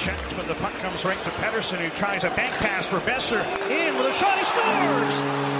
Check, 0.00 0.16
but 0.34 0.46
the 0.46 0.54
puck 0.54 0.72
comes 0.78 1.04
right 1.04 1.18
to 1.24 1.30
Pettersson, 1.32 1.76
who 1.76 1.90
tries 1.90 2.24
a 2.24 2.30
bank 2.30 2.54
pass 2.54 2.86
for 2.86 3.00
Boeser. 3.00 3.44
In 3.70 3.94
with 3.98 4.06
a 4.06 4.12
shot, 4.14 4.38
he 4.38 4.44
scores! 4.44 5.59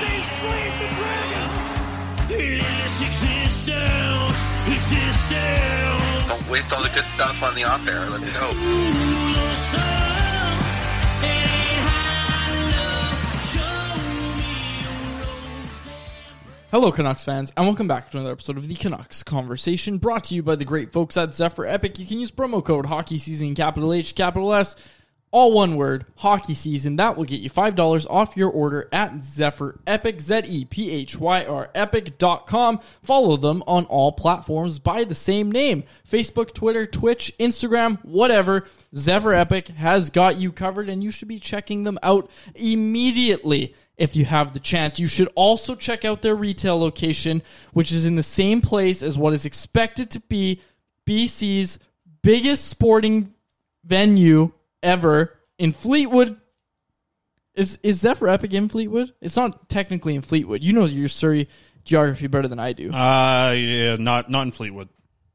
They 0.00 0.22
slayed 0.24 0.74
the 0.78 0.88
dragon! 0.96 1.48
Don't 6.28 6.50
waste 6.50 6.72
all 6.72 6.82
the 6.82 6.90
good 6.94 7.06
stuff 7.06 7.42
on 7.42 7.54
the 7.54 7.64
off 7.64 7.86
air. 7.86 8.08
Let's 8.10 8.30
go. 8.32 8.52
Hello, 16.70 16.92
Canucks 16.92 17.24
fans, 17.24 17.50
and 17.56 17.66
welcome 17.66 17.88
back 17.88 18.10
to 18.10 18.18
another 18.18 18.32
episode 18.32 18.58
of 18.58 18.68
the 18.68 18.74
Canucks 18.74 19.22
Conversation, 19.22 19.96
brought 19.96 20.24
to 20.24 20.34
you 20.34 20.42
by 20.42 20.54
the 20.54 20.66
great 20.66 20.92
folks 20.92 21.16
at 21.16 21.34
Zephyr 21.34 21.64
Epic. 21.64 21.98
You 21.98 22.04
can 22.04 22.20
use 22.20 22.30
promo 22.30 22.62
code 22.62 22.84
Hockey 22.84 23.16
Season, 23.16 23.54
capital 23.54 23.90
H, 23.92 24.14
capital 24.14 24.52
S, 24.52 24.76
all 25.30 25.52
one 25.52 25.76
word, 25.76 26.06
Hockey 26.16 26.54
Season. 26.54 26.96
That 26.96 27.16
will 27.16 27.24
get 27.24 27.40
you 27.40 27.50
five 27.50 27.74
dollars 27.74 28.06
off 28.06 28.36
your 28.36 28.50
order 28.50 28.88
at 28.92 29.22
Zephyr 29.22 29.80
Epic, 29.86 30.20
Z 30.20 30.42
E 30.46 30.64
P 30.64 30.90
H 30.90 31.18
Y 31.18 31.44
R 31.44 31.70
Epic.com. 31.74 32.80
Follow 33.02 33.36
them 33.36 33.62
on 33.66 33.84
all 33.86 34.12
platforms 34.12 34.78
by 34.78 35.04
the 35.04 35.14
same 35.14 35.52
name: 35.52 35.84
Facebook, 36.08 36.54
Twitter, 36.54 36.86
Twitch, 36.86 37.32
Instagram, 37.38 38.02
whatever. 38.04 38.66
Zephyr 38.94 39.34
Epic 39.34 39.68
has 39.68 40.10
got 40.10 40.36
you 40.36 40.50
covered, 40.50 40.88
and 40.88 41.04
you 41.04 41.10
should 41.10 41.28
be 41.28 41.38
checking 41.38 41.82
them 41.82 41.98
out 42.02 42.30
immediately 42.54 43.74
if 43.98 44.16
you 44.16 44.24
have 44.24 44.54
the 44.54 44.60
chance. 44.60 44.98
You 44.98 45.08
should 45.08 45.28
also 45.34 45.74
check 45.74 46.04
out 46.04 46.22
their 46.22 46.36
retail 46.36 46.78
location, 46.78 47.42
which 47.72 47.92
is 47.92 48.06
in 48.06 48.14
the 48.14 48.22
same 48.22 48.60
place 48.60 49.02
as 49.02 49.18
what 49.18 49.34
is 49.34 49.44
expected 49.44 50.10
to 50.12 50.20
be 50.20 50.62
BC's 51.06 51.78
biggest 52.22 52.66
sporting 52.68 53.34
venue 53.84 54.52
ever 54.82 55.38
in 55.58 55.72
Fleetwood. 55.72 56.40
Is 57.54 57.78
is 57.82 57.98
Zephyr 58.00 58.28
Epic 58.28 58.54
in 58.54 58.68
Fleetwood? 58.68 59.12
It's 59.20 59.36
not 59.36 59.68
technically 59.68 60.14
in 60.14 60.22
Fleetwood. 60.22 60.62
You 60.62 60.72
know 60.72 60.84
your 60.84 61.08
Surrey 61.08 61.48
geography 61.84 62.28
better 62.28 62.46
than 62.46 62.60
I 62.60 62.72
do. 62.72 62.92
Uh 62.92 63.52
yeah, 63.56 63.96
not 63.96 64.30
not 64.30 64.42
in 64.42 64.52
Fleetwood. 64.52 64.88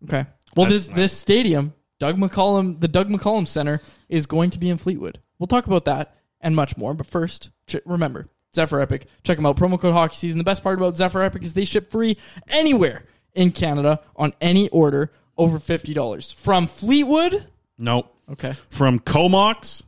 Okay. 0.05 0.25
Well, 0.55 0.67
That's 0.69 0.87
this 0.87 0.95
this 0.95 1.17
stadium, 1.17 1.73
Doug 1.99 2.17
McCallum, 2.17 2.79
the 2.79 2.87
Doug 2.87 3.09
McCallum 3.09 3.47
Center, 3.47 3.81
is 4.07 4.25
going 4.25 4.51
to 4.51 4.59
be 4.59 4.69
in 4.69 4.77
Fleetwood. 4.77 5.19
We'll 5.39 5.47
talk 5.47 5.67
about 5.67 5.85
that 5.85 6.15
and 6.39 6.55
much 6.55 6.77
more. 6.77 6.93
But 6.93 7.07
first, 7.07 7.49
ch- 7.67 7.77
remember 7.85 8.29
Zephyr 8.55 8.79
Epic. 8.79 9.07
Check 9.23 9.37
them 9.37 9.45
out. 9.45 9.57
Promo 9.57 9.79
code 9.79 9.93
Hockey 9.93 10.15
Season. 10.15 10.37
The 10.37 10.43
best 10.43 10.63
part 10.63 10.77
about 10.77 10.95
Zephyr 10.95 11.23
Epic 11.23 11.43
is 11.43 11.53
they 11.53 11.65
ship 11.65 11.89
free 11.91 12.17
anywhere 12.47 13.05
in 13.33 13.51
Canada 13.51 13.99
on 14.15 14.33
any 14.39 14.69
order 14.69 15.11
over 15.37 15.59
fifty 15.59 15.93
dollars 15.93 16.31
from 16.31 16.67
Fleetwood. 16.67 17.47
Nope. 17.77 18.12
Okay, 18.31 18.55
From 18.69 18.99
Comox 18.99 19.83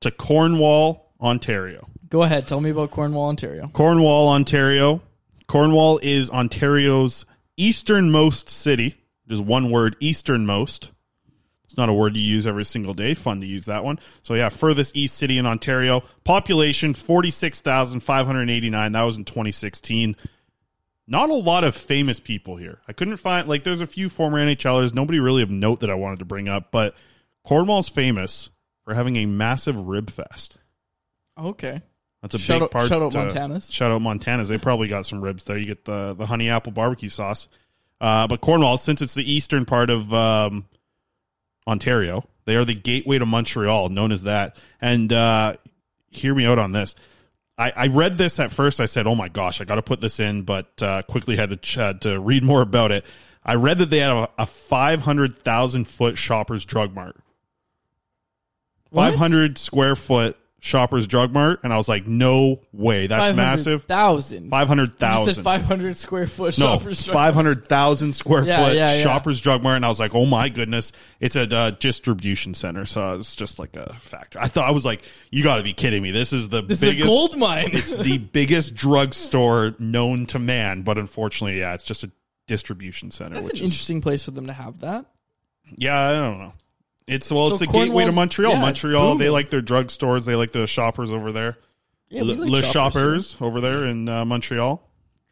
to 0.00 0.10
Cornwall, 0.10 1.12
Ontario. 1.20 1.86
go 2.08 2.22
ahead. 2.22 2.46
Tell 2.46 2.60
me 2.60 2.70
about 2.70 2.90
Cornwall, 2.90 3.28
Ontario. 3.28 3.68
Cornwall, 3.72 4.28
Ontario. 4.28 5.02
Cornwall 5.46 5.98
is 6.02 6.30
Ontario's 6.30 7.24
easternmost 7.56 8.48
city. 8.48 8.96
Just 9.28 9.42
one 9.44 9.70
word, 9.70 9.96
easternmost. 10.00 10.90
It's 11.64 11.76
not 11.76 11.88
a 11.88 11.92
word 11.92 12.16
you 12.16 12.22
use 12.22 12.46
every 12.46 12.64
single 12.64 12.94
day. 12.94 13.14
Fun 13.14 13.40
to 13.40 13.46
use 13.46 13.66
that 13.66 13.84
one. 13.84 13.98
So 14.22 14.34
yeah, 14.34 14.48
furthest 14.48 14.96
east 14.96 15.16
city 15.16 15.38
in 15.38 15.46
Ontario. 15.46 16.02
Population 16.24 16.94
forty 16.94 17.30
six 17.30 17.60
thousand 17.60 18.00
five 18.00 18.26
hundred 18.26 18.50
eighty 18.50 18.70
nine. 18.70 18.92
That 18.92 19.02
was 19.02 19.16
in 19.16 19.24
twenty 19.24 19.52
sixteen. 19.52 20.16
Not 21.06 21.30
a 21.30 21.34
lot 21.34 21.62
of 21.64 21.76
famous 21.76 22.18
people 22.18 22.56
here. 22.56 22.80
I 22.88 22.92
couldn't 22.92 23.16
find 23.18 23.48
like 23.48 23.62
there's 23.64 23.82
a 23.82 23.86
few 23.86 24.08
former 24.08 24.38
NHLers. 24.44 24.94
Nobody 24.94 25.20
really 25.20 25.42
of 25.42 25.50
note 25.50 25.80
that 25.80 25.90
I 25.90 25.94
wanted 25.94 26.18
to 26.20 26.24
bring 26.24 26.48
up, 26.48 26.72
but 26.72 26.94
Cornwall's 27.44 27.88
famous 27.88 28.50
for 28.84 28.94
having 28.94 29.16
a 29.16 29.26
massive 29.26 29.76
rib 29.76 30.10
fest. 30.10 30.56
Okay. 31.38 31.82
That's 32.22 32.34
a 32.34 32.38
Shout 32.38 32.56
big 32.56 32.62
out- 32.64 32.70
part. 32.70 32.88
shout 32.88 33.02
out 33.02 33.12
to- 33.12 33.18
Montana's. 33.18 33.70
Shout 33.72 33.90
out 33.90 34.02
Montana's. 34.02 34.48
They 34.48 34.58
probably 34.58 34.88
got 34.88 35.06
some 35.06 35.20
ribs 35.22 35.44
there. 35.44 35.56
You 35.56 35.64
get 35.66 35.84
the 35.86 36.14
the 36.14 36.26
honey 36.26 36.50
apple 36.50 36.72
barbecue 36.72 37.08
sauce. 37.08 37.48
Uh, 38.00 38.26
but 38.26 38.40
Cornwall, 38.40 38.76
since 38.78 39.00
it's 39.02 39.14
the 39.14 39.30
eastern 39.30 39.64
part 39.64 39.90
of 39.90 40.12
um, 40.12 40.66
Ontario, 41.66 42.24
they 42.46 42.56
are 42.56 42.64
the 42.64 42.74
gateway 42.74 43.18
to 43.18 43.26
Montreal, 43.26 43.88
known 43.90 44.12
as 44.12 44.22
that. 44.24 44.56
And 44.80 45.12
uh, 45.12 45.54
hear 46.10 46.34
me 46.34 46.46
out 46.46 46.58
on 46.58 46.72
this. 46.72 46.94
I, 47.58 47.72
I 47.76 47.86
read 47.88 48.16
this 48.18 48.38
at 48.38 48.50
first. 48.50 48.80
I 48.80 48.86
said, 48.86 49.06
"Oh 49.06 49.14
my 49.14 49.28
gosh, 49.28 49.60
I 49.60 49.64
got 49.64 49.74
to 49.76 49.82
put 49.82 50.00
this 50.00 50.18
in," 50.20 50.42
but 50.42 50.82
uh, 50.82 51.02
quickly 51.02 51.36
had 51.36 51.50
to 51.50 51.56
ch- 51.56 51.74
had 51.74 52.02
to 52.02 52.18
read 52.18 52.42
more 52.42 52.62
about 52.62 52.90
it. 52.92 53.04
I 53.44 53.54
read 53.54 53.78
that 53.78 53.90
they 53.90 53.98
had 53.98 54.10
a, 54.12 54.28
a 54.38 54.46
five 54.46 55.00
hundred 55.00 55.38
thousand 55.38 55.86
foot 55.86 56.16
Shoppers 56.18 56.64
Drug 56.64 56.94
Mart? 56.94 57.16
Five 58.92 59.14
hundred 59.14 59.58
square 59.58 59.96
foot 59.96 60.36
Shoppers 60.62 61.06
Drug 61.06 61.32
Mart, 61.32 61.60
and 61.64 61.72
I 61.72 61.78
was 61.78 61.88
like, 61.88 62.06
"No 62.06 62.60
way, 62.70 63.06
that's 63.06 63.34
massive." 63.34 63.84
Thousand. 63.84 64.50
Five 64.50 64.68
hundred 64.68 64.98
thousand. 64.98 65.34
said 65.36 65.44
500 65.44 65.96
square 65.96 66.26
foot 66.26 66.58
No, 66.58 66.76
shoppers. 66.78 67.02
drug- 67.02 67.14
five 67.14 67.32
hundred 67.34 67.66
thousand 67.66 68.12
square 68.14 68.44
Yeah, 68.44 68.66
foot 68.66 68.76
yeah, 68.76 68.96
yeah. 68.96 69.02
Shoppers 69.02 69.40
Drug 69.40 69.62
Mart, 69.62 69.76
and 69.76 69.86
I 69.86 69.88
was 69.88 69.98
like, 69.98 70.14
"Oh 70.14 70.26
my 70.26 70.50
goodness!" 70.50 70.92
It's 71.18 71.34
a 71.34 71.44
uh, 71.56 71.70
distribution 71.70 72.52
center, 72.52 72.84
so 72.84 73.14
it's 73.14 73.34
just 73.34 73.58
like 73.58 73.74
a 73.74 73.94
factory. 74.00 74.42
I 74.42 74.48
thought 74.48 74.68
I 74.68 74.72
was 74.72 74.84
like, 74.84 75.00
"You 75.30 75.42
got 75.42 75.56
to 75.56 75.62
be 75.62 75.72
kidding 75.72 76.02
me! 76.02 76.10
This 76.10 76.30
is 76.34 76.50
the 76.50 76.60
This 76.62 76.82
is 76.82 76.88
a 76.88 76.92
biggest 76.92 77.08
gold 77.08 77.38
mine." 77.38 77.70
it's 77.72 77.94
the 77.94 78.18
biggest 78.18 78.74
drugstore 78.74 79.74
known 79.78 80.26
to 80.26 80.38
man, 80.38 80.82
but 80.82 80.98
unfortunately, 80.98 81.58
yeah, 81.58 81.72
it's 81.72 81.84
just 81.84 82.04
a 82.04 82.10
distribution 82.46 83.10
center. 83.10 83.36
That's 83.36 83.46
an 83.46 83.52
which 83.52 83.60
is 83.62 83.70
interesting 83.70 84.02
place 84.02 84.24
for 84.24 84.32
them 84.32 84.48
to 84.48 84.52
have 84.52 84.80
that. 84.80 85.06
yeah, 85.78 85.98
I 85.98 86.12
don't 86.12 86.38
know. 86.38 86.52
It's 87.10 87.30
well, 87.30 87.48
So 87.48 87.54
it's 87.54 87.58
the 87.60 87.66
gateway 87.66 88.04
to 88.04 88.12
Montreal. 88.12 88.52
yeah, 88.52 88.60
Montreal, 88.60 89.16
they 89.16 89.30
like 89.30 89.50
their 89.50 89.62
drugstores. 89.62 90.24
They 90.24 90.36
like 90.36 90.52
the 90.52 90.66
shoppers 90.66 91.12
over 91.12 91.32
there. 91.32 91.58
Yeah, 92.08 92.22
Le, 92.22 92.32
like 92.32 92.50
Le 92.50 92.62
shoppers, 92.62 93.32
shoppers 93.32 93.36
over 93.40 93.60
there 93.60 93.84
in 93.84 94.08
uh, 94.08 94.24
Montreal. 94.24 94.82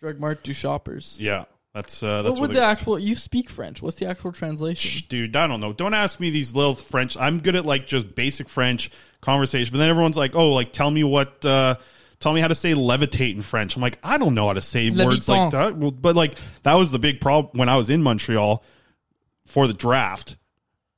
Drug 0.01 0.19
Mart 0.21 0.43
do 0.45 0.53
shoppers. 0.53 1.19
Yeah, 1.21 1.45
that's 1.75 2.03
uh, 2.03 2.07
What 2.07 2.23
that's 2.23 2.41
would 2.41 2.51
what 2.51 2.55
the 2.57 2.65
actual? 2.65 2.99
You 2.99 3.15
speak 3.15 3.49
French. 3.51 3.83
What's 3.83 3.97
the 3.97 4.07
actual 4.07 4.33
translation? 4.33 5.05
dude, 5.09 5.37
I 5.37 5.47
don't 5.47 5.61
know. 5.61 5.73
Don't 5.73 5.95
ask 5.95 6.19
me 6.21 6.31
these 6.31 6.55
little 6.55 6.75
French. 6.75 7.17
I'm 7.17 7.41
good 7.41 7.57
at 7.57 7.65
like 7.65 7.87
just 7.87 8.15
basic 8.15 8.49
French 8.49 8.91
conversation, 9.21 9.73
but 9.73 9.79
then 9.79 9.91
everyone's 9.91 10.17
like, 10.17 10.35
"Oh, 10.35 10.53
like 10.53 10.73
tell 10.73 10.91
me 10.91 11.03
what, 11.05 11.45
uh, 11.45 11.77
tell 12.21 12.33
me 12.33 12.41
how 12.41 12.49
to 12.49 12.55
say 12.55 12.75
levitate 12.75 13.35
in 13.35 13.43
French." 13.43 13.75
I'm 13.77 13.83
like, 13.83 13.99
I 14.05 14.19
don't 14.19 14.35
know 14.35 14.47
how 14.47 14.53
to 14.55 14.63
say 14.63 14.91
words 14.91 15.29
like 15.29 15.51
that. 15.51 15.77
Well, 15.77 15.91
but 15.91 16.17
like 16.17 16.35
that 16.63 16.75
was 16.75 16.91
the 16.91 16.99
big 16.99 17.21
problem 17.21 17.59
when 17.59 17.69
I 17.69 17.77
was 17.77 17.91
in 17.91 18.03
Montreal 18.03 18.63
for 19.47 19.67
the 19.67 19.75
draft, 19.75 20.37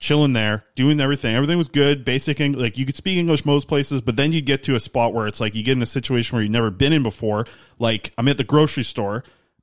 chilling 0.01 0.33
there, 0.33 0.65
doing 0.75 0.99
everything. 0.99 1.37
Everything 1.37 1.59
was 1.59 1.69
good, 1.69 2.05
basic 2.05 2.41
English. 2.41 2.63
Like 2.63 2.79
you 2.79 2.87
could 2.87 2.97
speak 2.97 3.19
English 3.19 3.45
most 3.45 3.69
places, 3.69 4.01
but 4.01 4.17
then 4.17 4.33
you 4.33 4.41
get 4.41 4.63
to 4.65 4.75
a 4.75 4.81
spot 4.81 5.13
where 5.13 5.27
it's 5.27 5.41
like 5.41 5.55
you 5.55 5.63
get 5.63 5.77
in 5.77 5.83
a 5.83 5.87
situation 5.87 6.35
where 6.35 6.43
you've 6.43 6.51
never 6.51 6.71
been 6.71 6.93
in 6.93 7.03
before. 7.03 7.47
Like 7.79 8.13
I'm 8.19 8.27
at 8.29 8.39
the 8.39 8.45
grocery 8.45 8.83
store 8.83 9.23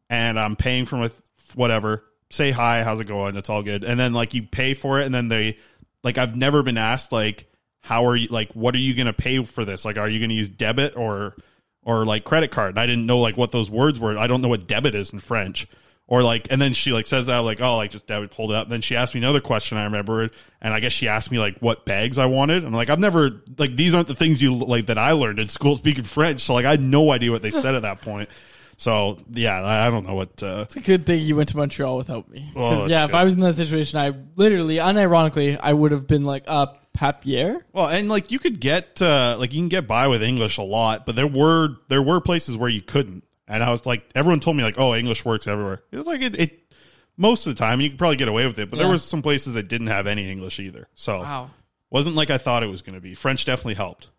and 0.10 0.39
I'm 0.39 0.56
paying 0.56 0.86
for 0.86 0.95
my 0.95 1.12
whatever. 1.56 2.04
Say 2.30 2.51
hi, 2.51 2.84
how's 2.84 3.00
it 3.00 3.06
going? 3.06 3.36
It's 3.36 3.50
all 3.50 3.63
good. 3.63 3.84
And 3.84 4.00
then 4.00 4.13
like 4.13 4.34
you 4.34 4.44
pay 4.44 4.74
for 4.74 5.00
it, 5.00 5.06
and 5.06 5.16
then 5.16 5.28
they 5.28 5.57
like 6.04 6.18
I've 6.18 6.36
never 6.36 6.62
been 6.62 6.78
asked 6.78 7.12
like 7.12 7.51
how 7.81 8.06
are 8.06 8.16
you 8.16 8.28
like 8.28 8.54
what 8.54 8.75
are 8.75 8.80
you 8.80 8.94
gonna 8.94 9.13
pay 9.13 9.44
for 9.44 9.66
this? 9.66 9.86
Like 9.86 9.98
are 9.98 10.10
you 10.10 10.19
gonna 10.19 10.34
use 10.34 10.50
debit 10.50 10.95
or 10.95 11.36
or 11.81 12.06
like 12.06 12.25
credit 12.25 12.51
card? 12.51 12.72
And 12.72 12.80
I 12.80 12.86
didn't 12.86 13.07
know 13.07 13.19
like 13.19 13.38
what 13.38 13.51
those 13.51 13.72
words 13.72 14.00
were. 14.00 14.18
I 14.18 14.28
don't 14.28 14.42
know 14.42 14.50
what 14.50 14.68
debit 14.68 14.94
is 14.94 15.12
in 15.12 15.19
French. 15.19 15.68
Or 16.09 16.24
like, 16.24 16.48
and 16.50 16.62
then 16.62 16.71
she 16.71 16.94
like 16.94 17.06
says 17.06 17.25
that 17.25 17.39
like, 17.39 17.59
oh, 17.59 17.75
like 17.75 17.92
just 17.92 18.07
debit 18.07 18.31
pulled 18.31 18.51
it 18.51 18.56
up. 18.56 18.69
then 18.69 18.80
she 18.80 18.95
asked 18.95 19.13
me 19.13 19.19
another 19.19 19.42
question. 19.42 19.77
I 19.77 19.83
remember, 19.83 20.30
and 20.62 20.74
I 20.74 20.80
guess 20.80 20.94
she 20.94 21.09
asked 21.09 21.31
me 21.31 21.38
like 21.38 21.57
what 21.59 21.83
bags 21.86 22.18
I 22.18 22.27
wanted. 22.27 22.63
I'm 22.63 22.71
like, 22.74 22.89
I've 22.89 23.00
never 23.00 23.42
like 23.57 23.75
these 23.75 23.94
aren't 23.94 24.07
the 24.07 24.15
things 24.15 24.42
you 24.42 24.54
like 24.54 24.86
that 24.86 24.98
I 24.98 25.12
learned 25.12 25.39
in 25.39 25.50
school 25.50 25.75
speaking 25.75 26.06
French. 26.06 26.39
So 26.42 26.54
like, 26.54 26.65
I 26.65 26.71
had 26.71 26.81
no 26.81 27.12
idea 27.12 27.31
what 27.31 27.42
they 27.42 27.51
said 27.51 27.75
at 27.75 27.81
that 27.81 28.01
point. 28.01 28.30
So 28.77 29.18
yeah, 29.31 29.62
I 29.62 29.89
don't 29.89 30.07
know 30.07 30.15
what. 30.15 30.42
Uh, 30.42 30.62
It's 30.68 30.77
a 30.77 30.80
good 30.81 31.06
thing 31.06 31.24
you 31.24 31.36
went 31.36 31.50
to 31.50 31.57
Montreal 31.57 31.98
without 31.98 32.30
me. 32.30 32.51
Well, 32.56 32.77
that's 32.77 32.89
yeah, 32.89 33.03
if. 33.06 33.13
I 33.13 33.25
was 33.25 33.33
in 33.33 33.42
that 33.42 33.56
situation, 33.56 34.00
I 34.00 34.13
literally, 34.36 34.75
unironically, 34.75 35.60
I 35.62 35.74
would 35.74 35.92
have 35.92 36.07
been 36.07 36.21
like, 36.21 36.44
uh, 36.48 36.68
papier. 36.94 37.65
Well, 37.74 37.88
and 37.88 38.10
like 38.10 38.31
you 38.31 38.39
could 38.39 38.60
get 38.60 39.01
uh 39.01 39.36
like 39.39 39.53
you 39.53 39.60
can 39.60 39.69
get 39.69 39.88
by 39.88 40.07
with 40.07 40.24
English 40.24 40.57
a 40.57 40.63
lot, 40.63 41.06
but 41.06 41.15
there 41.15 41.27
were 41.27 41.77
there 41.89 42.01
were 42.01 42.21
places 42.21 42.57
where 42.57 42.69
you 42.69 42.81
couldn't. 42.81 43.24
And 43.47 43.63
I 43.63 43.69
was 43.71 43.85
like 43.85 44.09
everyone 44.15 44.39
told 44.39 44.57
me 44.57 44.63
like, 44.63 44.77
"Oh, 44.77 44.94
English 44.95 45.23
works 45.25 45.47
everywhere." 45.47 45.81
It 45.91 45.97
was 45.97 46.07
like 46.07 46.21
it, 46.21 46.39
it 46.39 46.71
most 47.15 47.47
of 47.47 47.55
the 47.55 47.59
time 47.59 47.81
you 47.81 47.89
could 47.89 47.97
probably 47.99 48.17
get 48.17 48.27
away 48.27 48.45
with 48.45 48.59
it, 48.59 48.69
but 48.69 48.77
there 48.77 48.85
Yeah. 48.88 48.91
was 48.91 49.03
some 49.03 49.21
places 49.21 49.53
that 49.55 49.67
didn't 49.67 49.88
have 49.88 50.05
any 50.07 50.29
English 50.31 50.59
either. 50.59 50.88
So 50.95 51.21
Wow. 51.21 51.49
wasn't 51.89 52.15
like 52.15 52.29
I 52.29 52.38
thought 52.38 52.61
it 52.63 52.67
was 52.67 52.81
going 52.81 52.95
to 52.95 53.01
be. 53.01 53.15
French 53.15 53.45
definitely 53.45 53.75
helped. 53.75 54.09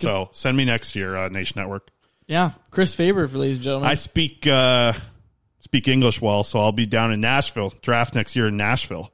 So, 0.00 0.28
send 0.32 0.56
me 0.56 0.64
next 0.64 0.94
year 0.94 1.16
uh, 1.16 1.28
Nation 1.28 1.60
Network. 1.60 1.90
Yeah, 2.28 2.52
Chris 2.70 2.94
Faber, 2.94 3.26
for 3.26 3.36
ladies 3.38 3.56
and 3.56 3.64
gentlemen. 3.64 3.88
I 3.90 3.94
speak 3.94 4.46
uh 4.46 4.92
speak 5.60 5.88
English 5.88 6.20
well, 6.20 6.44
so 6.44 6.60
I'll 6.60 6.72
be 6.72 6.86
down 6.86 7.12
in 7.12 7.20
Nashville. 7.20 7.72
Draft 7.82 8.14
next 8.14 8.36
year 8.36 8.48
in 8.48 8.56
Nashville. 8.56 9.10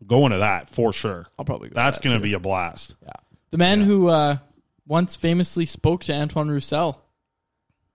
I'm 0.00 0.06
going 0.08 0.32
to 0.32 0.38
that 0.38 0.68
for 0.68 0.92
sure. 0.92 1.26
I'll 1.38 1.44
probably 1.44 1.68
go. 1.68 1.74
That's 1.74 1.98
that, 1.98 2.04
going 2.04 2.16
to 2.16 2.22
be 2.22 2.32
a 2.32 2.40
blast. 2.40 2.96
Yeah. 3.02 3.12
The 3.52 3.58
man 3.58 3.80
who 3.82 4.08
uh, 4.08 4.38
once 4.86 5.14
famously 5.16 5.64
spoke 5.66 6.02
to 6.04 6.12
Antoine 6.14 6.48
Roussel. 6.48 7.00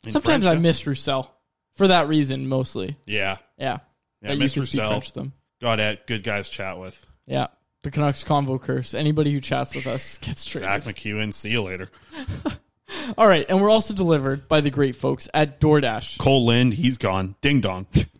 Sometimes 0.03 0.45
French, 0.45 0.45
I 0.45 0.55
miss 0.55 0.85
Roussel 0.85 1.29
for 1.75 1.87
that 1.87 2.07
reason, 2.07 2.47
mostly. 2.47 2.97
Yeah. 3.05 3.37
Yeah. 3.57 3.77
Yeah, 4.21 4.29
that 4.29 4.39
Miss 4.39 4.55
Roussel. 4.55 4.89
French 4.89 5.13
them. 5.13 5.33
Got 5.61 5.79
it. 5.79 6.07
Good 6.07 6.23
guys 6.23 6.49
chat 6.49 6.77
with. 6.77 7.05
Yeah. 7.25 7.47
The 7.83 7.91
Canucks 7.91 8.23
convo 8.23 8.61
curse. 8.61 8.93
Anybody 8.93 9.31
who 9.31 9.39
chats 9.39 9.73
with 9.73 9.87
us 9.87 10.17
gets 10.21 10.43
traded. 10.43 10.83
Zach. 10.83 10.83
MacEwen. 10.83 11.33
See 11.33 11.49
you 11.51 11.61
later. 11.61 11.89
All 13.17 13.27
right, 13.27 13.45
and 13.47 13.61
we're 13.61 13.69
also 13.69 13.93
delivered 13.93 14.47
by 14.47 14.61
the 14.61 14.71
great 14.71 14.95
folks 14.95 15.29
at 15.33 15.61
DoorDash. 15.61 16.17
Cole 16.17 16.45
Lind. 16.45 16.73
He's 16.73 16.97
gone. 16.97 17.35
Ding 17.41 17.61
dong. 17.61 17.85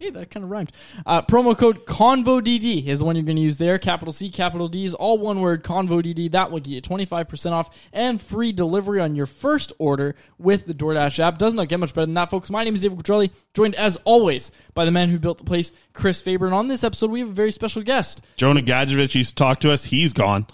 Hey, 0.00 0.10
that 0.10 0.30
kind 0.30 0.44
of 0.44 0.50
rhymed. 0.50 0.70
Uh, 1.04 1.22
promo 1.22 1.58
code 1.58 1.84
ConvoDD 1.84 2.86
is 2.86 3.00
the 3.00 3.04
one 3.04 3.16
you're 3.16 3.24
going 3.24 3.34
to 3.34 3.42
use 3.42 3.58
there. 3.58 3.80
Capital 3.80 4.12
C, 4.12 4.30
capital 4.30 4.68
D 4.68 4.84
is 4.84 4.94
all 4.94 5.18
one 5.18 5.40
word, 5.40 5.64
ConvoDD. 5.64 6.30
That 6.30 6.52
will 6.52 6.60
get 6.60 6.70
you 6.70 6.80
25% 6.80 7.50
off 7.50 7.76
and 7.92 8.22
free 8.22 8.52
delivery 8.52 9.00
on 9.00 9.16
your 9.16 9.26
first 9.26 9.72
order 9.80 10.14
with 10.38 10.66
the 10.66 10.74
DoorDash 10.74 11.18
app. 11.18 11.38
Does 11.38 11.52
not 11.52 11.68
get 11.68 11.80
much 11.80 11.94
better 11.94 12.06
than 12.06 12.14
that, 12.14 12.30
folks. 12.30 12.48
My 12.48 12.62
name 12.62 12.74
is 12.74 12.82
David 12.82 12.98
Quadrelli, 12.98 13.30
joined 13.54 13.74
as 13.74 13.96
always 14.04 14.52
by 14.72 14.84
the 14.84 14.92
man 14.92 15.08
who 15.08 15.18
built 15.18 15.38
the 15.38 15.44
place, 15.44 15.72
Chris 15.94 16.20
Faber. 16.20 16.46
And 16.46 16.54
on 16.54 16.68
this 16.68 16.84
episode, 16.84 17.10
we 17.10 17.18
have 17.18 17.30
a 17.30 17.32
very 17.32 17.50
special 17.50 17.82
guest. 17.82 18.20
Jonah 18.36 18.62
Gadjevich 18.62 19.16
used 19.16 19.30
to 19.30 19.34
talk 19.34 19.58
to 19.60 19.72
us. 19.72 19.82
He's 19.82 20.12
gone. 20.12 20.46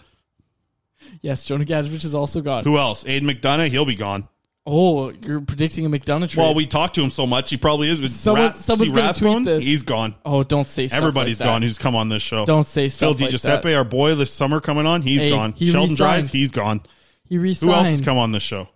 Yes, 1.20 1.44
Jonah 1.44 1.66
Gadjevich 1.66 2.04
is 2.04 2.14
also 2.14 2.40
gone. 2.40 2.64
Who 2.64 2.78
else? 2.78 3.04
Aidan 3.06 3.28
McDonough. 3.28 3.68
He'll 3.68 3.84
be 3.84 3.94
gone. 3.94 4.26
Oh, 4.66 5.10
you're 5.10 5.42
predicting 5.42 5.84
a 5.84 5.90
McDonough 5.90 6.30
trade. 6.30 6.42
Well, 6.42 6.54
we 6.54 6.64
talked 6.64 6.94
to 6.94 7.02
him 7.02 7.10
so 7.10 7.26
much, 7.26 7.50
he 7.50 7.58
probably 7.58 7.90
is. 7.90 7.98
Someone- 8.18 8.44
Rat- 8.46 8.56
someone's 8.56 8.92
gonna 8.92 9.12
tweet 9.12 9.44
this. 9.44 9.62
He's 9.64 9.82
gone. 9.82 10.14
oh, 10.24 10.42
don't 10.42 10.66
say 10.66 10.88
stuff 10.88 10.96
Everybody's 10.98 11.38
like 11.38 11.44
that. 11.46 11.50
Everybody's 11.50 11.54
gone 11.54 11.62
who's 11.62 11.78
come 11.78 11.94
on 11.96 12.08
this 12.08 12.22
show. 12.22 12.46
Don't 12.46 12.66
say 12.66 12.88
Phil 12.88 13.14
stuff 13.14 13.20
like 13.20 13.30
DiGiuseppe, 13.30 13.62
that. 13.64 13.74
our 13.74 13.84
boy 13.84 14.14
this 14.14 14.32
summer 14.32 14.60
coming 14.60 14.86
on, 14.86 15.02
he's 15.02 15.20
Hey, 15.20 15.30
gone. 15.30 15.52
he 15.52 15.66
Sheldon 15.66 15.90
resigned. 15.90 16.22
Dries, 16.24 16.32
he's 16.32 16.50
gone. 16.50 16.80
He 17.28 17.36
resigned. 17.36 17.70
Who 17.72 17.76
else 17.76 17.88
has 17.88 18.00
come 18.00 18.16
on 18.16 18.32
this 18.32 18.42
show? 18.42 18.68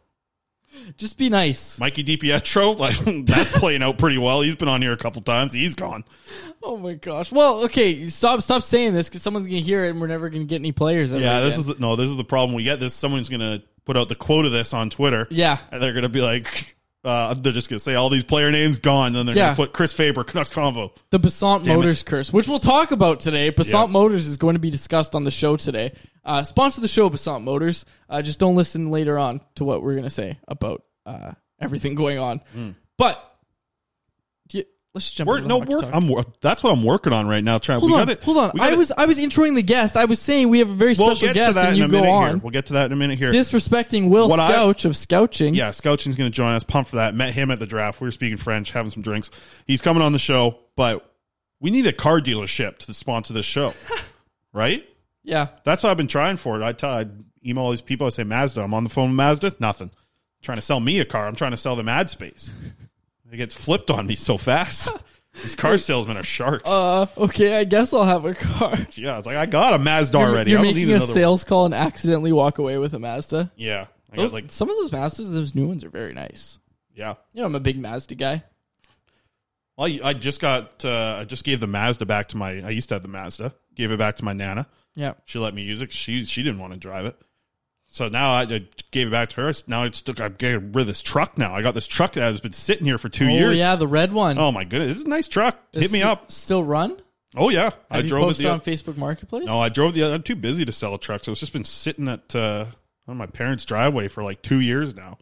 Just 0.99 1.17
be 1.19 1.29
nice. 1.31 1.79
Mikey 1.81 2.05
DiPietro, 2.05 2.79
like 2.79 3.27
that's 3.27 3.53
playing 3.53 3.83
out 3.83 3.97
pretty 3.99 4.19
well. 4.19 4.43
He's 4.43 4.57
been 4.57 4.69
on 4.69 4.83
here 4.83 4.93
a 4.93 4.97
couple 4.99 5.23
times. 5.23 5.53
He's 5.55 5.75
gone. 5.75 6.05
Oh 6.63 6.77
my 6.77 6.95
gosh. 6.95 7.33
Well, 7.33 7.65
okay, 7.65 8.09
stop 8.09 8.43
stop 8.43 8.63
saying 8.63 8.93
this 8.95 9.09
because 9.09 9.23
someone's 9.23 9.47
gonna 9.47 9.61
hear 9.61 9.85
it 9.87 9.91
and 9.91 10.01
we're 10.03 10.07
never 10.07 10.29
gonna 10.29 10.45
get 10.45 10.57
any 10.57 10.73
players. 10.73 11.13
Yeah, 11.13 11.41
this 11.41 11.55
again. 11.55 11.61
is 11.61 11.67
the, 11.67 11.77
no, 11.81 11.97
this 11.97 12.11
is 12.11 12.17
the 12.17 12.25
problem 12.25 12.55
we 12.55 12.63
get. 12.65 12.79
This 12.79 12.93
someone's 12.95 13.29
gonna 13.31 13.63
put 13.89 13.97
out 13.97 14.09
the 14.11 14.15
quote 14.15 14.45
of 14.45 14.53
this 14.53 14.75
on 14.75 14.91
Twitter. 14.91 15.27
Yeah. 15.31 15.57
and 15.73 15.83
they're 15.83 15.95
gonna 15.95 16.11
be 16.11 16.21
like, 16.21 16.77
uh, 17.05 17.33
they're 17.33 17.55
just 17.55 17.71
gonna 17.71 17.81
say 17.81 17.95
all 17.95 18.11
these 18.11 18.23
player 18.25 18.51
names 18.51 18.77
gone, 18.79 19.17
and 19.17 19.27
they're 19.27 19.35
Yeah. 19.37 19.47
gonna 19.47 19.57
put 19.57 19.73
Chris 19.73 19.95
Faber 19.95 20.25
Canucks 20.25 20.51
convo. 20.53 20.91
the 21.11 21.19
Basant 21.19 21.65
Damn 21.65 21.73
it. 21.73 21.77
Motors 21.77 22.03
curse, 22.03 22.31
which 22.33 22.47
we'll 22.47 22.59
talk 22.59 22.91
about 22.91 23.21
today. 23.21 23.49
Basant 23.51 23.89
Yeah. 23.89 23.93
Motors 23.93 24.27
is 24.27 24.37
going 24.37 24.55
to 24.57 24.59
be 24.61 24.71
discussed 24.71 25.15
on 25.15 25.25
the 25.25 25.31
show 25.31 25.57
today. 25.57 25.93
Uh, 26.25 26.43
sponsor 26.43 26.83
the 26.83 26.89
show, 26.89 27.09
Basant 27.09 27.43
Motors. 27.45 27.87
Uh, 28.11 28.21
just 28.21 28.39
don't 28.39 28.57
listen 28.57 28.91
later 28.91 29.19
on 29.19 29.41
to 29.55 29.65
what 29.65 29.83
we're 29.83 29.95
gonna 29.95 30.11
say 30.11 30.39
about 30.47 30.83
uh, 31.07 31.33
everything 31.59 31.95
going 31.95 32.19
on. 32.19 32.43
But 32.99 33.15
do 33.15 33.19
you- 33.19 33.28
let's 34.95 35.07
just 35.07 35.17
jump. 35.17 35.29
We're, 35.29 35.37
into 35.39 35.49
no, 35.49 35.59
work. 35.59 35.85
I'm. 35.93 36.11
That's 36.41 36.63
what 36.63 36.73
I'm 36.73 36.83
working 36.83 37.13
on 37.13 37.27
right 37.29 37.43
now. 37.43 37.59
Trying. 37.59 37.81
Hold 37.81 37.93
we 37.93 37.99
on, 37.99 38.07
gotta, 38.07 38.25
hold 38.25 38.39
on. 38.39 38.51
I 38.51 38.65
gotta- 38.65 38.77
was 38.77 38.93
I 38.93 39.05
was 39.07 39.19
introing 39.19 39.55
the 39.55 39.63
guest. 39.63 39.97
I 39.97 40.05
was 40.07 40.21
saying 40.21 40.49
we 40.49 40.59
have 40.61 40.71
a 40.71 40.75
very 40.75 40.95
We'll 40.99 41.15
special 41.15 41.35
guest, 41.35 41.57
and 41.59 41.77
you 41.77 41.89
go 41.89 42.09
on 42.09 42.29
here. 42.29 42.39
We'll 42.39 42.51
get 42.51 42.67
to 42.67 42.75
that 42.75 42.87
in 42.87 42.93
a 42.93 42.97
minute 42.97 43.19
here. 43.19 43.31
disrespecting 43.31 44.09
Will 44.09 44.29
What 44.29 44.41
I- 44.41 44.49
Scouch 44.51 44.85
of 44.85 44.97
Scouching. 44.97 45.55
Yeah, 45.55 45.71
Scouching's 45.71 46.17
going 46.17 46.31
to 46.31 46.35
join 46.37 46.55
us. 46.55 46.65
Pumped 46.65 46.91
for 46.91 46.97
that. 46.97 47.15
Met 47.15 47.33
him 47.35 47.51
at 47.51 47.59
the 47.59 47.67
draft. 47.67 48.01
We 48.01 48.07
were 48.07 48.13
speaking 48.13 48.39
French, 48.39 48.71
having 48.71 48.91
some 48.91 49.03
drinks. 49.03 49.31
He's 49.67 49.81
coming 49.83 50.03
on 50.03 50.13
the 50.13 50.19
show, 50.19 50.59
but 50.77 51.09
we 51.61 51.71
need 51.71 51.87
a 51.87 51.93
car 51.93 52.21
dealership 52.21 52.79
to 52.79 52.95
sponsor 52.95 53.33
this 53.33 53.47
show. 53.47 53.75
right? 54.53 54.87
Yeah. 55.25 55.49
That's 55.65 55.83
what 55.83 55.91
I've 55.91 55.97
been 55.97 56.09
trying 56.09 56.37
for. 56.37 56.63
I 56.63 56.73
tell 56.73 56.91
I 56.91 57.07
email 57.45 57.65
all 57.65 57.71
these 57.71 57.81
people. 57.81 58.07
I 58.07 58.11
say 58.11 58.25
Mazda. 58.25 58.63
I'm 58.63 58.75
on 58.75 58.85
the 58.85 58.91
phone 58.91 59.11
with 59.11 59.17
Mazda. 59.17 59.57
Nothing. 59.61 59.91
trying 60.43 60.59
to 60.59 60.63
sell 60.63 60.81
me 60.81 61.01
a 61.01 61.05
car. 61.05 61.27
I'm 61.27 61.37
trying 61.37 61.51
to 61.51 61.57
sell 61.57 61.77
them 61.77 61.89
ad 61.89 62.09
space. 62.11 62.53
It 63.33 63.37
gets 63.37 63.55
flipped 63.55 63.91
on 63.91 64.07
me 64.07 64.15
so 64.17 64.37
fast. 64.39 64.91
These 65.43 65.55
car 65.55 65.77
salesmen 65.77 66.17
are 66.17 66.23
sharks. 66.25 66.69
Uh, 66.69 67.07
okay, 67.17 67.59
I 67.59 67.65
guess 67.65 67.93
I'll 67.93 68.05
have 68.05 68.25
a 68.25 68.35
car. 68.35 68.75
yeah, 68.95 69.19
it's 69.19 69.27
like 69.27 69.37
I 69.37 69.47
got 69.47 69.75
a 69.75 69.79
Mazda 69.79 70.19
You're, 70.19 70.29
already. 70.29 70.51
you're 70.51 70.59
I 70.61 70.63
don't 70.63 70.75
making 70.75 70.89
need 70.89 70.93
a 70.95 70.97
another. 70.97 71.13
sales 71.13 71.45
call 71.45 71.67
and 71.67 71.75
accidentally 71.75 72.33
walk 72.33 72.59
away 72.59 72.79
with 72.79 72.95
a 72.95 72.99
Mazda. 72.99 73.53
Yeah, 73.55 73.87
I 74.13 74.17
Those- 74.17 74.33
like 74.33 74.51
some 74.51 74.69
of 74.71 74.77
those 74.79 74.91
Mazdas, 74.91 75.33
those 75.33 75.55
new 75.55 75.69
ones 75.69 75.85
are 75.85 75.91
very 75.91 76.13
nice. 76.15 76.59
yeah. 76.95 77.15
You 77.35 77.43
know, 77.43 77.47
I'm 77.47 77.55
a 77.55 77.61
big 77.61 77.79
Mazda 77.79 78.15
guy. 78.17 78.43
Well, 79.77 79.87
I, 79.87 80.01
I 80.09 80.13
just 80.15 80.41
got. 80.41 80.85
Uh, 80.85 81.19
I 81.21 81.25
just 81.25 81.45
gave 81.45 81.61
the 81.61 81.67
Mazda 81.69 82.07
back 82.07 82.29
to 82.29 82.37
my. 82.37 82.61
I 82.63 82.71
used 82.71 82.89
to 82.89 82.97
have 82.97 83.03
the 83.03 83.09
Mazda. 83.09 83.55
Gave 83.77 83.93
it 83.93 83.99
back 83.99 84.17
to 84.17 84.25
my 84.25 84.33
nana. 84.33 84.67
Yeah. 84.97 85.13
She 85.27 85.39
let 85.39 85.55
me 85.55 85.63
use 85.63 85.83
it. 85.83 85.93
She 85.93 86.25
she 86.25 86.43
didn't 86.43 86.59
want 86.59 86.73
to 86.73 86.79
drive 86.81 87.05
it. 87.07 87.17
So 87.91 88.09
now 88.09 88.33
I, 88.33 88.45
gave 88.91 89.09
it 89.09 89.11
back 89.11 89.31
to 89.31 89.37
her. 89.37 89.53
Now 89.67 89.83
I 89.83 89.91
still 89.91 90.15
got 90.15 90.39
get 90.39 90.61
rid 90.61 90.77
of 90.77 90.87
this 90.87 91.03
truck. 91.03 91.39
Now 91.39 91.55
I 91.55 91.63
got 91.63 91.75
this 91.75 91.87
truck 91.87 92.13
that 92.13 92.21
has 92.21 92.41
been 92.41 92.53
sitting 92.53 92.85
here 92.85 92.99
for 92.99 93.09
two 93.09 93.25
oh, 93.27 93.29
years. 93.29 93.55
Oh 93.55 93.59
yeah, 93.59 93.77
the 93.77 93.89
red 93.89 94.13
one. 94.13 94.39
Oh 94.39 94.53
my 94.53 94.65
goodness, 94.65 94.89
this 94.89 94.99
is 94.99 95.05
a 95.05 95.09
nice 95.09 95.27
truck. 95.27 95.59
Is 95.73 95.83
Hit 95.83 95.93
me 95.93 96.03
up. 96.03 96.31
Still 96.31 96.63
run? 96.63 97.01
Oh 97.35 97.49
yeah, 97.49 97.65
Have 97.65 97.75
I 97.91 97.99
you 97.99 98.09
drove 98.09 98.31
it 98.31 98.37
the 98.37 98.51
on 98.51 98.61
Facebook 98.61 98.97
Marketplace? 98.97 99.45
No, 99.45 99.59
I 99.59 99.69
drove 99.69 99.95
the. 99.95 100.05
I'm 100.05 100.23
too 100.23 100.37
busy 100.37 100.65
to 100.65 100.73
sell 100.73 100.95
a 100.95 100.99
truck, 100.99 101.25
so 101.25 101.33
it's 101.33 101.41
just 101.41 101.53
been 101.53 101.65
sitting 101.65 102.09
at 102.09 102.35
uh, 102.37 102.67
on 103.07 103.17
my 103.17 103.27
parents' 103.27 103.65
driveway 103.65 104.09
for 104.09 104.23
like 104.23 104.43
two 104.43 104.61
years 104.61 104.95
now. 104.95 105.19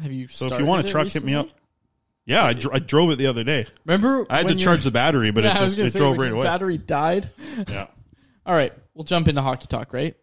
Have 0.00 0.12
you 0.12 0.28
So 0.28 0.46
if 0.46 0.58
you 0.58 0.66
want 0.66 0.86
a 0.86 0.88
truck, 0.88 1.08
hit 1.08 1.24
me 1.24 1.34
up. 1.34 1.48
Yeah, 2.24 2.44
I, 2.44 2.52
dr- 2.52 2.74
I 2.74 2.78
drove 2.78 3.10
it 3.10 3.16
the 3.16 3.26
other 3.26 3.42
day. 3.42 3.66
Remember 3.86 4.26
I 4.28 4.38
had 4.38 4.48
to 4.48 4.54
charge 4.54 4.84
the 4.84 4.90
battery, 4.90 5.30
but 5.30 5.44
Yeah, 5.44 5.56
it 5.56 5.60
just 5.60 5.78
it 5.78 5.92
say, 5.94 5.98
drove 5.98 6.18
right 6.18 6.30
away. 6.30 6.42
Battery 6.42 6.76
died. 6.76 7.30
Yeah. 7.66 7.86
All 8.46 8.54
right, 8.54 8.72
we'll 8.94 9.04
jump 9.04 9.28
into 9.28 9.40
hockey 9.40 9.66
talk, 9.66 9.92
right? 9.92 10.14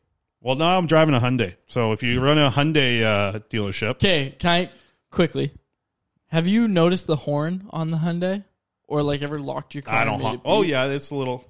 Well, 0.45 0.55
now 0.55 0.77
I'm 0.77 0.85
driving 0.85 1.15
a 1.15 1.19
Hyundai. 1.19 1.55
So 1.65 1.91
if 1.91 2.03
you 2.03 2.21
run 2.21 2.37
a 2.37 2.51
Hyundai 2.51 3.01
uh, 3.01 3.39
dealership, 3.49 3.89
Okay, 3.95 4.35
can 4.37 4.49
I 4.51 4.69
quickly? 5.09 5.51
Have 6.27 6.47
you 6.47 6.67
noticed 6.67 7.07
the 7.07 7.15
horn 7.15 7.65
on 7.71 7.89
the 7.89 7.97
Hyundai, 7.97 8.43
or 8.87 9.01
like 9.01 9.23
ever 9.23 9.39
locked 9.39 9.73
your 9.73 9.81
car? 9.81 9.95
I 9.95 10.01
and 10.03 10.09
don't. 10.11 10.19
made 10.19 10.25
Hon- 10.25 10.35
it 10.35 10.41
oh 10.45 10.61
beep? 10.61 10.69
yeah, 10.69 10.85
it's 10.85 11.09
a 11.09 11.15
little. 11.15 11.43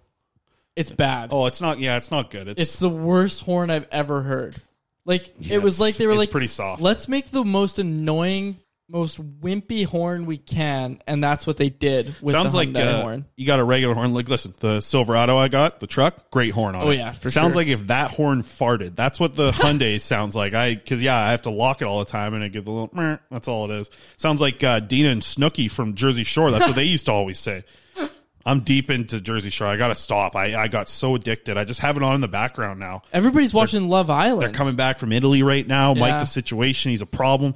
it's 0.78 0.92
bad. 0.92 1.30
Oh, 1.34 1.46
it's 1.46 1.60
not. 1.60 1.80
Yeah, 1.80 1.98
it's 1.98 2.10
not 2.10 2.32
good. 2.32 2.48
It's, 2.48 2.62
It's 2.62 2.80
the 2.80 2.88
worst 2.90 3.42
horn 3.42 3.70
I've 3.70 3.88
ever 3.92 4.22
heard. 4.22 4.56
Like 5.04 5.28
it 5.46 5.62
was 5.62 5.75
it's- 5.75 5.80
like 5.82 5.96
they 5.98 6.08
were 6.08 6.14
it's 6.14 6.20
like 6.20 6.32
pretty 6.32 6.48
soft. 6.48 6.82
Let's 6.82 7.10
make 7.10 7.32
the 7.32 7.44
most 7.44 7.80
annoying, 7.80 8.60
most 8.88 9.20
wimpy 9.42 9.86
horn 9.86 10.25
we 10.27 10.38
can, 10.38 11.00
and 11.08 11.24
that's 11.24 11.48
what 11.48 11.58
they 11.58 11.70
did 11.70 12.15
with 12.22 12.34
sounds 12.34 12.51
the 12.54 12.58
like 12.58 12.70
Hyundai 12.70 12.94
uh, 12.94 13.01
horn. 13.01 13.25
you 13.36 13.48
got 13.48 13.60
a 13.60 13.63
regular 13.63 13.96
horn. 13.96 14.13
Like, 14.13 14.30
listen, 14.30 14.54
the 14.60 14.80
Silverado 14.80 15.38
I 15.38 15.48
got, 15.48 15.80
the 15.80 15.88
truck, 15.88 16.30
great 16.30 16.51
horn 16.54 16.75
on 16.75 16.84
Oh, 16.88 16.89
it. 16.92 16.98
yeah, 16.98 17.12
for 17.12 17.32
sounds 17.32 17.54
sure. 17.54 17.62
like 17.62 17.68
if 17.68 17.88
that 17.88 18.12
horn 18.12 18.44
farted. 18.44 18.96
That's 18.96 19.20
what 19.20 19.36
the 19.36 19.51
Hyundai 19.54 20.00
sounds 20.00 20.36
like. 20.36 20.54
I 20.54 20.75
because 20.75 21.01
yeah, 21.01 21.18
I 21.20 21.32
have 21.32 21.42
to 21.44 21.50
lock 21.50 21.82
it 21.82 21.86
all 21.86 22.00
the 22.00 22.06
time, 22.06 22.34
and 22.36 22.44
I 22.44 22.48
give 22.48 22.65
the 22.65 22.72
little. 22.72 22.89
Meh, 22.94 23.18
that's 23.32 23.48
all 23.48 23.70
it 23.72 23.75
is. 23.75 23.89
Sounds 24.18 24.39
like 24.39 24.63
uh, 24.63 24.80
Deena 24.82 25.10
and 25.10 25.22
Snooki 25.22 25.70
from 25.70 25.96
Jersey 25.96 26.24
Shore. 26.24 26.51
That's 26.51 26.68
what 26.68 26.75
they 26.75 26.84
used 26.84 27.08
to 27.08 27.12
always 27.12 27.39
say. 27.39 27.63
I'm 28.48 28.60
deep 28.60 28.92
into 28.92 29.20
Jersey 29.20 29.50
Shore. 29.50 29.65
I 29.65 29.75
got 29.77 29.88
to 29.88 29.96
stop. 29.96 30.36
I, 30.36 30.56
I 30.56 30.68
got 30.68 30.88
so 30.88 31.15
addicted. 31.15 31.58
I 31.58 31.63
just 31.63 31.80
have 31.80 31.98
it 31.98 32.04
on 32.04 32.13
in 32.13 32.22
the 32.22 32.27
background 32.27 32.80
now. 32.80 33.01
Everybody's 33.12 33.56
watching 33.56 33.89
Love 33.89 34.12
Island. 34.12 34.44
They're 34.44 34.51
coming 34.56 34.75
back 34.75 35.00
from 35.00 35.12
Italy 35.12 35.42
right 35.42 35.65
now. 35.68 35.96
Mike, 35.96 36.20
the 36.20 36.25
situation. 36.25 36.92
He's 36.92 37.01
a 37.01 37.08
problem. 37.08 37.56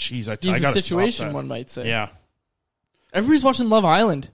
Jeez, 0.00 0.28
I, 0.28 0.38
He's 0.40 0.54
I 0.54 0.56
a 0.56 0.60
got 0.60 0.74
situation, 0.74 1.32
one 1.34 1.46
might 1.46 1.68
say. 1.68 1.86
Yeah. 1.86 2.08
Everybody's 3.12 3.44
watching 3.44 3.68
Love 3.68 3.84
Island. 3.84 4.30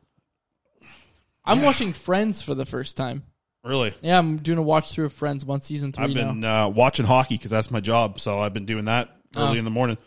I'm 1.44 1.62
watching 1.62 1.92
Friends 1.92 2.40
for 2.42 2.54
the 2.54 2.64
first 2.66 2.96
time. 2.96 3.25
Really? 3.64 3.92
Yeah, 4.00 4.18
I'm 4.18 4.37
doing 4.37 4.58
a 4.58 4.62
watch 4.62 4.92
through 4.92 5.06
of 5.06 5.12
Friends, 5.12 5.44
one 5.44 5.61
season 5.61 5.92
3 5.92 6.04
I've 6.04 6.11
now. 6.11 6.26
been 6.28 6.44
uh, 6.44 6.68
watching 6.68 7.04
hockey 7.04 7.37
because 7.37 7.50
that's 7.50 7.70
my 7.70 7.80
job. 7.80 8.20
So 8.20 8.38
I've 8.38 8.54
been 8.54 8.64
doing 8.66 8.85
that 8.85 9.08
early 9.37 9.56
Oh. 9.56 9.58
in 9.58 9.64
the 9.64 9.70
morning. 9.70 9.99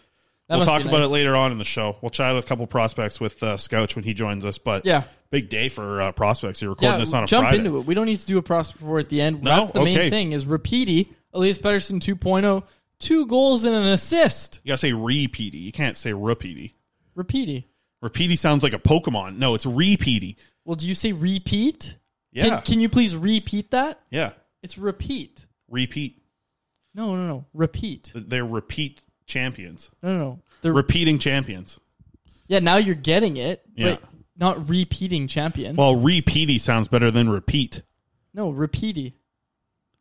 That 0.47 0.55
we'll 0.55 0.65
talk 0.65 0.81
about 0.81 0.93
nice. 0.99 1.05
it 1.05 1.11
later 1.11 1.35
on 1.35 1.51
in 1.51 1.57
the 1.57 1.65
show. 1.65 1.97
We'll 2.01 2.09
chat 2.09 2.35
a 2.37 2.41
couple 2.41 2.65
prospects 2.67 3.19
with 3.19 3.43
uh, 3.43 3.55
Scouch 3.57 3.95
when 3.95 4.03
he 4.05 4.13
joins 4.13 4.45
us. 4.45 4.57
But 4.57 4.85
Yeah. 4.85 5.03
big 5.29 5.49
day 5.49 5.67
for 5.69 6.01
uh, 6.01 6.11
prospects. 6.13 6.61
You're 6.61 6.71
recording 6.71 6.93
yeah, 6.93 6.99
this 6.99 7.13
on 7.13 7.23
a 7.25 7.27
jump 7.27 7.47
Friday. 7.49 7.59
into 7.65 7.77
it. 7.79 7.85
We 7.85 7.93
don't 7.95 8.05
need 8.05 8.19
to 8.19 8.25
do 8.25 8.37
a 8.37 8.41
prospect 8.41 8.81
report 8.81 9.03
at 9.03 9.09
the 9.09 9.21
end. 9.21 9.43
No? 9.43 9.59
That's 9.61 9.71
the 9.73 9.83
main 9.83 10.09
thing 10.09 10.31
is 10.31 10.45
Repeaty, 10.45 11.09
Elias 11.33 11.59
Pettersson 11.59 11.99
2.0, 11.99 12.63
two 13.00 13.25
goals 13.27 13.63
and 13.63 13.75
an 13.75 13.88
assist. 13.88 14.60
You 14.63 14.70
gotta 14.70 14.77
say 14.77 14.91
repeaty. 14.91 15.62
You 15.62 15.72
can't 15.72 15.98
say 15.98 16.12
repeaty. 16.12 16.74
Repeaty. 17.18 17.65
Repeaty 18.03 18.38
sounds 18.38 18.63
like 18.63 18.74
a 18.74 18.79
Pokemon. 18.79 19.38
No, 19.38 19.56
it's 19.56 19.65
repeaty. 19.65 20.36
Well, 20.65 20.75
do 20.75 20.88
you 20.88 20.96
say 20.96 21.12
repeat? 21.12 21.98
Yeah. 22.32 22.44
Can, 22.46 22.62
can 22.62 22.79
you 22.79 22.89
please 22.89 23.15
repeat 23.15 23.72
that? 23.72 24.00
Yeah, 24.12 24.32
It's 24.62 24.77
repeat. 24.77 25.46
repeat. 25.70 26.22
No, 26.94 27.15
no, 27.15 27.27
no. 27.27 27.46
Repeat. 27.53 28.12
They're 28.15 28.46
repeat 28.46 29.01
champions. 29.25 29.89
No, 30.03 30.10
no, 30.13 30.18
no. 30.18 30.39
They're, 30.62 30.74
Repeating 30.74 31.20
champions. 31.20 31.79
yeah, 32.48 32.60
now 32.60 32.75
you're 32.77 32.96
getting 32.96 33.38
it, 33.38 33.63
Yeah. 33.75 33.91
but 33.96 34.03
not 34.38 34.70
repeating 34.70 35.27
champions. 35.27 35.77
Well, 35.77 35.96
repeaty 35.96 36.60
sounds 36.60 36.88
better 36.88 37.12
than 37.12 37.29
repeat. 37.29 37.82
no, 38.34 38.51
repeaty. 38.51 39.13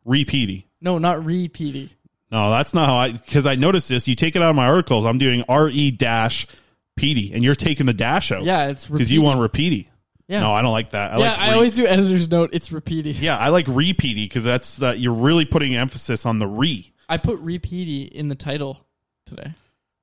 Repeaty. 0.07 0.64
No, 0.81 0.99
not 0.99 1.19
repeaty. 1.19 1.90
No, 2.30 2.50
that's 2.50 2.75
not 2.75 2.87
how 2.87 2.97
I. 2.97 3.12
Because 3.12 3.47
I 3.47 3.54
noticed 3.54 3.88
this. 3.88 4.06
You 4.06 4.14
take 4.14 4.37
it 4.37 4.42
out 4.42 4.50
of 4.50 4.56
my 4.56 4.66
articles. 4.66 5.04
I'm 5.06 5.18
doing 5.18 5.44
re 5.49 5.90
dash 5.90 6.47
peaty, 6.97 7.32
and 7.32 7.42
you're 7.42 7.54
taking 7.54 7.87
the 7.87 7.94
dash 7.94 8.30
out. 8.32 8.42
Yeah, 8.42 8.68
it's 8.68 8.87
because 8.87 9.11
you 9.11 9.23
want 9.23 9.40
repeaty. 9.40 9.87
Yeah. 10.26 10.40
No, 10.40 10.52
I 10.52 10.61
don't 10.61 10.73
like 10.73 10.90
that. 10.90 11.12
I 11.12 11.18
yeah, 11.18 11.30
like 11.30 11.38
I 11.38 11.49
re- 11.49 11.54
always 11.54 11.73
do 11.73 11.87
editor's 11.87 12.30
note. 12.30 12.50
It's 12.52 12.68
repeaty. 12.68 13.18
Yeah, 13.18 13.38
I 13.38 13.49
like 13.49 13.64
repeaty 13.66 14.26
because 14.26 14.44
that's 14.44 14.76
that 14.76 14.99
you're 14.99 15.14
really 15.14 15.47
putting 15.47 15.75
emphasis 15.75 16.26
on 16.26 16.38
the 16.38 16.47
re. 16.47 16.92
I 17.08 17.16
put 17.16 17.42
repeaty 17.42 18.06
in 18.06 18.28
the 18.28 18.35
title 18.35 18.87
today. 19.25 19.54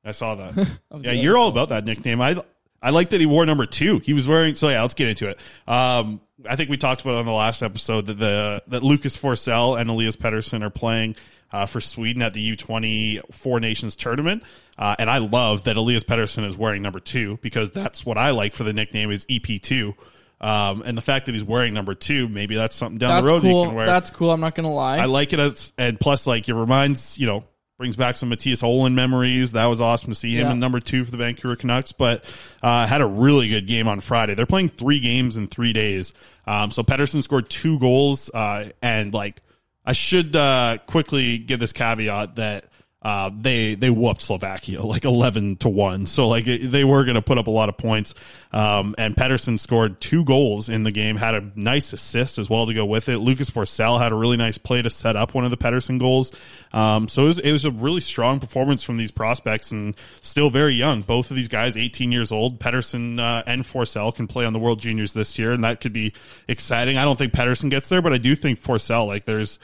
I 0.04 0.12
saw 0.12 0.36
that. 0.36 0.68
Yeah, 1.02 1.12
you're 1.12 1.38
all 1.38 1.50
about 1.50 1.70
that 1.70 1.86
nickname. 1.86 2.22
I 2.22 2.38
I 2.82 2.90
like 2.90 3.10
that 3.10 3.20
he 3.20 3.26
wore 3.26 3.46
number 3.46 3.66
two. 3.66 4.00
He 4.00 4.14
was 4.14 4.28
wearing. 4.28 4.56
So 4.56 4.70
yeah, 4.70 4.82
let's 4.82 4.94
get 4.94 5.10
into 5.10 5.30
it. 5.30 5.40
Um, 5.68 6.22
I 6.48 6.56
think 6.56 6.70
we 6.70 6.78
talked 6.78 7.02
about 7.02 7.16
on 7.16 7.26
the 7.26 7.32
last 7.32 7.62
episode 7.62 8.08
that 8.08 8.18
the 8.18 8.64
that 8.68 8.84
Lucas 8.84 9.18
Forsell 9.18 9.80
and 9.80 9.90
Elias 9.90 10.16
Pettersson 10.16 10.64
are 10.64 10.70
playing 10.70 11.16
uh, 11.56 11.66
for 11.66 11.80
Sweden 11.80 12.22
at 12.22 12.34
the 12.34 12.42
U 12.42 12.56
twenty 12.56 13.22
Four 13.32 13.60
Nations 13.60 13.96
tournament. 13.96 14.44
Uh, 14.78 14.96
and 15.00 15.10
I 15.10 15.20
love 15.20 15.64
that 15.64 15.78
Elias 15.78 16.04
Pettersson 16.04 16.46
is 16.46 16.58
wearing 16.58 16.82
number 16.82 17.00
two 17.00 17.38
because 17.42 17.72
that's 17.72 18.06
what 18.06 18.18
I 18.18 18.32
like 18.32 18.54
for 18.54 18.64
the 18.66 18.74
nickname 18.74 19.10
is 19.10 19.26
EP2. 19.26 19.94
Um, 20.42 20.84
and 20.86 20.98
the 20.98 21.02
fact 21.02 21.28
that 21.28 21.32
he's 21.32 21.46
wearing 21.46 21.74
number 21.74 21.96
two, 21.96 22.28
maybe 22.28 22.56
that's 22.56 22.76
something 22.76 22.98
down 22.98 23.16
That's 23.16 23.28
the 23.28 23.34
road 23.34 23.42
cool. 23.42 23.64
he 23.64 23.68
can 23.70 23.76
wear. 23.78 23.86
That's 23.86 24.10
cool. 24.10 24.32
I'm 24.32 24.42
not 24.42 24.54
gonna 24.54 24.74
lie. 24.74 24.98
I 24.98 25.06
like 25.06 25.32
it 25.32 25.40
as 25.40 25.72
and 25.78 25.98
plus 26.00 26.28
like 26.28 26.50
it 26.50 26.54
reminds 26.54 27.18
you 27.18 27.26
know 27.26 27.46
brings 27.78 27.96
back 27.96 28.16
some 28.18 28.30
Mattias 28.30 28.64
Öhlund 28.64 28.94
memories. 28.94 29.54
That 29.54 29.66
was 29.66 29.82
awesome 29.82 30.12
to 30.12 30.16
see 30.16 30.36
him 30.36 30.48
Yeah. 30.48 30.52
in 30.54 30.60
number 30.60 30.80
two 30.80 31.04
for 31.06 31.12
the 31.12 31.18
Vancouver 31.18 31.56
Canucks. 31.56 31.92
But 31.94 32.24
uh, 32.62 32.86
had 32.88 33.02
a 33.02 33.06
really 33.06 33.48
good 33.50 33.66
game 33.68 33.88
on 33.88 34.02
Friday. 34.02 34.34
They're 34.36 34.46
playing 34.46 34.70
three 34.70 35.00
games 35.00 35.36
in 35.38 35.48
three 35.48 35.74
days. 35.74 36.14
Um, 36.48 36.70
so 36.72 36.84
Pettersson 36.84 37.24
scored 37.24 37.50
two 37.50 37.80
goals 37.80 38.30
uh, 38.34 38.70
and 38.82 39.14
like 39.14 39.42
I 39.86 39.94
should 39.94 40.36
uh, 40.36 40.80
quickly 40.88 41.38
give 41.38 41.60
this 41.60 41.74
caveat 41.74 42.36
that. 42.36 42.66
Uh, 43.02 43.30
they 43.40 43.76
they 43.76 43.92
whooped 43.92 44.20
Slovakia 44.20 44.82
like 44.82 45.06
eleven 45.06 45.58
to 45.58 45.70
one, 45.70 46.08
so 46.08 46.28
like 46.28 46.46
they 46.46 46.84
were 46.84 47.04
going 47.04 47.14
to 47.14 47.22
put 47.22 47.38
up 47.38 47.46
a 47.46 47.52
lot 47.52 47.70
of 47.70 47.78
points. 47.78 48.16
Um, 48.52 48.96
and 48.98 49.16
Pettersson 49.16 49.60
scored 49.60 50.02
two 50.02 50.24
goals 50.24 50.70
in 50.70 50.82
the 50.82 50.92
game, 50.92 51.16
had 51.16 51.36
a 51.36 51.52
nice 51.54 51.94
assist 51.94 52.40
as 52.40 52.50
well 52.50 52.66
to 52.66 52.74
go 52.74 52.84
with 52.84 53.08
it. 53.08 53.20
Lucas 53.20 53.52
Forsell 53.52 54.00
had 54.00 54.12
a 54.12 54.16
really 54.16 54.38
nice 54.38 54.58
play 54.58 54.82
to 54.82 54.90
set 54.90 55.16
up 55.16 55.36
one 55.36 55.46
of 55.46 55.52
the 55.52 55.58
Pettersson 55.58 56.00
goals. 56.00 56.32
Um, 56.74 57.08
so 57.08 57.22
it 57.22 57.26
was, 57.28 57.40
it 57.40 57.52
was 57.52 57.64
a 57.64 57.70
really 57.70 58.02
strong 58.02 58.40
performance 58.40 58.82
from 58.82 58.98
these 58.98 59.12
prospects, 59.12 59.70
and 59.70 59.94
still 60.22 60.50
very 60.50 60.74
young. 60.74 61.04
Both 61.04 61.30
of 61.30 61.38
these 61.38 61.48
guys, 61.48 61.78
eighteen 61.78 62.12
years 62.12 62.32
old. 62.32 62.60
Pettersson 62.60 63.20
uh, 63.20 63.44
and 63.46 63.66
Forsell 63.66 64.16
can 64.16 64.26
play 64.26 64.46
on 64.46 64.54
the 64.54 64.60
World 64.60 64.80
Juniors 64.80 65.14
this 65.14 65.38
year, 65.38 65.52
and 65.52 65.64
that 65.64 65.80
could 65.80 65.94
be 65.94 66.12
exciting. 66.48 66.98
I 66.98 67.04
don't 67.04 67.20
think 67.20 67.34
Pettersson 67.34 67.70
gets 67.70 67.88
there, 67.90 68.02
but 68.02 68.14
I 68.14 68.18
do 68.18 68.34
think 68.34 68.60
Forsell 68.60 69.06
like 69.06 69.26
there's 69.26 69.60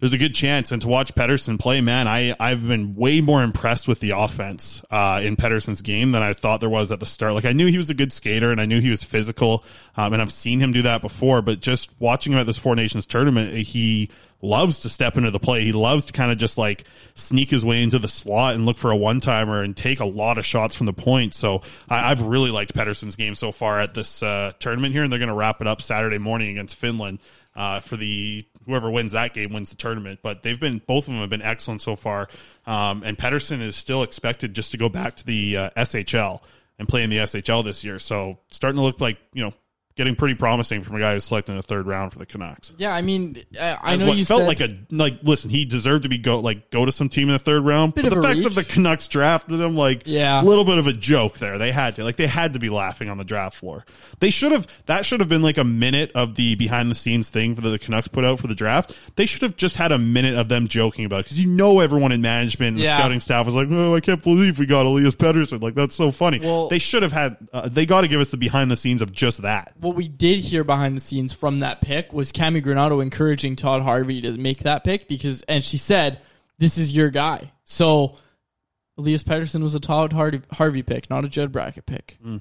there's 0.00 0.12
a 0.12 0.18
good 0.18 0.34
chance. 0.34 0.70
And 0.70 0.80
to 0.82 0.88
watch 0.88 1.14
Pettersson 1.14 1.58
play, 1.58 1.80
man, 1.80 2.06
I, 2.06 2.34
I've 2.38 2.66
been 2.66 2.94
way 2.94 3.20
more 3.20 3.42
impressed 3.42 3.88
with 3.88 4.00
the 4.00 4.10
offense 4.10 4.82
uh, 4.90 5.20
in 5.24 5.36
Pettersson's 5.36 5.82
game 5.82 6.12
than 6.12 6.22
I 6.22 6.32
thought 6.34 6.60
there 6.60 6.68
was 6.68 6.92
at 6.92 7.00
the 7.00 7.06
start. 7.06 7.34
Like, 7.34 7.44
I 7.44 7.52
knew 7.52 7.66
he 7.66 7.78
was 7.78 7.90
a 7.90 7.94
good 7.94 8.12
skater 8.12 8.50
and 8.52 8.60
I 8.60 8.66
knew 8.66 8.80
he 8.80 8.90
was 8.90 9.02
physical, 9.02 9.64
um, 9.96 10.12
and 10.12 10.22
I've 10.22 10.32
seen 10.32 10.60
him 10.60 10.72
do 10.72 10.82
that 10.82 11.02
before, 11.02 11.42
but 11.42 11.60
just 11.60 11.90
watching 11.98 12.32
him 12.32 12.38
at 12.38 12.46
this 12.46 12.58
Four 12.58 12.76
Nations 12.76 13.06
tournament, 13.06 13.54
he 13.54 14.08
loves 14.40 14.80
to 14.80 14.88
step 14.88 15.16
into 15.16 15.32
the 15.32 15.40
play. 15.40 15.64
He 15.64 15.72
loves 15.72 16.04
to 16.06 16.12
kind 16.12 16.30
of 16.30 16.38
just 16.38 16.58
like 16.58 16.84
sneak 17.14 17.50
his 17.50 17.64
way 17.64 17.82
into 17.82 17.98
the 17.98 18.06
slot 18.06 18.54
and 18.54 18.66
look 18.66 18.78
for 18.78 18.92
a 18.92 18.96
one 18.96 19.18
timer 19.20 19.62
and 19.62 19.76
take 19.76 19.98
a 19.98 20.04
lot 20.04 20.38
of 20.38 20.46
shots 20.46 20.76
from 20.76 20.86
the 20.86 20.92
point. 20.92 21.34
So 21.34 21.62
I, 21.88 22.12
I've 22.12 22.22
really 22.22 22.52
liked 22.52 22.72
Pettersson's 22.72 23.16
game 23.16 23.34
so 23.34 23.50
far 23.50 23.80
at 23.80 23.94
this 23.94 24.22
uh, 24.22 24.52
tournament 24.60 24.94
here, 24.94 25.02
and 25.02 25.12
they're 25.12 25.18
going 25.18 25.28
to 25.28 25.34
wrap 25.34 25.60
it 25.60 25.66
up 25.66 25.82
Saturday 25.82 26.18
morning 26.18 26.50
against 26.50 26.76
Finland 26.76 27.18
uh, 27.56 27.80
for 27.80 27.96
the 27.96 28.46
whoever 28.68 28.90
wins 28.90 29.12
that 29.12 29.34
game 29.34 29.52
wins 29.52 29.70
the 29.70 29.76
tournament. 29.76 30.20
But 30.22 30.42
they've 30.42 30.60
been 30.60 30.80
both 30.86 31.08
of 31.08 31.14
them 31.14 31.20
have 31.20 31.30
been 31.30 31.42
excellent 31.42 31.80
so 31.80 31.96
far. 31.96 32.28
Um, 32.66 33.02
and 33.02 33.16
Pettersson 33.16 33.60
is 33.62 33.74
still 33.74 34.02
expected 34.02 34.54
just 34.54 34.70
to 34.72 34.78
go 34.78 34.88
back 34.88 35.16
to 35.16 35.26
the 35.26 35.56
uh, 35.56 35.70
SHL 35.70 36.40
and 36.78 36.86
play 36.86 37.02
in 37.02 37.10
the 37.10 37.16
SHL 37.16 37.64
this 37.64 37.82
year. 37.82 37.98
So 37.98 38.38
starting 38.50 38.76
to 38.76 38.82
look 38.82 39.00
like 39.00 39.18
you 39.32 39.42
know 39.42 39.52
getting 39.98 40.16
pretty 40.16 40.34
promising 40.36 40.82
from 40.82 40.96
a 40.96 40.98
guy 41.00 41.12
who's 41.12 41.24
selected 41.24 41.52
in 41.52 41.56
the 41.58 41.62
third 41.62 41.86
round 41.86 42.12
for 42.12 42.18
the 42.18 42.24
Canucks. 42.24 42.72
Yeah, 42.78 42.94
I 42.94 43.02
mean, 43.02 43.44
I, 43.60 43.76
I 43.82 43.96
know 43.96 44.06
what 44.06 44.16
you 44.16 44.24
felt 44.24 44.40
said, 44.42 44.46
like 44.48 44.60
a 44.60 44.78
like. 44.90 45.18
Listen, 45.22 45.50
he 45.50 45.66
deserved 45.66 46.04
to 46.04 46.08
be 46.08 46.16
go 46.16 46.40
like 46.40 46.70
go 46.70 46.86
to 46.86 46.92
some 46.92 47.08
team 47.10 47.28
in 47.28 47.34
the 47.34 47.38
third 47.38 47.64
round. 47.66 47.94
But 47.94 48.08
the 48.08 48.22
fact 48.22 48.42
that 48.42 48.54
the. 48.54 48.64
Canucks 48.64 49.08
drafted 49.08 49.60
him, 49.60 49.76
like, 49.76 50.04
Yeah. 50.06 50.40
a 50.40 50.44
little 50.44 50.64
bit 50.64 50.78
of 50.78 50.86
a 50.86 50.92
joke 50.92 51.38
there. 51.38 51.58
They 51.58 51.72
had 51.72 51.96
to 51.96 52.04
like 52.04 52.16
they 52.16 52.26
had 52.28 52.52
to 52.54 52.58
be 52.58 52.70
laughing 52.70 53.10
on 53.10 53.18
the 53.18 53.24
draft 53.24 53.56
floor. 53.56 53.84
They 54.20 54.30
should 54.30 54.52
have 54.52 54.66
that 54.86 55.04
should 55.04 55.20
have 55.20 55.28
been 55.28 55.42
like 55.42 55.58
a 55.58 55.64
minute 55.64 56.12
of 56.14 56.36
the 56.36 56.54
behind 56.54 56.90
the 56.90 56.94
scenes 56.94 57.28
thing 57.28 57.54
for 57.54 57.60
the, 57.60 57.78
Canucks 57.78 58.08
put 58.08 58.24
out 58.24 58.38
for 58.38 58.46
the 58.46 58.54
draft. 58.54 58.96
They 59.16 59.26
should 59.26 59.42
have 59.42 59.56
just 59.56 59.76
had 59.76 59.90
a 59.92 59.98
minute 59.98 60.34
of 60.36 60.48
them 60.48 60.68
joking 60.68 61.04
about 61.04 61.24
because 61.24 61.40
you 61.40 61.48
know 61.48 61.80
everyone 61.80 62.12
in 62.12 62.20
management 62.22 62.76
and 62.76 62.78
the 62.78 62.84
scouting 62.88 63.20
staff 63.20 63.46
was 63.46 63.54
like, 63.56 63.68
oh, 63.70 63.94
I 63.96 64.00
can't 64.00 64.22
believe 64.22 64.58
we 64.58 64.66
got 64.66 64.86
Elias 64.86 65.14
Pettersson. 65.16 65.60
Like 65.62 65.74
that's 65.74 65.96
so 65.96 66.10
funny. 66.10 66.38
Well- 66.38 66.68
they 66.68 66.78
should 66.78 67.02
have 67.02 67.12
had. 67.12 67.36
Uh, 67.52 67.68
they 67.68 67.86
got 67.86 68.02
to 68.02 68.08
give 68.08 68.20
us 68.20 68.28
the 68.30 68.36
behind 68.36 68.70
the 68.70 68.76
scenes 68.76 69.02
of 69.02 69.12
just 69.12 69.42
that. 69.42 69.72
What 69.88 69.96
we 69.96 70.06
did 70.06 70.40
hear 70.40 70.64
behind 70.64 70.94
the 70.94 71.00
scenes 71.00 71.32
from 71.32 71.60
that 71.60 71.80
pick 71.80 72.12
was 72.12 72.30
Cammi 72.30 72.62
Granato 72.62 73.00
encouraging 73.02 73.56
Todd 73.56 73.80
Harvey 73.80 74.20
to 74.20 74.32
make 74.36 74.58
that 74.64 74.84
pick 74.84 75.08
because, 75.08 75.42
and 75.44 75.64
she 75.64 75.78
said, 75.78 76.20
"This 76.58 76.76
is 76.76 76.92
your 76.94 77.08
guy." 77.08 77.52
So, 77.64 78.18
Elias 78.98 79.22
Pettersson 79.22 79.62
was 79.62 79.74
a 79.74 79.80
Todd 79.80 80.12
Harvey, 80.12 80.42
Harvey 80.52 80.82
pick, 80.82 81.08
not 81.08 81.24
a 81.24 81.28
Jed 81.28 81.52
Brackett 81.52 81.86
pick. 81.86 82.18
Hmm. 82.22 82.36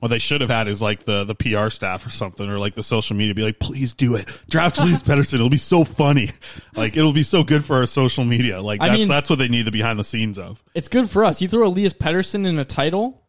What 0.00 0.08
they 0.08 0.18
should 0.18 0.42
have 0.42 0.50
had 0.50 0.68
is 0.68 0.82
like 0.82 1.04
the 1.04 1.24
the 1.24 1.34
PR 1.34 1.70
staff 1.70 2.04
or 2.06 2.10
something, 2.10 2.46
or 2.48 2.58
like 2.58 2.74
the 2.74 2.82
social 2.82 3.16
media, 3.16 3.34
be 3.34 3.42
like, 3.42 3.58
please 3.58 3.92
do 3.94 4.14
it. 4.14 4.30
Draft 4.50 4.78
Elias 4.80 5.02
Pettersson. 5.02 5.34
It'll 5.34 5.48
be 5.48 5.56
so 5.56 5.84
funny. 5.84 6.30
Like 6.74 6.96
it'll 6.96 7.12
be 7.14 7.22
so 7.22 7.42
good 7.44 7.64
for 7.64 7.76
our 7.76 7.86
social 7.86 8.24
media. 8.24 8.60
Like 8.60 8.82
I 8.82 8.88
that's 8.88 8.98
mean- 8.98 9.08
that's 9.08 9.30
what 9.30 9.38
they 9.38 9.48
need 9.48 9.64
the 9.66 9.70
behind 9.70 9.98
the 9.98 10.04
scenes 10.04 10.38
of. 10.38 10.62
It's 10.74 10.88
good 10.88 11.08
for 11.08 11.24
us. 11.24 11.40
You 11.40 11.48
throw 11.48 11.66
Elias 11.68 11.94
Pettersson 11.94 12.46
in 12.46 12.58
a 12.58 12.64
title, 12.64 13.21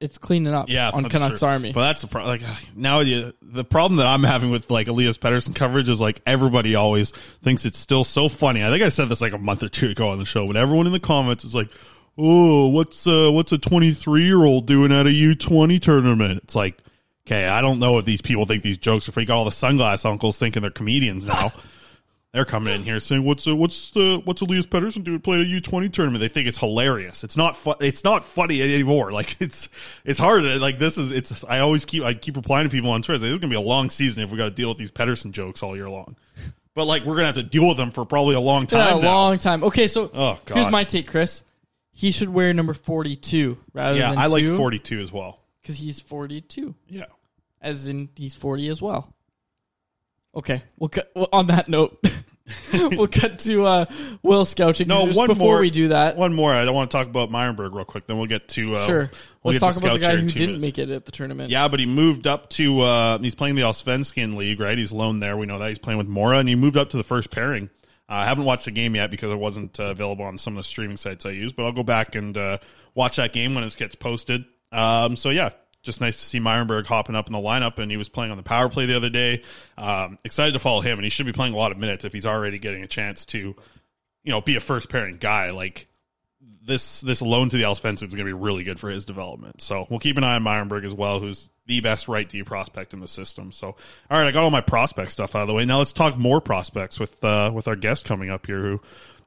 it's 0.00 0.18
cleaning 0.18 0.54
up 0.54 0.68
Yeah, 0.68 0.90
on 0.90 1.08
Canucks 1.08 1.40
true. 1.40 1.48
Army. 1.48 1.72
But 1.72 1.82
that's 1.82 2.02
the 2.02 2.08
problem. 2.08 2.38
like 2.40 2.76
now 2.76 3.00
you, 3.00 3.32
the 3.42 3.64
problem 3.64 3.96
that 3.96 4.06
I'm 4.06 4.22
having 4.22 4.50
with 4.50 4.70
like 4.70 4.86
Elias 4.88 5.18
Pettersson 5.18 5.54
coverage 5.54 5.88
is 5.88 6.00
like 6.00 6.20
everybody 6.26 6.74
always 6.74 7.10
thinks 7.42 7.64
it's 7.64 7.78
still 7.78 8.04
so 8.04 8.28
funny. 8.28 8.64
I 8.64 8.70
think 8.70 8.82
I 8.82 8.90
said 8.90 9.08
this 9.08 9.20
like 9.20 9.32
a 9.32 9.38
month 9.38 9.62
or 9.62 9.68
two 9.68 9.88
ago 9.90 10.10
on 10.10 10.18
the 10.18 10.24
show, 10.24 10.46
but 10.46 10.56
everyone 10.56 10.86
in 10.86 10.92
the 10.92 11.00
comments 11.00 11.44
is 11.44 11.54
like, 11.54 11.68
"Oh, 12.16 12.68
what's 12.68 13.06
uh, 13.06 13.30
what's 13.32 13.52
a 13.52 13.58
23 13.58 14.24
year 14.24 14.44
old 14.44 14.66
doing 14.66 14.92
at 14.92 15.06
a 15.06 15.10
U20 15.10 15.80
tournament?" 15.80 16.40
It's 16.44 16.54
like, 16.54 16.78
okay, 17.26 17.46
I 17.46 17.60
don't 17.60 17.78
know 17.80 17.98
if 17.98 18.04
these 18.04 18.20
people 18.22 18.46
think 18.46 18.62
these 18.62 18.78
jokes 18.78 19.08
are 19.08 19.12
fake. 19.12 19.30
All 19.30 19.44
the 19.44 19.50
sunglass 19.50 20.04
uncles 20.04 20.38
thinking 20.38 20.62
they're 20.62 20.70
comedians 20.70 21.24
now. 21.24 21.52
They're 22.38 22.44
coming 22.44 22.72
in 22.72 22.84
here 22.84 23.00
saying, 23.00 23.24
"What's 23.24 23.48
uh, 23.48 23.56
what's 23.56 23.96
uh, 23.96 24.18
what's 24.22 24.42
Elias 24.42 24.64
Pettersson 24.64 25.02
doing 25.02 25.18
playing 25.18 25.42
a 25.42 25.46
U 25.46 25.60
twenty 25.60 25.88
tournament?" 25.88 26.20
They 26.20 26.28
think 26.28 26.46
it's 26.46 26.58
hilarious. 26.58 27.24
It's 27.24 27.36
not 27.36 27.56
fu- 27.56 27.74
It's 27.80 28.04
not 28.04 28.24
funny 28.24 28.62
anymore. 28.62 29.10
Like 29.18 29.34
it's 29.40 29.68
it's 30.04 30.20
hard. 30.20 30.44
Like 30.44 30.78
this 30.78 30.98
is 30.98 31.10
it's. 31.10 31.44
I 31.48 31.58
always 31.58 31.84
keep 31.84 32.04
I 32.04 32.14
keep 32.14 32.36
replying 32.36 32.68
to 32.68 32.70
people 32.70 32.90
on 32.90 33.02
Twitter. 33.02 33.18
This 33.18 33.32
is 33.32 33.38
gonna 33.40 33.50
be 33.50 33.56
a 33.56 33.60
long 33.60 33.90
season 33.90 34.22
if 34.22 34.30
we 34.30 34.36
got 34.38 34.44
to 34.44 34.50
deal 34.52 34.68
with 34.68 34.78
these 34.78 34.92
Pettersson 34.92 35.32
jokes 35.32 35.64
all 35.64 35.74
year 35.74 35.90
long. 35.90 36.14
But 36.76 36.84
like 36.84 37.04
we're 37.04 37.16
gonna 37.16 37.26
have 37.26 37.34
to 37.34 37.42
deal 37.42 37.66
with 37.66 37.76
them 37.76 37.90
for 37.90 38.04
probably 38.04 38.36
a 38.36 38.40
long 38.40 38.62
Yeah, 38.70 38.84
time. 38.86 38.98
a 38.98 39.02
now. 39.02 39.08
long 39.16 39.38
time. 39.40 39.64
Okay, 39.64 39.88
so 39.88 40.04
Oh, 40.14 40.38
God. 40.44 40.54
here's 40.54 40.70
my 40.70 40.84
take, 40.84 41.08
Chris. 41.08 41.42
He 41.90 42.12
should 42.12 42.28
wear 42.28 42.54
number 42.54 42.74
42 42.74 43.58
rather 43.72 43.98
yeah, 43.98 44.10
than 44.10 44.18
I 44.18 44.26
like 44.26 44.44
two, 44.44 44.56
forty 44.56 44.78
two 44.78 45.00
as 45.00 45.10
well. 45.12 45.40
because 45.60 45.76
he's 45.76 45.98
42. 45.98 46.76
Yeah. 46.86 47.06
As 47.60 47.88
in, 47.88 48.08
he's 48.14 48.36
40 48.36 48.68
as 48.68 48.80
well. 48.80 49.12
Okay, 50.36 50.62
well, 50.78 51.28
on 51.32 51.48
that 51.48 51.68
note. 51.68 51.98
we'll 52.72 53.08
cut 53.08 53.38
to 53.40 53.64
uh, 53.64 53.84
Will 54.22 54.44
Scouching. 54.44 54.88
No, 54.88 55.06
Just 55.06 55.18
one 55.18 55.28
before 55.28 55.54
more. 55.54 55.60
we 55.60 55.70
do 55.70 55.88
that. 55.88 56.16
One 56.16 56.34
more. 56.34 56.52
I 56.52 56.64
don't 56.64 56.74
want 56.74 56.90
to 56.90 56.96
talk 56.96 57.06
about 57.06 57.30
Myrenberg 57.30 57.74
real 57.74 57.84
quick. 57.84 58.06
Then 58.06 58.18
we'll 58.18 58.26
get 58.26 58.48
to 58.48 58.76
uh, 58.76 58.86
sure, 58.86 59.10
We'll 59.42 59.52
let's 59.52 59.60
talk 59.60 59.76
about 59.76 59.94
the 59.94 59.98
guy 60.00 60.16
who 60.16 60.26
didn't 60.28 60.38
minutes. 60.58 60.62
make 60.62 60.78
it 60.78 60.90
at 60.90 61.04
the 61.04 61.12
tournament. 61.12 61.50
Yeah, 61.50 61.68
but 61.68 61.80
he 61.80 61.86
moved 61.86 62.26
up 62.26 62.50
to 62.50 62.80
uh, 62.80 63.18
he's 63.18 63.34
playing 63.34 63.54
the 63.54 63.62
Allsvenskan 63.62 64.36
League, 64.36 64.60
right? 64.60 64.76
He's 64.76 64.92
loaned 64.92 65.22
there. 65.22 65.36
We 65.36 65.46
know 65.46 65.58
that 65.58 65.68
he's 65.68 65.78
playing 65.78 65.98
with 65.98 66.08
Mora, 66.08 66.38
and 66.38 66.48
he 66.48 66.54
moved 66.54 66.76
up 66.76 66.90
to 66.90 66.96
the 66.96 67.04
first 67.04 67.30
pairing. 67.30 67.70
Uh, 68.08 68.14
I 68.14 68.24
haven't 68.24 68.44
watched 68.44 68.64
the 68.64 68.70
game 68.70 68.94
yet 68.94 69.10
because 69.10 69.30
it 69.30 69.38
wasn't 69.38 69.78
uh, 69.78 69.84
available 69.84 70.24
on 70.24 70.38
some 70.38 70.54
of 70.54 70.60
the 70.60 70.64
streaming 70.64 70.96
sites 70.96 71.26
I 71.26 71.30
use, 71.30 71.52
but 71.52 71.64
I'll 71.64 71.72
go 71.72 71.82
back 71.82 72.14
and 72.14 72.36
uh, 72.36 72.58
watch 72.94 73.16
that 73.16 73.32
game 73.32 73.54
when 73.54 73.64
it 73.64 73.76
gets 73.76 73.94
posted. 73.94 74.44
Um, 74.72 75.16
so 75.16 75.30
yeah, 75.30 75.50
just 75.88 76.02
nice 76.02 76.16
to 76.16 76.22
see 76.22 76.38
Myrenberg 76.38 76.86
hopping 76.86 77.16
up 77.16 77.28
in 77.28 77.32
the 77.32 77.38
lineup, 77.38 77.78
and 77.78 77.90
he 77.90 77.96
was 77.96 78.10
playing 78.10 78.30
on 78.30 78.36
the 78.36 78.42
power 78.42 78.68
play 78.68 78.84
the 78.84 78.94
other 78.94 79.08
day. 79.08 79.42
Um, 79.78 80.18
excited 80.22 80.52
to 80.52 80.58
follow 80.58 80.82
him, 80.82 80.98
and 80.98 81.04
he 81.04 81.08
should 81.08 81.24
be 81.24 81.32
playing 81.32 81.54
a 81.54 81.56
lot 81.56 81.72
of 81.72 81.78
minutes 81.78 82.04
if 82.04 82.12
he's 82.12 82.26
already 82.26 82.58
getting 82.58 82.82
a 82.82 82.86
chance 82.86 83.24
to, 83.26 83.38
you 83.38 84.30
know, 84.30 84.42
be 84.42 84.56
a 84.56 84.60
first 84.60 84.90
pairing 84.90 85.16
guy. 85.16 85.50
Like 85.50 85.88
this 86.68 87.00
this 87.00 87.22
loan 87.22 87.48
to 87.48 87.56
the 87.56 87.62
Allsvenskan 87.62 88.06
is 88.06 88.14
going 88.14 88.18
to 88.18 88.24
be 88.24 88.32
really 88.34 88.64
good 88.64 88.78
for 88.78 88.90
his 88.90 89.06
development. 89.06 89.62
So 89.62 89.86
we'll 89.88 89.98
keep 89.98 90.18
an 90.18 90.24
eye 90.24 90.36
on 90.36 90.44
Myrenberg 90.44 90.84
as 90.84 90.94
well, 90.94 91.20
who's 91.20 91.48
the 91.64 91.80
best 91.80 92.06
right 92.06 92.28
D 92.28 92.44
prospect 92.44 92.92
in 92.92 93.00
the 93.00 93.08
system. 93.08 93.50
So 93.50 93.68
all 93.68 93.76
right, 94.10 94.26
I 94.26 94.30
got 94.30 94.44
all 94.44 94.50
my 94.50 94.60
prospect 94.60 95.10
stuff 95.10 95.34
out 95.34 95.42
of 95.42 95.48
the 95.48 95.54
way. 95.54 95.64
Now 95.64 95.78
let's 95.78 95.92
talk 95.92 96.18
more 96.18 96.40
prospects 96.40 97.00
with 97.00 97.24
uh, 97.24 97.50
with 97.54 97.66
our 97.66 97.76
guest 97.76 98.04
coming 98.04 98.30
up 98.30 98.46
here, 98.46 98.60
who 98.60 98.80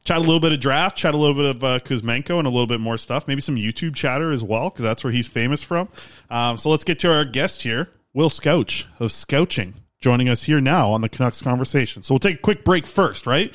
chat 0.03 0.17
a 0.17 0.21
little 0.21 0.39
bit 0.39 0.51
of 0.51 0.59
draft, 0.59 0.97
chat 0.97 1.13
a 1.13 1.17
little 1.17 1.35
bit 1.35 1.55
of 1.55 1.63
uh, 1.63 1.79
Kuzmenko, 1.79 2.37
and 2.37 2.47
a 2.47 2.49
little 2.49 2.67
bit 2.67 2.79
more 2.79 2.97
stuff. 2.97 3.27
Maybe 3.27 3.41
some 3.41 3.55
YouTube 3.55 3.95
chatter 3.95 4.31
as 4.31 4.43
well, 4.43 4.69
because 4.69 4.83
that's 4.83 5.03
where 5.03 5.13
he's 5.13 5.27
famous 5.27 5.61
from. 5.61 5.89
Um, 6.29 6.57
so 6.57 6.69
let's 6.69 6.83
get 6.83 6.99
to 6.99 7.13
our 7.13 7.25
guest 7.25 7.63
here, 7.63 7.89
Will 8.13 8.29
Scouch 8.29 8.87
of 8.99 9.11
Scouching, 9.11 9.75
joining 9.99 10.29
us 10.29 10.43
here 10.43 10.61
now 10.61 10.91
on 10.91 11.01
the 11.01 11.09
Canucks 11.09 11.41
conversation. 11.41 12.03
So 12.03 12.13
we'll 12.13 12.19
take 12.19 12.37
a 12.37 12.41
quick 12.41 12.63
break 12.63 12.87
first, 12.87 13.27
right? 13.27 13.53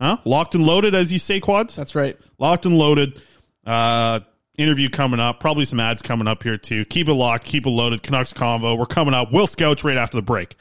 Huh? 0.00 0.18
Locked 0.24 0.54
and 0.54 0.66
loaded, 0.66 0.94
as 0.94 1.12
you 1.12 1.18
say, 1.18 1.40
quads. 1.40 1.76
That's 1.76 1.94
right. 1.94 2.18
Locked 2.38 2.66
and 2.66 2.76
loaded. 2.76 3.20
Uh, 3.64 4.20
interview 4.56 4.88
coming 4.88 5.20
up. 5.20 5.40
Probably 5.40 5.64
some 5.64 5.80
ads 5.80 6.02
coming 6.02 6.28
up 6.28 6.42
here 6.42 6.58
too. 6.58 6.84
Keep 6.84 7.08
it 7.08 7.14
locked. 7.14 7.44
Keep 7.44 7.66
it 7.66 7.70
loaded. 7.70 8.02
Canucks 8.02 8.32
convo. 8.32 8.78
We're 8.78 8.86
coming 8.86 9.14
up. 9.14 9.32
Will 9.32 9.46
Scouch 9.46 9.84
right 9.84 9.96
after 9.96 10.16
the 10.16 10.22
break. 10.22 10.56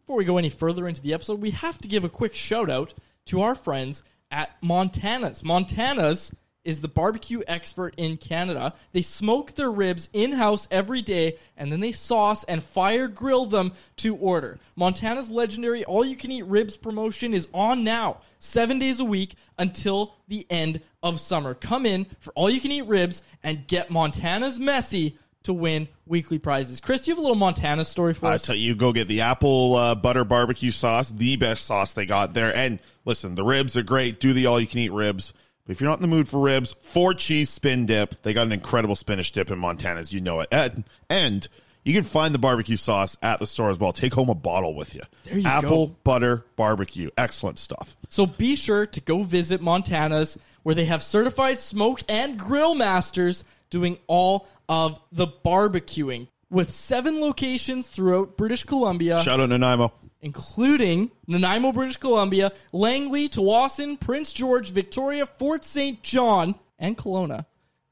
Before 0.00 0.16
we 0.16 0.24
go 0.24 0.38
any 0.38 0.48
further 0.48 0.88
into 0.88 1.00
the 1.00 1.14
episode, 1.14 1.40
we 1.40 1.50
have 1.50 1.78
to 1.78 1.88
give 1.88 2.04
a 2.04 2.08
quick 2.08 2.34
shout 2.34 2.68
out 2.68 2.92
to 3.26 3.40
our 3.40 3.54
friends 3.54 4.02
at 4.32 4.56
Montana's. 4.62 5.44
Montana's 5.44 6.34
is 6.64 6.80
the 6.80 6.88
barbecue 6.88 7.42
expert 7.46 7.94
in 7.96 8.16
Canada. 8.16 8.72
They 8.92 9.02
smoke 9.02 9.52
their 9.52 9.70
ribs 9.70 10.08
in 10.12 10.32
house 10.32 10.68
every 10.70 11.02
day 11.02 11.38
and 11.56 11.72
then 11.72 11.80
they 11.80 11.92
sauce 11.92 12.44
and 12.44 12.62
fire 12.62 13.08
grill 13.08 13.46
them 13.46 13.72
to 13.96 14.14
order. 14.16 14.58
Montana's 14.76 15.30
legendary 15.30 15.84
all 15.84 16.04
you 16.04 16.16
can 16.16 16.30
eat 16.30 16.46
ribs 16.46 16.76
promotion 16.76 17.34
is 17.34 17.48
on 17.52 17.84
now, 17.84 18.18
seven 18.38 18.78
days 18.78 19.00
a 19.00 19.04
week 19.04 19.34
until 19.58 20.14
the 20.28 20.46
end 20.50 20.80
of 21.02 21.20
summer. 21.20 21.54
Come 21.54 21.84
in 21.84 22.06
for 22.20 22.32
all 22.34 22.48
you 22.48 22.60
can 22.60 22.72
eat 22.72 22.86
ribs 22.86 23.22
and 23.42 23.66
get 23.66 23.90
Montana's 23.90 24.60
messy 24.60 25.18
to 25.44 25.52
win 25.52 25.88
weekly 26.06 26.38
prizes. 26.38 26.80
Chris, 26.80 27.02
do 27.02 27.10
you 27.10 27.14
have 27.14 27.18
a 27.18 27.22
little 27.22 27.36
Montana 27.36 27.84
story 27.84 28.14
for 28.14 28.26
I 28.26 28.34
us? 28.34 28.44
I 28.44 28.46
tell 28.48 28.56
you, 28.56 28.74
go 28.74 28.92
get 28.92 29.08
the 29.08 29.22
apple 29.22 29.76
uh, 29.76 29.94
butter 29.94 30.24
barbecue 30.24 30.70
sauce, 30.70 31.10
the 31.10 31.36
best 31.36 31.64
sauce 31.64 31.92
they 31.92 32.06
got 32.06 32.34
there. 32.34 32.54
And 32.54 32.78
listen, 33.04 33.34
the 33.34 33.44
ribs 33.44 33.76
are 33.76 33.82
great. 33.82 34.20
Do 34.20 34.32
the 34.32 34.46
all 34.46 34.60
you 34.60 34.66
can 34.66 34.80
eat 34.80 34.92
ribs. 34.92 35.32
But 35.64 35.72
if 35.72 35.80
you're 35.80 35.90
not 35.90 35.98
in 35.98 36.02
the 36.02 36.08
mood 36.08 36.28
for 36.28 36.40
ribs, 36.40 36.74
four 36.80 37.14
cheese 37.14 37.50
spin 37.50 37.86
dip. 37.86 38.22
They 38.22 38.32
got 38.32 38.46
an 38.46 38.52
incredible 38.52 38.96
spinach 38.96 39.32
dip 39.32 39.50
in 39.50 39.58
Montana's. 39.58 40.12
You 40.12 40.20
know 40.20 40.40
it. 40.40 40.48
And, 40.50 40.84
and 41.08 41.48
you 41.84 41.94
can 41.94 42.02
find 42.04 42.34
the 42.34 42.38
barbecue 42.38 42.76
sauce 42.76 43.16
at 43.22 43.38
the 43.38 43.46
store 43.46 43.70
as 43.70 43.78
well. 43.78 43.92
Take 43.92 44.14
home 44.14 44.28
a 44.28 44.34
bottle 44.34 44.74
with 44.74 44.94
you. 44.94 45.02
There 45.24 45.38
you 45.38 45.46
apple 45.46 45.88
go. 45.88 45.96
butter 46.04 46.44
barbecue. 46.56 47.10
Excellent 47.16 47.58
stuff. 47.58 47.96
So 48.08 48.26
be 48.26 48.56
sure 48.56 48.86
to 48.86 49.00
go 49.00 49.22
visit 49.22 49.60
Montana's 49.60 50.38
where 50.62 50.74
they 50.74 50.84
have 50.84 51.02
certified 51.02 51.58
smoke 51.58 52.02
and 52.08 52.38
grill 52.38 52.74
masters 52.74 53.44
doing 53.72 53.98
all 54.06 54.46
of 54.68 55.00
the 55.10 55.26
barbecuing 55.26 56.28
with 56.50 56.70
seven 56.70 57.18
locations 57.20 57.88
throughout 57.88 58.36
British 58.36 58.62
Columbia, 58.64 59.18
Shout 59.22 59.40
out 59.40 59.48
Nanaimo. 59.48 59.90
including 60.20 61.10
Nanaimo, 61.26 61.72
British 61.72 61.96
Columbia, 61.96 62.52
Langley, 62.72 63.28
Tsawwassen, 63.28 63.98
Prince 63.98 64.32
George, 64.32 64.70
Victoria, 64.70 65.24
Fort 65.26 65.64
St. 65.64 66.02
John, 66.02 66.54
and 66.78 66.96
Kelowna. 66.96 67.46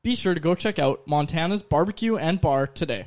Be 0.05 0.15
sure 0.15 0.35
to 0.35 0.41
go 0.41 0.55
check 0.55 0.79
out 0.79 1.07
Montana's 1.07 1.63
barbecue 1.63 2.17
and 2.17 2.41
bar 2.41 2.67
today. 2.67 3.07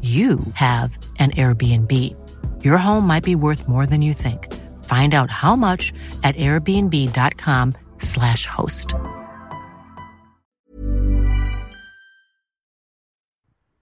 you 0.00 0.40
have 0.54 0.96
an 1.18 1.32
Airbnb. 1.32 2.64
Your 2.64 2.78
home 2.78 3.06
might 3.06 3.24
be 3.24 3.34
worth 3.34 3.68
more 3.68 3.84
than 3.84 4.00
you 4.00 4.14
think. 4.14 4.50
Find 4.84 5.14
out 5.14 5.30
how 5.30 5.56
much 5.56 5.92
at 6.24 6.34
airbnb.com/slash 6.36 8.46
host. 8.46 8.94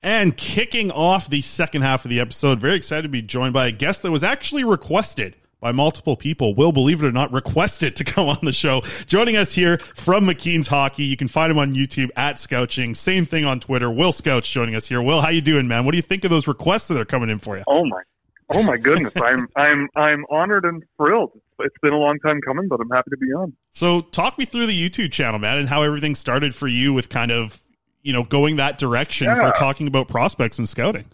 And 0.02 0.36
kicking 0.36 0.90
off 0.90 1.28
the 1.28 1.42
second 1.42 1.82
half 1.82 2.04
of 2.04 2.08
the 2.08 2.18
episode, 2.18 2.58
very 2.60 2.74
excited 2.74 3.02
to 3.02 3.08
be 3.08 3.22
joined 3.22 3.52
by 3.52 3.68
a 3.68 3.72
guest 3.72 4.02
that 4.02 4.10
was 4.10 4.24
actually 4.24 4.64
requested 4.64 5.36
by 5.60 5.72
multiple 5.72 6.16
people. 6.16 6.54
Will, 6.54 6.72
believe 6.72 7.02
it 7.02 7.06
or 7.06 7.12
not, 7.12 7.32
requested 7.32 7.96
to 7.96 8.04
come 8.04 8.28
on 8.28 8.38
the 8.42 8.52
show. 8.52 8.82
Joining 9.06 9.36
us 9.36 9.52
here 9.52 9.78
from 9.78 10.26
McKeen's 10.26 10.68
Hockey. 10.68 11.04
You 11.04 11.16
can 11.16 11.28
find 11.28 11.50
him 11.50 11.58
on 11.58 11.74
YouTube 11.74 12.10
at 12.16 12.38
Scouching. 12.38 12.94
Same 12.94 13.24
thing 13.24 13.44
on 13.44 13.60
Twitter. 13.60 13.90
Will 13.90 14.12
Scouch 14.12 14.50
joining 14.50 14.74
us 14.74 14.86
here. 14.88 15.02
Will, 15.02 15.20
how 15.20 15.30
you 15.30 15.40
doing, 15.40 15.66
man? 15.68 15.84
What 15.84 15.92
do 15.92 15.96
you 15.98 16.02
think 16.02 16.24
of 16.24 16.30
those 16.30 16.46
requests 16.46 16.88
that 16.88 16.98
are 17.00 17.04
coming 17.04 17.28
in 17.30 17.38
for 17.38 17.56
you? 17.56 17.64
Oh 17.66 17.84
my, 17.84 18.02
oh 18.50 18.62
my 18.62 18.76
goodness! 18.76 19.12
I'm 19.22 19.48
I'm 19.56 19.88
I'm 19.96 20.24
honored 20.30 20.64
and 20.64 20.82
thrilled. 20.96 21.32
It's 21.60 21.74
been 21.82 21.92
a 21.92 21.98
long 21.98 22.20
time 22.20 22.40
coming, 22.40 22.68
but 22.68 22.78
I'm 22.80 22.90
happy 22.90 23.10
to 23.10 23.16
be 23.16 23.26
on. 23.32 23.52
So, 23.72 24.00
talk 24.02 24.38
me 24.38 24.44
through 24.44 24.66
the 24.66 24.90
YouTube 24.90 25.10
channel, 25.10 25.40
man, 25.40 25.58
and 25.58 25.68
how 25.68 25.82
everything 25.82 26.14
started 26.14 26.54
for 26.54 26.68
you 26.68 26.92
with 26.92 27.08
kind 27.08 27.32
of 27.32 27.60
you 28.02 28.12
know 28.12 28.22
going 28.22 28.56
that 28.56 28.78
direction 28.78 29.26
Yeah. 29.26 29.40
for 29.50 29.58
talking 29.58 29.88
about 29.88 30.06
prospects 30.06 30.58
and 30.58 30.68
scouting. 30.68 31.06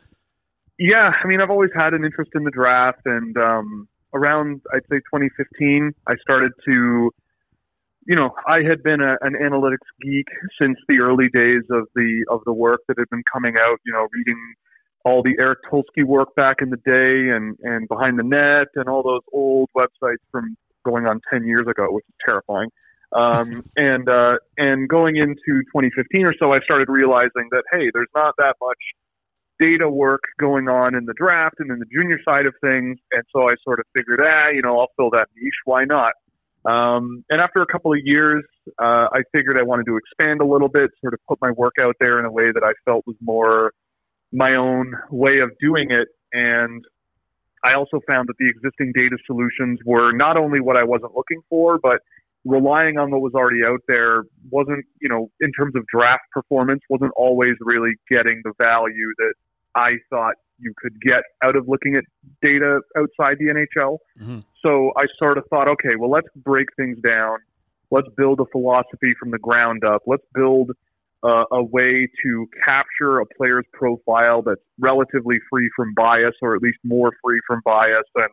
Yeah, 0.78 1.12
I 1.22 1.26
mean, 1.26 1.40
I've 1.40 1.50
always 1.50 1.70
had 1.74 1.94
an 1.94 2.04
interest 2.04 2.32
in 2.34 2.44
the 2.44 2.50
draft, 2.50 3.00
and 3.06 3.36
um, 3.38 3.88
around 4.14 4.62
I'd 4.72 4.82
say 4.90 4.98
2015, 4.98 5.92
I 6.06 6.14
started 6.22 6.52
to, 6.66 7.10
you 8.06 8.16
know, 8.16 8.30
I 8.46 8.62
had 8.62 8.82
been 8.82 9.00
a, 9.00 9.16
an 9.20 9.34
analytics 9.34 9.88
geek 10.02 10.26
since 10.60 10.78
the 10.88 11.00
early 11.00 11.28
days 11.28 11.62
of 11.70 11.88
the 11.94 12.24
of 12.30 12.40
the 12.46 12.52
work 12.52 12.80
that 12.88 12.98
had 12.98 13.08
been 13.10 13.24
coming 13.32 13.56
out. 13.58 13.78
You 13.84 13.92
know, 13.92 14.06
reading 14.12 14.54
all 15.04 15.22
the 15.22 15.36
Eric 15.38 15.58
Tulsky 15.70 16.04
work 16.04 16.34
back 16.34 16.62
in 16.62 16.70
the 16.70 16.76
day, 16.78 17.34
and 17.34 17.56
and 17.62 17.88
behind 17.88 18.18
the 18.18 18.24
net, 18.24 18.68
and 18.74 18.88
all 18.88 19.02
those 19.02 19.22
old 19.32 19.68
websites 19.76 20.22
from 20.30 20.56
going 20.84 21.06
on 21.06 21.20
10 21.32 21.46
years 21.46 21.66
ago, 21.66 21.86
which 21.90 22.04
is 22.08 22.14
terrifying. 22.26 22.68
Um, 23.12 23.64
and 23.76 24.08
uh, 24.08 24.36
and 24.58 24.88
going 24.88 25.16
into 25.16 25.62
2015 25.72 26.26
or 26.26 26.34
so, 26.38 26.52
I 26.52 26.60
started 26.60 26.88
realizing 26.88 27.48
that 27.50 27.64
hey, 27.72 27.90
there's 27.92 28.08
not 28.14 28.34
that 28.38 28.56
much 28.60 28.78
data 29.60 29.88
work 29.88 30.22
going 30.38 30.68
on 30.68 30.94
in 30.94 31.04
the 31.04 31.14
draft 31.16 31.56
and 31.58 31.70
in 31.70 31.78
the 31.78 31.86
junior 31.86 32.18
side 32.24 32.46
of 32.46 32.54
things. 32.60 32.98
And 33.12 33.22
so 33.34 33.48
I 33.48 33.54
sort 33.62 33.80
of 33.80 33.86
figured, 33.96 34.20
ah, 34.22 34.48
you 34.48 34.62
know, 34.62 34.78
I'll 34.78 34.90
fill 34.96 35.10
that 35.10 35.28
niche. 35.36 35.52
Why 35.64 35.84
not? 35.84 36.12
Um, 36.64 37.24
and 37.28 37.40
after 37.40 37.60
a 37.60 37.66
couple 37.66 37.92
of 37.92 37.98
years, 38.02 38.42
uh, 38.82 39.08
I 39.12 39.22
figured 39.32 39.58
I 39.58 39.62
wanted 39.62 39.86
to 39.86 39.96
expand 39.96 40.40
a 40.40 40.46
little 40.46 40.68
bit, 40.68 40.90
sort 41.00 41.12
of 41.12 41.20
put 41.28 41.38
my 41.42 41.50
work 41.50 41.74
out 41.80 41.94
there 42.00 42.18
in 42.18 42.24
a 42.24 42.32
way 42.32 42.52
that 42.52 42.62
I 42.64 42.72
felt 42.84 43.04
was 43.06 43.16
more 43.20 43.72
my 44.32 44.54
own 44.56 44.94
way 45.10 45.40
of 45.40 45.50
doing 45.60 45.90
it. 45.90 46.08
And 46.32 46.84
I 47.62 47.74
also 47.74 48.00
found 48.06 48.28
that 48.28 48.34
the 48.38 48.48
existing 48.48 48.92
data 48.94 49.16
solutions 49.26 49.78
were 49.84 50.12
not 50.12 50.36
only 50.36 50.60
what 50.60 50.76
I 50.76 50.84
wasn't 50.84 51.14
looking 51.14 51.40
for, 51.48 51.78
but 51.78 52.00
relying 52.44 52.98
on 52.98 53.10
what 53.10 53.20
was 53.20 53.32
already 53.34 53.64
out 53.64 53.80
there 53.88 54.24
wasn't, 54.50 54.84
you 55.00 55.08
know, 55.08 55.30
in 55.40 55.52
terms 55.52 55.74
of 55.76 55.84
draft 55.86 56.24
performance, 56.32 56.80
wasn't 56.90 57.12
always 57.16 57.54
really 57.60 57.92
getting 58.10 58.42
the 58.44 58.52
value 58.58 59.12
that 59.18 59.34
I 59.74 59.92
thought 60.10 60.34
you 60.58 60.72
could 60.78 61.00
get 61.00 61.22
out 61.42 61.56
of 61.56 61.68
looking 61.68 61.96
at 61.96 62.04
data 62.42 62.80
outside 62.96 63.38
the 63.38 63.46
NHL. 63.46 63.98
So 64.64 64.92
I 64.96 65.04
sort 65.18 65.38
of 65.38 65.44
thought, 65.50 65.68
okay, 65.68 65.96
well, 65.98 66.10
let's 66.10 66.28
break 66.36 66.68
things 66.76 66.98
down. 67.06 67.38
Let's 67.90 68.08
build 68.16 68.40
a 68.40 68.46
philosophy 68.50 69.14
from 69.18 69.30
the 69.30 69.38
ground 69.38 69.84
up. 69.84 70.02
Let's 70.06 70.24
build 70.34 70.70
uh, 71.22 71.44
a 71.50 71.62
way 71.62 72.08
to 72.22 72.46
capture 72.64 73.20
a 73.20 73.26
player's 73.26 73.64
profile 73.72 74.42
that's 74.42 74.60
relatively 74.78 75.38
free 75.50 75.70
from 75.74 75.94
bias, 75.94 76.34
or 76.42 76.54
at 76.54 76.62
least 76.62 76.78
more 76.84 77.12
free 77.24 77.40
from 77.46 77.60
bias, 77.64 78.04
and 78.14 78.28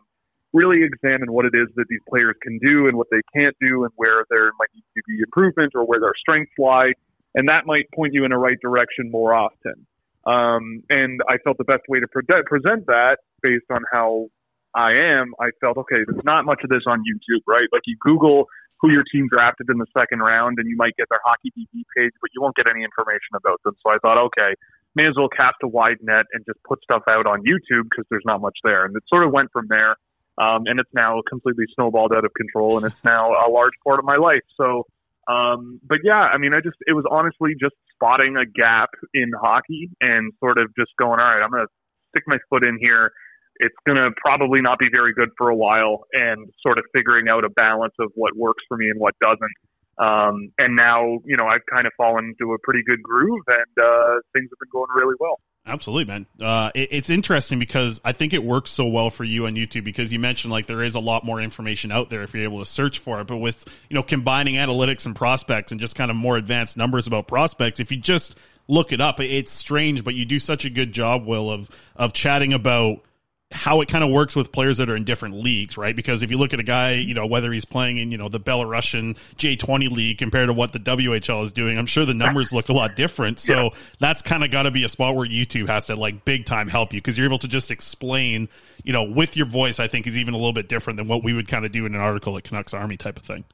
really 0.52 0.82
examine 0.82 1.32
what 1.32 1.46
it 1.46 1.54
is 1.54 1.68
that 1.76 1.86
these 1.88 2.00
players 2.08 2.36
can 2.42 2.58
do 2.58 2.86
and 2.88 2.96
what 2.96 3.06
they 3.10 3.20
can't 3.36 3.56
do, 3.60 3.84
and 3.84 3.92
where 3.96 4.24
there 4.30 4.50
might 4.58 4.68
need 4.74 4.84
to 4.96 5.02
be 5.06 5.18
improvement 5.20 5.72
or 5.74 5.84
where 5.86 6.00
their 6.00 6.12
strengths 6.18 6.52
lie. 6.58 6.92
And 7.34 7.48
that 7.48 7.64
might 7.64 7.86
point 7.94 8.12
you 8.12 8.26
in 8.26 8.32
a 8.32 8.38
right 8.38 8.58
direction 8.60 9.10
more 9.10 9.32
often. 9.32 9.86
Um, 10.26 10.82
and 10.88 11.20
I 11.28 11.38
felt 11.44 11.58
the 11.58 11.64
best 11.64 11.82
way 11.88 12.00
to 12.00 12.06
pre- 12.08 12.24
present 12.46 12.86
that 12.86 13.18
based 13.42 13.66
on 13.70 13.82
how 13.92 14.28
I 14.74 14.92
am, 14.92 15.34
I 15.40 15.50
felt, 15.60 15.76
okay, 15.78 16.04
there's 16.06 16.24
not 16.24 16.44
much 16.44 16.60
of 16.62 16.70
this 16.70 16.82
on 16.86 17.00
YouTube, 17.00 17.42
right? 17.46 17.66
Like 17.72 17.82
you 17.86 17.96
Google 18.00 18.46
who 18.82 18.90
your 18.90 19.04
team 19.04 19.28
drafted 19.30 19.68
in 19.70 19.78
the 19.78 19.86
second 19.96 20.18
round 20.18 20.58
and 20.58 20.68
you 20.68 20.76
might 20.76 20.94
get 20.96 21.06
their 21.08 21.20
hockey 21.24 21.52
DB 21.56 21.84
page, 21.96 22.12
but 22.20 22.30
you 22.34 22.42
won't 22.42 22.56
get 22.56 22.66
any 22.68 22.82
information 22.82 23.36
about 23.36 23.62
them. 23.64 23.74
So 23.86 23.92
I 23.92 23.98
thought, 24.02 24.18
okay, 24.18 24.54
may 24.96 25.06
as 25.06 25.14
well 25.16 25.28
cast 25.28 25.54
a 25.62 25.68
wide 25.68 25.98
net 26.02 26.26
and 26.32 26.44
just 26.44 26.58
put 26.64 26.82
stuff 26.82 27.02
out 27.08 27.26
on 27.26 27.42
YouTube 27.42 27.84
because 27.84 28.04
there's 28.10 28.26
not 28.26 28.40
much 28.40 28.58
there. 28.64 28.84
And 28.84 28.94
it 28.96 29.04
sort 29.08 29.24
of 29.24 29.32
went 29.32 29.50
from 29.52 29.68
there. 29.68 29.96
Um, 30.38 30.62
and 30.66 30.80
it's 30.80 30.90
now 30.92 31.22
completely 31.28 31.66
snowballed 31.74 32.12
out 32.12 32.24
of 32.24 32.32
control 32.34 32.78
and 32.78 32.86
it's 32.86 33.04
now 33.04 33.32
a 33.32 33.48
large 33.50 33.74
part 33.86 33.98
of 33.98 34.04
my 34.04 34.16
life. 34.16 34.42
So, 34.56 34.86
um, 35.28 35.80
but 35.86 35.98
yeah, 36.04 36.20
I 36.20 36.38
mean, 36.38 36.54
I 36.54 36.60
just, 36.60 36.76
it 36.86 36.92
was 36.92 37.04
honestly 37.10 37.54
just 37.60 37.74
spotting 37.94 38.36
a 38.36 38.46
gap 38.46 38.90
in 39.14 39.30
hockey 39.40 39.90
and 40.00 40.32
sort 40.40 40.58
of 40.58 40.74
just 40.76 40.90
going, 40.98 41.20
all 41.20 41.26
right, 41.26 41.42
I'm 41.42 41.50
going 41.50 41.64
to 41.64 41.72
stick 42.10 42.24
my 42.26 42.38
foot 42.50 42.66
in 42.66 42.78
here. 42.80 43.12
It's 43.56 43.76
going 43.86 43.96
to 43.98 44.10
probably 44.16 44.60
not 44.60 44.78
be 44.78 44.88
very 44.92 45.12
good 45.14 45.28
for 45.38 45.50
a 45.50 45.54
while 45.54 46.04
and 46.12 46.50
sort 46.66 46.78
of 46.78 46.84
figuring 46.94 47.28
out 47.28 47.44
a 47.44 47.50
balance 47.50 47.94
of 48.00 48.10
what 48.14 48.34
works 48.36 48.64
for 48.66 48.76
me 48.76 48.88
and 48.88 48.98
what 48.98 49.14
doesn't. 49.20 49.56
Um, 49.98 50.52
and 50.58 50.74
now, 50.74 51.18
you 51.24 51.36
know, 51.36 51.46
I've 51.46 51.64
kind 51.72 51.86
of 51.86 51.92
fallen 51.96 52.34
into 52.34 52.54
a 52.54 52.58
pretty 52.64 52.82
good 52.82 53.02
groove 53.02 53.44
and, 53.46 53.84
uh, 53.84 54.18
things 54.34 54.48
have 54.50 54.58
been 54.58 54.72
going 54.72 54.88
really 54.96 55.14
well. 55.20 55.38
Absolutely, 55.64 56.12
man. 56.12 56.26
Uh, 56.40 56.70
it, 56.74 56.88
it's 56.90 57.10
interesting 57.10 57.58
because 57.60 58.00
I 58.04 58.12
think 58.12 58.32
it 58.32 58.42
works 58.42 58.70
so 58.70 58.86
well 58.86 59.10
for 59.10 59.22
you 59.22 59.46
on 59.46 59.54
YouTube 59.54 59.84
because 59.84 60.12
you 60.12 60.18
mentioned 60.18 60.50
like 60.50 60.66
there 60.66 60.82
is 60.82 60.96
a 60.96 61.00
lot 61.00 61.24
more 61.24 61.40
information 61.40 61.92
out 61.92 62.10
there 62.10 62.22
if 62.22 62.34
you're 62.34 62.42
able 62.42 62.58
to 62.58 62.64
search 62.64 62.98
for 62.98 63.20
it. 63.20 63.28
But 63.28 63.36
with 63.36 63.64
you 63.88 63.94
know 63.94 64.02
combining 64.02 64.56
analytics 64.56 65.06
and 65.06 65.14
prospects 65.14 65.70
and 65.70 65.80
just 65.80 65.94
kind 65.94 66.10
of 66.10 66.16
more 66.16 66.36
advanced 66.36 66.76
numbers 66.76 67.06
about 67.06 67.28
prospects, 67.28 67.78
if 67.78 67.92
you 67.92 67.96
just 67.96 68.36
look 68.66 68.92
it 68.92 69.00
up, 69.00 69.20
it's 69.20 69.52
strange. 69.52 70.02
But 70.02 70.14
you 70.14 70.24
do 70.24 70.40
such 70.40 70.64
a 70.64 70.70
good 70.70 70.90
job, 70.92 71.26
Will, 71.26 71.48
of 71.48 71.70
of 71.94 72.12
chatting 72.12 72.52
about 72.52 73.04
how 73.52 73.80
it 73.80 73.88
kind 73.88 74.02
of 74.02 74.10
works 74.10 74.34
with 74.34 74.50
players 74.52 74.78
that 74.78 74.88
are 74.88 74.96
in 74.96 75.04
different 75.04 75.36
leagues, 75.36 75.76
right? 75.76 75.94
Because 75.94 76.22
if 76.22 76.30
you 76.30 76.38
look 76.38 76.52
at 76.52 76.60
a 76.60 76.64
guy, 76.64 76.94
you 76.94 77.14
know, 77.14 77.26
whether 77.26 77.52
he's 77.52 77.64
playing 77.64 77.98
in, 77.98 78.10
you 78.10 78.18
know, 78.18 78.28
the 78.28 78.40
Belarusian 78.40 79.16
J20 79.36 79.90
league 79.90 80.18
compared 80.18 80.48
to 80.48 80.52
what 80.52 80.72
the 80.72 80.78
WHL 80.78 81.44
is 81.44 81.52
doing, 81.52 81.78
I'm 81.78 81.86
sure 81.86 82.04
the 82.04 82.14
numbers 82.14 82.52
look 82.52 82.68
a 82.68 82.72
lot 82.72 82.96
different. 82.96 83.38
So 83.38 83.70
that's 83.98 84.22
kind 84.22 84.42
of 84.42 84.50
got 84.50 84.64
to 84.64 84.70
be 84.70 84.84
a 84.84 84.88
spot 84.88 85.14
where 85.14 85.26
YouTube 85.26 85.68
has 85.68 85.86
to 85.86 85.96
like 85.96 86.24
big 86.24 86.46
time 86.46 86.68
help 86.68 86.92
you 86.92 87.00
because 87.00 87.16
you're 87.16 87.26
able 87.26 87.38
to 87.38 87.48
just 87.48 87.70
explain, 87.70 88.48
you 88.82 88.92
know, 88.92 89.04
with 89.04 89.36
your 89.36 89.46
voice, 89.46 89.78
I 89.78 89.88
think 89.88 90.06
is 90.06 90.16
even 90.16 90.34
a 90.34 90.38
little 90.38 90.52
bit 90.52 90.68
different 90.68 90.96
than 90.96 91.08
what 91.08 91.22
we 91.22 91.32
would 91.32 91.48
kind 91.48 91.64
of 91.64 91.72
do 91.72 91.86
in 91.86 91.94
an 91.94 92.00
article 92.00 92.36
at 92.36 92.44
Canucks 92.44 92.74
Army 92.74 92.96
type 92.96 93.18
of 93.18 93.24
thing. 93.24 93.44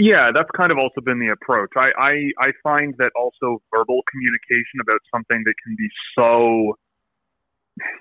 Yeah, 0.00 0.30
that's 0.32 0.48
kind 0.56 0.70
of 0.70 0.78
also 0.78 1.00
been 1.00 1.18
the 1.18 1.32
approach. 1.32 1.70
I, 1.76 1.90
I, 1.98 2.12
I 2.38 2.52
find 2.62 2.94
that 2.98 3.10
also 3.16 3.60
verbal 3.74 4.00
communication 4.08 4.78
about 4.80 5.00
something 5.12 5.42
that 5.44 5.54
can 5.64 5.74
be 5.76 5.88
so 6.16 6.78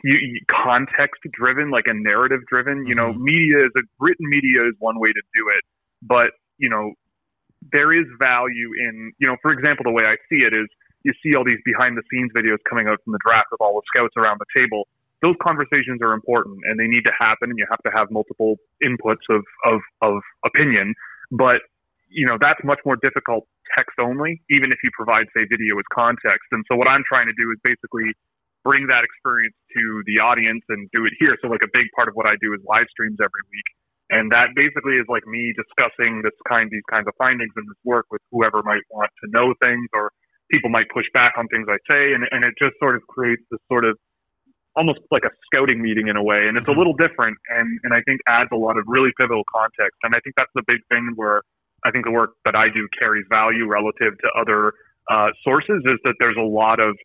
you, 0.04 0.18
you, 0.20 0.40
context 0.50 1.22
driven, 1.34 1.70
like 1.72 1.86
a 1.88 1.94
narrative 1.94 2.42
driven. 2.52 2.86
You 2.88 2.96
know, 2.96 3.12
mm-hmm. 3.12 3.24
media 3.24 3.60
is 3.60 3.72
a 3.78 3.82
written 4.00 4.28
media 4.30 4.68
is 4.68 4.74
one 4.80 5.00
way 5.00 5.10
to 5.10 5.22
do 5.36 5.50
it, 5.56 5.64
but 6.02 6.32
you 6.58 6.70
know, 6.70 6.94
there 7.72 7.94
is 7.94 8.06
value 8.20 8.72
in 8.80 9.12
you 9.20 9.28
know, 9.28 9.38
for 9.42 9.52
example, 9.52 9.84
the 9.86 9.92
way 9.92 10.06
I 10.06 10.16
see 10.30 10.44
it 10.44 10.54
is 10.54 10.68
you 11.04 11.14
see 11.24 11.36
all 11.36 11.46
these 11.46 11.62
behind 11.64 11.98
the 11.98 12.04
scenes 12.12 12.32
videos 12.36 12.58
coming 12.70 12.88
out 12.88 13.00
from 13.04 13.14
the 13.14 13.20
draft 13.26 13.48
with 13.52 13.62
all 13.62 13.80
the 13.80 13.86
scouts 13.94 14.14
around 14.18 14.40
the 14.40 14.60
table. 14.60 14.88
Those 15.22 15.36
conversations 15.42 16.02
are 16.04 16.14
important 16.14 16.60
and 16.66 16.80
they 16.80 16.88
need 16.88 17.04
to 17.06 17.14
happen, 17.18 17.50
and 17.50 17.58
you 17.58 17.66
have 17.70 17.82
to 17.84 17.92
have 17.96 18.12
multiple 18.12 18.58
inputs 18.84 19.26
of 19.30 19.44
of, 19.66 19.82
of 20.02 20.22
opinion. 20.46 20.94
But 21.32 21.62
you 22.10 22.26
know, 22.26 22.38
that's 22.40 22.60
much 22.64 22.80
more 22.86 22.96
difficult 23.02 23.48
text 23.76 24.00
only, 24.00 24.42
even 24.50 24.72
if 24.72 24.80
you 24.84 24.90
provide, 24.96 25.28
say, 25.36 25.44
video 25.50 25.78
as 25.78 25.86
context. 25.94 26.48
And 26.52 26.64
so 26.72 26.78
what 26.78 26.88
I'm 26.88 27.04
trying 27.08 27.28
to 27.28 27.36
do 27.36 27.52
is 27.52 27.60
basically 27.64 28.16
bring 28.64 28.88
that 28.88 29.04
experience 29.04 29.56
to 29.76 30.04
the 30.06 30.22
audience 30.22 30.64
and 30.70 30.90
do 30.94 31.06
it 31.06 31.14
here. 31.20 31.38
So 31.42 31.48
like 31.48 31.64
a 31.64 31.72
big 31.74 31.88
part 31.96 32.08
of 32.08 32.16
what 32.16 32.28
I 32.28 32.36
do 32.42 32.54
is 32.54 32.62
live 32.68 32.88
streams 32.92 33.18
every 33.22 33.44
week. 33.52 33.70
And 34.10 34.32
that 34.32 34.56
basically 34.56 34.96
is 34.96 35.06
like 35.10 35.28
me 35.28 35.54
discussing 35.56 36.22
this 36.24 36.36
kind, 36.48 36.72
these 36.72 36.86
kinds 36.90 37.08
of 37.08 37.14
findings 37.18 37.52
in 37.58 37.64
this 37.68 37.80
work 37.84 38.06
with 38.10 38.22
whoever 38.32 38.64
might 38.64 38.84
want 38.90 39.12
to 39.24 39.30
know 39.32 39.54
things 39.62 39.88
or 39.94 40.12
people 40.52 40.70
might 40.70 40.88
push 40.94 41.06
back 41.14 41.34
on 41.38 41.48
things 41.48 41.68
I 41.70 41.78
say, 41.92 42.14
and 42.14 42.26
and 42.32 42.44
it 42.44 42.54
just 42.60 42.76
sort 42.80 42.96
of 42.96 43.06
creates 43.08 43.44
this 43.52 43.60
sort 43.68 43.86
of 43.86 43.98
almost 44.76 45.00
like 45.12 45.24
a 45.26 45.32
scouting 45.46 45.82
meeting 45.82 46.08
in 46.08 46.16
a 46.16 46.24
way, 46.24 46.38
and 46.40 46.58
it's 46.58 46.68
a 46.68 46.72
little 46.72 46.94
different, 46.94 47.38
and 47.50 47.80
and 47.84 47.94
I 47.94 48.02
think 48.08 48.22
adds 48.28 48.50
a 48.52 48.58
lot 48.58 48.78
of 48.78 48.86
really 48.88 49.12
pivotal 49.20 49.44
context, 49.54 49.98
and 50.04 50.16
I 50.16 50.20
think 50.24 50.36
that's 50.36 50.52
the 50.56 50.64
big 50.68 50.80
thing 50.92 51.14
where 51.16 51.42
I 51.86 51.92
think 51.92 52.06
the 52.06 52.12
work 52.12 52.32
that 52.46 52.56
I 52.56 52.68
do 52.70 52.88
carries 53.00 53.26
value 53.30 53.68
relative 53.68 54.18
to 54.18 54.28
other 54.40 54.74
uh, 55.10 55.30
sources 55.44 55.84
is 55.86 56.00
that 56.04 56.16
there's 56.20 56.38
a 56.38 56.48
lot 56.48 56.80
of 56.80 56.98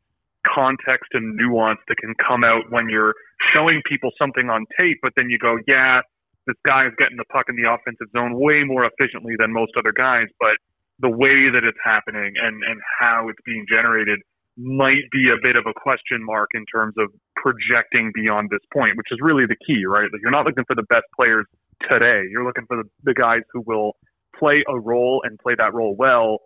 context 0.47 1.11
and 1.13 1.37
nuance 1.37 1.81
that 1.89 1.97
can 1.99 2.15
come 2.15 2.45
out 2.45 2.63
when 2.71 2.89
you're 2.89 3.15
showing 3.55 3.83
people 3.89 4.11
something 4.19 4.49
on 4.51 4.65
tape, 4.79 4.99
but 5.03 5.13
then 5.17 5.31
you 5.31 5.39
go, 5.39 5.57
yeah, 5.67 6.01
this 6.47 6.57
guy 6.67 6.87
is 6.87 6.93
getting 6.99 7.17
the 7.17 7.25
puck 7.33 7.47
in 7.49 7.57
the 7.57 7.71
offensive 7.71 8.07
zone 8.17 8.35
way 8.35 8.65
more 8.65 8.85
efficiently 8.85 9.35
than 9.39 9.53
most 9.53 9.73
other 9.79 9.93
guys, 9.93 10.27
but 10.41 10.57
the 10.99 11.11
way 11.11 11.51
that 11.51 11.65
it's 11.65 11.79
happening 11.85 12.35
and, 12.41 12.63
and 12.65 12.81
how 13.01 13.29
it's 13.29 13.39
being 13.45 13.67
generated 13.71 14.19
might 14.57 15.09
be 15.11 15.31
a 15.31 15.39
bit 15.43 15.57
of 15.57 15.65
a 15.67 15.73
question 15.73 16.23
mark 16.23 16.51
in 16.55 16.65
terms 16.67 16.95
of 16.99 17.09
projecting 17.37 18.13
beyond 18.15 18.51
this 18.51 18.61
point, 18.73 18.97
which 18.97 19.09
is 19.11 19.19
really 19.21 19.47
the 19.47 19.57
key, 19.67 19.85
right? 19.87 20.09
Like 20.13 20.21
you're 20.21 20.31
not 20.31 20.45
looking 20.45 20.65
for 20.67 20.77
the 20.77 20.85
best 20.85 21.07
players 21.19 21.47
today. 21.89 22.23
You're 22.31 22.45
looking 22.45 22.67
for 22.67 22.77
the, 22.77 22.89
the 23.03 23.15
guys 23.15 23.41
who 23.53 23.63
will 23.67 23.97
play 24.39 24.63
a 24.69 24.79
role 24.79 25.23
and 25.25 25.39
play 25.39 25.55
that 25.57 25.73
role 25.73 25.97
well 25.97 26.39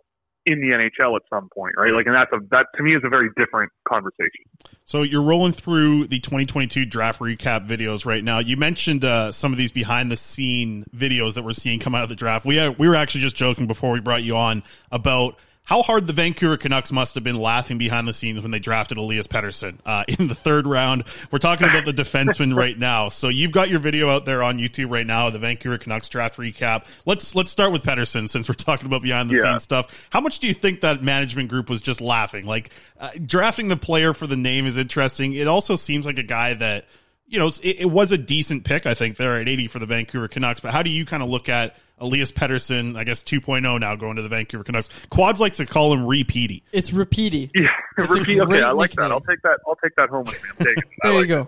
in 0.47 0.61
the 0.61 0.67
NHL 0.67 1.17
at 1.17 1.23
some 1.29 1.49
point, 1.53 1.75
right? 1.77 1.91
Like, 1.91 2.05
and 2.05 2.15
that's 2.15 2.31
a 2.31 2.39
that 2.51 2.67
to 2.77 2.83
me 2.83 2.95
is 2.95 3.01
a 3.03 3.09
very 3.09 3.29
different 3.35 3.69
conversation. 3.85 4.45
So 4.85 5.03
you're 5.03 5.21
rolling 5.21 5.51
through 5.51 6.07
the 6.07 6.21
2022 6.21 6.85
draft 6.85 7.19
recap 7.19 7.67
videos 7.67 8.05
right 8.05 8.23
now. 8.23 8.39
You 8.39 8.55
mentioned 8.55 9.03
uh, 9.03 9.33
some 9.33 9.51
of 9.51 9.57
these 9.57 9.73
behind 9.73 10.09
the 10.09 10.15
scene 10.15 10.85
videos 10.95 11.33
that 11.33 11.43
we're 11.43 11.51
seeing 11.51 11.81
come 11.81 11.93
out 11.93 12.03
of 12.03 12.09
the 12.09 12.15
draft. 12.15 12.45
We 12.45 12.55
had, 12.55 12.79
we 12.79 12.87
were 12.87 12.95
actually 12.95 13.21
just 13.21 13.35
joking 13.35 13.67
before 13.67 13.91
we 13.91 13.99
brought 13.99 14.23
you 14.23 14.37
on 14.37 14.63
about 14.89 15.37
how 15.67 15.83
hard 15.83 16.07
the 16.07 16.13
Vancouver 16.13 16.55
Canucks 16.55 16.93
must 16.93 17.15
have 17.15 17.25
been 17.25 17.35
laughing 17.35 17.77
behind 17.77 18.07
the 18.07 18.13
scenes 18.13 18.39
when 18.39 18.51
they 18.51 18.59
drafted 18.59 18.97
Elias 18.97 19.27
Pettersson 19.27 19.79
uh, 19.85 20.05
in 20.07 20.27
the 20.29 20.33
third 20.33 20.65
round. 20.65 21.03
We're 21.29 21.39
talking 21.39 21.67
about 21.67 21.83
the 21.83 21.91
defenseman 21.91 22.55
right 22.57 22.79
now. 22.79 23.09
So 23.09 23.27
you've 23.27 23.51
got 23.51 23.67
your 23.69 23.79
video 23.79 24.09
out 24.09 24.23
there 24.23 24.41
on 24.43 24.59
YouTube 24.59 24.89
right 24.89 25.05
now, 25.05 25.29
the 25.29 25.39
Vancouver 25.39 25.77
Canucks 25.77 26.07
draft 26.07 26.37
recap. 26.37 26.85
Let's 27.05 27.35
let's 27.35 27.51
start 27.51 27.73
with 27.73 27.83
Pettersson 27.83 28.29
since 28.29 28.47
we're 28.47 28.55
talking 28.55 28.85
about 28.85 29.01
behind 29.01 29.29
the 29.29 29.35
Yeah. 29.35 29.43
scenes 29.51 29.63
stuff. 29.63 30.07
How 30.09 30.21
much 30.21 30.39
do 30.39 30.47
you 30.47 30.53
think 30.53 30.79
that 30.81 31.03
management 31.03 31.49
group 31.49 31.69
was 31.69 31.81
just 31.81 31.99
laughing? 31.99 32.45
Like 32.45 32.69
uh, 32.97 33.09
drafting 33.25 33.67
the 33.67 33.75
player 33.77 34.13
for 34.13 34.25
the 34.25 34.37
name 34.37 34.67
is 34.67 34.77
interesting. 34.77 35.33
It 35.33 35.47
also 35.49 35.75
seems 35.75 36.05
like 36.05 36.17
a 36.17 36.23
guy 36.23 36.53
that 36.53 36.85
you 37.29 37.39
know, 37.39 37.47
it, 37.47 37.81
it 37.81 37.91
was 37.91 38.13
a 38.13 38.17
decent 38.17 38.63
pick, 38.63 38.85
I 38.85 38.93
think, 38.93 39.17
there 39.17 39.35
at 39.37 39.49
80 39.49 39.67
for 39.67 39.79
the 39.79 39.85
Vancouver 39.85 40.29
Canucks. 40.29 40.61
But 40.61 40.71
how 40.71 40.81
do 40.81 40.89
you 40.89 41.05
kind 41.05 41.21
of 41.21 41.27
look 41.27 41.49
at 41.49 41.75
Elias 41.99 42.31
Pettersson, 42.31 42.95
I 42.95 43.03
guess 43.03 43.23
2.0 43.23 43.79
now 43.79 43.95
going 43.95 44.17
to 44.17 44.21
the 44.21 44.29
Vancouver 44.29 44.63
Canucks? 44.63 44.89
Quads 45.09 45.39
like 45.39 45.53
to 45.53 45.65
call 45.65 45.93
him 45.93 46.01
repeaty. 46.01 46.63
It's 46.71 46.91
repeaty. 46.91 47.51
Yeah, 47.55 48.03
It's 48.03 48.11
a 48.11 48.15
repeat. 48.15 48.39
Okay, 48.39 48.61
I 48.61 48.71
like 48.71 48.93
that. 48.93 49.11
I'll 49.11 49.21
take 49.21 49.41
that. 49.41 49.59
I'll 49.67 49.77
take 49.83 49.95
that 49.95 50.09
home 50.09 50.25
with 50.25 50.41
me. 50.43 50.49
I'm 50.51 50.57
taking 50.57 50.83
it. 50.83 50.99
I 51.03 51.07
There 51.07 51.13
like 51.17 51.21
you 51.21 51.35
go. 51.35 51.47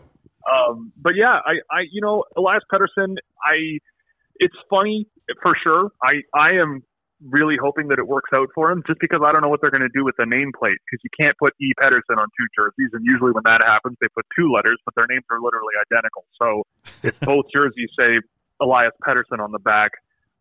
Um, 0.49 0.91
but 0.97 1.15
yeah, 1.15 1.39
I, 1.45 1.61
I, 1.69 1.81
you 1.91 2.01
know, 2.01 2.23
Elias 2.35 2.63
Pettersson, 2.73 3.17
I, 3.45 3.77
it's 4.37 4.55
funny 4.69 5.05
for 5.43 5.55
sure. 5.63 5.91
I, 6.01 6.21
I 6.33 6.53
am 6.53 6.81
really 7.29 7.57
hoping 7.61 7.89
that 7.89 7.99
it 7.99 8.07
works 8.07 8.29
out 8.33 8.47
for 8.55 8.71
him 8.71 8.81
just 8.87 8.99
because 8.99 9.21
I 9.23 9.31
don't 9.31 9.41
know 9.41 9.49
what 9.49 9.61
they're 9.61 9.71
going 9.71 9.85
to 9.85 9.93
do 9.93 10.05
with 10.05 10.15
the 10.17 10.23
nameplate 10.23 10.79
because 10.87 11.01
you 11.03 11.11
can't 11.19 11.37
put 11.37 11.53
E. 11.61 11.73
Pettersson 11.79 12.17
on 12.17 12.27
two 12.33 12.47
jerseys. 12.55 12.89
And 12.93 13.05
usually 13.05 13.31
when 13.31 13.43
that 13.45 13.61
happens, 13.61 13.97
they 14.01 14.07
put 14.15 14.25
two 14.35 14.51
letters, 14.51 14.79
but 14.85 14.95
their 14.95 15.05
names 15.07 15.25
are 15.29 15.39
literally 15.39 15.75
identical. 15.79 16.25
So 16.41 16.63
if 17.03 17.19
both 17.21 17.45
jerseys 17.53 17.89
say 17.99 18.19
Elias 18.61 18.93
Pettersson 19.05 19.39
on 19.39 19.51
the 19.51 19.59
back, 19.59 19.91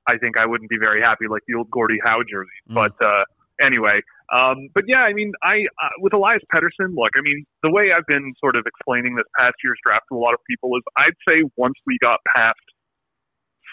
I 0.09 0.17
think 0.19 0.37
I 0.37 0.47
wouldn't 0.47 0.71
be 0.71 0.79
very 0.81 1.01
happy 1.01 1.27
like 1.31 1.43
the 1.47 1.55
old 1.55 1.71
Gordie 1.71 2.01
Howe 2.03 2.23
jerseys. 2.29 2.65
But, 2.67 2.97
uh, 3.05 3.25
anyway, 3.61 4.01
um, 4.33 4.69
but 4.75 4.85
yeah, 4.87 5.01
I 5.01 5.13
mean, 5.13 5.33
I 5.43 5.65
uh, 5.83 5.89
with 6.01 6.13
Elias 6.13 6.43
Pettersson, 6.53 6.95
look, 6.95 7.11
I 7.17 7.23
mean, 7.23 7.45
the 7.63 7.71
way 7.71 7.93
I've 7.97 8.07
been 8.07 8.35
sort 8.41 8.57
of 8.57 8.65
explaining 8.67 9.17
this 9.17 9.27
past 9.39 9.55
year's 9.65 9.79
draft 9.85 10.05
to 10.11 10.17
a 10.17 10.21
lot 10.21 10.35
of 10.35 10.41
people 10.49 10.71
is, 10.77 10.83
I'd 10.97 11.17
say 11.29 11.43
once 11.57 11.75
we 11.87 11.99
got 12.01 12.21
past 12.37 12.61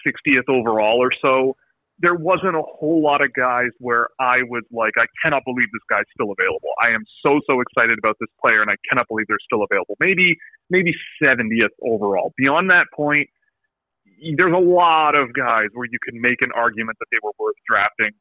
60th 0.08 0.48
overall 0.48 0.98
or 1.02 1.10
so, 1.21 1.56
there 2.00 2.15
wasn't 2.15 2.56
a 2.56 2.62
whole 2.62 3.02
lot 3.02 3.24
of 3.24 3.34
guys 3.34 3.69
where 3.80 4.10
I 4.19 4.43
was 4.50 4.63
like, 4.71 4.93
I 4.98 5.06
cannot 5.24 5.43
believe 5.45 5.67
this 5.71 5.84
guy's 5.89 6.04
still 6.13 6.32
available. 6.32 6.69
I 6.82 6.89
am 6.89 7.04
so 7.24 7.39
so 7.48 7.62
excited 7.62 7.98
about 7.98 8.15
this 8.19 8.30
player, 8.41 8.62
and 8.62 8.69
I 8.69 8.76
cannot 8.89 9.08
believe 9.08 9.28
they're 9.28 9.43
still 9.43 9.63
available. 9.63 9.95
Maybe 10.00 10.36
maybe 10.69 10.93
70th 11.24 11.76
overall. 11.84 12.34
Beyond 12.38 12.69
that 12.71 12.88
point, 12.93 13.30
there's 14.38 14.54
a 14.54 14.58
lot 14.58 15.15
of 15.15 15.34
guys 15.34 15.67
where 15.73 15.88
you 15.89 15.99
can 16.04 16.19
make 16.21 16.41
an 16.41 16.51
argument 16.56 16.97
that 16.99 17.08
they 17.12 17.19
were 17.21 17.32
worth 17.39 17.56
drafting. 17.69 18.12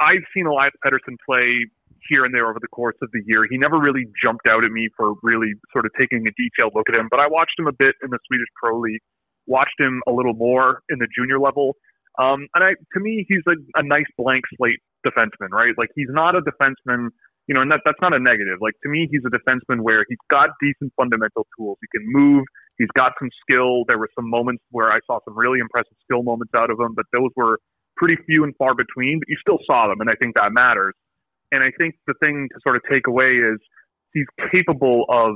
I've 0.00 0.24
seen 0.34 0.46
Elias 0.46 0.72
Pettersson 0.84 1.16
play 1.28 1.66
here 2.08 2.24
and 2.24 2.34
there 2.34 2.48
over 2.48 2.58
the 2.60 2.68
course 2.68 2.96
of 3.02 3.10
the 3.12 3.22
year. 3.26 3.46
He 3.48 3.58
never 3.58 3.78
really 3.78 4.06
jumped 4.22 4.48
out 4.48 4.64
at 4.64 4.70
me 4.70 4.88
for 4.96 5.14
really 5.22 5.54
sort 5.72 5.84
of 5.84 5.92
taking 5.98 6.26
a 6.26 6.32
detailed 6.32 6.72
look 6.74 6.88
at 6.88 6.96
him, 6.96 7.08
but 7.10 7.20
I 7.20 7.28
watched 7.28 7.58
him 7.58 7.66
a 7.66 7.72
bit 7.72 7.94
in 8.02 8.10
the 8.10 8.18
Swedish 8.26 8.48
Pro 8.56 8.78
League, 8.80 9.02
watched 9.46 9.78
him 9.78 10.02
a 10.08 10.12
little 10.12 10.34
more 10.34 10.82
in 10.88 10.98
the 10.98 11.08
junior 11.14 11.38
level. 11.38 11.76
Um, 12.18 12.48
and 12.54 12.64
I, 12.64 12.70
to 12.94 13.00
me, 13.00 13.26
he's 13.28 13.42
a, 13.46 13.78
a 13.78 13.82
nice 13.82 14.08
blank 14.16 14.44
slate 14.56 14.80
defenseman, 15.06 15.50
right? 15.50 15.74
Like 15.76 15.90
he's 15.94 16.08
not 16.10 16.34
a 16.34 16.40
defenseman, 16.40 17.08
you 17.50 17.54
know, 17.54 17.62
and 17.62 17.72
that, 17.72 17.80
that's 17.84 17.98
not 18.00 18.14
a 18.14 18.20
negative. 18.20 18.58
Like 18.60 18.74
to 18.84 18.88
me, 18.88 19.08
he's 19.10 19.22
a 19.26 19.34
defenseman 19.34 19.82
where 19.82 20.06
he's 20.08 20.22
got 20.30 20.50
decent 20.62 20.92
fundamental 20.96 21.48
tools. 21.58 21.78
He 21.82 21.98
can 21.98 22.06
move. 22.06 22.44
He's 22.78 22.88
got 22.94 23.10
some 23.18 23.28
skill. 23.42 23.82
There 23.88 23.98
were 23.98 24.08
some 24.14 24.30
moments 24.30 24.62
where 24.70 24.92
I 24.92 25.00
saw 25.04 25.18
some 25.24 25.36
really 25.36 25.58
impressive 25.58 25.98
skill 26.04 26.22
moments 26.22 26.52
out 26.54 26.70
of 26.70 26.78
him, 26.78 26.94
but 26.94 27.06
those 27.12 27.30
were 27.34 27.58
pretty 27.96 28.14
few 28.24 28.44
and 28.44 28.54
far 28.54 28.76
between. 28.76 29.18
But 29.18 29.26
you 29.26 29.36
still 29.40 29.58
saw 29.66 29.88
them, 29.88 30.00
and 30.00 30.08
I 30.08 30.14
think 30.14 30.36
that 30.36 30.52
matters. 30.52 30.94
And 31.50 31.64
I 31.64 31.72
think 31.76 31.96
the 32.06 32.14
thing 32.22 32.46
to 32.54 32.60
sort 32.62 32.76
of 32.76 32.82
take 32.88 33.08
away 33.08 33.42
is 33.42 33.58
he's 34.14 34.30
capable 34.52 35.06
of 35.08 35.34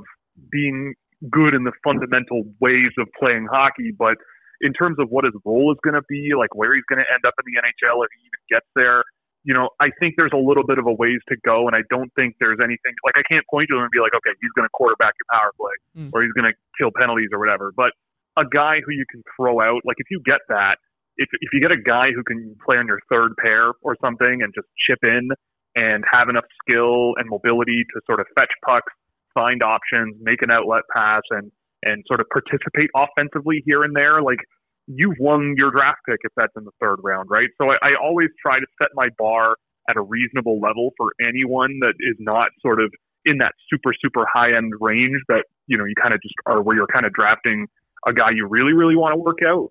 being 0.52 0.94
good 1.28 1.52
in 1.52 1.64
the 1.64 1.72
fundamental 1.82 2.44
ways 2.60 2.94
of 2.96 3.08
playing 3.18 3.48
hockey, 3.50 3.90
but 3.90 4.14
in 4.60 4.72
terms 4.72 4.98
of 5.00 5.10
what 5.10 5.24
his 5.24 5.34
role 5.44 5.72
is 5.72 5.78
going 5.82 5.98
to 5.98 6.06
be, 6.08 6.30
like 6.38 6.54
where 6.54 6.72
he's 6.76 6.86
going 6.88 7.02
to 7.02 7.10
end 7.10 7.26
up 7.26 7.34
in 7.42 7.52
the 7.52 7.58
NHL 7.58 8.06
if 8.06 8.10
he 8.14 8.22
even 8.22 8.42
gets 8.48 8.70
there, 8.76 9.02
you 9.44 9.52
know, 9.54 9.68
I 9.80 9.88
think 10.00 10.14
there's 10.16 10.32
a 10.32 10.40
little 10.40 10.64
bit 10.64 10.78
of 10.78 10.86
a 10.86 10.92
ways 10.92 11.20
to 11.28 11.36
go, 11.46 11.66
and 11.68 11.76
I 11.76 11.82
don't 11.90 12.10
think 12.16 12.34
there's 12.40 12.58
anything 12.62 12.94
like 13.04 13.14
I 13.18 13.22
can't 13.30 13.44
point 13.50 13.68
to 13.70 13.76
him 13.76 13.82
and 13.82 13.90
be 13.92 14.00
like, 14.00 14.14
okay, 14.16 14.32
he's 14.40 14.50
going 14.56 14.64
to 14.64 14.72
quarterback 14.72 15.12
your 15.20 15.28
power 15.38 15.52
play 15.60 15.76
Mm. 16.04 16.10
or 16.12 16.22
he's 16.22 16.32
going 16.32 16.46
to 16.48 16.54
kill 16.78 16.90
penalties 16.98 17.28
or 17.32 17.38
whatever. 17.38 17.72
But 17.76 17.92
a 18.36 18.44
guy 18.44 18.80
who 18.84 18.92
you 18.92 19.04
can 19.10 19.22
throw 19.36 19.60
out, 19.60 19.82
like 19.84 19.96
if 19.98 20.06
you 20.10 20.20
get 20.24 20.40
that, 20.48 20.78
if 21.16 21.28
if 21.40 21.50
you 21.52 21.60
get 21.60 21.70
a 21.70 21.80
guy 21.80 22.08
who 22.14 22.24
can 22.24 22.56
play 22.66 22.76
on 22.78 22.86
your 22.88 22.98
third 23.12 23.32
pair 23.44 23.70
or 23.82 23.96
something 24.02 24.42
and 24.42 24.52
just 24.54 24.66
chip 24.88 24.98
in 25.06 25.28
and 25.76 26.04
have 26.10 26.28
enough 26.28 26.44
skill 26.66 27.12
and 27.16 27.28
mobility 27.28 27.84
to 27.94 28.00
sort 28.06 28.18
of 28.20 28.26
fetch 28.36 28.50
pucks, 28.66 28.92
find 29.34 29.62
options, 29.62 30.16
make 30.20 30.42
an 30.42 30.50
outlet 30.50 30.82
pass, 30.92 31.22
and 31.30 31.52
and 31.84 32.02
sort 32.08 32.18
of 32.20 32.26
participate 32.32 32.90
offensively 32.96 33.62
here 33.66 33.82
and 33.84 33.94
there, 33.94 34.22
like 34.22 34.38
you've 34.86 35.16
won 35.18 35.54
your 35.56 35.70
draft 35.70 36.00
pick 36.08 36.18
if 36.22 36.32
that's 36.36 36.52
in 36.56 36.64
the 36.64 36.70
third 36.80 36.96
round, 37.02 37.28
right? 37.30 37.48
So 37.60 37.70
I, 37.70 37.76
I 37.82 37.90
always 38.02 38.28
try 38.40 38.58
to 38.58 38.66
set 38.80 38.88
my 38.94 39.08
bar 39.18 39.56
at 39.88 39.96
a 39.96 40.02
reasonable 40.02 40.60
level 40.60 40.92
for 40.96 41.12
anyone 41.20 41.78
that 41.80 41.94
is 42.00 42.16
not 42.18 42.48
sort 42.60 42.80
of 42.80 42.92
in 43.24 43.38
that 43.38 43.52
super 43.70 43.92
super 43.98 44.26
high 44.32 44.54
end 44.54 44.72
range 44.80 45.16
that 45.28 45.44
you 45.66 45.78
know 45.78 45.84
you 45.84 45.94
kind 46.00 46.14
of 46.14 46.20
just 46.22 46.34
are 46.46 46.62
where 46.62 46.76
you're 46.76 46.86
kind 46.86 47.06
of 47.06 47.12
drafting 47.12 47.66
a 48.06 48.12
guy 48.12 48.30
you 48.34 48.46
really 48.46 48.72
really 48.72 48.96
want 48.96 49.12
to 49.14 49.18
work 49.18 49.38
out. 49.46 49.70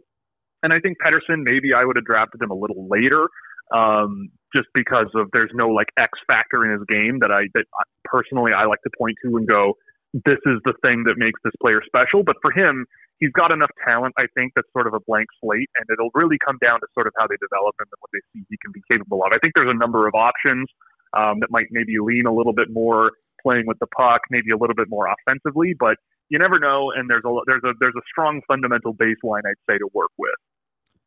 And 0.63 0.71
I 0.71 0.79
think 0.79 0.97
Pettersson 1.05 1.43
maybe 1.43 1.73
I 1.73 1.83
would 1.83 1.95
have 1.97 2.05
drafted 2.05 2.41
him 2.41 2.49
a 2.49 2.55
little 2.55 2.87
later, 2.89 3.27
um, 3.75 4.29
just 4.55 4.67
because 4.73 5.07
of 5.15 5.29
there's 5.33 5.51
no 5.53 5.67
like 5.67 5.87
X 5.99 6.11
factor 6.27 6.65
in 6.65 6.71
his 6.71 6.85
game 6.87 7.19
that 7.19 7.31
I 7.31 7.43
that 7.53 7.65
personally 8.05 8.53
I 8.53 8.65
like 8.65 8.81
to 8.83 8.89
point 8.97 9.17
to 9.25 9.37
and 9.37 9.47
go, 9.47 9.73
this 10.13 10.39
is 10.45 10.61
the 10.63 10.73
thing 10.85 11.03
that 11.05 11.17
makes 11.17 11.39
this 11.43 11.53
player 11.61 11.81
special. 11.85 12.23
But 12.23 12.37
for 12.41 12.51
him, 12.51 12.85
he's 13.19 13.31
got 13.31 13.51
enough 13.51 13.71
talent, 13.85 14.13
I 14.17 14.25
think, 14.35 14.53
that's 14.55 14.67
sort 14.73 14.87
of 14.87 14.93
a 14.93 14.99
blank 15.07 15.27
slate, 15.41 15.69
and 15.77 15.85
it'll 15.91 16.11
really 16.13 16.37
come 16.37 16.57
down 16.61 16.79
to 16.79 16.87
sort 16.93 17.07
of 17.07 17.13
how 17.17 17.27
they 17.27 17.37
develop 17.41 17.73
him 17.79 17.89
and 17.89 17.99
what 17.99 18.11
they 18.13 18.21
see 18.31 18.45
he 18.49 18.57
can 18.61 18.71
be 18.71 18.81
capable 18.91 19.23
of. 19.25 19.33
I 19.33 19.39
think 19.39 19.53
there's 19.55 19.71
a 19.71 19.77
number 19.77 20.07
of 20.07 20.13
options 20.13 20.69
um, 21.17 21.39
that 21.41 21.49
might 21.49 21.67
maybe 21.71 21.97
lean 21.99 22.25
a 22.25 22.33
little 22.33 22.53
bit 22.53 22.69
more 22.69 23.11
playing 23.41 23.65
with 23.67 23.79
the 23.79 23.87
puck, 23.87 24.21
maybe 24.29 24.51
a 24.51 24.57
little 24.57 24.75
bit 24.75 24.89
more 24.89 25.07
offensively, 25.07 25.73
but 25.77 25.97
you 26.29 26.39
never 26.39 26.59
know. 26.59 26.91
And 26.95 27.09
there's 27.09 27.23
a 27.25 27.31
there's 27.45 27.63
a 27.63 27.73
there's 27.79 27.95
a 27.95 28.05
strong 28.09 28.41
fundamental 28.47 28.93
baseline 28.93 29.41
I'd 29.45 29.59
say 29.69 29.77
to 29.77 29.89
work 29.93 30.11
with. 30.17 30.35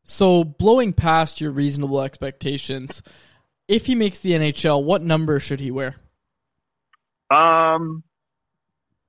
So, 0.05 0.45
blowing 0.45 0.93
past 0.93 1.41
your 1.41 1.51
reasonable 1.51 2.01
expectations, 2.01 3.03
if 3.67 3.87
he 3.87 3.97
makes 3.97 4.21
the 4.21 4.33
NHL, 4.33 4.85
what 4.85 5.03
number 5.03 5.41
should 5.41 5.59
he 5.59 5.73
wear? 5.73 5.97
Um, 7.29 8.05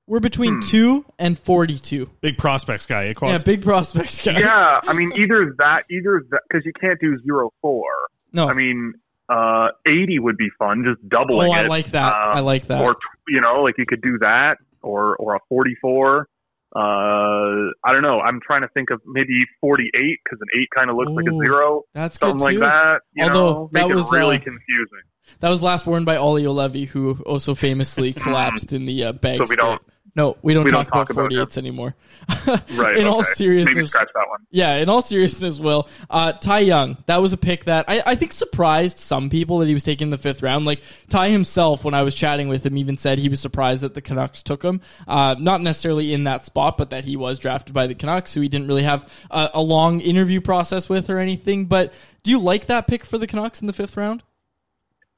We're 0.08 0.20
between 0.20 0.54
Hmm. 0.54 0.60
two 0.60 1.04
and 1.18 1.38
forty-two. 1.38 2.10
Big 2.20 2.38
prospects 2.38 2.86
guy. 2.86 3.06
eh, 3.08 3.14
Yeah, 3.22 3.38
big 3.44 3.62
prospects 3.62 4.20
guy. 4.24 4.38
Yeah, 4.40 4.80
I 4.88 4.92
mean 4.94 5.12
either 5.16 5.54
that, 5.58 5.82
either 5.90 6.24
that, 6.30 6.40
because 6.48 6.64
you 6.66 6.72
can't 6.80 6.98
do 7.00 7.16
zero 7.22 7.50
four. 7.60 7.84
No, 8.32 8.48
I 8.48 8.54
mean 8.54 8.94
uh, 9.28 9.68
eighty 9.86 10.18
would 10.18 10.36
be 10.38 10.48
fun, 10.58 10.82
just 10.84 11.06
doubling 11.08 11.50
Oh, 11.50 11.52
I 11.52 11.64
it. 11.64 11.68
like 11.68 11.90
that. 11.92 12.12
Uh, 12.14 12.30
I 12.36 12.40
like 12.40 12.66
that. 12.68 12.80
Or 12.82 12.96
you 13.28 13.40
know, 13.40 13.62
like 13.62 13.74
you 13.78 13.84
could 13.86 14.00
do 14.02 14.18
that, 14.20 14.56
or 14.82 15.14
or 15.16 15.34
a 15.36 15.38
forty-four. 15.48 16.26
Uh, 16.74 17.72
I 17.84 17.92
don't 17.92 18.02
know. 18.02 18.20
I'm 18.20 18.40
trying 18.40 18.62
to 18.62 18.68
think 18.68 18.90
of 18.90 19.00
maybe 19.06 19.40
48 19.60 19.90
because 20.22 20.38
an 20.40 20.48
eight 20.60 20.68
kind 20.74 20.90
of 20.90 20.96
looks 20.96 21.10
like 21.12 21.26
a 21.26 21.36
zero. 21.38 21.82
that's 21.94 22.18
something 22.18 22.36
good 22.38 22.44
like 22.44 22.54
too. 22.54 22.60
that. 22.60 23.00
You 23.14 23.24
Although 23.24 23.34
know, 23.52 23.70
make 23.72 23.82
that 23.84 23.90
it 23.90 23.94
was, 23.96 24.12
really 24.12 24.36
uh, 24.36 24.40
confusing. 24.40 24.98
That 25.40 25.48
was 25.48 25.62
last 25.62 25.86
worn 25.86 26.04
by 26.04 26.16
Olli 26.18 26.42
Juolevi, 26.44 26.86
who 26.86 27.18
also 27.26 27.54
famously 27.54 28.12
collapsed 28.24 28.72
in 28.72 28.84
the 28.86 29.04
uh, 29.04 29.12
bag. 29.12 29.38
So 29.38 29.44
we 29.48 29.56
don't- 29.56 29.76
skate. 29.80 29.94
No, 30.18 30.36
we 30.42 30.52
don't 30.52 30.64
we 30.64 30.70
talk, 30.70 30.90
don't 30.90 31.06
talk 31.06 31.10
about 31.10 31.32
about 31.32 31.48
48s 31.48 31.58
anymore. 31.58 31.94
Right. 32.74 32.96
in 32.96 33.06
all 33.06 33.22
seriousness, 33.22 33.76
maybe 33.76 33.86
scratch 33.86 34.08
that 34.14 34.28
one. 34.28 34.40
Yeah, 34.50 34.74
in 34.76 34.88
all 34.88 35.00
seriousness, 35.00 35.60
Will, 35.60 35.88
uh, 36.10 36.32
Ty 36.32 36.58
Young, 36.58 36.96
that 37.06 37.22
was 37.22 37.32
a 37.32 37.36
pick 37.36 37.66
that 37.66 37.84
I, 37.86 38.02
I 38.04 38.14
think 38.16 38.32
surprised 38.32 38.98
some 38.98 39.30
people 39.30 39.58
that 39.58 39.68
he 39.68 39.74
was 39.74 39.84
taken 39.84 40.06
in 40.06 40.10
the 40.10 40.18
fifth 40.18 40.42
round. 40.42 40.64
Like, 40.64 40.80
Ty 41.08 41.28
himself, 41.28 41.84
when 41.84 41.94
I 41.94 42.02
was 42.02 42.16
chatting 42.16 42.48
with 42.48 42.66
him, 42.66 42.76
even 42.76 42.96
said 42.96 43.18
he 43.18 43.28
was 43.28 43.40
surprised 43.40 43.84
that 43.84 43.94
the 43.94 44.02
Canucks 44.02 44.42
took 44.42 44.64
him. 44.64 44.80
Uh, 45.06 45.36
not 45.38 45.60
necessarily 45.60 46.12
in 46.12 46.24
that 46.24 46.44
spot, 46.44 46.76
but 46.76 46.90
that 46.90 47.04
he 47.04 47.16
was 47.16 47.38
drafted 47.38 47.72
by 47.72 47.86
the 47.86 47.94
Canucks, 47.94 48.34
who 48.34 48.40
he 48.40 48.48
didn't 48.48 48.66
really 48.66 48.82
have 48.82 49.08
a, 49.30 49.50
a 49.54 49.62
long 49.62 50.00
interview 50.00 50.40
process 50.40 50.88
with 50.88 51.08
or 51.10 51.18
anything. 51.18 51.66
But 51.66 51.94
do 52.24 52.32
you 52.32 52.40
like 52.40 52.66
that 52.66 52.88
pick 52.88 53.04
for 53.04 53.18
the 53.18 53.28
Canucks 53.28 53.60
in 53.60 53.68
the 53.68 53.72
fifth 53.72 53.96
round? 53.96 54.24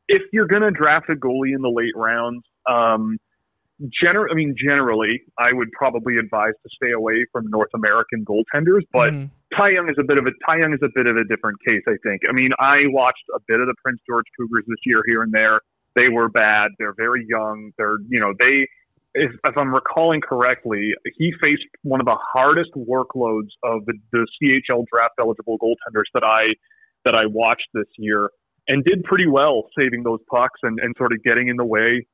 if 0.09 0.23
you're 0.33 0.49
going 0.49 0.63
to 0.63 0.73
draft 0.73 1.09
a 1.09 1.15
goalie 1.15 1.55
in 1.55 1.63
the 1.63 1.71
late 1.71 1.95
rounds, 1.95 2.43
um, 2.69 3.19
gener- 4.03 4.27
I 4.31 4.35
mean, 4.35 4.55
generally, 4.57 5.23
I 5.39 5.53
would 5.53 5.71
probably 5.73 6.17
advise 6.19 6.53
to 6.63 6.69
stay 6.75 6.93
away 6.93 7.25
from 7.33 7.47
North 7.49 7.71
American 7.75 8.25
goaltenders. 8.25 8.83
But 8.93 9.13
Mhm. 9.13 9.31
Ty 9.57 9.71
Young 9.71 9.89
is 9.89 9.97
a 9.99 10.05
bit 10.05 10.19
of 10.19 10.27
a 10.27 10.33
Ty 10.47 10.59
Young 10.59 10.73
is 10.73 10.81
a 10.83 10.89
bit 10.95 11.07
of 11.07 11.17
a 11.17 11.25
different 11.25 11.59
case, 11.67 11.83
I 11.89 11.97
think. 12.03 12.23
I 12.29 12.33
mean, 12.33 12.51
I 12.59 12.87
watched 12.87 13.25
a 13.35 13.41
bit 13.49 13.61
of 13.61 13.67
the 13.67 13.75
Prince 13.83 14.01
George 14.09 14.27
Cougars 14.39 14.65
this 14.67 14.79
year, 14.85 15.03
here 15.07 15.23
and 15.23 15.33
there. 15.33 15.61
They 15.97 16.09
were 16.09 16.29
bad. 16.29 16.71
They're 16.79 16.95
very 16.97 17.27
young. 17.29 17.73
They're 17.79 17.99
you 18.09 18.21
know 18.21 18.33
they. 18.39 18.69
If, 19.13 19.33
if 19.45 19.59
I'm 19.59 19.75
recalling 19.75 20.21
correctly, 20.21 20.95
he 21.17 21.33
faced 21.43 21.65
one 21.83 21.99
of 21.99 22.07
the 22.07 22.17
hardest 22.33 22.71
workloads 22.77 23.49
of 23.65 23.85
the, 23.87 23.95
the 24.13 24.25
CHL 24.41 24.85
draft 24.93 25.15
eligible 25.19 25.59
goaltenders 25.59 26.05
that 26.15 26.23
I 26.23 26.55
that 27.05 27.17
I 27.17 27.27
watched 27.27 27.67
this 27.75 27.89
year 27.99 28.31
and 28.69 28.85
did 28.85 29.03
pretty 29.03 29.27
well 29.27 29.69
saving 29.77 30.05
those 30.05 30.21
pucks 30.31 30.61
and, 30.63 30.79
and 30.81 30.95
sort 30.97 31.13
of 31.13 31.23
getting 31.25 31.49
in 31.49 31.57
the 31.57 31.65
way. 31.65 32.07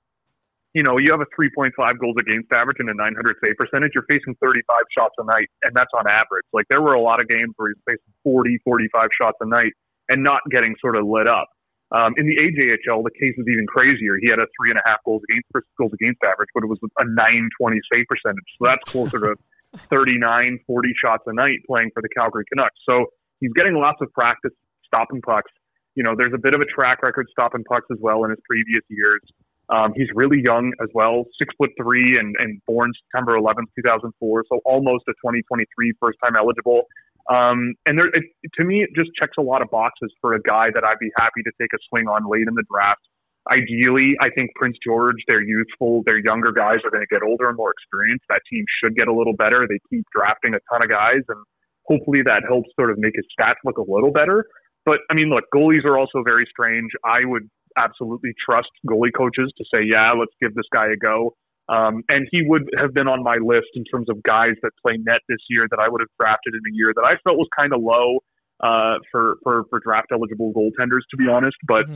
You 0.77 0.83
know, 0.83 0.99
you 0.99 1.11
have 1.11 1.25
a 1.25 1.31
3.5 1.33 1.73
goals 1.99 2.17
against 2.21 2.53
average 2.53 2.77
and 2.81 2.91
a 2.91 2.95
900 2.95 3.37
save 3.43 3.57
percentage. 3.57 3.93
You're 3.95 4.05
facing 4.11 4.37
35 4.45 4.61
shots 4.93 5.15
a 5.17 5.25
night, 5.25 5.49
and 5.63 5.73
that's 5.75 5.89
on 5.97 6.05
average. 6.07 6.45
Like 6.53 6.67
there 6.69 6.83
were 6.83 6.93
a 6.93 7.01
lot 7.01 7.17
of 7.19 7.29
games 7.29 7.55
where 7.57 7.73
he's 7.73 7.81
facing 7.89 8.13
40, 8.25 8.61
45 8.63 9.09
shots 9.17 9.39
a 9.41 9.49
night 9.49 9.73
and 10.11 10.23
not 10.23 10.43
getting 10.51 10.77
sort 10.79 10.97
of 10.97 11.07
lit 11.07 11.27
up. 11.27 11.49
Um, 11.97 12.13
in 12.19 12.29
the 12.29 12.37
AJHL, 12.37 13.03
the 13.05 13.15
case 13.17 13.33
is 13.39 13.47
even 13.49 13.67
crazier. 13.67 14.19
He 14.21 14.29
had 14.29 14.39
a 14.39 14.45
three 14.61 14.69
and 14.69 14.79
a 14.79 14.83
half 14.85 14.99
goals 15.07 15.23
against 15.31 15.49
goals 15.79 15.93
against 15.95 16.21
average, 16.23 16.51
but 16.53 16.63
it 16.63 16.69
was 16.69 16.79
a 16.99 17.05
920 17.09 17.81
save 17.91 18.05
percentage. 18.05 18.45
So 18.61 18.69
that's 18.69 18.85
closer 18.85 19.33
to 19.33 19.37
39, 19.89 20.61
40 20.67 20.93
shots 21.01 21.25
a 21.25 21.33
night 21.33 21.65
playing 21.67 21.89
for 21.95 22.03
the 22.03 22.11
Calgary 22.11 22.45
Canucks. 22.53 22.77
So 22.85 23.07
he's 23.41 23.53
getting 23.57 23.81
lots 23.81 24.03
of 24.03 24.13
practice 24.13 24.53
stopping 24.85 25.23
pucks. 25.23 25.51
You 25.95 26.03
know, 26.03 26.15
there's 26.15 26.35
a 26.35 26.39
bit 26.39 26.53
of 26.53 26.61
a 26.61 26.67
track 26.67 27.03
record 27.03 27.29
stopping 27.31 27.65
pucks 27.65 27.87
as 27.91 27.97
well 27.99 28.25
in 28.25 28.31
his 28.31 28.41
previous 28.45 28.83
years. 28.91 29.23
Um, 29.69 29.93
he's 29.97 30.09
really 30.15 30.41
young 30.45 30.73
as 30.81 30.89
well, 30.95 31.25
six 31.39 31.53
foot 31.59 31.71
three, 31.81 32.19
and, 32.19 32.37
and 32.39 32.61
born 32.67 32.93
September 33.05 33.39
11th, 33.39 33.67
2004. 33.83 34.45
So 34.49 34.61
almost 34.65 35.05
a 35.09 35.13
2023 35.23 35.93
first 36.01 36.19
time 36.23 36.35
eligible. 36.37 36.83
Um, 37.29 37.75
and 37.87 37.99
there, 37.99 38.07
it, 38.07 38.23
to 38.55 38.65
me, 38.65 38.83
it 38.83 38.91
just 38.95 39.11
checks 39.19 39.35
a 39.39 39.43
lot 39.43 39.63
of 39.63 39.71
boxes 39.71 40.13
for 40.21 40.35
a 40.35 40.41
guy 40.41 40.71
that 40.73 40.85
I'd 40.85 41.01
be 41.01 41.11
happy 41.17 41.43
to 41.43 41.51
take 41.61 41.73
a 41.75 41.79
swing 41.89 42.07
on 42.07 42.31
late 42.31 42.47
in 42.47 42.55
the 42.55 42.63
draft. 42.71 43.03
Ideally, 43.51 44.15
I 44.21 44.31
think 44.31 44.51
Prince 44.55 44.77
George, 44.85 45.17
they're 45.27 45.43
youthful, 45.43 46.03
they're 46.07 46.19
younger 46.19 46.53
guys 46.53 46.79
are 46.85 46.91
going 46.91 47.03
to 47.03 47.11
get 47.11 47.23
older 47.23 47.49
and 47.49 47.57
more 47.57 47.71
experienced. 47.71 48.25
That 48.29 48.43
team 48.51 48.65
should 48.83 48.97
get 48.97 49.09
a 49.09 49.15
little 49.15 49.35
better. 49.35 49.67
They 49.69 49.79
keep 49.91 50.05
drafting 50.15 50.55
a 50.55 50.59
ton 50.71 50.83
of 50.83 50.89
guys, 50.89 51.23
and 51.29 51.43
hopefully 51.87 52.23
that 52.23 52.43
helps 52.47 52.71
sort 52.79 52.91
of 52.91 52.99
make 52.99 53.15
his 53.15 53.27
stats 53.39 53.63
look 53.65 53.79
a 53.79 53.87
little 53.87 54.11
better. 54.11 54.47
But 54.85 54.99
I 55.11 55.15
mean, 55.15 55.31
look, 55.31 55.45
goalies 55.55 55.85
are 55.85 55.99
also 55.99 56.23
very 56.25 56.47
strange. 56.51 56.91
I 57.05 57.25
would 57.25 57.49
absolutely 57.77 58.33
trust 58.45 58.71
goalie 58.87 59.15
coaches 59.17 59.53
to 59.59 59.65
say, 59.73 59.83
yeah, 59.85 60.13
let's 60.13 60.33
give 60.41 60.55
this 60.55 60.67
guy 60.73 60.87
a 60.87 60.97
go. 60.97 61.35
Um, 61.69 62.05
and 62.09 62.29
he 62.31 62.43
would 62.47 62.71
have 62.79 62.95
been 62.95 63.09
on 63.09 63.25
my 63.25 63.37
list 63.43 63.75
in 63.75 63.85
terms 63.85 64.09
of 64.09 64.23
guys 64.23 64.55
that 64.63 64.71
play 64.85 64.99
net 64.99 65.21
this 65.29 65.43
year 65.51 65.67
that 65.71 65.81
I 65.81 65.89
would 65.89 66.01
have 66.01 66.09
drafted 66.19 66.55
in 66.55 66.61
a 66.73 66.75
year 66.75 66.93
that 66.95 67.03
I 67.03 67.17
felt 67.25 67.39
was 67.39 67.49
kind 67.59 67.73
of 67.73 67.81
low 67.83 68.19
uh, 68.63 68.99
for, 69.11 69.37
for 69.43 69.65
for 69.69 69.81
draft 69.81 70.09
eligible 70.13 70.53
goaltenders, 70.55 71.03
to 71.11 71.17
be 71.17 71.29
honest. 71.29 71.57
But 71.67 71.87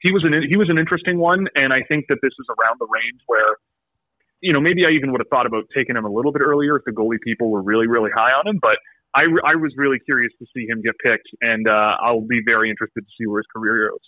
he 0.00 0.10
was 0.10 0.24
an 0.24 0.34
he 0.48 0.56
was 0.56 0.68
an 0.68 0.78
interesting 0.78 1.18
one, 1.18 1.46
and 1.54 1.72
I 1.72 1.82
think 1.86 2.06
that 2.08 2.18
this 2.22 2.32
is 2.38 2.46
around 2.50 2.76
the 2.80 2.88
range 2.90 3.20
where, 3.26 3.56
you 4.40 4.52
know, 4.52 4.60
maybe 4.60 4.84
I 4.84 4.90
even 4.90 5.12
would 5.12 5.20
have 5.20 5.30
thought 5.30 5.46
about 5.46 5.64
taking 5.74 5.96
him 5.96 6.04
a 6.04 6.10
little 6.10 6.32
bit 6.32 6.42
earlier 6.42 6.76
if 6.76 6.84
the 6.84 6.92
goalie 6.92 7.20
people 7.22 7.50
were 7.50 7.62
really 7.62 7.86
really 7.86 8.10
high 8.14 8.32
on 8.32 8.46
him. 8.46 8.58
But 8.60 8.78
I, 9.14 9.22
I 9.46 9.54
was 9.54 9.72
really 9.76 10.00
curious 10.00 10.32
to 10.40 10.46
see 10.54 10.66
him 10.66 10.82
get 10.82 10.94
picked, 10.98 11.28
and 11.40 11.68
uh, 11.68 11.96
I'll 12.02 12.26
be 12.26 12.42
very 12.44 12.68
interested 12.68 13.00
to 13.00 13.12
see 13.16 13.26
where 13.26 13.38
his 13.38 13.46
career 13.54 13.88
goes. 13.88 14.02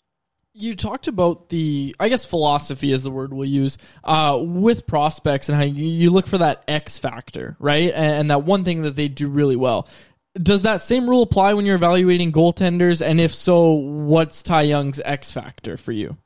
You 0.58 0.74
talked 0.74 1.06
about 1.06 1.50
the, 1.50 1.94
I 2.00 2.08
guess, 2.08 2.24
philosophy 2.24 2.90
is 2.90 3.02
the 3.02 3.10
word 3.10 3.34
we'll 3.34 3.46
use 3.46 3.76
uh, 4.02 4.40
with 4.42 4.86
prospects 4.86 5.50
and 5.50 5.58
how 5.58 5.64
you, 5.64 6.08
look 6.10 6.26
for 6.26 6.38
that 6.38 6.64
X 6.66 6.98
factor, 6.98 7.56
right? 7.58 7.92
And, 7.92 8.20
and 8.20 8.30
that 8.30 8.44
one 8.44 8.64
thing 8.64 8.82
that 8.82 8.96
they 8.96 9.08
do 9.08 9.28
really 9.28 9.56
well. 9.56 9.86
Does 10.34 10.62
that 10.62 10.80
same 10.80 11.10
rule 11.10 11.22
apply 11.22 11.52
when 11.52 11.66
you're 11.66 11.76
evaluating 11.76 12.32
goaltenders? 12.32 13.06
And 13.06 13.20
if 13.20 13.34
so, 13.34 13.72
what's 13.72 14.42
Ty 14.42 14.62
Young's 14.62 14.98
X 15.04 15.30
factor 15.30 15.76
for 15.76 15.92
you? 15.92 16.16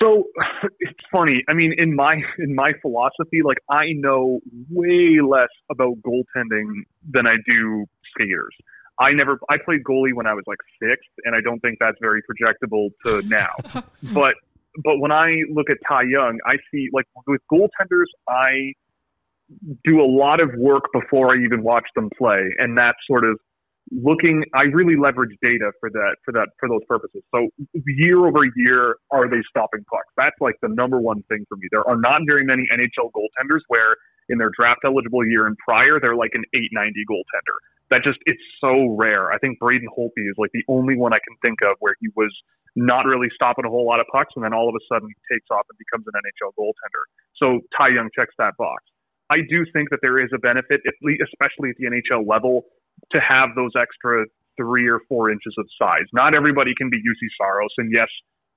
So 0.00 0.24
it's 0.80 1.00
funny. 1.12 1.42
I 1.48 1.54
mean, 1.54 1.74
in 1.76 1.94
my 1.94 2.22
in 2.38 2.54
my 2.54 2.72
philosophy, 2.80 3.42
like 3.44 3.58
I 3.68 3.92
know 3.94 4.40
way 4.70 5.18
less 5.20 5.50
about 5.70 5.96
goaltending 6.02 6.84
than 7.08 7.26
I 7.26 7.36
do 7.46 7.86
skaters. 8.12 8.54
I 9.00 9.12
never 9.12 9.38
I 9.48 9.56
played 9.64 9.82
goalie 9.82 10.14
when 10.14 10.26
I 10.26 10.34
was 10.34 10.44
like 10.46 10.58
six, 10.80 11.00
and 11.24 11.34
I 11.34 11.40
don't 11.40 11.58
think 11.60 11.78
that's 11.80 11.96
very 12.00 12.22
projectable 12.22 12.90
to 13.06 13.22
now. 13.26 13.48
but 14.12 14.34
but 14.84 14.98
when 14.98 15.10
I 15.10 15.42
look 15.50 15.70
at 15.70 15.78
Ty 15.88 16.02
Young, 16.02 16.38
I 16.46 16.56
see 16.70 16.88
like 16.92 17.06
with 17.26 17.40
goaltenders, 17.50 18.06
I 18.28 18.74
do 19.84 20.00
a 20.00 20.06
lot 20.06 20.40
of 20.40 20.50
work 20.56 20.84
before 20.92 21.34
I 21.34 21.42
even 21.42 21.62
watch 21.62 21.86
them 21.96 22.10
play, 22.16 22.50
and 22.58 22.76
that's 22.76 22.98
sort 23.06 23.24
of 23.24 23.38
looking. 23.90 24.44
I 24.54 24.64
really 24.64 24.96
leverage 24.96 25.34
data 25.42 25.72
for 25.80 25.90
that 25.90 26.16
for 26.24 26.32
that 26.32 26.48
for 26.58 26.68
those 26.68 26.84
purposes. 26.86 27.22
So 27.34 27.48
year 27.86 28.26
over 28.26 28.44
year, 28.54 28.96
are 29.10 29.28
they 29.28 29.40
stopping 29.48 29.84
pucks? 29.90 30.12
That's 30.16 30.36
like 30.40 30.56
the 30.60 30.68
number 30.68 31.00
one 31.00 31.22
thing 31.30 31.46
for 31.48 31.56
me. 31.56 31.68
There 31.70 31.88
are 31.88 31.96
not 31.96 32.20
very 32.28 32.44
many 32.44 32.64
NHL 32.70 33.10
goaltenders 33.12 33.60
where 33.68 33.96
in 34.28 34.38
their 34.38 34.50
draft 34.56 34.80
eligible 34.84 35.26
year 35.26 35.46
and 35.46 35.56
prior 35.58 35.98
they're 36.00 36.14
like 36.14 36.30
an 36.34 36.44
890 36.54 37.04
goaltender. 37.10 37.56
That 37.90 38.02
just 38.02 38.18
it's 38.26 38.42
so 38.60 38.96
rare. 38.98 39.32
I 39.32 39.38
think 39.38 39.58
Braden 39.58 39.88
Holtby 39.90 40.24
is 40.30 40.38
like 40.38 40.50
the 40.54 40.64
only 40.68 40.96
one 40.96 41.12
I 41.12 41.18
can 41.18 41.36
think 41.44 41.58
of 41.62 41.76
where 41.80 41.94
he 42.00 42.08
was 42.14 42.30
not 42.76 43.04
really 43.04 43.28
stopping 43.34 43.64
a 43.66 43.68
whole 43.68 43.86
lot 43.86 43.98
of 43.98 44.06
pucks, 44.12 44.32
and 44.36 44.44
then 44.44 44.54
all 44.54 44.68
of 44.68 44.74
a 44.74 44.82
sudden 44.86 45.08
he 45.08 45.34
takes 45.34 45.46
off 45.50 45.66
and 45.68 45.76
becomes 45.78 46.06
an 46.06 46.14
NHL 46.14 46.54
goaltender. 46.54 47.02
So 47.36 47.60
Ty 47.76 47.94
Young 47.94 48.08
checks 48.14 48.34
that 48.38 48.54
box. 48.58 48.84
I 49.30 49.38
do 49.48 49.64
think 49.72 49.90
that 49.90 50.00
there 50.02 50.18
is 50.18 50.30
a 50.34 50.38
benefit, 50.38 50.80
especially 50.86 51.70
at 51.70 51.76
the 51.78 51.86
NHL 51.86 52.26
level, 52.26 52.66
to 53.12 53.18
have 53.20 53.50
those 53.54 53.70
extra 53.78 54.26
three 54.56 54.88
or 54.88 55.00
four 55.08 55.30
inches 55.30 55.54
of 55.58 55.66
size. 55.78 56.06
Not 56.12 56.34
everybody 56.34 56.72
can 56.76 56.90
be 56.90 56.98
Juuse 56.98 57.30
Saros, 57.40 57.70
and 57.78 57.90
yes, 57.94 58.08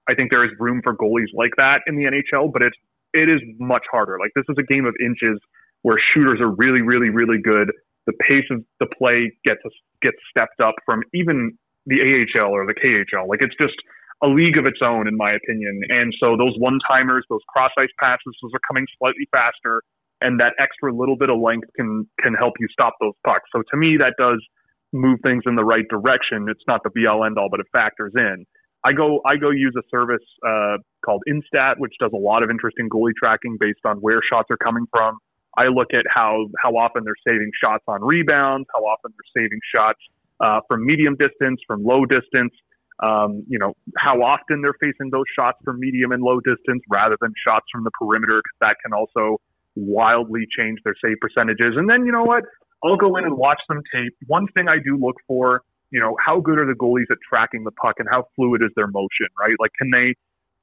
I 0.09 0.15
think 0.15 0.31
there 0.31 0.43
is 0.43 0.51
room 0.59 0.81
for 0.83 0.95
goalies 0.95 1.31
like 1.33 1.51
that 1.57 1.81
in 1.87 1.95
the 1.95 2.05
NHL, 2.05 2.51
but 2.51 2.63
it's 2.63 2.75
it 3.13 3.29
is 3.29 3.39
much 3.59 3.83
harder. 3.91 4.17
Like 4.19 4.31
this 4.35 4.45
is 4.49 4.57
a 4.59 4.65
game 4.73 4.85
of 4.85 4.95
inches 4.99 5.39
where 5.83 5.97
shooters 6.13 6.41
are 6.41 6.51
really, 6.57 6.81
really, 6.81 7.09
really 7.09 7.41
good. 7.41 7.71
The 8.05 8.13
pace 8.27 8.45
of 8.51 8.63
the 8.79 8.87
play 8.97 9.31
gets 9.45 9.61
gets 10.01 10.17
stepped 10.29 10.59
up 10.59 10.75
from 10.85 11.01
even 11.13 11.57
the 11.85 12.01
AHL 12.01 12.51
or 12.51 12.65
the 12.65 12.73
KHL. 12.73 13.27
Like 13.27 13.41
it's 13.41 13.55
just 13.59 13.75
a 14.23 14.27
league 14.27 14.57
of 14.57 14.65
its 14.65 14.79
own, 14.81 15.07
in 15.07 15.17
my 15.17 15.29
opinion. 15.29 15.81
And 15.89 16.13
so 16.19 16.37
those 16.37 16.55
one 16.57 16.79
timers, 16.89 17.25
those 17.29 17.41
cross 17.47 17.71
ice 17.77 17.89
passes, 17.99 18.35
those 18.41 18.51
are 18.53 18.63
coming 18.67 18.85
slightly 18.97 19.27
faster, 19.31 19.83
and 20.21 20.39
that 20.39 20.53
extra 20.59 20.93
little 20.93 21.17
bit 21.17 21.29
of 21.29 21.39
length 21.39 21.67
can 21.75 22.07
can 22.19 22.33
help 22.33 22.53
you 22.59 22.67
stop 22.71 22.93
those 23.01 23.13
pucks. 23.25 23.49
So 23.53 23.63
to 23.71 23.77
me, 23.77 23.97
that 23.97 24.15
does 24.17 24.43
move 24.93 25.19
things 25.23 25.43
in 25.45 25.55
the 25.55 25.65
right 25.65 25.85
direction. 25.89 26.47
It's 26.49 26.63
not 26.67 26.81
the 26.83 26.89
be 26.91 27.07
all 27.07 27.25
end 27.25 27.37
all, 27.37 27.49
but 27.49 27.59
it 27.59 27.67
factors 27.73 28.13
in. 28.15 28.45
I 28.85 28.93
go 28.93 29.21
I 29.25 29.35
go 29.37 29.49
use 29.49 29.73
a 29.77 29.83
service 29.89 30.23
uh, 30.45 30.77
called 31.05 31.23
Instat, 31.27 31.75
which 31.77 31.93
does 31.99 32.11
a 32.13 32.17
lot 32.17 32.43
of 32.43 32.49
interesting 32.49 32.89
goalie 32.89 33.15
tracking 33.17 33.57
based 33.59 33.85
on 33.85 33.97
where 33.97 34.19
shots 34.29 34.47
are 34.51 34.57
coming 34.57 34.85
from. 34.91 35.17
I 35.57 35.67
look 35.67 35.93
at 35.93 36.05
how 36.09 36.47
how 36.61 36.71
often 36.75 37.03
they're 37.03 37.23
saving 37.25 37.51
shots 37.63 37.83
on 37.87 38.03
rebounds, 38.03 38.67
how 38.75 38.83
often 38.83 39.11
they're 39.15 39.43
saving 39.43 39.59
shots 39.73 39.99
uh, 40.39 40.61
from 40.67 40.85
medium 40.85 41.15
distance, 41.15 41.59
from 41.67 41.83
low 41.83 42.05
distance. 42.05 42.53
Um, 43.01 43.43
you 43.47 43.59
know 43.59 43.73
how 43.97 44.21
often 44.21 44.61
they're 44.61 44.77
facing 44.79 45.09
those 45.11 45.25
shots 45.35 45.57
from 45.63 45.79
medium 45.79 46.11
and 46.11 46.21
low 46.23 46.39
distance 46.39 46.81
rather 46.89 47.17
than 47.19 47.33
shots 47.45 47.65
from 47.71 47.83
the 47.83 47.91
perimeter, 47.99 48.41
because 48.43 48.57
that 48.61 48.77
can 48.83 48.93
also 48.93 49.41
wildly 49.75 50.45
change 50.57 50.79
their 50.85 50.95
save 51.03 51.17
percentages. 51.19 51.75
And 51.75 51.89
then 51.89 52.05
you 52.05 52.11
know 52.11 52.23
what? 52.23 52.43
I'll 52.83 52.97
go 52.97 53.15
in 53.15 53.23
and 53.23 53.37
watch 53.37 53.61
some 53.67 53.81
tape. 53.93 54.13
One 54.27 54.45
thing 54.55 54.67
I 54.67 54.75
do 54.75 54.97
look 54.97 55.15
for, 55.25 55.61
you 55.89 55.99
know, 55.99 56.17
how 56.23 56.41
good 56.41 56.59
are 56.59 56.65
the 56.65 56.73
goalies 56.73 57.09
at 57.09 57.17
tracking 57.27 57.63
the 57.63 57.71
puck 57.71 57.95
and 57.97 58.07
how 58.11 58.27
fluid 58.35 58.61
is 58.61 58.71
their 58.75 58.87
motion, 58.87 59.27
right? 59.39 59.55
Like, 59.57 59.71
can 59.79 59.89
they, 59.89 60.15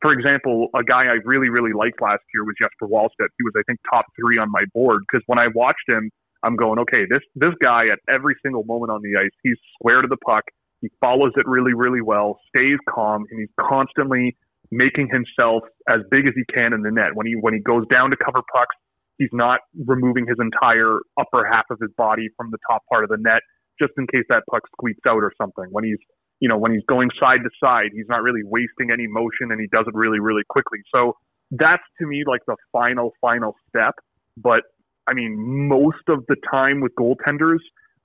for 0.02 0.12
example, 0.12 0.68
a 0.74 0.82
guy 0.82 1.04
I 1.04 1.18
really, 1.24 1.48
really 1.48 1.72
liked 1.72 2.00
last 2.00 2.22
year 2.32 2.44
was 2.44 2.54
Jesper 2.60 2.88
Wallstedt. 2.88 3.28
He 3.38 3.44
was, 3.44 3.52
I 3.56 3.62
think, 3.66 3.80
top 3.90 4.06
three 4.18 4.38
on 4.38 4.50
my 4.50 4.64
board 4.72 5.02
because 5.10 5.22
when 5.26 5.38
I 5.38 5.48
watched 5.54 5.88
him, 5.88 6.10
I'm 6.42 6.56
going, 6.56 6.78
okay, 6.80 7.04
this 7.08 7.20
this 7.34 7.52
guy 7.62 7.84
at 7.92 7.98
every 8.08 8.34
single 8.42 8.64
moment 8.64 8.90
on 8.90 9.02
the 9.02 9.20
ice, 9.20 9.30
he's 9.42 9.58
square 9.74 10.00
to 10.00 10.08
the 10.08 10.16
puck. 10.16 10.44
He 10.80 10.88
follows 11.00 11.32
it 11.36 11.46
really, 11.46 11.74
really 11.74 12.00
well, 12.00 12.38
stays 12.48 12.78
calm, 12.88 13.26
and 13.30 13.40
he's 13.40 13.52
constantly 13.60 14.36
making 14.70 15.08
himself 15.12 15.64
as 15.88 16.00
big 16.10 16.26
as 16.26 16.32
he 16.34 16.44
can 16.52 16.72
in 16.72 16.80
the 16.80 16.90
net. 16.90 17.14
When 17.14 17.26
he 17.26 17.34
when 17.34 17.52
he 17.52 17.60
goes 17.60 17.84
down 17.90 18.10
to 18.10 18.16
cover 18.16 18.40
pucks, 18.54 18.76
he's 19.18 19.28
not 19.32 19.60
removing 19.86 20.26
his 20.26 20.38
entire 20.40 20.98
upper 21.18 21.44
half 21.44 21.64
of 21.70 21.78
his 21.80 21.90
body 21.98 22.28
from 22.38 22.50
the 22.50 22.58
top 22.70 22.82
part 22.90 23.04
of 23.04 23.10
the 23.10 23.18
net 23.18 23.42
just 23.80 23.92
in 23.96 24.06
case 24.06 24.24
that 24.28 24.44
puck 24.50 24.62
squeaks 24.72 25.00
out 25.08 25.22
or 25.22 25.32
something. 25.40 25.66
When 25.70 25.84
he's 25.84 25.98
you 26.40 26.48
know 26.48 26.58
when 26.58 26.72
he's 26.72 26.84
going 26.88 27.10
side 27.18 27.40
to 27.44 27.50
side, 27.62 27.90
he's 27.92 28.08
not 28.08 28.22
really 28.22 28.42
wasting 28.44 28.90
any 28.92 29.06
motion 29.06 29.50
and 29.50 29.60
he 29.60 29.66
does 29.72 29.86
it 29.86 29.94
really 29.94 30.20
really 30.20 30.42
quickly. 30.48 30.80
So 30.94 31.16
that's 31.50 31.82
to 32.00 32.06
me 32.06 32.24
like 32.26 32.40
the 32.46 32.56
final 32.72 33.12
final 33.20 33.54
step. 33.68 33.94
But 34.36 34.62
I 35.06 35.14
mean, 35.14 35.36
most 35.68 36.08
of 36.08 36.24
the 36.28 36.36
time 36.50 36.80
with 36.80 36.92
goaltenders, 36.94 37.58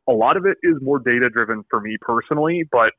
a 0.07 0.13
lot 0.13 0.37
of 0.37 0.45
it 0.45 0.57
is 0.63 0.75
more 0.81 0.99
data 0.99 1.29
driven 1.29 1.63
for 1.69 1.79
me 1.79 1.97
personally. 2.01 2.63
But 2.71 2.91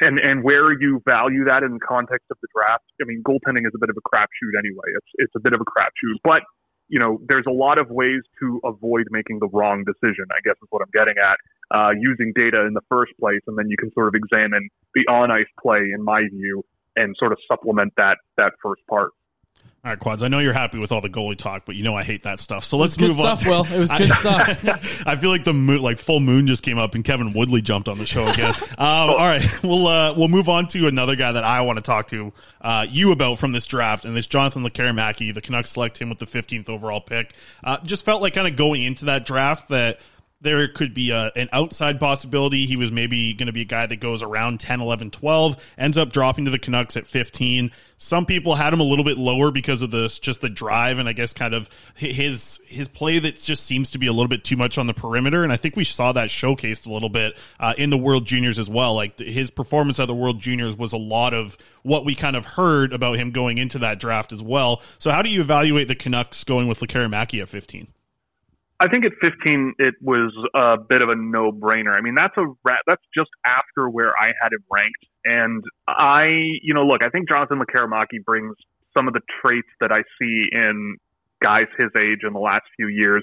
and 0.00 0.18
and 0.18 0.42
where 0.42 0.72
you 0.72 1.02
value 1.06 1.44
that 1.44 1.62
in 1.62 1.74
the 1.74 1.80
context 1.80 2.26
of 2.30 2.38
the 2.40 2.48
draft, 2.54 2.84
I 3.00 3.04
mean, 3.04 3.22
goaltending 3.22 3.66
is 3.66 3.72
a 3.74 3.78
bit 3.78 3.90
of 3.90 3.96
a 3.96 4.08
crapshoot 4.08 4.58
anyway. 4.58 4.88
It's 4.96 5.12
it's 5.14 5.32
a 5.36 5.40
bit 5.40 5.52
of 5.52 5.60
a 5.60 5.64
crapshoot, 5.64 6.16
but 6.24 6.42
you 6.88 6.98
know, 6.98 7.20
there's 7.28 7.46
a 7.46 7.52
lot 7.52 7.78
of 7.78 7.90
ways 7.90 8.20
to 8.40 8.60
avoid 8.64 9.06
making 9.10 9.38
the 9.40 9.48
wrong 9.48 9.84
decision. 9.84 10.24
I 10.30 10.40
guess 10.44 10.54
is 10.62 10.68
what 10.70 10.82
I'm 10.82 10.90
getting 10.92 11.14
at. 11.18 11.38
Uh, 11.70 11.90
using 11.98 12.32
data 12.34 12.64
in 12.66 12.72
the 12.72 12.80
first 12.88 13.12
place, 13.20 13.40
and 13.46 13.58
then 13.58 13.68
you 13.68 13.76
can 13.76 13.92
sort 13.92 14.08
of 14.08 14.14
examine 14.14 14.68
the 14.94 15.06
on 15.08 15.30
ice 15.30 15.44
play, 15.60 15.90
in 15.94 16.02
my 16.02 16.22
view, 16.32 16.64
and 16.96 17.14
sort 17.18 17.32
of 17.32 17.38
supplement 17.46 17.92
that 17.96 18.18
that 18.36 18.52
first 18.62 18.82
part. 18.88 19.10
All 19.88 19.92
right, 19.92 19.98
Quads. 20.00 20.22
I 20.22 20.28
know 20.28 20.38
you're 20.38 20.52
happy 20.52 20.78
with 20.78 20.92
all 20.92 21.00
the 21.00 21.08
goalie 21.08 21.34
talk, 21.34 21.62
but 21.64 21.74
you 21.74 21.82
know 21.82 21.96
I 21.96 22.02
hate 22.02 22.24
that 22.24 22.40
stuff. 22.40 22.62
So 22.62 22.76
let's 22.76 23.00
move 23.00 23.18
on. 23.20 23.38
stuff, 23.38 23.46
Will. 23.46 23.74
It 23.74 23.80
was 23.80 23.90
good 23.96 24.10
I- 24.10 24.54
stuff. 24.54 25.02
I 25.06 25.16
feel 25.16 25.30
like 25.30 25.44
the 25.44 25.54
moon, 25.54 25.80
like 25.80 25.98
full 25.98 26.20
moon 26.20 26.46
just 26.46 26.62
came 26.62 26.76
up 26.76 26.94
and 26.94 27.02
Kevin 27.02 27.32
Woodley 27.32 27.62
jumped 27.62 27.88
on 27.88 27.96
the 27.96 28.04
show 28.04 28.26
again. 28.26 28.54
um, 28.76 28.76
all 28.78 29.16
right, 29.16 29.42
we'll 29.64 29.86
uh, 29.86 30.12
we'll 30.12 30.28
move 30.28 30.50
on 30.50 30.68
to 30.68 30.88
another 30.88 31.16
guy 31.16 31.32
that 31.32 31.42
I 31.42 31.62
want 31.62 31.78
to 31.78 31.82
talk 31.82 32.08
to 32.08 32.34
uh, 32.60 32.84
you 32.86 33.12
about 33.12 33.38
from 33.38 33.52
this 33.52 33.64
draft, 33.64 34.04
and 34.04 34.14
it's 34.18 34.26
Jonathan 34.26 34.62
Lekkerimäki. 34.62 35.32
The 35.32 35.40
Canucks 35.40 35.70
select 35.70 35.96
him 35.96 36.10
with 36.10 36.18
the 36.18 36.26
15th 36.26 36.68
overall 36.68 37.00
pick. 37.00 37.32
Uh, 37.64 37.78
just 37.82 38.04
felt 38.04 38.20
like 38.20 38.34
kind 38.34 38.46
of 38.46 38.56
going 38.56 38.82
into 38.82 39.06
that 39.06 39.24
draft 39.24 39.70
that 39.70 40.00
there 40.40 40.68
could 40.68 40.94
be 40.94 41.10
a, 41.10 41.32
an 41.34 41.48
outside 41.52 41.98
possibility. 41.98 42.64
He 42.66 42.76
was 42.76 42.92
maybe 42.92 43.34
going 43.34 43.48
to 43.48 43.52
be 43.52 43.62
a 43.62 43.66
guy 43.66 43.86
that 43.86 43.96
goes 43.96 44.22
around 44.22 44.60
10, 44.60 44.80
11, 44.80 45.10
12, 45.10 45.74
ends 45.76 45.98
up 45.98 46.12
dropping 46.12 46.44
to 46.44 46.50
the 46.52 46.60
Canucks 46.60 46.96
at 46.96 47.08
15. 47.08 47.72
Some 47.96 48.24
people 48.24 48.54
had 48.54 48.72
him 48.72 48.78
a 48.78 48.84
little 48.84 49.04
bit 49.04 49.18
lower 49.18 49.50
because 49.50 49.82
of 49.82 49.90
this, 49.90 50.20
just 50.20 50.40
the 50.40 50.48
drive 50.48 50.98
and 50.98 51.08
I 51.08 51.12
guess 51.12 51.32
kind 51.32 51.54
of 51.54 51.68
his 51.96 52.60
his 52.66 52.86
play 52.86 53.18
that 53.18 53.36
just 53.36 53.66
seems 53.66 53.90
to 53.90 53.98
be 53.98 54.06
a 54.06 54.12
little 54.12 54.28
bit 54.28 54.44
too 54.44 54.56
much 54.56 54.78
on 54.78 54.86
the 54.86 54.94
perimeter. 54.94 55.42
And 55.42 55.52
I 55.52 55.56
think 55.56 55.74
we 55.74 55.82
saw 55.82 56.12
that 56.12 56.28
showcased 56.28 56.86
a 56.86 56.92
little 56.92 57.08
bit 57.08 57.36
uh, 57.58 57.74
in 57.76 57.90
the 57.90 57.98
World 57.98 58.24
Juniors 58.24 58.60
as 58.60 58.70
well. 58.70 58.94
Like 58.94 59.18
his 59.18 59.50
performance 59.50 59.98
at 59.98 60.06
the 60.06 60.14
World 60.14 60.40
Juniors 60.40 60.76
was 60.76 60.92
a 60.92 60.98
lot 60.98 61.34
of 61.34 61.58
what 61.82 62.04
we 62.04 62.14
kind 62.14 62.36
of 62.36 62.44
heard 62.44 62.92
about 62.92 63.18
him 63.18 63.32
going 63.32 63.58
into 63.58 63.80
that 63.80 63.98
draft 63.98 64.32
as 64.32 64.44
well. 64.44 64.82
So 65.00 65.10
how 65.10 65.22
do 65.22 65.30
you 65.30 65.40
evaluate 65.40 65.88
the 65.88 65.96
Canucks 65.96 66.44
going 66.44 66.68
with 66.68 66.78
Lekkerimäki 66.78 67.42
at 67.42 67.48
15? 67.48 67.88
I 68.80 68.88
think 68.88 69.04
at 69.04 69.12
15 69.20 69.74
it 69.78 69.94
was 70.00 70.32
a 70.54 70.76
bit 70.78 71.02
of 71.02 71.08
a 71.08 71.16
no-brainer. 71.16 71.96
I 71.96 72.00
mean, 72.00 72.14
that's 72.14 72.36
a 72.36 72.46
ra- 72.64 72.84
that's 72.86 73.02
just 73.16 73.30
after 73.44 73.88
where 73.88 74.16
I 74.16 74.26
had 74.40 74.52
him 74.52 74.64
ranked, 74.70 75.04
and 75.24 75.64
I, 75.88 76.26
you 76.62 76.74
know, 76.74 76.84
look, 76.84 77.02
I 77.04 77.08
think 77.08 77.28
Jonathan 77.28 77.58
Lekkerimäki 77.58 78.24
brings 78.24 78.54
some 78.94 79.08
of 79.08 79.14
the 79.14 79.20
traits 79.40 79.68
that 79.80 79.90
I 79.90 80.02
see 80.20 80.46
in 80.52 80.96
guys 81.42 81.66
his 81.76 81.90
age 81.96 82.20
in 82.26 82.32
the 82.32 82.40
last 82.40 82.64
few 82.76 82.88
years 82.88 83.22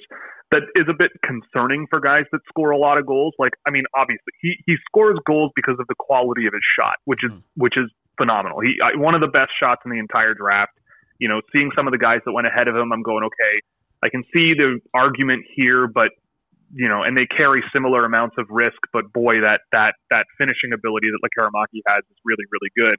that 0.51 0.63
is 0.75 0.85
a 0.89 0.93
bit 0.93 1.11
concerning 1.23 1.87
for 1.89 1.99
guys 1.99 2.23
that 2.31 2.39
score 2.47 2.71
a 2.71 2.77
lot 2.77 2.97
of 2.97 3.05
goals. 3.05 3.33
Like, 3.39 3.53
I 3.67 3.71
mean, 3.71 3.83
obviously 3.95 4.31
he 4.41 4.55
he 4.65 4.75
scores 4.85 5.17
goals 5.25 5.51
because 5.55 5.75
of 5.79 5.87
the 5.87 5.95
quality 5.97 6.45
of 6.47 6.53
his 6.53 6.63
shot, 6.77 6.95
which 7.05 7.23
is 7.23 7.31
hmm. 7.31 7.39
which 7.55 7.77
is 7.77 7.89
phenomenal. 8.17 8.59
He 8.61 8.77
I, 8.83 8.97
one 8.97 9.15
of 9.15 9.21
the 9.21 9.27
best 9.27 9.51
shots 9.61 9.81
in 9.85 9.91
the 9.91 9.99
entire 9.99 10.33
draft. 10.33 10.73
You 11.17 11.29
know, 11.29 11.39
seeing 11.55 11.71
some 11.77 11.87
of 11.87 11.93
the 11.93 11.97
guys 11.97 12.19
that 12.25 12.33
went 12.33 12.45
ahead 12.45 12.67
of 12.67 12.75
him, 12.75 12.91
I'm 12.91 13.01
going 13.01 13.23
okay. 13.23 13.61
I 14.05 14.09
can 14.09 14.23
see 14.33 14.53
the 14.53 14.79
argument 14.93 15.45
here, 15.55 15.87
but 15.87 16.09
you 16.73 16.87
know, 16.89 17.01
and 17.03 17.17
they 17.17 17.25
carry 17.25 17.63
similar 17.73 18.05
amounts 18.05 18.35
of 18.37 18.45
risk. 18.49 18.77
But 18.93 19.11
boy, 19.11 19.41
that 19.41 19.61
that 19.71 19.95
that 20.11 20.25
finishing 20.37 20.73
ability 20.73 21.07
that 21.09 21.19
Lekkerimäki 21.25 21.81
has 21.87 22.03
is 22.09 22.17
really 22.23 22.45
really 22.53 22.71
good. 22.77 22.97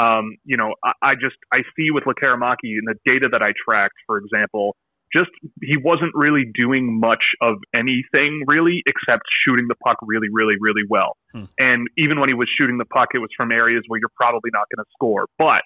Um, 0.00 0.36
you 0.44 0.56
know, 0.56 0.74
I, 0.84 0.92
I 1.02 1.14
just 1.14 1.36
I 1.52 1.58
see 1.76 1.90
with 1.90 2.04
Lekkerimäki 2.04 2.70
in 2.78 2.84
the 2.86 2.94
data 3.04 3.28
that 3.32 3.42
I 3.42 3.52
tracked, 3.68 3.98
for 4.06 4.18
example, 4.18 4.76
just 5.14 5.30
he 5.62 5.76
wasn't 5.76 6.12
really 6.14 6.44
doing 6.54 7.00
much 7.00 7.24
of 7.40 7.56
anything 7.74 8.44
really 8.46 8.82
except 8.86 9.22
shooting 9.44 9.66
the 9.68 9.76
puck 9.84 9.96
really 10.02 10.28
really 10.30 10.56
really 10.60 10.86
well. 10.88 11.16
And 11.58 11.88
even 11.98 12.20
when 12.20 12.28
he 12.28 12.34
was 12.34 12.48
shooting 12.56 12.78
the 12.78 12.84
puck, 12.84 13.08
it 13.14 13.18
was 13.18 13.30
from 13.36 13.50
areas 13.50 13.82
where 13.88 13.98
you're 13.98 14.16
probably 14.16 14.50
not 14.52 14.66
going 14.70 14.84
to 14.84 14.90
score, 14.94 15.26
but 15.38 15.62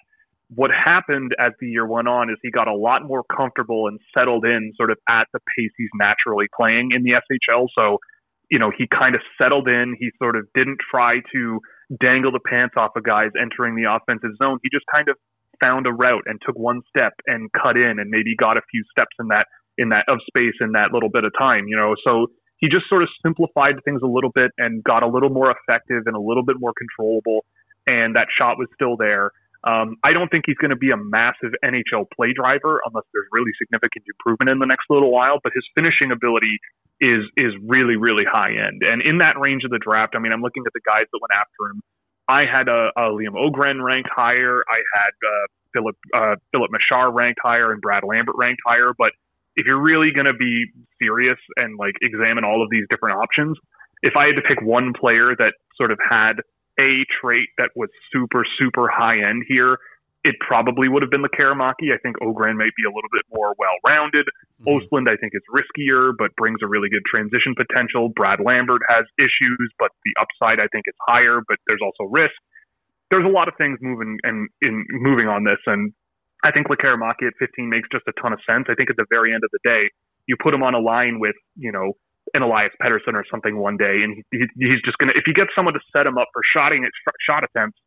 what 0.55 0.71
happened 0.71 1.33
as 1.39 1.51
the 1.59 1.67
year 1.67 1.85
went 1.85 2.07
on 2.07 2.29
is 2.29 2.37
he 2.41 2.49
got 2.49 2.67
a 2.67 2.73
lot 2.73 3.03
more 3.05 3.23
comfortable 3.23 3.87
and 3.87 3.99
settled 4.17 4.45
in 4.45 4.73
sort 4.75 4.89
of 4.89 4.97
at 5.07 5.27
the 5.31 5.39
pace 5.39 5.71
he's 5.77 5.89
naturally 5.95 6.47
playing 6.55 6.89
in 6.91 7.03
the 7.03 7.11
SHL. 7.11 7.67
So, 7.77 7.99
you 8.49 8.57
know, 8.57 8.71
he 8.75 8.87
kind 8.87 9.13
of 9.13 9.21
settled 9.39 9.67
in. 9.67 9.95
He 9.99 10.09
sort 10.21 10.35
of 10.35 10.47
didn't 10.55 10.79
try 10.89 11.17
to 11.33 11.59
dangle 12.01 12.31
the 12.31 12.39
pants 12.39 12.73
off 12.77 12.91
of 12.95 13.03
guys 13.03 13.29
entering 13.39 13.75
the 13.75 13.85
offensive 13.85 14.31
zone. 14.41 14.57
He 14.63 14.69
just 14.73 14.85
kind 14.93 15.07
of 15.07 15.17
found 15.61 15.85
a 15.85 15.91
route 15.91 16.23
and 16.25 16.39
took 16.43 16.57
one 16.57 16.81
step 16.89 17.13
and 17.27 17.49
cut 17.51 17.77
in 17.77 17.99
and 17.99 18.09
maybe 18.09 18.35
got 18.35 18.57
a 18.57 18.61
few 18.71 18.83
steps 18.91 19.15
in 19.19 19.27
that 19.27 19.45
in 19.77 19.89
that 19.89 20.03
of 20.09 20.19
space 20.27 20.55
in 20.61 20.73
that 20.73 20.91
little 20.91 21.09
bit 21.09 21.23
of 21.23 21.31
time, 21.37 21.65
you 21.67 21.77
know. 21.77 21.95
So 22.03 22.27
he 22.57 22.67
just 22.67 22.89
sort 22.89 23.03
of 23.03 23.09
simplified 23.23 23.75
things 23.85 24.01
a 24.03 24.07
little 24.07 24.31
bit 24.33 24.51
and 24.57 24.83
got 24.83 25.03
a 25.03 25.07
little 25.07 25.29
more 25.29 25.53
effective 25.53 26.03
and 26.05 26.15
a 26.15 26.19
little 26.19 26.43
bit 26.43 26.57
more 26.59 26.73
controllable 26.73 27.45
and 27.87 28.15
that 28.15 28.27
shot 28.35 28.57
was 28.57 28.67
still 28.73 28.97
there. 28.97 29.31
Um, 29.63 29.97
I 30.03 30.13
don't 30.13 30.29
think 30.29 30.45
he's 30.47 30.55
going 30.55 30.71
to 30.71 30.79
be 30.79 30.91
a 30.91 30.97
massive 30.97 31.51
NHL 31.63 32.07
play 32.15 32.31
driver 32.33 32.79
unless 32.85 33.03
there's 33.13 33.27
really 33.31 33.51
significant 33.59 34.05
improvement 34.07 34.49
in 34.49 34.59
the 34.59 34.65
next 34.65 34.85
little 34.89 35.11
while. 35.11 35.39
But 35.43 35.51
his 35.53 35.63
finishing 35.75 36.11
ability 36.11 36.59
is 37.01 37.23
is 37.35 37.53
really 37.67 37.95
really 37.95 38.23
high 38.23 38.51
end, 38.51 38.83
and 38.83 39.01
in 39.01 39.19
that 39.19 39.39
range 39.39 39.63
of 39.65 39.71
the 39.71 39.79
draft. 39.79 40.15
I 40.15 40.19
mean, 40.19 40.31
I'm 40.31 40.41
looking 40.41 40.63
at 40.65 40.73
the 40.73 40.81
guys 40.85 41.05
that 41.11 41.19
went 41.19 41.33
after 41.33 41.71
him. 41.71 41.81
I 42.29 42.45
had 42.45 42.67
a, 42.67 42.91
a 42.95 43.09
Liam 43.09 43.33
Öhgren 43.33 43.83
ranked 43.83 44.09
higher. 44.15 44.61
I 44.69 44.79
had 44.93 45.13
uh, 45.25 45.47
Filip 45.73 45.95
uh, 46.13 46.35
Filip 46.51 46.71
Mešár 46.71 47.13
ranked 47.13 47.39
higher 47.43 47.71
and 47.71 47.81
Brad 47.81 48.03
Lambert 48.03 48.35
ranked 48.37 48.61
higher. 48.65 48.93
But 48.97 49.11
if 49.55 49.65
you're 49.65 49.81
really 49.81 50.11
going 50.13 50.27
to 50.27 50.33
be 50.33 50.67
serious 51.01 51.37
and 51.57 51.77
like 51.77 51.95
examine 52.01 52.43
all 52.43 52.63
of 52.63 52.69
these 52.69 52.85
different 52.89 53.17
options, 53.17 53.57
if 54.01 54.15
I 54.15 54.27
had 54.27 54.35
to 54.35 54.41
pick 54.41 54.61
one 54.61 54.93
player 54.93 55.35
that 55.37 55.53
sort 55.75 55.91
of 55.91 55.99
had 56.07 56.33
a 56.79 57.05
trait 57.21 57.49
that 57.57 57.71
was 57.75 57.89
super, 58.11 58.45
super 58.57 58.87
high 58.87 59.19
end 59.19 59.43
here, 59.47 59.77
it 60.23 60.35
probably 60.39 60.89
would 60.89 61.01
have 61.01 61.11
been 61.11 61.23
Lekkerimäki. 61.23 61.93
I 61.93 61.99
think 62.03 62.17
Öhgren 62.19 62.57
might 62.57 62.75
be 62.75 62.83
a 62.83 62.91
little 62.91 63.11
bit 63.11 63.23
more 63.33 63.55
well 63.57 63.75
rounded. 63.87 64.25
Mm-hmm. 64.61 64.67
Östlund, 64.67 65.07
I 65.09 65.15
think, 65.15 65.33
is 65.33 65.43
riskier, 65.47 66.11
but 66.17 66.35
brings 66.35 66.59
a 66.63 66.67
really 66.67 66.89
good 66.89 67.03
transition 67.05 67.55
potential. 67.55 68.09
Brad 68.09 68.39
Lambert 68.43 68.81
has 68.87 69.05
issues, 69.17 69.71
but 69.77 69.91
the 70.03 70.13
upside, 70.19 70.59
I 70.59 70.67
think, 70.71 70.85
is 70.87 70.95
higher, 71.07 71.39
but 71.47 71.57
there's 71.67 71.81
also 71.83 72.09
risk. 72.11 72.35
There's 73.11 73.25
a 73.25 73.31
lot 73.31 73.47
of 73.47 73.55
things 73.57 73.79
moving 73.81 74.17
and 74.23 74.49
in 74.61 74.85
moving 74.91 75.27
on 75.27 75.43
this, 75.43 75.59
and 75.65 75.93
I 76.43 76.51
think 76.51 76.67
Lekkerimäki 76.67 77.27
at 77.27 77.33
15 77.39 77.69
makes 77.69 77.89
just 77.91 78.05
a 78.07 78.13
ton 78.21 78.33
of 78.33 78.39
sense. 78.49 78.65
I 78.69 78.75
think 78.75 78.89
at 78.89 78.97
the 78.97 79.05
very 79.09 79.33
end 79.33 79.43
of 79.43 79.49
the 79.51 79.59
day, 79.63 79.89
you 80.27 80.35
put 80.41 80.53
him 80.53 80.63
on 80.63 80.75
a 80.75 80.79
line 80.79 81.19
with, 81.19 81.35
you 81.55 81.71
know, 81.71 81.93
an 82.33 82.41
Elias 82.41 82.71
Pettersson 82.81 83.13
or 83.13 83.25
something 83.29 83.57
one 83.57 83.77
day, 83.77 84.01
and 84.03 84.23
he, 84.31 84.45
he's 84.57 84.81
just 84.85 84.97
gonna 84.97 85.13
if 85.15 85.23
you 85.27 85.33
get 85.33 85.47
someone 85.55 85.73
to 85.73 85.79
set 85.95 86.05
him 86.05 86.17
up 86.17 86.27
for 86.33 86.41
shotting 86.55 86.83
at 86.85 86.91
shot 87.27 87.43
attempts, 87.43 87.77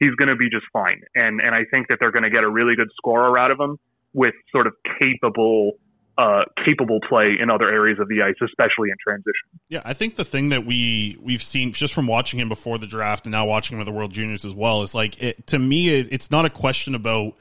he's 0.00 0.14
gonna 0.16 0.36
be 0.36 0.50
just 0.50 0.66
fine. 0.72 1.00
And 1.14 1.40
and 1.40 1.54
I 1.54 1.64
think 1.72 1.88
that 1.88 1.98
they're 2.00 2.12
gonna 2.12 2.30
get 2.30 2.44
a 2.44 2.50
really 2.50 2.76
good 2.76 2.88
scorer 2.96 3.38
out 3.38 3.50
of 3.50 3.60
him 3.60 3.78
with 4.12 4.34
sort 4.52 4.66
of 4.66 4.74
capable 5.00 5.72
uh, 6.18 6.44
capable 6.64 7.00
play 7.08 7.36
in 7.40 7.50
other 7.50 7.70
areas 7.70 7.98
of 7.98 8.08
the 8.08 8.22
ice, 8.22 8.34
especially 8.42 8.90
in 8.90 8.96
transition. 9.02 9.48
Yeah, 9.68 9.80
I 9.84 9.94
think 9.94 10.16
the 10.16 10.24
thing 10.24 10.50
that 10.50 10.66
we 10.66 11.16
we've 11.20 11.42
seen 11.42 11.72
just 11.72 11.94
from 11.94 12.06
watching 12.06 12.38
him 12.38 12.48
before 12.48 12.78
the 12.78 12.86
draft 12.86 13.24
and 13.24 13.32
now 13.32 13.46
watching 13.46 13.76
him 13.76 13.80
at 13.80 13.86
the 13.86 13.92
World 13.92 14.12
Juniors 14.12 14.44
as 14.44 14.54
well 14.54 14.82
is 14.82 14.94
like 14.94 15.22
it, 15.22 15.46
to 15.48 15.58
me 15.58 15.88
it, 15.88 16.08
it's 16.10 16.30
not 16.30 16.44
a 16.44 16.50
question 16.50 16.94
about 16.94 17.34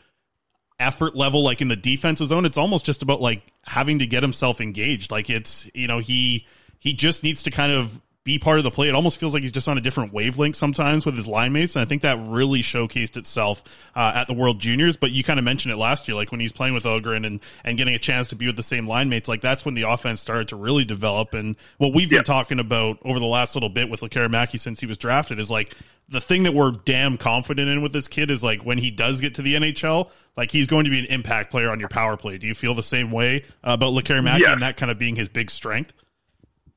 effort 0.81 1.15
level 1.15 1.43
like 1.43 1.61
in 1.61 1.67
the 1.67 1.75
defensive 1.75 2.27
zone 2.27 2.45
it's 2.45 2.57
almost 2.57 2.85
just 2.85 3.01
about 3.01 3.21
like 3.21 3.41
having 3.63 3.99
to 3.99 4.05
get 4.05 4.23
himself 4.23 4.59
engaged. 4.59 5.11
Like 5.11 5.29
it's 5.29 5.69
you 5.73 5.87
know 5.87 5.99
he 5.99 6.47
he 6.79 6.93
just 6.93 7.23
needs 7.23 7.43
to 7.43 7.51
kind 7.51 7.71
of 7.71 7.99
be 8.23 8.37
part 8.37 8.59
of 8.59 8.63
the 8.63 8.69
play. 8.69 8.87
It 8.87 8.93
almost 8.93 9.17
feels 9.19 9.33
like 9.33 9.41
he's 9.41 9.51
just 9.51 9.67
on 9.67 9.79
a 9.79 9.81
different 9.81 10.13
wavelength 10.13 10.55
sometimes 10.55 11.07
with 11.07 11.15
his 11.17 11.27
line 11.27 11.53
mates, 11.53 11.75
and 11.75 11.81
I 11.81 11.85
think 11.85 12.03
that 12.03 12.19
really 12.27 12.61
showcased 12.61 13.17
itself 13.17 13.63
uh, 13.95 14.11
at 14.13 14.27
the 14.27 14.33
World 14.33 14.59
Juniors. 14.59 14.95
But 14.95 15.09
you 15.11 15.23
kind 15.23 15.39
of 15.39 15.43
mentioned 15.45 15.71
it 15.73 15.77
last 15.77 16.07
year, 16.07 16.13
like 16.15 16.29
when 16.31 16.39
he's 16.39 16.51
playing 16.51 16.75
with 16.75 16.83
Öhgren 16.83 17.25
and 17.25 17.39
and 17.63 17.77
getting 17.79 17.95
a 17.95 17.99
chance 17.99 18.29
to 18.29 18.35
be 18.35 18.45
with 18.45 18.57
the 18.57 18.63
same 18.63 18.87
line 18.87 19.09
mates, 19.09 19.27
like 19.27 19.41
that's 19.41 19.65
when 19.65 19.73
the 19.73 19.89
offense 19.89 20.21
started 20.21 20.49
to 20.49 20.55
really 20.55 20.85
develop. 20.85 21.33
And 21.33 21.55
what 21.77 21.93
we've 21.95 22.09
been 22.09 22.23
talking 22.23 22.59
about 22.59 22.99
over 23.03 23.19
the 23.19 23.25
last 23.25 23.55
little 23.55 23.69
bit 23.69 23.89
with 23.89 24.01
Lekkerimäki 24.01 24.59
since 24.59 24.79
he 24.79 24.85
was 24.85 24.99
drafted 24.99 25.39
is 25.39 25.49
like 25.49 25.73
the 26.09 26.21
thing 26.21 26.43
that 26.43 26.53
we're 26.53 26.71
damn 26.71 27.17
confident 27.17 27.69
in 27.69 27.81
with 27.81 27.93
this 27.93 28.07
kid 28.07 28.29
is 28.29 28.43
like 28.43 28.63
when 28.63 28.77
he 28.77 28.91
does 28.91 29.19
get 29.21 29.33
to 29.35 29.41
the 29.41 29.55
NHL, 29.55 30.09
like 30.37 30.51
he's 30.51 30.67
going 30.67 30.83
to 30.83 30.91
be 30.91 30.99
an 30.99 31.05
impact 31.05 31.49
player 31.49 31.71
on 31.71 31.79
your 31.79 31.89
power 31.89 32.17
play. 32.17 32.37
Do 32.37 32.45
you 32.45 32.53
feel 32.53 32.75
the 32.75 32.83
same 32.83 33.09
way 33.11 33.45
uh, 33.63 33.71
about 33.73 33.93
Lekkerimäki 33.93 34.39
Yes. 34.41 34.49
and 34.49 34.61
that 34.61 34.77
kind 34.77 34.91
of 34.91 34.99
being 34.99 35.15
his 35.15 35.27
big 35.29 35.49
strength? 35.49 35.93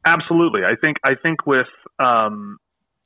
Absolutely. 0.07 0.63
I 0.65 0.75
think 0.81 0.99
I 1.05 1.15
think 1.15 1.47
with 1.47 1.67
um, 1.99 2.59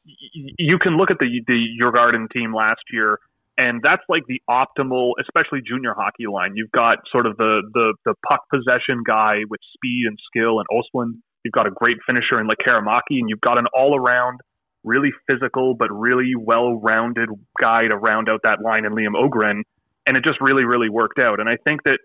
y- 0.07 0.53
you 0.59 0.79
can 0.79 0.97
look 0.97 1.11
at 1.11 1.19
the 1.19 1.43
the 1.47 1.67
Djurgården 1.81 2.31
team 2.33 2.55
last 2.55 2.83
year 2.93 3.19
And 3.59 3.81
that's 3.83 4.03
like 4.09 4.25
the 4.29 4.41
optimal, 4.51 5.13
especially 5.21 5.61
junior 5.67 5.95
hockey 5.95 6.27
line. 6.27 6.53
You've 6.57 6.73
got 6.73 6.99
sort 7.13 7.27
of 7.27 7.37
the 7.37 7.63
the, 7.75 7.95
the 8.05 8.15
puck 8.29 8.43
possession 8.53 9.03
guy 9.07 9.39
with 9.51 9.61
speed 9.75 10.05
and 10.09 10.19
skill 10.29 10.61
and 10.61 10.67
Östlund. 10.73 11.15
You've 11.45 11.53
got 11.55 11.67
a 11.67 11.71
great 11.73 11.99
finisher 12.07 12.41
in 12.41 12.49
Lekkerimäki, 12.49 13.19
and 13.21 13.29
you've 13.31 13.41
got 13.41 13.59
an 13.59 13.67
all 13.75 13.97
around, 13.99 14.41
really 14.85 15.13
physical 15.29 15.75
but 15.75 15.91
really 15.93 16.35
well 16.37 16.75
rounded 16.81 17.29
guy 17.61 17.89
to 17.89 17.97
round 17.97 18.29
out 18.29 18.41
that 18.45 18.61
line 18.63 18.85
in 18.87 18.93
Liam 18.93 19.15
Öhgren. 19.15 19.63
And 20.07 20.17
it 20.17 20.25
just 20.25 20.41
really, 20.41 20.65
really 20.65 20.89
worked 20.91 21.19
out. 21.19 21.41
And 21.41 21.49
I 21.49 21.57
think 21.65 21.85
that 21.85 21.99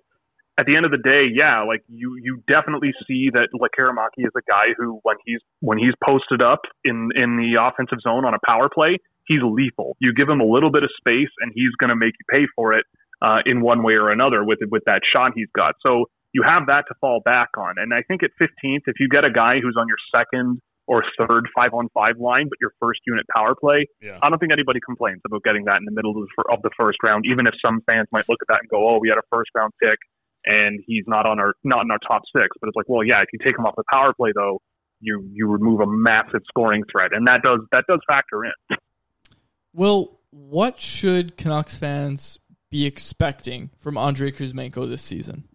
at 0.57 0.65
the 0.65 0.75
end 0.75 0.85
of 0.85 0.91
the 0.91 0.97
day, 0.97 1.25
yeah, 1.33 1.63
like 1.63 1.83
you 1.87 2.15
you 2.21 2.43
definitely 2.47 2.93
see 3.07 3.29
that 3.33 3.49
Lekkerimäki 3.55 4.25
is 4.25 4.31
a 4.37 4.41
guy 4.47 4.73
who 4.77 4.99
when 5.03 5.15
he's 5.25 5.39
when 5.61 5.77
he's 5.77 5.93
posted 6.03 6.41
up 6.41 6.61
in 6.83 7.09
in 7.15 7.37
the 7.37 7.59
offensive 7.61 7.99
zone 8.01 8.25
on 8.25 8.33
a 8.33 8.39
power 8.45 8.69
play, 8.69 8.97
he's 9.25 9.41
lethal. 9.43 9.95
You 9.99 10.13
give 10.13 10.29
him 10.29 10.39
a 10.41 10.45
little 10.45 10.71
bit 10.71 10.83
of 10.83 10.89
space, 10.97 11.31
and 11.41 11.51
he's 11.55 11.71
going 11.79 11.89
to 11.89 11.95
make 11.95 12.13
you 12.19 12.25
pay 12.39 12.45
for 12.55 12.73
it 12.73 12.85
uh, 13.21 13.39
in 13.45 13.61
one 13.61 13.83
way 13.83 13.93
or 13.93 14.11
another 14.11 14.43
with 14.43 14.59
with 14.69 14.83
that 14.85 15.01
shot 15.11 15.31
he's 15.35 15.49
got. 15.55 15.75
So 15.81 16.05
you 16.33 16.43
have 16.43 16.67
that 16.67 16.85
to 16.87 16.95
fall 17.01 17.21
back 17.23 17.49
on. 17.57 17.75
And 17.77 17.93
I 17.93 18.01
think 18.07 18.21
at 18.23 18.31
15th, 18.41 18.81
if 18.87 18.95
you 18.99 19.07
get 19.07 19.23
a 19.23 19.29
guy 19.31 19.59
who's 19.61 19.75
on 19.77 19.85
your 19.87 19.97
second 20.15 20.59
or 20.87 21.03
third 21.17 21.45
five 21.55 21.73
on 21.73 21.87
five 21.93 22.17
line, 22.19 22.47
but 22.49 22.57
your 22.59 22.71
first 22.79 22.99
unit 23.07 23.25
power 23.35 23.55
play, 23.55 23.87
Yeah. 24.01 24.17
I 24.21 24.29
don't 24.29 24.39
think 24.39 24.51
anybody 24.51 24.79
complains 24.85 25.21
about 25.25 25.43
getting 25.43 25.63
that 25.65 25.77
in 25.77 25.85
the 25.85 25.91
middle 25.91 26.11
of 26.11 26.17
the, 26.17 26.27
fir- 26.35 26.51
of 26.53 26.61
the 26.61 26.71
first 26.77 26.97
round. 27.03 27.25
Even 27.25 27.47
if 27.47 27.53
some 27.63 27.81
fans 27.89 28.07
might 28.11 28.27
look 28.27 28.39
at 28.41 28.47
that 28.49 28.59
and 28.61 28.69
go, 28.69 28.87
"Oh, 28.89 28.97
we 28.99 29.09
had 29.09 29.17
a 29.17 29.23
first 29.31 29.49
round 29.55 29.73
pick." 29.81 29.97
And 30.45 30.81
he's 30.85 31.05
not 31.07 31.25
on 31.25 31.39
our 31.39 31.53
not 31.63 31.83
in 31.83 31.91
our 31.91 31.99
top 31.99 32.23
six, 32.35 32.49
but 32.59 32.67
it's 32.67 32.75
like, 32.75 32.89
well, 32.89 33.03
yeah. 33.03 33.21
If 33.21 33.29
you 33.31 33.39
take 33.39 33.57
him 33.57 33.65
off 33.65 33.75
the 33.77 33.83
power 33.91 34.13
play, 34.13 34.31
though, 34.35 34.61
you 34.99 35.27
you 35.31 35.47
remove 35.47 35.79
a 35.79 35.87
massive 35.87 36.41
scoring 36.47 36.83
threat, 36.91 37.11
and 37.13 37.27
that 37.27 37.41
does 37.43 37.59
that 37.71 37.85
does 37.87 37.99
factor 38.07 38.43
in. 38.45 38.77
Well, 39.75 40.19
what 40.29 40.79
should 40.79 41.35
Canucks 41.35 41.75
fans 41.75 42.37
be 42.69 42.85
expecting 42.85 43.71
from 43.79 43.97
Andrei 43.97 44.31
Kuzmenko 44.31 44.87
this 44.87 45.01
season? 45.01 45.45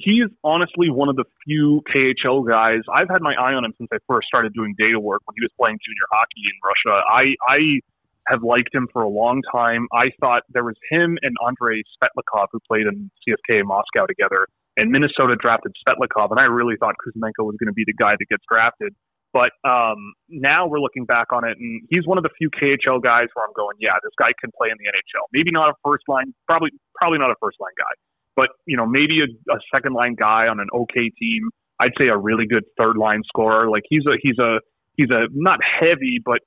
he's 0.00 0.28
honestly 0.42 0.90
one 0.90 1.08
of 1.08 1.16
the 1.16 1.24
few 1.44 1.82
KHL 1.92 2.46
guys. 2.48 2.80
I've 2.92 3.08
had 3.08 3.20
my 3.20 3.34
eye 3.34 3.52
on 3.52 3.64
him 3.64 3.74
since 3.78 3.88
I 3.92 3.98
first 4.08 4.26
started 4.26 4.52
doing 4.54 4.74
data 4.78 4.98
work 4.98 5.20
when 5.26 5.34
he 5.36 5.44
was 5.44 5.50
playing 5.60 5.78
junior 5.84 6.08
hockey 6.10 6.42
in 6.48 6.56
Russia. 6.64 7.02
I 7.06 7.34
I 7.48 7.58
have 8.30 8.42
liked 8.42 8.74
him 8.74 8.88
for 8.92 9.02
a 9.02 9.08
long 9.08 9.42
time. 9.52 9.86
I 9.92 10.10
thought 10.20 10.42
there 10.50 10.64
was 10.64 10.76
him 10.90 11.18
and 11.22 11.36
Andrei 11.46 11.82
Svetlakov 11.98 12.46
who 12.52 12.60
played 12.66 12.86
in 12.86 13.10
CSKA 13.26 13.64
Moscow 13.64 14.06
together, 14.06 14.46
and 14.76 14.90
Minnesota 14.90 15.36
drafted 15.36 15.72
Svetlakov, 15.86 16.30
and 16.30 16.40
I 16.40 16.44
really 16.44 16.76
thought 16.78 16.94
Kuzmenko 17.04 17.44
was 17.44 17.56
going 17.58 17.68
to 17.68 17.74
be 17.74 17.84
the 17.86 17.94
guy 17.94 18.12
that 18.12 18.26
gets 18.28 18.44
drafted. 18.50 18.94
But 19.32 19.52
um, 19.64 20.14
now 20.28 20.66
we're 20.66 20.80
looking 20.80 21.04
back 21.04 21.32
on 21.32 21.44
it, 21.44 21.56
and 21.58 21.82
he's 21.88 22.04
one 22.04 22.18
of 22.18 22.24
the 22.24 22.30
few 22.36 22.50
KHL 22.50 23.00
guys 23.00 23.28
where 23.34 23.46
I'm 23.46 23.54
going, 23.54 23.76
yeah, 23.78 23.94
this 24.02 24.10
guy 24.18 24.32
can 24.40 24.50
play 24.56 24.70
in 24.70 24.76
the 24.78 24.90
NHL. 24.90 25.22
Maybe 25.32 25.50
not 25.52 25.70
a 25.70 25.74
first 25.84 26.04
line, 26.08 26.34
probably 26.46 26.70
probably 26.96 27.18
not 27.18 27.30
a 27.30 27.36
first 27.40 27.58
line 27.60 27.74
guy, 27.78 27.94
but 28.34 28.48
you 28.66 28.76
know 28.76 28.86
maybe 28.86 29.20
a, 29.20 29.52
a 29.52 29.58
second 29.72 29.92
line 29.94 30.16
guy 30.18 30.48
on 30.48 30.58
an 30.58 30.66
okay 30.74 31.10
team. 31.10 31.50
I'd 31.78 31.92
say 31.98 32.08
a 32.08 32.16
really 32.16 32.46
good 32.46 32.64
third 32.76 32.96
line 32.96 33.22
scorer. 33.24 33.70
Like 33.70 33.84
he's 33.88 34.04
a 34.06 34.18
he's 34.20 34.38
a 34.38 34.58
he's 34.96 35.10
a 35.10 35.28
not 35.32 35.60
heavy 35.62 36.18
but 36.24 36.40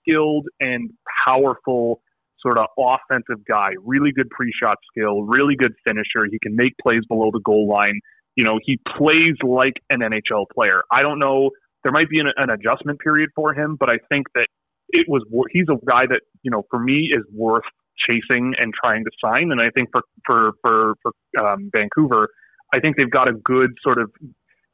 skilled 0.00 0.46
and 0.60 0.90
powerful 1.26 2.02
sort 2.40 2.58
of 2.58 2.66
offensive 2.78 3.44
guy. 3.46 3.70
Really 3.84 4.12
good 4.12 4.30
pre-shot 4.30 4.78
skill, 4.90 5.22
really 5.22 5.56
good 5.56 5.72
finisher. 5.84 6.26
He 6.30 6.38
can 6.42 6.56
make 6.56 6.72
plays 6.82 7.02
below 7.08 7.30
the 7.32 7.40
goal 7.44 7.68
line. 7.68 8.00
You 8.36 8.44
know, 8.44 8.58
he 8.64 8.78
plays 8.96 9.34
like 9.42 9.74
an 9.90 10.00
NHL 10.00 10.46
player. 10.54 10.82
I 10.90 11.02
don't 11.02 11.18
know. 11.18 11.50
There 11.84 11.92
might 11.92 12.08
be 12.08 12.20
an, 12.20 12.26
an 12.36 12.50
adjustment 12.50 13.00
period 13.00 13.30
for 13.34 13.54
him, 13.54 13.76
but 13.78 13.90
I 13.90 13.98
think 14.08 14.26
that 14.34 14.46
it 14.90 15.06
was. 15.08 15.24
He's 15.50 15.66
a 15.68 15.76
guy 15.84 16.06
that 16.06 16.20
you 16.42 16.50
know, 16.50 16.64
for 16.70 16.78
me, 16.78 17.10
is 17.12 17.24
worth 17.32 17.64
chasing 18.08 18.54
and 18.58 18.72
trying 18.72 19.04
to 19.04 19.10
sign. 19.22 19.50
And 19.50 19.60
I 19.60 19.70
think 19.70 19.88
for 19.92 20.02
for 20.26 20.52
for 20.62 20.94
for 21.02 21.12
um, 21.44 21.70
Vancouver, 21.74 22.28
I 22.74 22.80
think 22.80 22.96
they've 22.96 23.10
got 23.10 23.28
a 23.28 23.32
good 23.32 23.70
sort 23.82 23.98
of. 23.98 24.10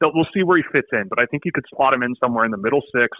We'll 0.01 0.27
see 0.31 0.43
where 0.43 0.57
he 0.57 0.63
fits 0.71 0.89
in, 0.91 1.05
but 1.09 1.19
I 1.19 1.25
think 1.25 1.43
you 1.43 1.51
could 1.51 1.65
slot 1.75 1.93
him 1.93 2.03
in 2.03 2.13
somewhere 2.23 2.45
in 2.45 2.51
the 2.51 2.57
middle 2.57 2.81
six. 2.95 3.17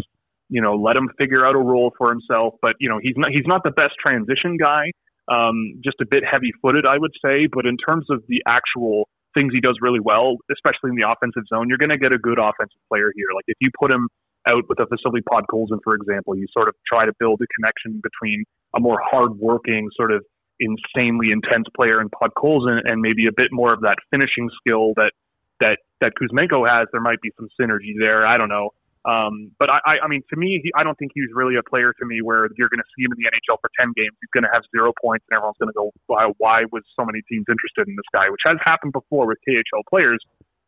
You 0.50 0.62
know, 0.62 0.76
let 0.76 0.96
him 0.96 1.10
figure 1.18 1.46
out 1.46 1.56
a 1.56 1.60
role 1.60 1.92
for 1.98 2.10
himself. 2.10 2.56
But 2.62 2.76
you 2.80 2.90
know, 2.90 3.00
he's 3.02 3.16
not 3.18 3.32
he's 3.32 3.48
not 3.48 3.64
the 3.64 3.72
best 3.72 3.96
transition 4.00 4.58
guy. 4.58 4.92
Um, 5.28 5.82
just 5.84 5.98
a 6.02 6.06
bit 6.10 6.24
heavy 6.24 6.54
footed, 6.62 6.86
I 6.86 6.98
would 6.98 7.12
say. 7.24 7.48
But 7.52 7.66
in 7.66 7.76
terms 7.78 8.06
of 8.10 8.24
the 8.28 8.42
actual 8.48 9.10
things 9.36 9.54
he 9.54 9.60
does 9.60 9.78
really 9.82 10.00
well, 10.00 10.38
especially 10.52 10.92
in 10.92 10.96
the 10.96 11.06
offensive 11.08 11.44
zone, 11.54 11.68
you're 11.68 11.78
going 11.78 11.92
to 11.92 11.98
get 11.98 12.12
a 12.12 12.18
good 12.18 12.40
offensive 12.40 12.80
player 12.90 13.12
here. 13.16 13.28
Like 13.36 13.46
if 13.48 13.58
you 13.60 13.70
put 13.78 13.92
him 13.92 14.08
out 14.48 14.64
with 14.70 14.80
a 14.80 14.86
Vasily 14.88 15.22
Podkolzin, 15.22 15.80
for 15.84 15.96
example, 15.96 16.36
you 16.36 16.48
sort 16.54 16.70
of 16.70 16.76
try 16.88 17.06
to 17.06 17.12
build 17.20 17.42
a 17.42 17.48
connection 17.60 18.02
between 18.02 18.46
a 18.76 18.80
more 18.80 19.00
hardworking, 19.04 19.90
sort 19.96 20.12
of 20.12 20.24
insanely 20.60 21.30
intense 21.32 21.66
player 21.76 22.02
in 22.02 22.10
Podkolzin 22.10 22.80
and 22.86 23.02
maybe 23.02 23.28
a 23.28 23.36
bit 23.36 23.50
more 23.52 23.74
of 23.74 23.82
that 23.82 23.98
finishing 24.10 24.50
skill 24.60 24.94
that 24.96 25.12
that 25.60 25.78
that 26.02 26.14
Kuzmenko 26.20 26.68
has. 26.68 26.88
There 26.92 27.02
might 27.02 27.22
be 27.22 27.32
some 27.38 27.48
synergy 27.60 27.94
there. 28.00 28.26
I 28.26 28.38
don't 28.38 28.50
know. 28.50 28.72
Um, 29.08 29.56
but 29.58 29.70
I, 29.70 30.04
I, 30.04 30.08
mean, 30.10 30.22
to 30.30 30.36
me, 30.36 30.60
he, 30.62 30.70
I 30.76 30.84
don't 30.84 31.00
think 31.00 31.14
he's 31.16 31.32
really 31.34 31.56
a 31.56 31.64
player 31.64 31.94
to 31.94 32.06
me 32.06 32.20
where 32.22 32.50
you're 32.58 32.68
going 32.68 32.84
to 32.84 32.90
see 32.92 33.08
him 33.08 33.16
in 33.16 33.24
the 33.24 33.32
NHL 33.32 33.56
for 33.62 33.72
10 33.80 33.94
games. 33.96 34.12
He's 34.20 34.30
going 34.36 34.44
to 34.44 34.52
have 34.52 34.64
zero 34.76 34.92
points 35.02 35.24
and 35.32 35.38
everyone's 35.38 35.56
going 35.60 35.72
to 35.72 35.80
go, 35.80 35.92
why, 36.08 36.28
why 36.38 36.68
was 36.74 36.84
so 37.00 37.06
many 37.06 37.24
teams 37.32 37.46
interested 37.48 37.88
in 37.88 37.96
this 37.96 38.10
guy, 38.12 38.28
which 38.28 38.44
has 38.44 38.58
happened 38.60 38.92
before 38.92 39.26
with 39.26 39.38
KHL 39.48 39.88
players. 39.90 40.20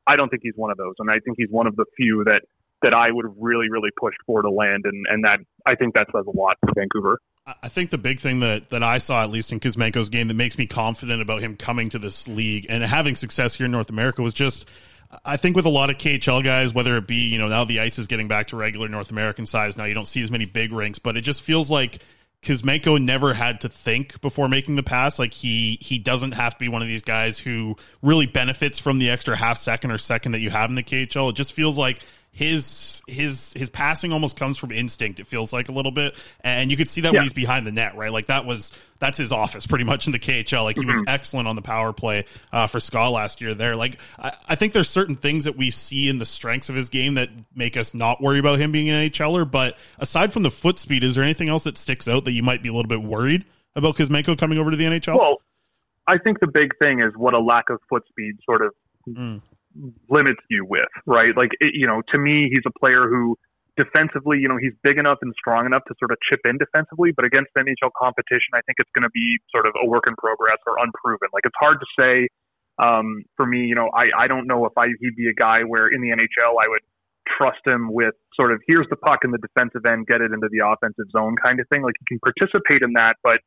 I 0.08 0.16
don't 0.16 0.30
think 0.30 0.42
he's 0.42 0.56
one 0.56 0.72
of 0.72 0.78
those. 0.78 0.96
And 1.00 1.12
I 1.12 1.20
think 1.20 1.36
he's 1.38 1.52
one 1.52 1.68
of 1.68 1.76
the 1.76 1.84
few 1.98 2.24
that, 2.32 2.44
that 2.82 2.94
I 2.94 3.12
would 3.12 3.26
have 3.26 3.36
really, 3.38 3.70
really 3.70 3.92
pushed 4.00 4.20
for 4.26 4.42
to 4.42 4.50
land. 4.50 4.86
And, 4.86 5.06
and 5.10 5.26
that, 5.26 5.40
I 5.66 5.76
think 5.76 5.96
that 5.96 6.08
says 6.16 6.24
a 6.26 6.38
lot 6.38 6.56
for 6.64 6.72
Vancouver. 6.74 7.20
I 7.62 7.68
think 7.68 7.90
the 7.90 7.98
big 7.98 8.22
thing 8.22 8.40
that, 8.40 8.70
that 8.70 8.84
I 8.84 9.00
saw, 9.00 9.22
at 9.22 9.32
least 9.32 9.52
in 9.52 9.60
Kuzmenko's 9.60 10.08
game, 10.08 10.30
that 10.30 10.36
makes 10.36 10.58
me 10.58 10.66
confident 10.66 11.22
about 11.22 11.42
him 11.42 11.58
coming 11.58 11.90
to 11.90 12.00
this 12.00 12.26
league 12.26 12.68
and 12.70 12.84
having 12.84 13.18
success 13.18 13.56
here 13.56 13.66
in 13.66 13.72
North 13.74 13.90
America 13.90 14.22
was 14.22 14.34
just, 14.34 14.66
I 15.26 15.38
think 15.38 15.56
with 15.56 15.66
a 15.66 15.70
lot 15.70 15.90
of 15.90 15.98
KHL 15.98 16.44
guys, 16.44 16.74
whether 16.74 16.96
it 16.98 17.08
be, 17.08 17.30
you 17.30 17.40
know, 17.40 17.48
now 17.48 17.66
the 17.66 17.80
ice 17.80 17.98
is 17.98 18.06
getting 18.06 18.28
back 18.28 18.48
to 18.48 18.56
regular 18.56 18.88
North 18.88 19.10
American 19.10 19.46
size. 19.46 19.76
Now 19.76 19.86
you 19.86 19.96
don't 19.96 20.08
see 20.08 20.22
as 20.22 20.30
many 20.30 20.46
big 20.46 20.72
rinks, 20.72 21.00
but 21.00 21.18
it 21.18 21.22
just 21.22 21.42
feels 21.42 21.72
like 21.72 22.00
Kuzmenko 22.44 23.04
never 23.04 23.34
had 23.34 23.62
to 23.62 23.70
think 23.70 24.22
before 24.22 24.48
making 24.48 24.76
the 24.76 24.84
pass. 24.84 25.18
Like 25.18 25.34
he 25.34 25.78
he 25.82 25.98
doesn't 25.98 26.34
have 26.34 26.54
to 26.54 26.60
be 26.60 26.70
one 26.70 26.82
of 26.82 26.88
these 26.88 27.02
guys 27.02 27.40
who 27.40 27.76
really 28.02 28.28
benefits 28.28 28.78
from 28.78 29.00
the 29.00 29.10
extra 29.10 29.36
half 29.36 29.58
second 29.58 29.92
or 29.92 29.98
second 29.98 30.34
that 30.34 30.40
you 30.40 30.52
have 30.52 30.70
in 30.70 30.76
the 30.76 30.84
KHL. 30.84 31.32
It 31.32 31.36
just 31.36 31.54
feels 31.54 31.78
like 31.78 32.02
his 32.32 33.02
his 33.08 33.52
his 33.54 33.70
passing 33.70 34.14
almost 34.14 34.38
comes 34.38 34.58
from 34.58 34.72
instinct. 34.72 35.20
It 35.20 35.28
feels 35.28 35.52
like 35.52 35.68
a 35.68 35.72
little 35.72 35.92
bit, 35.92 36.16
and 36.42 36.72
you 36.72 36.78
could 36.78 36.88
see 36.88 37.02
that 37.02 37.08
Yeah. 37.14 37.20
when 37.20 37.24
he's 37.24 37.34
behind 37.34 37.68
the 37.68 37.72
net, 37.72 37.96
right? 37.98 38.12
Like 38.12 38.28
that 38.28 38.46
was 38.46 38.72
that's 39.00 39.18
his 39.18 39.32
office 39.32 39.66
pretty 39.66 39.84
much 39.86 40.06
in 40.08 40.12
the 40.14 40.20
KHL. 40.20 40.64
Like 40.64 40.78
he 40.78 40.86
was 40.86 40.98
Mhm. 41.02 41.06
excellent 41.08 41.48
on 41.48 41.56
the 41.56 41.62
power 41.62 41.92
play 41.94 42.26
uh, 42.54 42.68
for 42.68 42.80
SKA 42.80 43.10
last 43.10 43.42
year. 43.42 43.54
There, 43.56 43.76
like 43.76 43.98
I, 44.18 44.32
I 44.50 44.56
think 44.56 44.74
there's 44.74 44.90
certain 44.90 45.16
things 45.16 45.46
that 45.46 45.58
we 45.58 45.70
see 45.72 46.08
in 46.08 46.18
the 46.18 46.26
strengths 46.26 46.70
of 46.70 46.76
his 46.76 46.90
game 46.90 47.16
that 47.16 47.30
make 47.56 47.76
us 47.78 47.94
not 47.94 48.22
worry 48.22 48.40
about 48.40 48.60
him 48.60 48.72
being 48.72 48.90
an 48.90 49.10
NHLer. 49.10 49.50
But 49.50 49.78
aside 50.00 50.32
from 50.32 50.44
the 50.44 50.52
foot 50.52 50.80
speed, 50.80 51.04
is 51.04 51.16
there 51.16 51.24
anything 51.24 51.50
else 51.50 51.64
that 51.64 51.78
sticks 51.78 52.08
out 52.08 52.26
that 52.26 52.32
you 52.32 52.44
might 52.44 52.62
be 52.62 52.70
a 52.70 52.74
little 52.74 52.88
bit 52.90 53.02
worried 53.02 53.46
about 53.76 53.96
Kuzmenko 53.98 54.38
coming 54.38 54.58
over 54.58 54.72
to 54.72 54.78
the 54.78 54.86
NHL? 54.86 55.18
Well, 55.18 55.42
I 56.08 56.18
think 56.18 56.40
the 56.40 56.48
big 56.48 56.78
thing 56.78 57.00
is 57.02 57.14
what 57.16 57.34
a 57.34 57.40
lack 57.40 57.70
of 57.70 57.80
foot 57.90 58.04
speed 58.08 58.36
sort 58.46 58.62
of 58.62 58.74
limits 60.10 60.42
you 60.50 60.66
with, 60.66 60.90
right? 61.06 61.36
Like, 61.36 61.52
it, 61.60 61.74
you 61.74 61.88
know, 61.88 62.02
to 62.12 62.18
me, 62.18 62.50
he's 62.52 62.64
a 62.66 62.80
player 62.80 63.08
who 63.08 63.38
defensively, 63.78 64.40
you 64.40 64.48
know, 64.48 64.58
he's 64.60 64.74
big 64.84 64.98
enough 64.98 65.20
and 65.22 65.34
strong 65.38 65.66
enough 65.66 65.84
to 65.88 65.96
sort 66.00 66.12
of 66.12 66.18
chip 66.30 66.42
in 66.46 66.58
defensively, 66.58 67.12
but 67.16 67.26
against 67.26 67.50
NHL 67.58 67.92
competition, 67.98 68.52
I 68.54 68.62
think 68.68 68.78
it's 68.80 68.92
going 68.94 69.04
to 69.08 69.14
be 69.14 69.38
sort 69.52 69.66
of 69.66 69.74
a 69.82 69.88
work 69.88 70.04
in 70.08 70.16
progress 70.16 70.60
or 70.68 70.76
unproven. 70.80 71.30
Like, 71.34 71.46
it's 71.46 71.60
hard 71.60 71.78
to 71.80 71.88
say. 72.00 72.28
Um, 72.80 73.26
for 73.36 73.46
me, 73.46 73.66
you 73.68 73.76
know, 73.76 73.90
I, 73.94 74.08
I 74.18 74.28
don't 74.28 74.48
know 74.48 74.66
if 74.66 74.72
I, 74.78 74.88
he'd 74.88 75.16
be 75.18 75.28
a 75.28 75.34
guy 75.34 75.64
where 75.68 75.88
in 75.88 76.00
the 76.00 76.16
NHL 76.16 76.56
I 76.64 76.70
would 76.70 76.80
trust 77.38 77.60
him 77.66 77.92
with 77.92 78.14
sort 78.36 78.52
of 78.52 78.62
here's 78.68 78.88
the 78.90 78.96
puck 78.96 79.20
in 79.24 79.32
the 79.32 79.38
defensive 79.38 79.86
end, 79.86 80.08
get 80.08 80.22
it 80.22 80.32
into 80.32 80.48
the 80.52 80.66
offensive 80.66 81.06
zone 81.12 81.36
kind 81.44 81.60
of 81.60 81.68
thing. 81.72 81.84
Like 81.84 81.96
he 82.00 82.06
can 82.16 82.20
participate 82.20 82.82
in 82.82 82.94
that, 82.94 83.18
but 83.24 83.40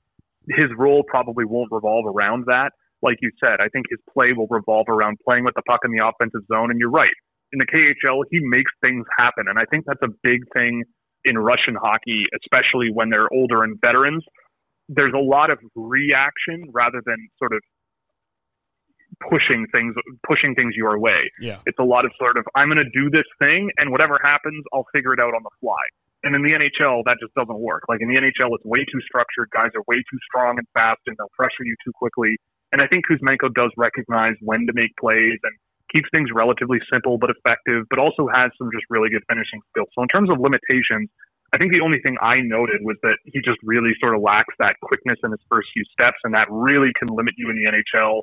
his 0.49 0.67
role 0.77 1.03
probably 1.07 1.45
won't 1.45 1.71
revolve 1.71 2.07
around 2.07 2.45
that. 2.47 2.73
Like 3.03 3.19
you 3.21 3.31
said, 3.45 3.61
I 3.61 3.69
think 3.69 3.87
his 3.91 3.99
play 4.13 4.33
will 4.33 4.47
revolve 4.49 4.87
around 4.89 5.19
playing 5.27 5.45
with 5.45 5.55
the 5.55 5.63
puck 5.63 5.81
in 5.85 5.91
the 5.91 6.05
offensive 6.07 6.43
zone. 6.53 6.71
And 6.71 6.79
you're 6.79 6.91
right. 6.91 7.13
In 7.53 7.59
the 7.59 7.67
KHL, 7.67 8.23
he 8.31 8.41
makes 8.41 8.71
things 8.83 9.05
happen. 9.19 9.47
And 9.49 9.59
I 9.59 9.65
think 9.71 9.85
that's 9.87 10.03
a 10.03 10.13
big 10.23 10.41
thing 10.55 10.85
in 11.25 11.39
Russian 11.39 11.75
hockey, 11.75 12.25
especially 12.43 12.91
when 12.93 13.11
they're 13.11 13.33
older 13.33 13.63
and 13.63 13.79
veterans. 13.81 14.25
There's 14.89 15.13
a 15.15 15.23
lot 15.23 15.51
of 15.51 15.59
reaction 15.75 16.71
rather 16.73 17.03
than 17.05 17.17
sort 17.39 17.53
of 17.53 17.61
pushing 19.29 19.67
things 19.73 19.95
pushing 20.27 20.55
things 20.55 20.75
your 20.75 20.99
way. 20.99 21.31
Yeah. 21.39 21.59
It's 21.67 21.79
a 21.79 21.85
lot 21.85 22.05
of 22.05 22.13
sort 22.19 22.39
of 22.39 22.45
I'm 22.55 22.69
going 22.69 22.79
to 22.79 22.91
do 22.95 23.11
this 23.11 23.29
thing 23.39 23.71
and 23.79 23.91
whatever 23.91 24.19
happens, 24.23 24.65
I'll 24.73 24.87
figure 24.93 25.13
it 25.13 25.21
out 25.21 25.35
on 25.35 25.43
the 25.43 25.51
fly. 25.61 25.83
And 26.23 26.37
in 26.37 26.43
the 26.43 26.55
NHL, 26.55 27.03
that 27.07 27.19
just 27.21 27.35
doesn't 27.35 27.59
work. 27.59 27.83
Like 27.89 27.99
in 28.01 28.09
the 28.09 28.15
NHL, 28.15 28.55
it's 28.55 28.65
way 28.65 28.79
too 28.87 29.03
structured. 29.03 29.51
Guys 29.51 29.75
are 29.75 29.83
way 29.89 29.99
too 29.99 30.21
strong 30.31 30.55
and 30.57 30.67
fast, 30.73 31.03
and 31.07 31.17
they'll 31.19 31.35
pressure 31.35 31.67
you 31.67 31.75
too 31.85 31.91
quickly. 31.99 32.39
And 32.73 32.81
I 32.81 32.87
think 32.87 33.05
Kuzmenko 33.07 33.53
does 33.55 33.71
recognize 33.77 34.35
when 34.41 34.67
to 34.67 34.73
make 34.73 34.97
plays 34.99 35.39
and 35.43 35.55
keeps 35.93 36.09
things 36.13 36.31
relatively 36.33 36.79
simple 36.91 37.19
but 37.19 37.31
effective, 37.31 37.85
but 37.91 37.99
also 37.99 38.27
has 38.33 38.51
some 38.57 38.71
just 38.73 38.85
really 38.89 39.11
good 39.11 39.23
finishing 39.29 39.61
skills. 39.71 39.89
So 39.95 40.03
in 40.03 40.09
terms 40.09 40.31
of 40.31 40.41
limitations, 40.41 41.11
I 41.53 41.59
think 41.59 41.71
the 41.71 41.85
only 41.85 42.01
thing 42.01 42.17
I 42.23 42.41
noted 42.41 42.81
was 42.81 42.97
that 43.03 43.19
he 43.25 43.41
just 43.45 43.59
really 43.63 43.93
sort 44.01 44.17
of 44.17 44.23
lacks 44.23 44.55
that 44.59 44.81
quickness 44.81 45.19
in 45.23 45.31
his 45.31 45.41
first 45.51 45.69
few 45.75 45.85
steps, 45.93 46.17
and 46.25 46.33
that 46.33 46.49
really 46.51 46.93
can 46.99 47.09
limit 47.13 47.35
you 47.37 47.51
in 47.51 47.57
the 47.57 47.69
NHL 47.69 48.23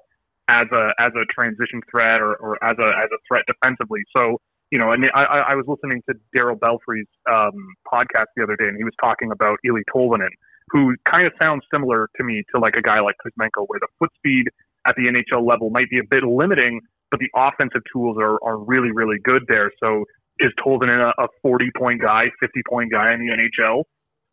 as 0.49 0.65
a 0.73 0.89
as 0.99 1.13
a 1.13 1.25
transition 1.29 1.81
threat 1.91 2.21
or, 2.21 2.33
or 2.37 2.57
as 2.63 2.75
a 2.79 2.89
as 2.97 3.09
a 3.13 3.21
threat 3.29 3.45
defensively. 3.45 4.01
So 4.17 4.41
you 4.71 4.77
know, 4.77 4.91
and 4.91 5.05
I, 5.15 5.53
I 5.53 5.55
was 5.55 5.65
listening 5.67 6.01
to 6.09 6.15
Darryl 6.35 6.57
Belfry's 6.57 7.07
um, 7.29 7.53
podcast 7.91 8.29
the 8.35 8.43
other 8.43 8.55
day, 8.55 8.67
and 8.67 8.77
he 8.77 8.83
was 8.83 8.93
talking 9.01 9.31
about 9.31 9.57
Eeli 9.65 9.81
Tolvanen, 9.93 10.29
who 10.71 10.95
kind 11.05 11.25
of 11.25 11.33
sounds 11.41 11.63
similar 11.71 12.09
to 12.17 12.23
me 12.23 12.43
to 12.53 12.59
like 12.59 12.75
a 12.75 12.81
guy 12.81 12.99
like 12.99 13.15
Kuzmenko, 13.25 13.65
where 13.67 13.79
the 13.79 13.87
foot 13.97 14.11
speed 14.15 14.47
at 14.87 14.95
the 14.95 15.03
NHL 15.03 15.47
level 15.47 15.69
might 15.69 15.89
be 15.89 15.99
a 15.99 16.03
bit 16.09 16.23
limiting, 16.23 16.81
but 17.11 17.19
the 17.19 17.29
offensive 17.35 17.81
tools 17.91 18.17
are 18.19 18.37
are 18.43 18.57
really 18.57 18.91
really 18.91 19.17
good 19.23 19.43
there. 19.47 19.71
So 19.81 20.05
is 20.39 20.51
Tolvanen 20.65 21.13
a, 21.17 21.23
a 21.23 21.27
40 21.41 21.71
point 21.77 22.01
guy, 22.01 22.25
50 22.39 22.61
point 22.67 22.91
guy 22.91 23.13
in 23.13 23.19
the 23.19 23.33
NHL? 23.33 23.83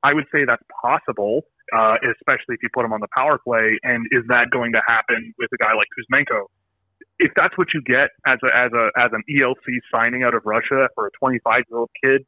I 0.03 0.15
would 0.15 0.27
say 0.33 0.45
that's 0.47 0.63
possible, 0.81 1.43
uh, 1.75 1.97
especially 2.03 2.55
if 2.55 2.63
you 2.63 2.69
put 2.73 2.85
him 2.85 2.93
on 2.93 3.01
the 3.01 3.09
power 3.15 3.39
play. 3.39 3.79
And 3.83 4.07
is 4.13 4.23
that 4.29 4.51
going 4.51 4.73
to 4.73 4.83
happen 4.87 5.35
with 5.39 5.51
a 5.53 5.57
guy 5.57 5.75
like 5.75 5.89
Kuzmenko? 5.99 6.45
If 7.19 7.33
that's 7.35 7.57
what 7.59 7.69
you 7.75 7.83
get 7.83 8.11
as 8.27 8.39
a 8.45 8.57
as 8.57 8.73
a 8.73 8.91
as 8.97 9.11
an 9.13 9.23
ELC 9.29 9.81
signing 9.93 10.23
out 10.23 10.35
of 10.35 10.43
Russia 10.45 10.89
for 10.95 11.07
a 11.07 11.11
25 11.19 11.63
year 11.69 11.79
old 11.79 11.91
kid, 12.03 12.27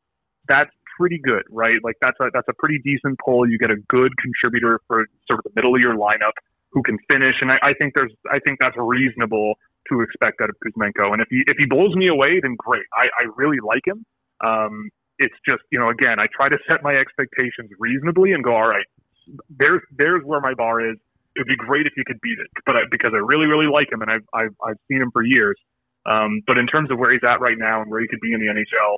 that's 0.49 0.71
pretty 0.99 1.19
good, 1.23 1.45
right? 1.51 1.79
Like 1.83 1.97
that's 2.03 2.19
a 2.21 2.29
that's 2.35 2.49
a 2.49 2.55
pretty 2.59 2.79
decent 2.83 3.19
pull. 3.25 3.49
You 3.49 3.59
get 3.59 3.71
a 3.71 3.77
good 3.89 4.13
contributor 4.19 4.81
for 4.87 5.07
sort 5.27 5.39
of 5.41 5.45
the 5.45 5.53
middle 5.55 5.75
of 5.75 5.81
your 5.81 5.95
lineup 5.95 6.35
who 6.73 6.83
can 6.83 6.99
finish, 7.11 7.37
and 7.41 7.51
I, 7.53 7.59
I 7.63 7.73
think 7.79 7.95
there's 7.95 8.13
I 8.31 8.39
think 8.41 8.59
that's 8.61 8.77
reasonable 8.77 9.55
to 9.91 10.01
expect 10.03 10.41
out 10.43 10.51
of 10.51 10.57
Kuzmenko. 10.61 11.13
And 11.13 11.23
if 11.23 11.29
he 11.31 11.43
if 11.47 11.57
he 11.57 11.67
blows 11.67 11.95
me 11.95 12.09
away, 12.09 12.41
then 12.43 12.57
great. 12.59 12.85
I, 12.93 13.07
I 13.07 13.31
really 13.37 13.59
like 13.65 13.87
him. 13.87 14.05
Um, 14.45 14.91
it's 15.19 15.35
just 15.49 15.63
you 15.71 15.79
know 15.79 15.89
again 15.89 16.19
I 16.21 16.27
try 16.35 16.49
to 16.49 16.59
set 16.69 16.83
my 16.83 16.95
expectations 16.95 17.71
reasonably 17.79 18.33
and 18.33 18.43
go 18.43 18.55
all 18.55 18.69
right. 18.69 18.87
There's 19.49 19.83
there's 19.97 20.23
where 20.25 20.41
my 20.41 20.55
bar 20.55 20.81
is. 20.81 20.97
It 21.37 21.47
would 21.47 21.55
be 21.55 21.57
great 21.57 21.87
if 21.87 21.93
you 21.97 22.03
could 22.05 22.21
beat 22.21 22.39
it, 22.41 22.51
but 22.67 22.75
I, 22.75 22.81
because 22.91 23.13
I 23.15 23.23
really 23.23 23.47
really 23.47 23.71
like 23.71 23.91
him 23.93 24.03
and 24.03 24.11
I've 24.11 24.27
I've, 24.35 24.55
I've 24.67 24.81
seen 24.91 25.01
him 25.01 25.11
for 25.13 25.23
years. 25.23 25.57
Um, 26.07 26.41
but 26.47 26.57
in 26.57 26.67
terms 26.67 26.91
of 26.91 26.99
where 26.99 27.13
he's 27.13 27.23
at 27.23 27.41
right 27.41 27.59
now 27.59 27.83
and 27.83 27.91
where 27.91 28.01
he 28.01 28.09
could 28.09 28.21
be 28.21 28.33
in 28.33 28.41
the 28.41 28.47
NHL, 28.47 28.97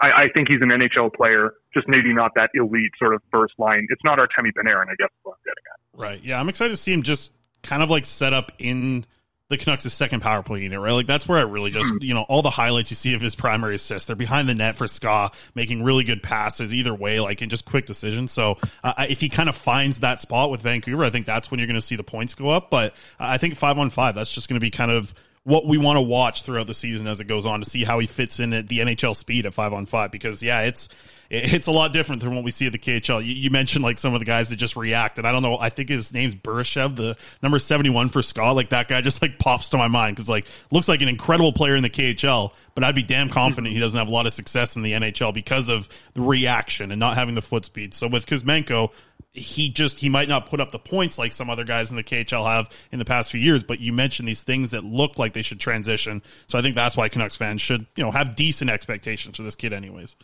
I, 0.00 0.10
I 0.10 0.28
think 0.34 0.48
he's 0.48 0.60
an 0.60 0.70
NHL 0.70 1.14
player, 1.14 1.54
just 1.72 1.88
maybe 1.88 2.12
not 2.12 2.32
that 2.34 2.50
elite 2.54 2.92
sort 2.98 3.14
of 3.14 3.22
first 3.30 3.54
line. 3.58 3.86
It's 3.90 4.02
not 4.04 4.18
Artemi 4.18 4.52
Panarin, 4.52 4.88
I 4.88 4.94
guess. 4.98 5.08
Is 5.08 5.20
what 5.22 5.34
I'm 5.34 5.44
getting 5.44 5.64
at. 5.72 6.00
Right. 6.00 6.22
Yeah, 6.22 6.40
I'm 6.40 6.48
excited 6.48 6.70
to 6.70 6.76
see 6.76 6.92
him 6.92 7.02
just 7.02 7.32
kind 7.62 7.82
of 7.82 7.90
like 7.90 8.06
set 8.06 8.32
up 8.32 8.52
in 8.58 9.06
the 9.48 9.56
Canucks' 9.56 9.92
second 9.92 10.20
power 10.20 10.42
play 10.42 10.62
unit, 10.62 10.80
right? 10.80 10.92
Like 10.92 11.06
that's 11.06 11.28
where 11.28 11.38
I 11.38 11.42
really 11.42 11.70
just, 11.70 11.92
you 12.00 12.14
know, 12.14 12.22
all 12.22 12.42
the 12.42 12.50
highlights 12.50 12.90
you 12.90 12.96
see 12.96 13.14
of 13.14 13.20
his 13.20 13.36
primary 13.36 13.76
assists, 13.76 14.08
they're 14.08 14.16
behind 14.16 14.48
the 14.48 14.54
net 14.54 14.74
for 14.74 14.88
SKA, 14.88 15.30
making 15.54 15.84
really 15.84 16.02
good 16.02 16.20
passes 16.20 16.74
either 16.74 16.92
way, 16.92 17.20
like 17.20 17.42
in 17.42 17.48
just 17.48 17.64
quick 17.64 17.86
decisions. 17.86 18.32
So 18.32 18.58
uh, 18.82 19.06
if 19.08 19.20
he 19.20 19.28
kind 19.28 19.48
of 19.48 19.54
finds 19.54 20.00
that 20.00 20.20
spot 20.20 20.50
with 20.50 20.62
Vancouver, 20.62 21.04
I 21.04 21.10
think 21.10 21.26
that's 21.26 21.48
when 21.48 21.60
you're 21.60 21.68
going 21.68 21.76
to 21.76 21.80
see 21.80 21.94
the 21.94 22.02
points 22.02 22.34
go 22.34 22.48
up. 22.48 22.70
But 22.70 22.94
I 23.20 23.38
think 23.38 23.54
five 23.54 23.78
on 23.78 23.90
five, 23.90 24.16
that's 24.16 24.32
just 24.32 24.48
going 24.48 24.56
to 24.56 24.64
be 24.64 24.70
kind 24.70 24.90
of 24.90 25.14
what 25.46 25.64
we 25.64 25.78
want 25.78 25.96
to 25.96 26.00
watch 26.00 26.42
throughout 26.42 26.66
the 26.66 26.74
season 26.74 27.06
as 27.06 27.20
it 27.20 27.28
goes 27.28 27.46
on 27.46 27.60
to 27.60 27.70
see 27.70 27.84
how 27.84 28.00
he 28.00 28.06
fits 28.08 28.40
in 28.40 28.52
at 28.52 28.66
the 28.66 28.80
NHL 28.80 29.14
speed 29.14 29.46
at 29.46 29.54
five 29.54 29.72
on 29.72 29.86
five. 29.86 30.10
Because 30.10 30.42
yeah, 30.42 30.62
it's 30.62 30.88
it's 31.30 31.68
a 31.68 31.70
lot 31.70 31.92
different 31.92 32.20
than 32.22 32.34
what 32.34 32.42
we 32.42 32.50
see 32.50 32.66
at 32.66 32.72
the 32.72 32.80
KHL. 32.80 33.24
You, 33.24 33.32
you, 33.32 33.50
mentioned 33.50 33.84
like 33.84 34.00
some 34.00 34.12
of 34.12 34.18
the 34.18 34.24
guys 34.24 34.48
that 34.50 34.56
just 34.56 34.74
react, 34.74 35.18
and 35.18 35.26
I 35.26 35.30
don't 35.30 35.44
know. 35.44 35.56
I 35.56 35.70
think 35.70 35.88
his 35.88 36.12
name's 36.12 36.34
Burashev, 36.34 36.96
the 36.96 37.16
number 37.44 37.60
seventy 37.60 37.90
one 37.90 38.08
for 38.08 38.22
SKA. 38.22 38.52
Like 38.52 38.70
that 38.70 38.88
guy 38.88 39.00
just 39.02 39.22
like 39.22 39.38
pops 39.38 39.68
to 39.68 39.76
my 39.76 39.86
mind 39.86 40.16
because 40.16 40.28
like 40.28 40.46
looks 40.72 40.88
like 40.88 41.00
an 41.00 41.08
incredible 41.08 41.52
player 41.52 41.76
in 41.76 41.84
the 41.84 41.90
KHL, 41.90 42.52
but 42.74 42.82
I'd 42.82 42.96
be 42.96 43.04
damn 43.04 43.28
confident 43.28 43.72
he 43.72 43.78
doesn't 43.78 43.96
have 43.96 44.08
a 44.08 44.12
lot 44.12 44.26
of 44.26 44.32
success 44.32 44.74
in 44.74 44.82
the 44.82 44.92
NHL 44.92 45.32
because 45.32 45.68
of 45.68 45.88
the 46.14 46.22
reaction 46.22 46.90
and 46.90 46.98
not 46.98 47.16
having 47.16 47.36
the 47.36 47.42
foot 47.42 47.64
speed. 47.64 47.94
So 47.94 48.08
with 48.08 48.26
Kuzmenko, 48.26 48.90
he 49.36 49.68
just 49.68 49.98
he 49.98 50.08
might 50.08 50.28
not 50.28 50.46
put 50.46 50.60
up 50.60 50.72
the 50.72 50.78
points 50.78 51.18
like 51.18 51.32
some 51.32 51.50
other 51.50 51.64
guys 51.64 51.90
in 51.90 51.96
the 51.96 52.04
KHL 52.04 52.46
have 52.46 52.70
in 52.90 52.98
the 52.98 53.04
past 53.04 53.30
few 53.30 53.40
years, 53.40 53.62
but 53.62 53.80
you 53.80 53.92
mentioned 53.92 54.26
these 54.26 54.42
things 54.42 54.70
that 54.70 54.84
look 54.84 55.18
like 55.18 55.32
they 55.32 55.42
should 55.42 55.60
transition. 55.60 56.22
So 56.46 56.58
I 56.58 56.62
think 56.62 56.74
that's 56.74 56.96
why 56.96 57.08
Canucks 57.08 57.36
fans 57.36 57.60
should, 57.60 57.86
you 57.96 58.04
know, 58.04 58.10
have 58.10 58.36
decent 58.36 58.70
expectations 58.70 59.36
for 59.36 59.42
this 59.42 59.56
kid 59.56 59.72
anyways. 59.72 60.16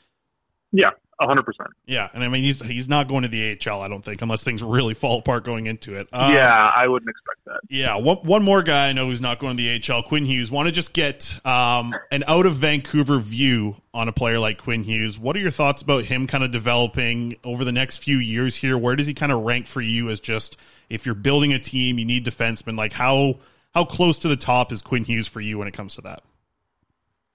Yeah, 0.73 0.91
hundred 1.27 1.45
percent. 1.45 1.71
Yeah, 1.87 2.09
and 2.13 2.23
I 2.23 2.29
mean 2.29 2.43
he's 2.43 2.61
he's 2.61 2.89
not 2.89 3.09
going 3.09 3.23
to 3.23 3.29
the 3.29 3.59
AHL, 3.67 3.81
I 3.81 3.89
don't 3.89 4.05
think, 4.05 4.23
unless 4.23 4.43
things 4.43 4.63
really 4.63 4.95
fall 4.95 5.19
apart 5.19 5.45
going 5.45 5.67
into 5.67 5.95
it. 5.97 6.09
Um, 6.13 6.33
yeah, 6.33 6.73
I 6.75 6.89
wouldn't 6.89 7.11
expect 7.11 7.45
that. 7.47 7.61
Yeah, 7.69 7.97
one 7.97 8.19
one 8.19 8.43
more 8.43 8.63
guy 8.63 8.89
I 8.89 8.93
know 8.93 9.07
who's 9.07 9.21
not 9.21 9.39
going 9.39 9.57
to 9.57 9.63
the 9.63 9.93
AHL, 9.93 10.03
Quinn 10.05 10.25
Hughes. 10.25 10.51
Want 10.51 10.67
to 10.67 10.73
just 10.73 10.93
get 10.93 11.39
um, 11.47 11.95
an 12.11 12.25
out 12.27 12.47
of 12.47 12.57
Vancouver 12.57 13.19
view 13.19 13.77
on 13.95 14.09
a 14.09 14.13
player 14.13 14.39
like 14.39 14.59
Quinn 14.59 14.83
Hughes. 14.83 15.19
What 15.19 15.37
are 15.37 15.41
your 15.41 15.51
thoughts 15.51 15.83
about 15.83 16.05
him 16.05 16.27
kind 16.27 16.45
of 16.45 16.51
developing 16.51 17.37
over 17.45 17.65
the 17.65 17.73
next 17.73 17.99
few 17.99 18.19
years 18.19 18.57
here? 18.57 18.77
Where 18.79 18.97
does 18.97 19.07
he 19.07 19.15
kind 19.15 19.33
of 19.33 19.43
rank 19.43 19.67
for 19.67 19.81
you 19.81 20.11
as 20.11 20.21
just 20.21 20.57
if 20.89 21.07
you're 21.07 21.15
building 21.15 21.53
a 21.53 21.59
team, 21.59 21.99
you 21.99 22.05
need 22.05 22.25
defensemen? 22.25 22.77
Like 22.77 22.93
how 22.93 23.37
how 23.75 23.85
close 23.85 24.19
to 24.21 24.29
the 24.29 24.37
top 24.37 24.73
is 24.73 24.83
Quinn 24.83 25.05
Hughes 25.05 25.29
for 25.29 25.41
you 25.41 25.59
when 25.59 25.69
it 25.69 25.75
comes 25.75 25.95
to 25.97 26.03
that? 26.03 26.23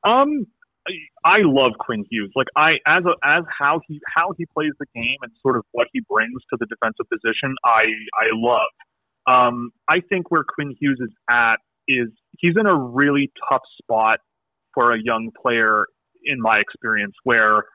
Um, 0.03 0.47
I 1.27 1.39
love 1.43 1.73
Quinn 1.77 2.05
Hughes. 2.09 2.31
Like 2.35 2.47
I 2.55 2.75
as 2.87 3.03
a, 3.03 3.13
as 3.27 3.43
how 3.59 3.81
he 3.85 3.99
how 4.15 4.31
he 4.37 4.45
plays 4.45 4.71
the 4.79 4.85
game 4.95 5.17
and 5.21 5.31
sort 5.41 5.57
of 5.57 5.63
what 5.73 5.87
he 5.91 6.01
brings 6.09 6.41
to 6.51 6.57
the 6.57 6.65
defensive 6.65 7.05
position. 7.11 7.53
I 7.65 7.83
I 8.15 8.31
love. 8.31 8.71
Um, 9.27 9.71
I 9.89 9.99
think 10.07 10.31
where 10.31 10.45
Quinn 10.47 10.73
Hughes 10.79 10.99
is 11.01 11.13
at 11.29 11.57
is 11.87 12.07
he's 12.39 12.55
in 12.57 12.65
a 12.65 12.75
really 12.75 13.29
tough 13.49 13.63
spot 13.81 14.19
for 14.73 14.93
a 14.93 14.97
young 15.03 15.31
player, 15.41 15.85
in 16.23 16.39
my 16.39 16.59
experience, 16.59 17.13
where 17.25 17.65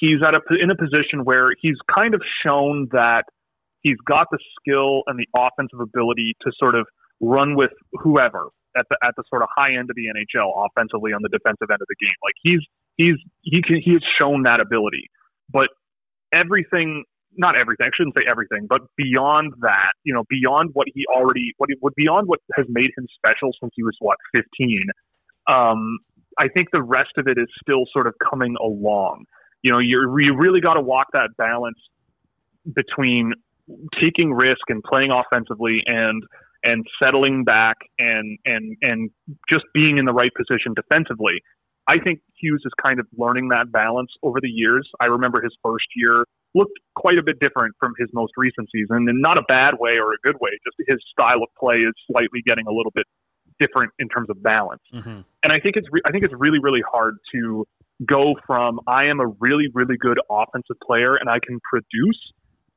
he's 0.00 0.18
at 0.26 0.34
a 0.34 0.40
in 0.60 0.70
a 0.70 0.76
position 0.76 1.24
where 1.24 1.50
he's 1.60 1.78
kind 1.94 2.14
of 2.14 2.22
shown 2.44 2.88
that 2.90 3.22
he's 3.82 3.98
got 4.08 4.26
the 4.32 4.38
skill 4.58 5.02
and 5.06 5.20
the 5.20 5.28
offensive 5.36 5.78
ability 5.78 6.34
to 6.42 6.50
sort 6.58 6.74
of 6.74 6.86
run 7.20 7.54
with 7.54 7.70
whoever 7.92 8.48
at 8.76 8.86
the 8.90 8.96
at 9.02 9.14
the 9.16 9.24
sort 9.28 9.42
of 9.42 9.48
high 9.56 9.74
end 9.74 9.90
of 9.90 9.96
the 9.96 10.06
NHL 10.06 10.50
offensively 10.66 11.12
on 11.12 11.22
the 11.22 11.28
defensive 11.28 11.70
end 11.70 11.80
of 11.80 11.88
the 11.88 11.96
game. 12.00 12.14
Like 12.22 12.34
he's 12.42 12.60
he's 12.96 13.16
he 13.42 13.62
can 13.62 13.80
he 13.82 13.92
has 13.92 14.02
shown 14.20 14.42
that 14.44 14.60
ability, 14.60 15.10
but 15.50 15.68
everything 16.32 17.04
not 17.36 17.56
everything 17.56 17.86
I 17.86 17.90
shouldn't 17.96 18.16
say 18.16 18.24
everything, 18.28 18.66
but 18.68 18.82
beyond 18.96 19.54
that, 19.60 19.92
you 20.04 20.12
know, 20.12 20.24
beyond 20.28 20.70
what 20.72 20.86
he 20.94 21.04
already 21.06 21.52
what 21.58 21.70
what 21.80 21.94
beyond 21.94 22.28
what 22.28 22.40
has 22.56 22.66
made 22.68 22.90
him 22.96 23.06
special 23.16 23.50
since 23.60 23.72
he 23.74 23.82
was 23.82 23.96
what 24.00 24.18
fifteen. 24.34 24.84
Um, 25.48 25.98
I 26.38 26.48
think 26.48 26.68
the 26.72 26.82
rest 26.82 27.12
of 27.18 27.26
it 27.26 27.38
is 27.38 27.48
still 27.60 27.84
sort 27.92 28.06
of 28.06 28.14
coming 28.30 28.56
along. 28.60 29.24
You 29.62 29.72
know, 29.72 29.78
you're 29.78 30.20
you 30.20 30.36
really 30.36 30.60
got 30.60 30.74
to 30.74 30.80
walk 30.80 31.08
that 31.12 31.30
balance 31.36 31.78
between 32.74 33.32
taking 34.00 34.32
risk 34.32 34.68
and 34.68 34.82
playing 34.82 35.10
offensively 35.10 35.82
and 35.86 36.22
and 36.64 36.86
settling 37.02 37.44
back 37.44 37.78
and 37.98 38.38
and 38.44 38.76
and 38.82 39.10
just 39.50 39.64
being 39.74 39.98
in 39.98 40.04
the 40.04 40.12
right 40.12 40.32
position 40.36 40.74
defensively. 40.74 41.42
I 41.88 41.98
think 41.98 42.20
Hughes 42.36 42.62
is 42.64 42.72
kind 42.80 43.00
of 43.00 43.06
learning 43.16 43.48
that 43.48 43.72
balance 43.72 44.10
over 44.22 44.40
the 44.40 44.48
years. 44.48 44.88
I 45.00 45.06
remember 45.06 45.42
his 45.42 45.56
first 45.64 45.86
year 45.96 46.24
looked 46.54 46.78
quite 46.94 47.18
a 47.18 47.22
bit 47.22 47.40
different 47.40 47.74
from 47.80 47.94
his 47.98 48.08
most 48.12 48.32
recent 48.36 48.68
season, 48.72 49.08
and 49.08 49.20
not 49.20 49.38
a 49.38 49.42
bad 49.48 49.74
way 49.80 49.98
or 49.98 50.12
a 50.12 50.16
good 50.22 50.36
way. 50.40 50.50
Just 50.64 50.88
his 50.88 50.98
style 51.10 51.42
of 51.42 51.48
play 51.58 51.76
is 51.78 51.92
slightly 52.10 52.40
getting 52.46 52.66
a 52.66 52.72
little 52.72 52.92
bit 52.94 53.06
different 53.58 53.92
in 53.98 54.08
terms 54.08 54.30
of 54.30 54.42
balance. 54.42 54.82
Mm-hmm. 54.92 55.20
And 55.42 55.52
I 55.52 55.58
think 55.60 55.76
it's 55.76 55.88
re- 55.90 56.02
I 56.04 56.10
think 56.10 56.24
it's 56.24 56.34
really 56.34 56.58
really 56.60 56.82
hard 56.88 57.16
to 57.34 57.66
go 58.06 58.34
from 58.46 58.80
I 58.86 59.04
am 59.06 59.20
a 59.20 59.26
really 59.40 59.68
really 59.74 59.96
good 59.96 60.18
offensive 60.30 60.76
player 60.84 61.16
and 61.16 61.28
I 61.28 61.38
can 61.44 61.58
produce 61.68 62.32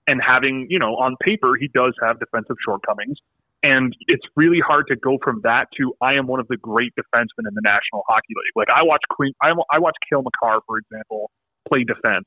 and 0.08 0.22
having 0.26 0.68
you 0.70 0.80
know 0.80 0.96
on 0.96 1.16
paper 1.22 1.56
he 1.60 1.68
does 1.68 1.94
have 2.02 2.20
defensive 2.20 2.58
shortcomings 2.64 3.18
and 3.66 3.96
it's 4.08 4.26
really 4.36 4.60
hard 4.66 4.86
to 4.88 4.96
go 4.96 5.18
from 5.24 5.42
that 5.44 5.66
to 5.78 5.94
I 6.00 6.14
am 6.14 6.28
one 6.28 6.40
of 6.40 6.48
the 6.48 6.58
great 6.58 6.94
defensemen 6.98 7.48
in 7.48 7.56
the 7.56 7.62
National 7.64 8.04
Hockey 8.08 8.30
League. 8.30 8.56
Like 8.56 8.68
I 8.70 8.84
watch 8.84 9.02
Queen, 9.10 9.34
I, 9.42 9.50
I 9.72 9.80
watch 9.80 9.96
Cale 10.08 10.22
Makar, 10.22 10.62
for 10.68 10.78
example, 10.78 11.32
play 11.68 11.84
defense, 11.84 12.26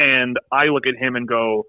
and 0.00 0.38
I 0.50 0.64
look 0.66 0.88
at 0.88 1.00
him 1.00 1.14
and 1.14 1.28
go, 1.28 1.64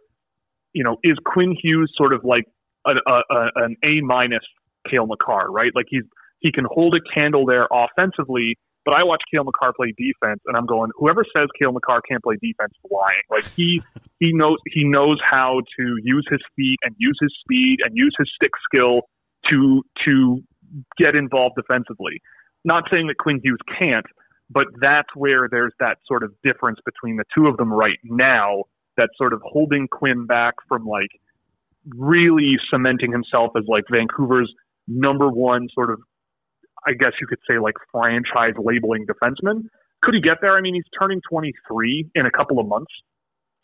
you 0.73 0.83
know, 0.83 0.97
is 1.03 1.17
Quinn 1.25 1.55
Hughes 1.61 1.93
sort 1.95 2.11
of 2.11 2.21
like 2.23 2.45
a, 2.87 2.93
a, 3.05 3.21
a, 3.29 3.49
an 3.57 3.75
A 3.83 4.01
minus 4.01 4.43
Cale 4.89 5.05
Makar, 5.05 5.51
right? 5.51 5.71
Like 5.75 5.85
he's 5.89 6.03
he 6.39 6.51
can 6.51 6.65
hold 6.67 6.95
a 6.95 7.19
candle 7.19 7.45
there 7.45 7.67
offensively, 7.71 8.57
but 8.85 8.93
I 8.93 9.03
watch 9.03 9.21
Cale 9.31 9.43
Makar 9.43 9.73
play 9.73 9.93
defense, 9.97 10.41
and 10.45 10.57
I'm 10.57 10.65
going, 10.65 10.91
whoever 10.97 11.23
says 11.35 11.47
Cale 11.57 11.71
Makar 11.71 12.01
can't 12.01 12.23
play 12.23 12.35
defense 12.41 12.73
is 12.83 12.91
lying. 12.91 13.23
Like 13.29 13.45
he 13.55 13.81
he 14.19 14.33
knows 14.33 14.57
he 14.67 14.83
knows 14.83 15.19
how 15.29 15.61
to 15.77 15.95
use 16.03 16.25
his 16.29 16.41
feet 16.55 16.77
and 16.83 16.95
use 16.97 17.17
his 17.21 17.33
speed 17.41 17.79
and 17.83 17.95
use 17.95 18.13
his 18.17 18.29
stick 18.35 18.51
skill 18.65 19.01
to 19.49 19.83
to 20.05 20.43
get 20.97 21.15
involved 21.15 21.55
defensively. 21.55 22.21
Not 22.65 22.85
saying 22.91 23.07
that 23.07 23.17
Quinn 23.17 23.39
Hughes 23.43 23.59
can't, 23.77 24.05
but 24.49 24.67
that's 24.79 25.09
where 25.15 25.47
there's 25.49 25.73
that 25.79 25.97
sort 26.07 26.23
of 26.23 26.33
difference 26.43 26.79
between 26.85 27.17
the 27.17 27.25
two 27.35 27.47
of 27.47 27.57
them 27.57 27.71
right 27.71 27.99
now. 28.03 28.63
That's 28.95 29.11
sort 29.17 29.33
of 29.33 29.41
holding 29.43 29.87
Quinn 29.87 30.25
back 30.25 30.55
from 30.67 30.85
like 30.85 31.09
really 31.89 32.57
cementing 32.69 33.11
himself 33.11 33.51
as 33.57 33.63
like 33.67 33.83
Vancouver's 33.91 34.53
number 34.87 35.29
one 35.29 35.67
sort 35.73 35.89
of 35.89 35.99
I 36.87 36.93
guess 36.93 37.11
you 37.19 37.27
could 37.27 37.39
say 37.49 37.59
like 37.59 37.75
franchise 37.91 38.53
labeling 38.57 39.05
defenseman. 39.05 39.63
Could 40.01 40.15
he 40.15 40.21
get 40.21 40.37
there? 40.41 40.55
I 40.57 40.61
mean, 40.61 40.75
he's 40.75 40.83
turning 40.99 41.21
23 41.29 42.11
in 42.15 42.25
a 42.25 42.31
couple 42.31 42.59
of 42.59 42.67
months. 42.67 42.91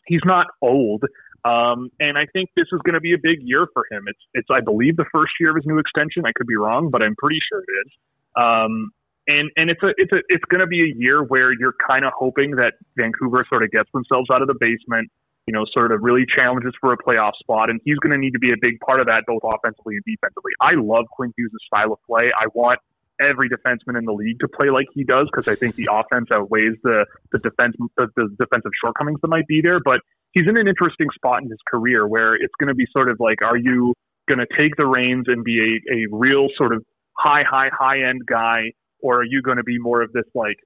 he's 0.06 0.22
not 0.24 0.46
old. 0.62 1.04
Um, 1.44 1.88
and 2.00 2.18
I 2.18 2.26
think 2.32 2.50
this 2.56 2.66
is 2.72 2.80
going 2.84 2.94
to 2.94 3.00
be 3.00 3.14
a 3.14 3.18
big 3.22 3.38
year 3.40 3.66
for 3.72 3.84
him. 3.90 4.04
It's, 4.06 4.20
it's, 4.34 4.48
I 4.50 4.60
believe, 4.60 4.96
the 4.96 5.06
first 5.12 5.32
year 5.40 5.50
of 5.50 5.56
his 5.56 5.64
new 5.66 5.78
extension. 5.78 6.24
I 6.26 6.32
could 6.34 6.46
be 6.46 6.56
wrong, 6.56 6.90
but 6.90 7.02
I'm 7.02 7.14
pretty 7.16 7.38
sure 7.48 7.60
it 7.60 7.72
is. 7.86 7.92
Um, 8.36 8.90
and 9.26 9.50
and 9.56 9.70
it's 9.70 9.82
a 9.82 9.92
it's 9.96 10.12
a 10.12 10.20
it's 10.28 10.44
going 10.50 10.60
to 10.60 10.66
be 10.66 10.82
a 10.82 10.92
year 10.96 11.22
where 11.22 11.52
you're 11.52 11.74
kind 11.86 12.04
of 12.04 12.12
hoping 12.16 12.52
that 12.56 12.74
Vancouver 12.96 13.44
sort 13.48 13.62
of 13.62 13.70
gets 13.70 13.88
themselves 13.92 14.28
out 14.32 14.42
of 14.42 14.48
the 14.48 14.56
basement, 14.58 15.10
you 15.46 15.52
know, 15.52 15.64
sort 15.72 15.92
of 15.92 16.00
really 16.02 16.24
challenges 16.26 16.72
for 16.80 16.92
a 16.92 16.96
playoff 16.96 17.32
spot, 17.38 17.70
and 17.70 17.80
he's 17.84 17.96
going 17.98 18.12
to 18.12 18.18
need 18.18 18.32
to 18.32 18.38
be 18.38 18.52
a 18.52 18.58
big 18.60 18.80
part 18.80 19.00
of 19.00 19.06
that 19.06 19.24
both 19.26 19.42
offensively 19.44 19.96
and 19.96 20.04
defensively. 20.04 20.52
I 20.60 20.72
love 20.74 21.06
Quinn 21.12 21.32
Hughes' 21.36 21.52
style 21.66 21.92
of 21.92 21.98
play. 22.08 22.30
I 22.34 22.46
want 22.54 22.80
every 23.20 23.48
defenseman 23.48 23.98
in 23.98 24.04
the 24.04 24.12
league 24.12 24.38
to 24.40 24.48
play 24.48 24.70
like 24.70 24.86
he 24.94 25.04
does 25.04 25.28
because 25.32 25.48
I 25.48 25.54
think 25.54 25.76
the 25.76 25.88
offense 25.90 26.28
outweighs 26.32 26.76
the 26.82 27.06
the 27.32 27.38
defense 27.38 27.76
the, 27.96 28.08
the 28.16 28.28
defensive 28.38 28.72
shortcomings 28.82 29.20
that 29.22 29.28
might 29.28 29.46
be 29.46 29.60
there. 29.62 29.80
But 29.84 30.00
he's 30.32 30.46
in 30.48 30.56
an 30.56 30.68
interesting 30.68 31.08
spot 31.14 31.42
in 31.42 31.50
his 31.50 31.58
career 31.68 32.06
where 32.06 32.34
it's 32.34 32.54
going 32.58 32.68
to 32.68 32.74
be 32.74 32.86
sort 32.92 33.10
of 33.10 33.18
like, 33.20 33.42
are 33.42 33.56
you 33.56 33.94
going 34.28 34.38
to 34.38 34.46
take 34.58 34.76
the 34.76 34.86
reins 34.86 35.24
and 35.26 35.44
be 35.44 35.80
a, 35.90 35.94
a 35.94 36.06
real 36.10 36.48
sort 36.56 36.72
of 36.72 36.84
high, 37.16 37.42
high, 37.48 37.68
high 37.72 38.08
end 38.08 38.22
guy, 38.26 38.72
or 39.00 39.20
are 39.20 39.24
you 39.24 39.42
going 39.42 39.56
to 39.56 39.64
be 39.64 39.78
more 39.78 40.02
of 40.02 40.12
this 40.12 40.24
like 40.34 40.56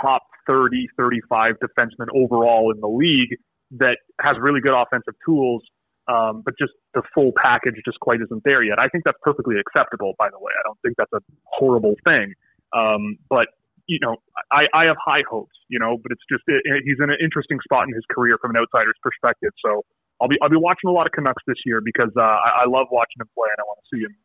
top 0.00 0.22
30, 0.46 0.88
35 0.96 1.54
defenseman 1.62 2.06
overall 2.14 2.72
in 2.74 2.80
the 2.80 2.88
league 2.88 3.38
that 3.72 3.98
has 4.20 4.36
really 4.40 4.60
good 4.60 4.74
offensive 4.74 5.14
tools, 5.24 5.62
um, 6.08 6.42
but 6.44 6.54
just 6.58 6.72
the 6.94 7.02
full 7.14 7.32
package 7.40 7.74
just 7.84 8.00
quite 8.00 8.20
isn't 8.20 8.42
there 8.44 8.62
yet. 8.62 8.78
I 8.78 8.88
think 8.88 9.04
that's 9.04 9.18
perfectly 9.22 9.56
acceptable, 9.58 10.14
by 10.18 10.28
the 10.30 10.38
way. 10.38 10.52
I 10.58 10.62
don't 10.66 10.78
think 10.82 10.96
that's 10.96 11.12
a 11.12 11.20
horrible 11.44 11.94
thing. 12.04 12.34
Um, 12.72 13.18
but 13.28 13.48
you 13.86 13.98
know, 14.00 14.16
I, 14.50 14.66
I 14.72 14.86
have 14.86 14.96
high 15.04 15.22
hopes, 15.28 15.54
you 15.68 15.78
know, 15.78 15.98
but 16.02 16.12
it's 16.12 16.22
just 16.30 16.42
it, 16.46 16.82
he's 16.84 16.98
in 17.02 17.10
an 17.10 17.18
interesting 17.22 17.58
spot 17.64 17.88
in 17.88 17.94
his 17.94 18.04
career 18.10 18.38
from 18.40 18.54
an 18.54 18.62
outsider's 18.62 18.96
perspective. 19.02 19.50
So 19.64 19.84
I'll 20.20 20.28
be 20.28 20.36
I'll 20.42 20.50
be 20.50 20.56
watching 20.56 20.88
a 20.88 20.92
lot 20.92 21.06
of 21.06 21.12
Canucks 21.12 21.42
this 21.46 21.58
year 21.66 21.80
because 21.84 22.10
uh, 22.16 22.22
I, 22.22 22.62
I 22.62 22.64
love 22.66 22.86
watching 22.90 23.20
him 23.20 23.28
play 23.34 23.48
and 23.50 23.60
I 23.60 23.64
want 23.64 23.78
to 23.82 23.96
see 23.96 24.02
him. 24.02 24.16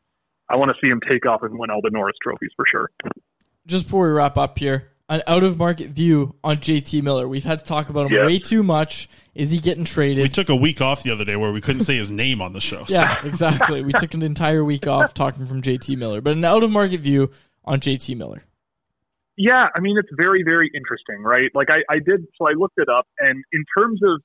I 0.49 0.55
want 0.55 0.71
to 0.71 0.77
see 0.81 0.89
him 0.89 1.01
take 1.09 1.25
off 1.25 1.43
and 1.43 1.57
win 1.59 1.69
all 1.69 1.81
the 1.81 1.89
Norris 1.91 2.15
trophies 2.23 2.51
for 2.55 2.65
sure. 2.71 2.89
Just 3.65 3.85
before 3.85 4.07
we 4.07 4.13
wrap 4.13 4.37
up 4.37 4.57
here, 4.57 4.91
an 5.09 5.21
out 5.27 5.43
of 5.43 5.57
market 5.57 5.89
view 5.91 6.35
on 6.43 6.57
JT 6.57 7.01
Miller. 7.01 7.27
We've 7.27 7.43
had 7.43 7.59
to 7.59 7.65
talk 7.65 7.89
about 7.89 8.07
him 8.07 8.13
Yes. 8.13 8.25
way 8.27 8.39
too 8.39 8.63
much. 8.63 9.09
Is 9.35 9.51
he 9.51 9.59
getting 9.59 9.85
traded? 9.85 10.23
We 10.23 10.29
took 10.29 10.49
a 10.49 10.55
week 10.55 10.81
off 10.81 11.03
the 11.03 11.11
other 11.11 11.23
day 11.23 11.35
where 11.35 11.51
we 11.51 11.61
couldn't 11.61 11.81
say 11.83 11.95
his 11.95 12.11
name 12.11 12.41
on 12.41 12.53
the 12.53 12.59
show. 12.59 12.83
so- 12.85 12.93
Yeah, 12.93 13.15
exactly. 13.25 13.81
We 13.83 13.93
took 13.93 14.13
an 14.13 14.23
entire 14.23 14.63
week 14.65 14.87
off 14.87 15.13
talking 15.13 15.45
from 15.45 15.61
JT 15.61 15.95
Miller, 15.95 16.21
but 16.21 16.33
an 16.33 16.43
out 16.43 16.63
of 16.63 16.71
market 16.71 17.01
view 17.01 17.31
on 17.63 17.79
JT 17.79 18.15
Miller. 18.17 18.41
Yeah, 19.39 19.67
I 19.75 19.79
mean 19.79 19.97
it's 19.99 20.09
very 20.17 20.41
very 20.43 20.69
interesting, 20.73 21.21
right? 21.21 21.51
Like 21.53 21.69
I, 21.69 21.83
I 21.93 21.99
did, 21.99 22.25
so 22.37 22.47
I 22.49 22.53
looked 22.53 22.79
it 22.79 22.89
up, 22.89 23.05
and 23.19 23.43
in 23.53 23.63
terms 23.77 24.01
of 24.03 24.09
w- 24.09 24.21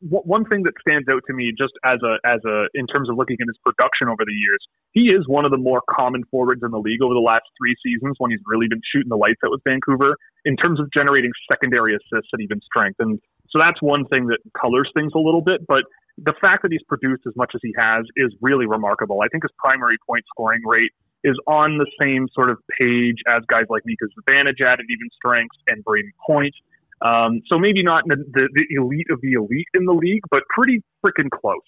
one 0.00 0.44
thing 0.44 0.62
that 0.64 0.74
stands 0.80 1.08
out 1.08 1.22
to 1.26 1.32
me, 1.32 1.52
just 1.56 1.72
as 1.84 1.98
a 2.04 2.18
as 2.26 2.40
a 2.44 2.68
in 2.74 2.86
terms 2.86 3.08
of 3.08 3.16
looking 3.16 3.36
at 3.40 3.46
his 3.46 3.56
production 3.64 4.08
over 4.08 4.24
the 4.24 4.32
years, 4.32 4.60
he 4.92 5.08
is 5.08 5.26
one 5.26 5.44
of 5.44 5.50
the 5.50 5.56
more 5.56 5.82
common 5.90 6.24
forwards 6.30 6.62
in 6.62 6.70
the 6.70 6.78
league 6.78 7.02
over 7.02 7.14
the 7.14 7.24
last 7.24 7.44
three 7.58 7.74
seasons 7.84 8.14
when 8.18 8.30
he's 8.30 8.42
really 8.46 8.68
been 8.68 8.82
shooting 8.92 9.08
the 9.08 9.16
lights 9.16 9.40
out 9.44 9.50
with 9.50 9.62
Vancouver 9.64 10.16
in 10.44 10.56
terms 10.56 10.80
of 10.80 10.90
generating 10.92 11.30
secondary 11.50 11.94
assists 11.94 12.30
and 12.32 12.42
even 12.42 12.60
strength, 12.62 12.96
and 13.00 13.18
so 13.48 13.58
that's 13.58 13.80
one 13.80 14.04
thing 14.06 14.26
that 14.26 14.38
colors 14.60 14.90
things 14.94 15.12
a 15.14 15.20
little 15.20 15.42
bit, 15.42 15.66
but. 15.66 15.84
The 16.18 16.32
fact 16.40 16.62
that 16.62 16.72
he's 16.72 16.82
produced 16.88 17.24
as 17.28 17.36
much 17.36 17.52
as 17.54 17.60
he 17.62 17.74
has 17.76 18.06
is 18.16 18.32
really 18.40 18.64
remarkable. 18.64 19.20
I 19.20 19.28
think 19.28 19.44
his 19.44 19.52
primary 19.58 19.98
point 20.08 20.24
scoring 20.32 20.62
rate 20.64 20.90
is 21.24 21.36
on 21.46 21.76
the 21.76 21.84
same 22.00 22.26
sort 22.32 22.48
of 22.48 22.56
page 22.78 23.16
as 23.28 23.42
guys 23.48 23.64
like 23.68 23.82
Mika 23.84 24.06
Zibanejad 24.16 24.80
at 24.80 24.86
even 24.88 25.08
strengths 25.12 25.58
and 25.66 25.84
Brayden 25.84 26.14
Point. 26.26 26.54
Um, 27.02 27.42
so 27.46 27.58
maybe 27.58 27.82
not 27.82 28.04
the, 28.06 28.16
the, 28.32 28.66
elite 28.70 29.08
of 29.10 29.20
the 29.20 29.32
elite 29.32 29.68
in 29.74 29.84
the 29.84 29.92
league, 29.92 30.22
but 30.30 30.42
pretty 30.54 30.82
freaking 31.04 31.30
close. 31.30 31.60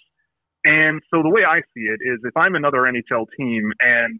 And 0.64 1.01
so 1.12 1.22
the 1.22 1.29
way 1.29 1.43
I 1.49 1.61
see 1.74 1.83
it 1.83 2.01
is 2.01 2.20
if 2.24 2.37
I'm 2.37 2.55
another 2.55 2.79
NHL 2.79 3.26
team 3.37 3.72
and 3.81 4.18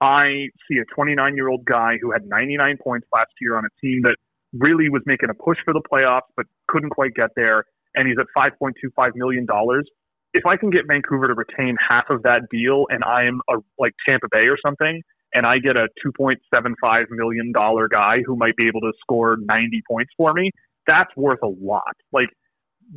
I 0.00 0.48
see 0.68 0.78
a 0.78 0.84
29 0.94 1.36
year 1.36 1.48
old 1.48 1.64
guy 1.64 1.98
who 2.00 2.12
had 2.12 2.26
99 2.26 2.78
points 2.82 3.06
last 3.14 3.32
year 3.40 3.56
on 3.56 3.64
a 3.64 3.80
team 3.80 4.02
that 4.02 4.16
really 4.52 4.88
was 4.88 5.02
making 5.06 5.30
a 5.30 5.34
push 5.34 5.58
for 5.64 5.74
the 5.74 5.80
playoffs 5.80 6.30
but 6.36 6.46
couldn't 6.68 6.90
quite 6.90 7.14
get 7.14 7.30
there, 7.36 7.64
and 7.94 8.08
he's 8.08 8.16
at 8.18 8.26
5.25 8.36 9.12
million 9.14 9.46
dollars. 9.46 9.88
If 10.32 10.46
I 10.46 10.56
can 10.56 10.70
get 10.70 10.82
Vancouver 10.88 11.28
to 11.28 11.34
retain 11.34 11.76
half 11.88 12.10
of 12.10 12.22
that 12.24 12.42
deal, 12.50 12.86
and 12.90 13.04
I'm 13.04 13.40
a 13.48 13.58
like 13.78 13.94
Tampa 14.08 14.26
Bay 14.30 14.46
or 14.46 14.56
something, 14.64 15.02
and 15.34 15.44
I 15.46 15.58
get 15.58 15.76
a 15.76 15.88
2.75 16.06 17.04
million 17.10 17.52
dollar 17.52 17.88
guy 17.88 18.18
who 18.24 18.36
might 18.36 18.56
be 18.56 18.68
able 18.68 18.80
to 18.80 18.92
score 19.00 19.36
90 19.38 19.82
points 19.90 20.12
for 20.16 20.32
me, 20.32 20.52
that's 20.86 21.14
worth 21.16 21.40
a 21.42 21.48
lot. 21.48 21.96
Like 22.12 22.28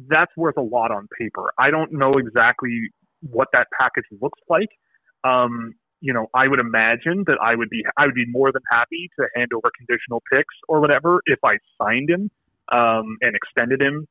that's 0.08 0.32
worth 0.38 0.58
a 0.58 0.62
lot 0.62 0.92
on 0.92 1.08
paper. 1.18 1.52
I 1.58 1.72
don't 1.72 1.92
know 1.92 2.14
exactly 2.14 2.90
what 3.22 3.48
that 3.54 3.68
package 3.78 4.06
looks 4.22 4.40
like. 4.50 4.70
Um, 5.24 5.74
you 6.00 6.14
know, 6.14 6.28
I 6.34 6.48
would 6.48 6.60
imagine 6.60 7.24
that 7.26 7.40
I 7.42 7.56
would 7.56 7.70
be 7.70 7.84
I 7.98 8.06
would 8.06 8.14
be 8.14 8.26
more 8.28 8.52
than 8.52 8.62
happy 8.72 9.10
to 9.20 9.28
hand 9.36 9.50
over 9.56 9.72
conditional 9.76 10.22
picks 10.32 10.54
or 10.68 10.80
whatever 10.80 11.22
if 11.26 11.40
I 11.44 11.58
signed 11.82 12.10
him 12.10 12.30
um, 12.72 13.18
and 13.22 13.36
extended 13.36 13.82
him. 13.82 14.08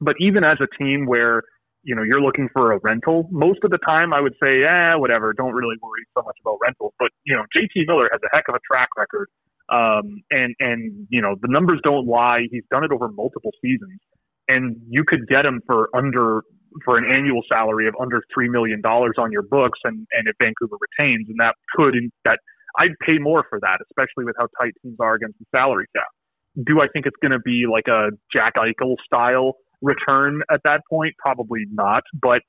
But 0.00 0.16
even 0.18 0.44
as 0.44 0.58
a 0.60 0.82
team 0.82 1.04
where 1.04 1.42
you 1.86 1.94
know 1.94 2.02
you're 2.02 2.20
looking 2.20 2.48
for 2.52 2.72
a 2.72 2.78
rental, 2.82 3.28
most 3.30 3.60
of 3.62 3.70
the 3.70 3.78
time 3.78 4.12
I 4.12 4.20
would 4.20 4.34
say, 4.42 4.64
eh, 4.64 4.94
whatever. 4.96 5.32
Don't 5.32 5.54
really 5.54 5.76
worry 5.80 6.04
so 6.16 6.22
much 6.24 6.36
about 6.42 6.58
rentals. 6.60 6.92
But 6.98 7.10
you 7.24 7.34
know, 7.34 7.44
JT 7.56 7.86
Miller 7.86 8.08
has 8.12 8.20
a 8.24 8.36
heck 8.36 8.44
of 8.48 8.56
a 8.56 8.60
track 8.70 8.88
record, 8.96 9.28
um, 9.68 10.22
and 10.30 10.54
and 10.58 11.06
you 11.08 11.22
know 11.22 11.36
the 11.40 11.48
numbers 11.48 11.80
don't 11.84 12.06
lie. 12.06 12.42
He's 12.50 12.64
done 12.70 12.84
it 12.84 12.90
over 12.90 13.08
multiple 13.08 13.52
seasons, 13.62 14.00
and 14.48 14.76
you 14.88 15.04
could 15.06 15.28
get 15.28 15.46
him 15.46 15.62
for 15.64 15.88
under 15.94 16.42
for 16.84 16.98
an 16.98 17.04
annual 17.10 17.42
salary 17.48 17.86
of 17.86 17.94
under 18.00 18.20
three 18.34 18.48
million 18.48 18.80
dollars 18.80 19.14
on 19.16 19.30
your 19.30 19.42
books, 19.42 19.78
and 19.84 20.06
and 20.12 20.26
if 20.26 20.34
Vancouver 20.42 20.76
retains, 20.98 21.28
and 21.28 21.38
that 21.38 21.54
could 21.76 21.94
that 22.24 22.40
I'd 22.78 22.98
pay 23.06 23.18
more 23.18 23.44
for 23.48 23.60
that, 23.60 23.78
especially 23.88 24.24
with 24.24 24.34
how 24.38 24.48
tight 24.60 24.72
teams 24.82 24.96
are 24.98 25.14
against 25.14 25.38
the 25.38 25.46
salary 25.54 25.86
cap. 25.94 26.08
Do 26.66 26.80
I 26.80 26.88
think 26.88 27.06
it's 27.06 27.16
going 27.22 27.32
to 27.32 27.38
be 27.38 27.66
like 27.70 27.86
a 27.86 28.10
Jack 28.32 28.54
Eichel 28.56 28.96
style 29.04 29.56
return 29.86 30.42
at 30.50 30.60
that 30.64 30.82
point? 30.90 31.14
Probably 31.18 31.64
not, 31.70 32.02
but 32.20 32.42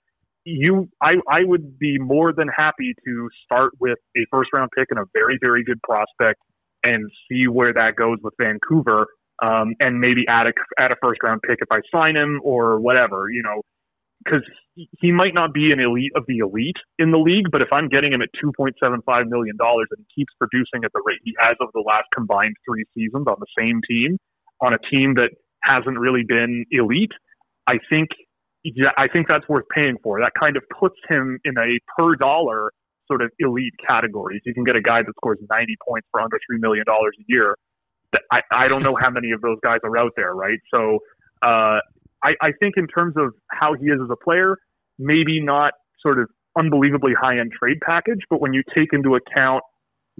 you 0.44 0.90
I 1.02 1.16
I 1.30 1.44
would 1.44 1.78
be 1.78 1.98
more 2.00 2.34
than 2.34 2.48
happy 2.48 2.94
to 3.06 3.30
start 3.44 3.74
with 3.80 3.98
a 4.16 4.26
first 4.32 4.50
round 4.54 4.70
pick 4.76 4.88
and 4.90 5.00
a 5.00 5.06
very 5.14 5.38
very 5.42 5.64
good 5.64 5.82
prospect 5.84 6.40
and 6.84 7.10
see 7.30 7.48
where 7.48 7.74
that 7.74 7.96
goes 7.96 8.18
with 8.24 8.34
Vancouver 8.40 9.08
um, 9.44 9.76
and 9.80 10.00
maybe 10.00 10.26
add 10.28 10.48
a 10.48 10.54
add 10.80 10.92
a 10.92 10.96
first 11.02 11.22
round 11.22 11.42
pick 11.48 11.60
if 11.62 11.68
I 11.72 11.80
sign 11.94 12.16
him 12.16 12.40
or 12.44 12.80
whatever 12.80 13.30
you 13.30 13.44
know 13.44 13.62
because 14.24 14.44
he 15.00 15.12
might 15.12 15.34
not 15.34 15.54
be 15.54 15.72
an 15.72 15.80
elite 15.80 16.12
of 16.16 16.24
the 16.28 16.40
elite 16.40 16.78
in 17.00 17.12
the 17.12 17.18
league, 17.18 17.46
but 17.52 17.62
if 17.62 17.70
I'm 17.72 17.88
getting 17.88 18.14
him 18.14 18.22
at 18.22 18.30
two 18.40 18.52
point 18.56 18.76
seven 18.82 19.02
five 19.06 19.28
million 19.28 19.56
dollars 19.58 19.88
and 19.92 20.06
he 20.08 20.22
keeps 20.22 20.34
producing 20.40 20.84
at 20.84 20.92
the 20.94 21.02
rate 21.06 21.20
he 21.24 21.36
has 21.40 21.56
over 21.62 21.72
the 21.74 21.84
last 21.86 22.06
combined 22.14 22.56
three 22.68 22.86
seasons 22.94 23.26
on 23.28 23.36
the 23.40 23.48
same 23.58 23.82
team, 23.88 24.18
on 24.62 24.74
a 24.74 24.80
team 24.90 25.16
that 25.16 25.30
hasn't 25.64 25.98
really 25.98 26.24
been 26.24 26.66
elite, 26.72 27.12
I 27.68 27.80
think 27.90 28.10
yeah, 28.64 28.90
I 28.98 29.08
think 29.08 29.28
that's 29.28 29.48
worth 29.48 29.66
paying 29.74 29.98
for. 30.04 30.20
That 30.20 30.34
kind 30.38 30.58
of 30.58 30.64
puts 30.78 30.96
him 31.08 31.40
in 31.46 31.58
a 31.58 31.80
per 31.98 32.16
dollar 32.16 32.72
sort 33.08 33.22
of 33.22 33.32
elite 33.40 33.74
category. 33.88 34.38
If 34.38 34.44
you 34.46 34.54
can 34.54 34.66
get 34.66 34.76
a 34.76 34.82
guy 34.82 35.02
that 35.04 35.14
scores 35.16 35.38
90 35.50 35.76
points 35.88 36.08
for 36.12 36.20
under 36.20 36.38
$3 36.52 36.60
million 36.60 36.84
a 36.90 37.24
year, 37.28 37.56
I, 38.32 38.42
I 38.52 38.68
don't 38.68 38.84
know 38.84 38.98
how 39.00 39.10
many 39.10 39.32
of 39.32 39.42
those 39.42 39.58
guys 39.64 39.80
are 39.84 39.98
out 39.98 40.12
there, 40.18 40.34
right? 40.34 40.60
So 40.74 41.00
uh, 41.42 41.80
I, 42.24 42.36
I 42.42 42.52
think 42.60 42.76
in 42.76 42.88
terms 42.88 43.16
of 43.18 43.34
how 43.52 43.74
he 43.74 43.86
is 43.86 44.00
as 44.04 44.10
a 44.12 44.18
player, 44.22 44.58
maybe 45.00 45.42
not 45.42 45.74
sort 46.02 46.20
of 46.20 46.28
unbelievably 46.58 47.14
high 47.20 47.40
end 47.40 47.52
trade 47.58 47.78
package, 47.86 48.20
but 48.30 48.42
when 48.42 48.54
you 48.54 48.64
take 48.76 48.90
into 48.92 49.16
account 49.16 49.64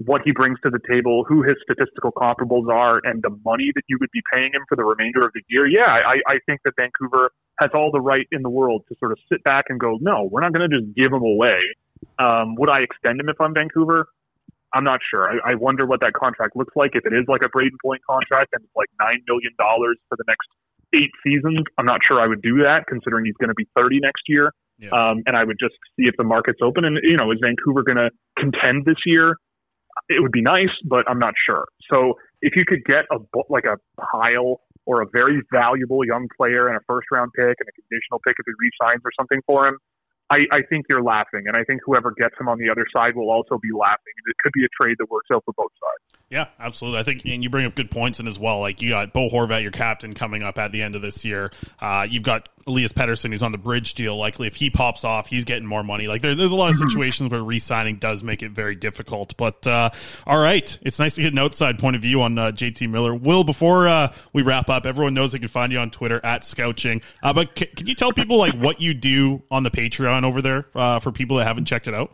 what 0.04 0.22
he 0.24 0.30
brings 0.30 0.58
to 0.62 0.70
the 0.70 0.78
table, 0.88 1.24
who 1.26 1.42
his 1.42 1.56
statistical 1.62 2.12
comparables 2.12 2.70
are, 2.70 3.00
and 3.02 3.22
the 3.22 3.30
money 3.44 3.72
that 3.74 3.82
you 3.88 3.98
would 4.00 4.10
be 4.12 4.22
paying 4.32 4.52
him 4.52 4.62
for 4.68 4.76
the 4.76 4.84
remainder 4.84 5.26
of 5.26 5.32
the 5.34 5.42
year, 5.48 5.66
yeah, 5.66 5.90
I, 5.90 6.22
I 6.26 6.38
think 6.46 6.60
that 6.64 6.74
Vancouver 6.76 7.32
has 7.60 7.70
all 7.74 7.90
the 7.90 8.00
right 8.00 8.26
in 8.30 8.42
the 8.42 8.50
world 8.50 8.84
to 8.88 8.94
sort 9.00 9.10
of 9.10 9.18
sit 9.30 9.42
back 9.42 9.64
and 9.68 9.80
go, 9.80 9.98
no, 10.00 10.28
we're 10.30 10.40
not 10.40 10.52
going 10.52 10.70
to 10.70 10.80
just 10.80 10.94
give 10.94 11.12
him 11.12 11.22
away. 11.22 11.58
Um, 12.18 12.54
would 12.56 12.70
I 12.70 12.80
extend 12.80 13.20
him 13.20 13.28
if 13.28 13.40
I'm 13.40 13.52
Vancouver? 13.52 14.06
I'm 14.72 14.84
not 14.84 15.00
sure. 15.10 15.28
I, 15.28 15.52
I 15.52 15.54
wonder 15.56 15.84
what 15.84 16.00
that 16.00 16.12
contract 16.12 16.54
looks 16.54 16.76
like. 16.76 16.92
If 16.94 17.04
it 17.04 17.12
is 17.12 17.24
like 17.26 17.42
a 17.42 17.48
Brayden 17.48 17.78
Point 17.82 18.02
contract 18.08 18.50
and 18.52 18.62
it's 18.62 18.76
like 18.76 18.88
nine 19.00 19.22
million 19.26 19.52
dollars 19.58 19.98
for 20.08 20.16
the 20.16 20.24
next 20.28 20.46
eight 20.94 21.10
seasons, 21.24 21.64
I'm 21.76 21.86
not 21.86 22.00
sure 22.06 22.20
I 22.20 22.26
would 22.26 22.42
do 22.42 22.62
that, 22.62 22.86
considering 22.86 23.24
he's 23.24 23.36
going 23.40 23.48
to 23.48 23.54
be 23.54 23.66
30 23.76 23.98
next 24.00 24.22
year. 24.28 24.52
Um, 24.92 25.22
and 25.26 25.36
I 25.36 25.42
would 25.42 25.58
just 25.58 25.74
see 25.96 26.06
if 26.06 26.14
the 26.16 26.24
market's 26.24 26.60
open. 26.62 26.84
And 26.84 26.98
you 27.02 27.16
know, 27.16 27.32
is 27.32 27.38
Vancouver 27.42 27.82
going 27.82 27.96
to 27.96 28.10
contend 28.38 28.84
this 28.84 28.98
year? 29.06 29.36
It 30.08 30.22
would 30.22 30.32
be 30.32 30.42
nice, 30.42 30.72
but 30.84 31.04
I'm 31.08 31.18
not 31.18 31.34
sure. 31.46 31.66
So 31.90 32.14
if 32.40 32.56
you 32.56 32.64
could 32.66 32.84
get 32.84 33.04
a 33.12 33.18
like 33.48 33.64
a 33.64 33.76
pile 34.00 34.60
or 34.86 35.02
a 35.02 35.06
very 35.12 35.42
valuable 35.52 36.04
young 36.04 36.28
player 36.36 36.68
and 36.68 36.76
a 36.76 36.80
first 36.86 37.06
round 37.12 37.30
pick 37.36 37.56
and 37.60 37.68
a 37.68 37.74
conditional 37.76 38.20
pick 38.26 38.36
if 38.38 38.46
he 38.46 38.52
resigns 38.56 39.02
or 39.04 39.12
something 39.18 39.40
for 39.46 39.68
him, 39.68 39.76
I, 40.30 40.44
I 40.52 40.60
think 40.68 40.86
you're 40.90 41.02
laughing, 41.02 41.44
and 41.46 41.56
I 41.56 41.64
think 41.64 41.80
whoever 41.84 42.12
gets 42.12 42.34
him 42.38 42.48
on 42.48 42.58
the 42.58 42.68
other 42.68 42.84
side 42.92 43.16
will 43.16 43.30
also 43.30 43.58
be 43.58 43.72
laughing. 43.72 44.12
It 44.28 44.36
could 44.42 44.52
be 44.52 44.64
a 44.64 44.68
trade 44.80 44.96
that 44.98 45.08
works 45.10 45.28
out 45.32 45.42
for 45.44 45.54
both 45.56 45.72
sides. 45.72 46.20
Yeah, 46.30 46.48
absolutely. 46.60 47.00
I 47.00 47.04
think, 47.04 47.24
and 47.24 47.42
you 47.42 47.48
bring 47.48 47.64
up 47.64 47.74
good 47.74 47.90
points 47.90 48.20
in 48.20 48.26
as 48.26 48.38
well. 48.38 48.60
Like 48.60 48.82
you 48.82 48.90
got 48.90 49.14
Bo 49.14 49.30
Horvat, 49.30 49.62
your 49.62 49.70
captain, 49.70 50.12
coming 50.12 50.42
up 50.42 50.58
at 50.58 50.72
the 50.72 50.82
end 50.82 50.94
of 50.94 51.00
this 51.00 51.24
year. 51.24 51.50
Uh, 51.80 52.06
you've 52.08 52.22
got 52.22 52.50
Elias 52.66 52.92
Pettersson, 52.92 53.30
who's 53.30 53.42
on 53.42 53.50
the 53.50 53.56
bridge 53.56 53.94
deal. 53.94 54.14
Likely, 54.14 54.46
if 54.46 54.54
he 54.54 54.68
pops 54.68 55.04
off, 55.04 55.28
he's 55.28 55.46
getting 55.46 55.66
more 55.66 55.82
money. 55.82 56.06
Like 56.06 56.20
there, 56.20 56.34
there's 56.34 56.52
a 56.52 56.56
lot 56.56 56.68
of 56.68 56.76
situations 56.76 57.30
where 57.30 57.42
re-signing 57.42 57.96
does 57.96 58.22
make 58.22 58.42
it 58.42 58.50
very 58.50 58.74
difficult. 58.74 59.38
But 59.38 59.66
uh, 59.66 59.88
all 60.26 60.38
right, 60.38 60.78
it's 60.82 60.98
nice 60.98 61.14
to 61.14 61.22
get 61.22 61.32
an 61.32 61.38
outside 61.38 61.78
point 61.78 61.96
of 61.96 62.02
view 62.02 62.20
on 62.20 62.36
uh, 62.36 62.50
JT 62.50 62.90
Miller. 62.90 63.14
Will, 63.14 63.42
before 63.42 63.88
uh, 63.88 64.12
we 64.34 64.42
wrap 64.42 64.68
up, 64.68 64.84
everyone 64.84 65.14
knows 65.14 65.32
they 65.32 65.38
can 65.38 65.48
find 65.48 65.72
you 65.72 65.78
on 65.78 65.90
Twitter 65.90 66.20
at 66.22 66.44
Scouching. 66.44 67.00
Uh, 67.22 67.32
but 67.32 67.58
c- 67.58 67.66
can 67.74 67.86
you 67.86 67.94
tell 67.94 68.12
people 68.12 68.36
like 68.36 68.54
what 68.54 68.82
you 68.82 68.92
do 68.92 69.42
on 69.50 69.62
the 69.62 69.70
Patreon 69.70 70.24
over 70.24 70.42
there 70.42 70.66
uh, 70.74 70.98
for 70.98 71.10
people 71.10 71.38
that 71.38 71.46
haven't 71.46 71.64
checked 71.64 71.88
it 71.88 71.94
out? 71.94 72.12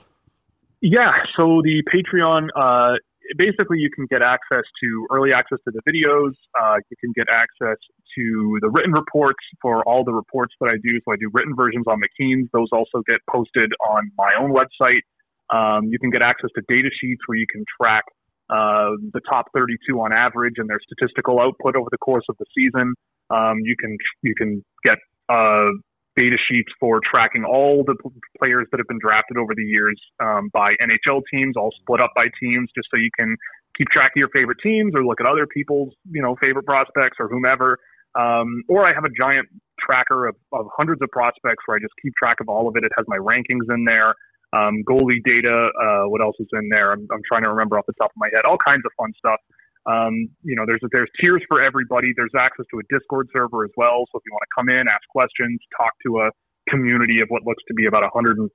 Yeah, 0.81 1.11
so 1.37 1.63
the 1.63 1.83
Patreon, 1.93 2.49
uh, 2.55 2.99
basically 3.37 3.79
you 3.79 3.91
can 3.91 4.07
get 4.07 4.23
access 4.23 4.65
to 4.83 5.07
early 5.11 5.33
access 5.33 5.59
to 5.65 5.73
the 5.73 5.81
videos. 5.89 6.33
Uh, 6.61 6.77
you 6.91 6.97
can 7.01 7.13
get 7.15 7.27
access 7.31 7.79
to 8.17 8.59
the 8.61 8.71
written 8.71 8.93
reports 8.93 9.43
for 9.61 9.83
all 9.89 10.05
the 10.05 10.13
reports 10.13 10.55
that 10.61 10.71
I 10.71 10.77
do. 10.83 11.01
So 11.05 11.13
I 11.13 11.17
do 11.17 11.31
written 11.33 11.55
versions 11.57 11.87
on 11.87 12.01
McKeen's. 12.01 12.49
Those 12.53 12.69
also 12.73 13.03
get 13.07 13.19
posted 13.31 13.73
on 13.89 14.11
my 14.17 14.35
own 14.39 14.53
website. 14.53 15.03
Um, 15.51 15.87
you 15.89 15.99
can 15.99 16.11
get 16.11 16.23
access 16.23 16.51
to 16.57 16.63
data 16.69 16.91
sheets 17.01 17.21
where 17.27 17.39
you 17.39 17.47
can 17.51 17.65
track 17.81 18.05
uh, 18.51 18.97
the 19.13 19.21
top 19.29 19.47
32 19.55 19.99
on 20.01 20.13
average 20.13 20.55
and 20.59 20.69
their 20.69 20.81
statistical 20.81 21.41
output 21.41 21.77
over 21.77 21.89
the 21.91 21.99
course 21.99 22.25
of 22.29 22.37
the 22.39 22.47
season. 22.57 22.95
Um, 23.31 23.59
you 23.63 23.75
can 23.79 23.97
you 24.23 24.35
can 24.37 24.65
get 24.85 24.99
uh, 25.29 25.71
data 26.17 26.37
sheets 26.49 26.71
for 26.79 27.01
tracking 27.05 27.45
all 27.45 27.85
the 27.85 27.97
players 28.39 28.67
that 28.71 28.79
have 28.79 28.89
been 28.89 29.01
drafted 29.01 29.37
over 29.37 29.55
the 29.55 29.65
years 29.65 30.01
um, 30.23 30.51
by 30.53 30.71
NHL 30.81 31.23
teams, 31.33 31.57
all 31.57 31.73
split 31.81 32.01
up 32.01 32.13
by 32.15 32.27
teams, 32.41 32.71
just 32.75 32.89
so 32.95 33.01
you 33.01 33.11
can 33.19 33.37
keep 33.77 33.89
track 33.89 34.13
of 34.15 34.19
your 34.19 34.29
favorite 34.29 34.59
teams 34.63 34.93
or 34.95 35.05
look 35.05 35.21
at 35.21 35.27
other 35.27 35.47
people's 35.47 35.93
you 36.11 36.23
know 36.23 36.37
favorite 36.43 36.67
prospects 36.67 37.17
or 37.19 37.29
whomever. 37.29 37.79
Um, 38.15 38.63
or 38.69 38.87
I 38.87 38.95
have 38.95 39.05
a 39.05 39.11
giant 39.11 39.49
tracker 39.81 40.29
of, 40.29 40.37
of 40.53 40.67
hundreds 40.77 41.03
of 41.03 41.11
prospects 41.11 41.65
where 41.67 41.77
I 41.77 41.81
just 41.81 41.95
keep 42.01 42.15
track 42.15 42.39
of 42.41 42.49
all 42.49 42.69
of 42.69 42.77
it. 42.77 42.85
It 42.85 42.93
has 42.97 43.05
my 43.09 43.19
rankings 43.19 43.67
in 43.75 43.85
there, 43.85 44.15
um, 44.53 44.85
goalie 44.89 45.23
data. 45.25 45.71
Uh, 45.75 46.09
what 46.09 46.21
else 46.21 46.37
is 46.39 46.47
in 46.53 46.69
there? 46.71 46.93
I'm, 46.93 47.09
I'm 47.13 47.23
trying 47.27 47.43
to 47.43 47.51
remember 47.51 47.77
off 47.77 47.87
the 47.87 47.95
top 48.01 48.11
of 48.11 48.17
my 48.17 48.29
head. 48.33 48.45
All 48.45 48.59
kinds 48.65 48.83
of 48.87 48.93
fun 48.97 49.13
stuff. 49.19 49.41
Um, 49.87 50.29
you 50.43 50.57
know, 50.57 50.65
there's 50.67 50.81
there's 50.93 51.11
tiers 51.21 51.43
for 51.49 51.63
everybody. 51.63 52.13
There's 52.17 52.33
access 52.37 52.67
to 52.73 52.79
a 52.79 52.83
Discord 52.91 53.29
server 53.33 53.65
as 53.65 53.71
well. 53.77 54.05
So 54.13 54.19
if 54.19 54.23
you 54.25 54.33
want 54.33 54.43
to 54.43 54.53
come 54.57 54.69
in, 54.69 54.89
ask 54.89 55.07
questions, 55.11 55.61
talk 55.77 55.93
to 56.07 56.21
a 56.21 56.31
community 56.69 57.21
of 57.21 57.29
what 57.29 57.45
looks 57.45 57.63
to 57.69 57.75
be 57.75 57.87
about 57.87 58.03
120 58.03 58.49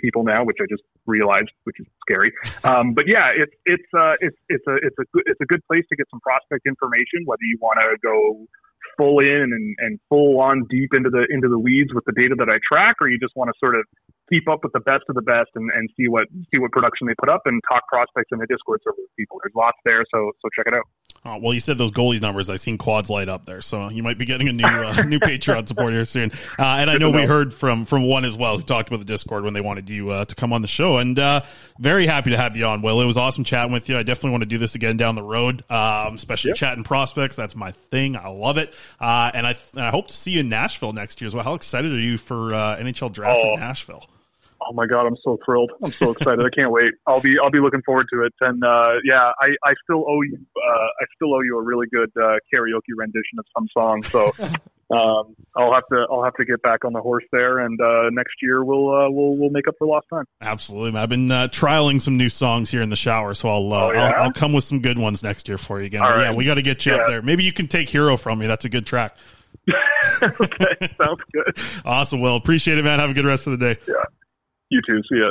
people 0.00 0.24
now, 0.24 0.44
which 0.44 0.56
I 0.60 0.66
just 0.70 0.82
realized, 1.06 1.50
which 1.64 1.76
is 1.78 1.86
scary. 2.00 2.32
Um, 2.64 2.94
but 2.94 3.04
yeah, 3.06 3.32
it's 3.36 3.52
it's 3.66 3.88
uh, 3.92 4.14
it's 4.20 4.36
it's 4.48 4.66
a 4.66 4.76
it's 4.76 4.96
a 4.98 5.04
good 5.12 5.24
it's 5.26 5.40
a 5.40 5.46
good 5.46 5.60
place 5.66 5.84
to 5.90 5.96
get 5.96 6.06
some 6.10 6.20
prospect 6.20 6.66
information. 6.66 7.24
Whether 7.24 7.44
you 7.44 7.58
want 7.60 7.80
to 7.80 7.96
go 8.02 8.46
full 8.96 9.20
in 9.20 9.50
and, 9.52 9.76
and 9.78 10.00
full 10.08 10.40
on 10.40 10.66
deep 10.68 10.90
into 10.94 11.10
the 11.10 11.26
into 11.30 11.48
the 11.48 11.58
weeds 11.58 11.90
with 11.94 12.04
the 12.04 12.12
data 12.12 12.34
that 12.38 12.48
I 12.48 12.58
track, 12.66 12.96
or 13.00 13.08
you 13.08 13.18
just 13.18 13.34
want 13.36 13.48
to 13.48 13.54
sort 13.58 13.76
of 13.76 13.84
keep 14.30 14.48
up 14.48 14.60
with 14.62 14.72
the 14.72 14.80
best 14.80 15.04
of 15.08 15.14
the 15.14 15.22
best 15.22 15.50
and, 15.54 15.70
and 15.74 15.88
see 15.96 16.08
what 16.08 16.28
see 16.52 16.60
what 16.60 16.70
production 16.72 17.06
they 17.06 17.14
put 17.18 17.28
up 17.28 17.42
and 17.44 17.60
talk 17.70 17.86
prospects 17.88 18.28
in 18.32 18.38
the 18.38 18.46
Discord 18.46 18.80
server 18.84 18.96
with 18.98 19.10
people. 19.16 19.40
There's 19.42 19.54
lots 19.54 19.78
there, 19.84 20.04
so 20.12 20.32
so 20.40 20.48
check 20.56 20.66
it 20.66 20.74
out. 20.74 20.86
Oh, 21.32 21.38
well, 21.38 21.54
you 21.54 21.60
said 21.60 21.78
those 21.78 21.92
goalie 21.92 22.20
numbers. 22.20 22.50
I 22.50 22.56
seen 22.56 22.76
quads 22.76 23.08
light 23.08 23.28
up 23.28 23.44
there, 23.44 23.60
so 23.60 23.88
you 23.88 24.02
might 24.02 24.18
be 24.18 24.24
getting 24.24 24.48
a 24.48 24.52
new 24.52 24.64
uh, 24.64 25.02
new 25.06 25.20
Patreon 25.20 25.68
support 25.68 25.92
here 25.92 26.04
soon. 26.04 26.32
Uh, 26.58 26.62
and 26.64 26.90
I 26.90 26.98
know 26.98 27.10
we 27.10 27.22
heard 27.22 27.54
from 27.54 27.84
from 27.84 28.02
one 28.02 28.24
as 28.24 28.36
well 28.36 28.56
who 28.56 28.62
talked 28.64 28.88
about 28.88 28.98
the 28.98 29.04
Discord 29.04 29.44
when 29.44 29.54
they 29.54 29.60
wanted 29.60 29.88
you 29.88 30.10
uh, 30.10 30.24
to 30.24 30.34
come 30.34 30.52
on 30.52 30.60
the 30.60 30.66
show. 30.68 30.96
And 30.98 31.16
uh, 31.18 31.42
very 31.78 32.06
happy 32.06 32.30
to 32.30 32.36
have 32.36 32.56
you 32.56 32.64
on, 32.66 32.82
Will. 32.82 33.00
It 33.00 33.04
was 33.06 33.16
awesome 33.16 33.44
chatting 33.44 33.72
with 33.72 33.88
you. 33.88 33.96
I 33.96 34.02
definitely 34.02 34.30
want 34.32 34.42
to 34.42 34.48
do 34.48 34.58
this 34.58 34.74
again 34.74 34.96
down 34.96 35.14
the 35.14 35.22
road, 35.22 35.62
um, 35.70 36.14
especially 36.16 36.52
chatting 36.54 36.82
prospects. 36.82 37.36
That's 37.36 37.54
my 37.54 37.70
thing. 37.70 38.16
I 38.16 38.28
love 38.28 38.58
it. 38.58 38.74
Uh, 39.00 39.30
and 39.32 39.46
I 39.46 39.56
and 39.74 39.82
I 39.84 39.90
hope 39.90 40.08
to 40.08 40.14
see 40.16 40.32
you 40.32 40.40
in 40.40 40.48
Nashville 40.48 40.92
next 40.92 41.20
year 41.20 41.26
as 41.28 41.34
well. 41.34 41.44
How 41.44 41.54
excited 41.54 41.92
are 41.92 41.98
you 41.98 42.18
for 42.18 42.52
uh, 42.52 42.76
NHL 42.78 43.12
draft 43.12 43.40
Oh. 43.44 43.54
in 43.54 43.60
Nashville? 43.60 44.04
Oh 44.70 44.72
my 44.72 44.86
god, 44.86 45.04
I'm 45.04 45.16
so 45.24 45.36
thrilled! 45.44 45.72
I'm 45.82 45.90
so 45.90 46.12
excited. 46.12 46.44
I 46.44 46.48
can't 46.54 46.70
wait. 46.70 46.92
I'll 47.04 47.20
be 47.20 47.36
I'll 47.42 47.50
be 47.50 47.58
looking 47.58 47.82
forward 47.82 48.06
to 48.12 48.22
it. 48.22 48.32
And 48.40 48.62
uh, 48.62 48.92
yeah, 49.04 49.32
I, 49.40 49.48
I 49.64 49.74
still 49.82 50.04
owe 50.08 50.22
you 50.22 50.38
uh, 50.56 50.86
I 51.00 51.06
still 51.16 51.34
owe 51.34 51.40
you 51.40 51.58
a 51.58 51.62
really 51.62 51.88
good 51.92 52.08
uh, 52.16 52.36
karaoke 52.54 52.94
rendition 52.96 53.40
of 53.40 53.46
some 53.52 53.66
song. 53.76 54.04
So 54.04 54.26
um, 54.96 55.34
I'll 55.56 55.74
have 55.74 55.82
to 55.92 56.06
I'll 56.08 56.22
have 56.22 56.34
to 56.34 56.44
get 56.44 56.62
back 56.62 56.84
on 56.84 56.92
the 56.92 57.00
horse 57.00 57.24
there. 57.32 57.58
And 57.58 57.80
uh, 57.80 58.10
next 58.10 58.34
year 58.42 58.62
we'll 58.62 58.94
uh, 58.94 59.10
we'll 59.10 59.36
we'll 59.36 59.50
make 59.50 59.66
up 59.66 59.74
for 59.76 59.88
lost 59.88 60.06
time. 60.08 60.24
Absolutely. 60.40 61.00
I've 61.00 61.08
been 61.08 61.32
uh, 61.32 61.48
trialing 61.48 62.00
some 62.00 62.16
new 62.16 62.28
songs 62.28 62.70
here 62.70 62.82
in 62.82 62.90
the 62.90 62.96
shower, 62.96 63.34
so 63.34 63.48
I'll, 63.48 63.72
uh, 63.72 63.86
Oh, 63.86 63.92
yeah? 63.92 64.10
I'll 64.10 64.22
I'll 64.24 64.32
come 64.32 64.52
with 64.52 64.62
some 64.62 64.80
good 64.82 65.00
ones 65.00 65.24
next 65.24 65.48
year 65.48 65.58
for 65.58 65.80
you 65.80 65.86
again. 65.86 66.02
Right. 66.02 66.26
Yeah, 66.26 66.32
we 66.32 66.44
got 66.44 66.54
to 66.54 66.62
get 66.62 66.86
you 66.86 66.92
up 66.94 67.08
there. 67.08 67.22
Maybe 67.22 67.42
you 67.42 67.52
can 67.52 67.66
take 67.66 67.88
Hero 67.88 68.16
from 68.16 68.38
me. 68.38 68.46
That's 68.46 68.64
a 68.66 68.68
good 68.68 68.86
track. 68.86 69.16
okay, 70.22 70.94
sounds 70.96 71.20
good. 71.32 71.58
Awesome. 71.84 72.20
Well, 72.20 72.36
appreciate 72.36 72.78
it, 72.78 72.84
man. 72.84 73.00
Have 73.00 73.10
a 73.10 73.14
good 73.14 73.24
rest 73.24 73.48
of 73.48 73.58
the 73.58 73.74
day. 73.74 73.80
Yeah. 73.88 73.94
You 74.70 74.80
too. 74.86 75.02
See 75.10 75.18
ya. 75.18 75.30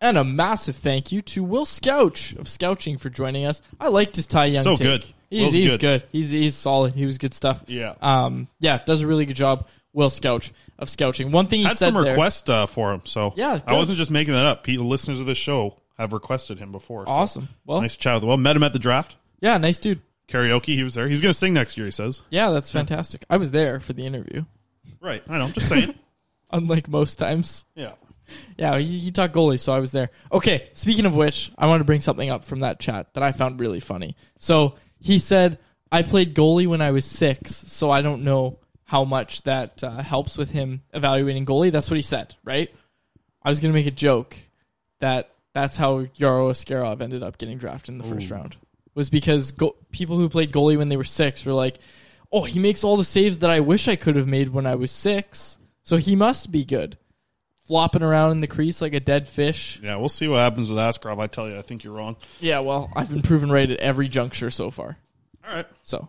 And 0.00 0.16
a 0.16 0.24
massive 0.24 0.76
thank 0.76 1.10
you 1.12 1.22
to 1.22 1.42
Will 1.42 1.64
Scouch 1.66 2.34
of 2.38 2.48
Scouching 2.48 2.98
for 2.98 3.10
joining 3.10 3.44
us. 3.44 3.60
I 3.80 3.88
liked 3.88 4.16
his 4.16 4.26
Ty 4.26 4.46
Young 4.46 4.62
So 4.62 4.76
take. 4.76 4.86
good. 4.86 5.04
He's, 5.30 5.40
Will's 5.42 5.52
he's 5.54 5.70
good. 5.72 5.80
good. 5.80 6.02
He's 6.12 6.30
he's 6.30 6.54
solid. 6.54 6.94
He 6.94 7.04
was 7.04 7.18
good 7.18 7.34
stuff. 7.34 7.62
Yeah. 7.66 7.94
Um. 8.00 8.48
Yeah. 8.60 8.78
Does 8.84 9.02
a 9.02 9.06
really 9.06 9.26
good 9.26 9.36
job. 9.36 9.66
Will 9.92 10.08
Scouch 10.10 10.52
of 10.78 10.88
Scouching. 10.88 11.32
One 11.32 11.46
thing 11.46 11.60
he 11.60 11.64
Had 11.66 11.76
said 11.76 11.92
some 11.92 12.02
there. 12.02 12.12
requests 12.12 12.48
uh, 12.48 12.66
for 12.66 12.92
him, 12.92 13.02
so 13.04 13.32
Yeah, 13.36 13.60
I 13.66 13.72
wasn't 13.74 13.98
just 13.98 14.10
making 14.12 14.34
that 14.34 14.46
up. 14.46 14.62
People, 14.62 14.86
listeners 14.86 15.18
of 15.18 15.26
this 15.26 15.38
show 15.38 15.76
have 15.96 16.12
requested 16.12 16.58
him 16.60 16.70
before. 16.70 17.04
so 17.06 17.10
Awesome. 17.10 17.48
Well- 17.66 17.80
nice 17.80 17.94
to 17.94 17.98
chat 18.00 18.14
with 18.14 18.22
him. 18.22 18.28
Well, 18.28 18.36
met 18.36 18.54
him 18.54 18.62
at 18.62 18.72
the 18.72 18.78
draft. 18.78 19.16
Yeah. 19.40 19.58
Nice 19.58 19.78
dude. 19.80 20.00
Karaoke, 20.28 20.76
he 20.76 20.84
was 20.84 20.94
there. 20.94 21.08
He's 21.08 21.20
going 21.20 21.32
to 21.32 21.38
sing 21.38 21.52
next 21.54 21.76
year. 21.76 21.86
He 21.86 21.90
says. 21.90 22.22
Yeah. 22.30 22.50
That's 22.50 22.70
fantastic. 22.70 23.24
I 23.28 23.38
was 23.38 23.50
there 23.50 23.80
for 23.80 23.92
the 23.94 24.06
interview. 24.06 24.44
Right. 25.00 25.22
I 25.28 25.38
know. 25.38 25.46
I'm 25.46 25.52
just 25.52 25.68
saying. 25.68 25.94
Unlike 26.52 26.88
most 26.88 27.18
times. 27.18 27.64
yeah. 27.74 27.94
Yeah, 28.56 28.76
you, 28.76 29.00
he 29.00 29.10
talked 29.10 29.34
goalie, 29.34 29.58
so 29.58 29.72
I 29.72 29.78
was 29.78 29.92
there. 29.92 30.10
Okay, 30.32 30.68
speaking 30.74 31.06
of 31.06 31.14
which, 31.14 31.52
I 31.56 31.66
want 31.66 31.80
to 31.80 31.84
bring 31.84 32.00
something 32.00 32.30
up 32.30 32.44
from 32.44 32.60
that 32.60 32.80
chat 32.80 33.14
that 33.14 33.22
I 33.22 33.32
found 33.32 33.60
really 33.60 33.80
funny. 33.80 34.16
So 34.38 34.74
he 34.98 35.18
said, 35.18 35.58
I 35.90 36.02
played 36.02 36.34
goalie 36.34 36.66
when 36.66 36.82
I 36.82 36.90
was 36.90 37.04
six, 37.04 37.54
so 37.54 37.90
I 37.90 38.02
don't 38.02 38.24
know 38.24 38.58
how 38.84 39.04
much 39.04 39.42
that 39.42 39.84
uh, 39.84 40.02
helps 40.02 40.38
with 40.38 40.50
him 40.50 40.82
evaluating 40.92 41.46
goalie. 41.46 41.70
That's 41.70 41.90
what 41.90 41.96
he 41.96 42.02
said, 42.02 42.34
right? 42.44 42.74
I 43.42 43.48
was 43.48 43.60
going 43.60 43.72
to 43.72 43.78
make 43.78 43.86
a 43.86 43.90
joke 43.90 44.36
that 45.00 45.30
that's 45.54 45.76
how 45.76 46.04
Yaro 46.18 46.50
Askarov 46.50 47.00
ended 47.00 47.22
up 47.22 47.38
getting 47.38 47.58
drafted 47.58 47.94
in 47.94 47.98
the 47.98 48.04
first 48.04 48.30
round, 48.30 48.56
was 48.94 49.10
because 49.10 49.52
go- 49.52 49.76
people 49.92 50.16
who 50.18 50.28
played 50.28 50.52
goalie 50.52 50.76
when 50.76 50.88
they 50.88 50.96
were 50.96 51.04
six 51.04 51.44
were 51.44 51.52
like, 51.52 51.78
oh, 52.32 52.44
he 52.44 52.58
makes 52.58 52.84
all 52.84 52.96
the 52.96 53.04
saves 53.04 53.38
that 53.38 53.50
I 53.50 53.60
wish 53.60 53.88
I 53.88 53.96
could 53.96 54.16
have 54.16 54.26
made 54.26 54.50
when 54.50 54.66
I 54.66 54.74
was 54.74 54.90
six, 54.90 55.58
so 55.84 55.96
he 55.96 56.16
must 56.16 56.52
be 56.52 56.64
good 56.64 56.98
flopping 57.68 58.02
around 58.02 58.32
in 58.32 58.40
the 58.40 58.46
crease 58.48 58.82
like 58.82 58.94
a 58.94 59.00
dead 59.00 59.28
fish. 59.28 59.78
Yeah, 59.82 59.96
we'll 59.96 60.08
see 60.08 60.26
what 60.26 60.38
happens 60.38 60.68
with 60.68 60.78
Askarov. 60.78 61.20
I 61.20 61.26
tell 61.28 61.48
you, 61.48 61.56
I 61.56 61.62
think 61.62 61.84
you're 61.84 61.92
wrong. 61.92 62.16
Yeah, 62.40 62.60
well, 62.60 62.90
I've 62.96 63.10
been 63.10 63.22
proven 63.22 63.52
right 63.52 63.70
at 63.70 63.78
every 63.78 64.08
juncture 64.08 64.50
so 64.50 64.70
far. 64.70 64.96
All 65.46 65.54
right. 65.54 65.66
So, 65.84 66.08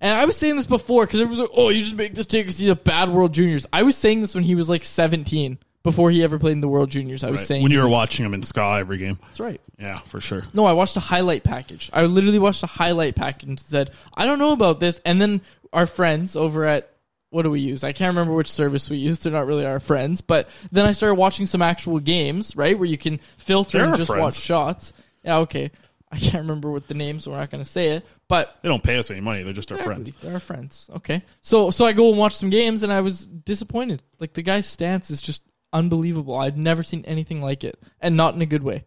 and 0.00 0.14
I 0.18 0.24
was 0.24 0.36
saying 0.36 0.56
this 0.56 0.66
before 0.66 1.04
because 1.04 1.20
everyone's 1.20 1.40
like, 1.48 1.58
"Oh, 1.58 1.68
you 1.68 1.80
just 1.80 1.94
make 1.96 2.14
this 2.14 2.26
take 2.26 2.46
because 2.46 2.58
he's 2.58 2.68
a 2.70 2.74
bad 2.76 3.10
World 3.10 3.34
Juniors." 3.34 3.66
I 3.72 3.82
was 3.82 3.96
saying 3.96 4.20
this 4.22 4.34
when 4.34 4.44
he 4.44 4.54
was 4.54 4.68
like 4.70 4.84
17, 4.84 5.58
before 5.82 6.10
he 6.10 6.22
ever 6.22 6.38
played 6.38 6.52
in 6.52 6.58
the 6.60 6.68
World 6.68 6.90
Juniors. 6.90 7.22
I 7.24 7.30
was 7.30 7.40
Right. 7.40 7.46
saying 7.46 7.62
when 7.62 7.72
you 7.72 7.78
were 7.78 7.84
was- 7.84 7.92
watching 7.92 8.24
him 8.24 8.32
in 8.34 8.42
SKA 8.42 8.78
every 8.80 8.98
game. 8.98 9.18
That's 9.26 9.40
right. 9.40 9.60
Yeah, 9.78 9.98
for 10.00 10.20
sure. 10.20 10.44
No, 10.54 10.64
I 10.66 10.72
watched 10.72 10.96
a 10.96 11.00
highlight 11.00 11.42
package. 11.42 11.90
I 11.92 12.04
literally 12.04 12.38
watched 12.38 12.62
a 12.62 12.66
highlight 12.66 13.16
package 13.16 13.48
and 13.48 13.58
said, 13.60 13.90
"I 14.14 14.26
don't 14.26 14.38
know 14.38 14.52
about 14.52 14.78
this." 14.80 15.00
And 15.04 15.20
then 15.20 15.40
our 15.72 15.86
friends 15.86 16.36
over 16.36 16.64
at 16.66 16.89
what 17.30 17.42
do 17.42 17.50
we 17.50 17.60
use? 17.60 17.82
I 17.84 17.92
can't 17.92 18.14
remember 18.14 18.34
which 18.34 18.50
service 18.50 18.90
we 18.90 18.98
use. 18.98 19.18
They're 19.20 19.32
not 19.32 19.46
really 19.46 19.64
our 19.64 19.80
friends. 19.80 20.20
But 20.20 20.48
then 20.70 20.84
I 20.86 20.92
started 20.92 21.14
watching 21.14 21.46
some 21.46 21.62
actual 21.62 21.98
games, 22.00 22.54
right, 22.56 22.78
where 22.78 22.88
you 22.88 22.98
can 22.98 23.20
filter 23.38 23.78
They're 23.78 23.86
and 23.88 23.96
just 23.96 24.08
friends. 24.08 24.20
watch 24.22 24.34
shots. 24.36 24.92
Yeah, 25.22 25.38
okay. 25.38 25.70
I 26.12 26.18
can't 26.18 26.42
remember 26.42 26.72
what 26.72 26.88
the 26.88 26.94
name, 26.94 27.20
so 27.20 27.30
we're 27.30 27.36
not 27.38 27.50
going 27.50 27.62
to 27.62 27.68
say 27.70 27.90
it. 27.90 28.06
But 28.26 28.56
They 28.62 28.68
don't 28.68 28.82
pay 28.82 28.98
us 28.98 29.10
any 29.10 29.20
money. 29.20 29.44
They're 29.44 29.52
just 29.52 29.70
our 29.70 29.78
friends. 29.78 30.10
They're 30.20 30.34
our 30.34 30.40
friends. 30.40 30.90
Okay. 30.96 31.22
So 31.40 31.70
so 31.70 31.84
I 31.84 31.92
go 31.92 32.08
and 32.08 32.18
watch 32.18 32.34
some 32.36 32.50
games 32.50 32.82
and 32.82 32.92
I 32.92 33.00
was 33.00 33.26
disappointed. 33.26 34.02
Like 34.18 34.32
the 34.32 34.42
guy's 34.42 34.66
stance 34.66 35.10
is 35.10 35.20
just 35.20 35.42
unbelievable. 35.72 36.34
I've 36.36 36.56
never 36.56 36.82
seen 36.82 37.04
anything 37.06 37.42
like 37.42 37.62
it. 37.64 37.78
And 38.00 38.16
not 38.16 38.34
in 38.34 38.42
a 38.42 38.46
good 38.46 38.62
way. 38.64 38.84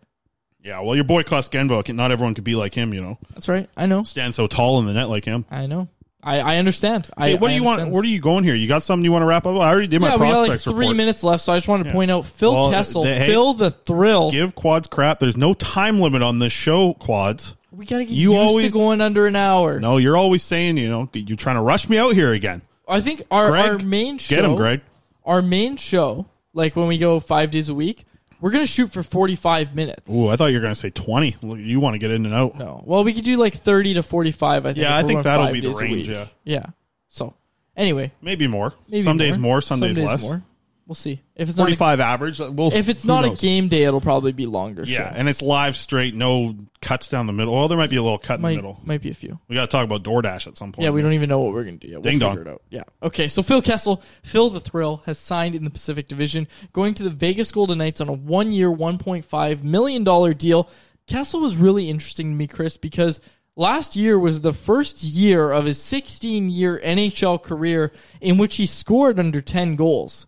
Yeah, 0.61 0.79
well, 0.79 0.95
your 0.95 1.03
boy 1.03 1.23
Kostenbo, 1.23 1.93
not 1.93 2.11
everyone 2.11 2.35
could 2.35 2.45
be 2.45 2.55
like 2.55 2.73
him, 2.73 2.93
you 2.93 3.01
know. 3.01 3.17
That's 3.31 3.49
right. 3.49 3.69
I 3.75 3.85
know. 3.85 4.03
Stand 4.03 4.33
so 4.33 4.47
tall 4.47 4.79
in 4.79 4.85
the 4.85 4.93
net 4.93 5.09
like 5.09 5.25
him. 5.25 5.43
I 5.51 5.65
know. 5.65 5.89
I, 6.23 6.39
I 6.39 6.57
understand. 6.57 7.09
I 7.17 7.29
Hey, 7.29 7.33
what 7.35 7.49
do 7.49 7.53
I 7.53 7.57
you 7.57 7.63
want? 7.63 7.79
understand 7.81 7.93
Where 7.93 8.01
are 8.01 8.05
you 8.05 8.19
going 8.21 8.43
here? 8.43 8.55
You 8.55 8.67
got 8.67 8.81
something 8.83 9.03
you 9.03 9.11
want 9.11 9.23
to 9.23 9.27
wrap 9.27 9.45
up? 9.45 9.55
I 9.59 9.69
already 9.69 9.87
did 9.87 9.99
my 10.01 10.07
yeah, 10.07 10.13
we 10.15 10.19
got 10.27 10.27
like 10.29 10.35
prospects 10.47 10.63
three 10.63 10.73
report. 10.73 10.95
minutes 10.97 11.23
left, 11.23 11.43
so 11.43 11.53
I 11.53 11.57
just 11.57 11.67
wanted 11.67 11.85
to 11.85 11.91
point 11.91 12.11
out 12.11 12.25
Phil 12.25 12.53
Well, 12.53 12.71
Kessel, 12.71 13.03
they- 13.03 13.15
hey, 13.19 13.25
Phil 13.27 13.53
the 13.53 13.71
Thrill. 13.71 14.31
Give 14.31 14.55
quads 14.55 14.87
crap. 14.87 15.19
There's 15.19 15.37
no 15.37 15.53
time 15.53 15.99
limit 15.99 16.21
on 16.23 16.39
this 16.39 16.53
show, 16.53 16.93
quads. 16.93 17.55
we 17.71 17.85
gotta 17.85 18.05
get 18.05 18.13
you 18.13 18.31
used 18.31 18.41
always 18.41 18.71
to 18.71 18.77
going 18.77 19.01
under 19.01 19.27
an 19.27 19.35
hour. 19.35 19.79
No, 19.79 19.97
you're 19.97 20.17
always 20.17 20.43
saying, 20.43 20.77
you 20.77 20.89
know, 20.89 21.09
you're 21.13 21.35
trying 21.37 21.57
to 21.57 21.61
rush 21.61 21.89
me 21.89 21.97
out 21.97 22.13
here 22.13 22.31
again. 22.31 22.61
I 22.87 23.01
think 23.01 23.23
our, 23.31 23.49
Greg, 23.49 23.65
our 23.71 23.77
main 23.79 24.17
show 24.17 24.35
get 24.35 24.45
him, 24.45 24.55
Greg. 24.55 24.81
Our 25.25 25.41
main 25.41 25.77
show, 25.77 26.25
like 26.53 26.75
when 26.75 26.87
we 26.87 26.97
go 26.97 27.19
five 27.19 27.49
days 27.51 27.69
a 27.69 27.73
week, 27.73 28.05
We're 28.43 28.49
gonna 28.51 28.65
shoot 28.65 28.91
for 28.91 29.03
45 29.03 29.73
minutes. 29.73 30.13
Ooh, 30.13 30.27
I 30.27 30.35
thought 30.35 30.47
you 30.47 30.55
were 30.57 30.61
going 30.61 30.73
to 30.73 30.79
say 30.79 30.89
20. 30.89 31.37
You 31.59 31.79
want 31.79 31.93
to 31.93 31.97
get 31.97 32.11
in 32.11 32.25
and 32.25 32.35
out. 32.35 32.55
No. 32.55 32.83
Well, 32.85 33.05
we 33.05 33.13
could 33.13 33.23
do 33.23 33.37
like 33.37 33.53
30 33.53 33.93
to 33.93 34.03
45. 34.03 34.65
I 34.65 34.73
think. 34.73 34.83
Yeah, 34.83 34.97
I 34.97 35.03
think 35.03 35.23
that'll 35.23 35.53
be 35.53 35.61
the 35.61 35.71
range, 35.71 36.09
yeah. 36.09 36.25
Yeah. 36.43 36.65
So, 37.07 37.35
anyway, 37.77 38.11
Maybe 38.21 38.47
more. 38.47 38.73
maybe 38.89 39.03
some 39.03 39.15
days 39.15 39.37
more, 39.37 39.61
some, 39.61 39.79
days, 39.79 39.97
less. 39.97 40.23
more. 40.23 40.43
We'll 40.85 40.95
see. 40.95 41.21
If 41.35 41.47
it's 41.47 41.57
not 41.57 41.63
a- 41.63 41.75
45 41.75 41.99
average. 42.01 42.39
Well, 42.39 42.69
if 42.73 42.89
it's 42.89 43.03
who 43.03 43.07
not 43.07 43.23
a 43.23 43.29
knows? 43.29 43.39
game 43.41 43.69
day, 43.69 43.83
it'll 43.83 44.01
probably 44.01 44.33
be 44.33 44.45
longer. 44.45 44.83
Yeah, 44.85 45.09
show. 45.09 45.15
and 45.15 45.29
it's 45.29 45.41
live 45.41 45.77
straight, 45.77 46.13
no 46.13 46.55
cuts 46.81 47.07
down 47.07 47.25
the 47.25 47.31
middle. 47.31 47.53
Well, 47.53 47.69
there 47.69 47.77
might 47.77 47.89
be 47.89 47.95
a 47.95 48.03
little 48.03 48.17
cut 48.17 48.35
in 48.35 48.41
the 48.41 48.55
middle. 48.55 48.81
might 48.83 49.01
be 49.01 49.09
a 49.09 49.13
few. 49.13 49.39
We 49.47 49.55
got 49.55 49.61
to 49.61 49.67
talk 49.71 49.85
about 49.85 50.03
DoorDash 50.03 50.45
at 50.45 50.57
some 50.57 50.73
point. 50.73 50.83
Yeah, 50.83 50.89
we 50.89 51.01
don't 51.01 51.13
even 51.13 51.29
know 51.29 51.39
what 51.39 51.53
we're 51.53 51.63
going 51.63 51.79
to 51.79 51.87
do 51.87 51.91
yet. 51.91 51.95
We'll 51.97 52.11
Ding 52.11 52.19
figure 52.19 52.43
dong. 52.43 52.47
it 52.47 52.47
out. 52.55 52.61
Yeah. 52.69 52.83
Okay, 53.01 53.29
so 53.29 53.41
Phil 53.43 53.61
Kessel, 53.61 54.03
Phil 54.23 54.49
the 54.49 54.59
Thrill, 54.59 54.97
has 55.05 55.17
signed 55.17 55.55
in 55.55 55.63
the 55.63 55.69
Pacific 55.69 56.09
Division, 56.09 56.49
going 56.73 56.93
to 56.95 57.03
the 57.03 57.09
Vegas 57.09 57.49
Golden 57.53 57.77
Knights 57.77 58.01
on 58.01 58.09
a 58.09 58.13
one 58.13 58.51
year, 58.51 58.69
$1.5 58.69 59.63
million 59.63 60.03
deal. 60.37 60.69
Kessel 61.07 61.39
was 61.39 61.55
really 61.55 61.89
interesting 61.89 62.29
to 62.31 62.35
me, 62.35 62.47
Chris, 62.47 62.75
because 62.75 63.21
last 63.55 63.95
year 63.95 64.19
was 64.19 64.41
the 64.41 64.51
first 64.53 65.01
year 65.01 65.49
of 65.49 65.63
his 65.63 65.81
16 65.81 66.49
year 66.49 66.81
NHL 66.83 67.41
career 67.41 67.93
in 68.19 68.37
which 68.37 68.57
he 68.57 68.65
scored 68.65 69.17
under 69.17 69.39
10 69.41 69.77
goals. 69.77 70.27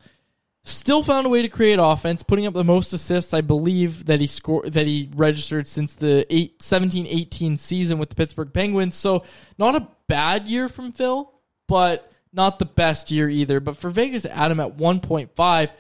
Still 0.68 1.04
found 1.04 1.28
a 1.28 1.30
way 1.30 1.44
to 1.44 1.48
create 1.48 1.78
offense, 1.80 2.24
putting 2.24 2.48
up 2.48 2.56
the 2.56 2.64
most 2.64 2.92
assists 2.92 3.36
I 3.36 3.42
believe 3.42 4.06
that 4.06 4.20
he 4.20 4.26
scored 4.26 4.74
that 4.74 4.88
he 4.88 5.12
registered 5.16 5.68
since 5.68 5.94
the 5.94 6.26
8 6.34 6.58
17-18 6.58 7.60
season 7.60 8.00
with 8.00 8.10
the 8.10 8.16
Pittsburgh 8.16 8.52
Penguins. 8.52 8.96
So, 8.96 9.24
not 9.60 9.76
a 9.76 9.88
bad 10.08 10.48
year 10.48 10.68
from 10.68 10.92
Phil, 10.92 11.32
but 11.68 12.12
not 12.34 12.58
the 12.58 12.66
best 12.66 13.12
year 13.12 13.30
either. 13.30 13.60
But 13.60 13.78
for 13.78 13.92
Vegas 13.92 14.26
Adam 14.26 14.60
at 14.60 14.76
1.5, 14.76 15.72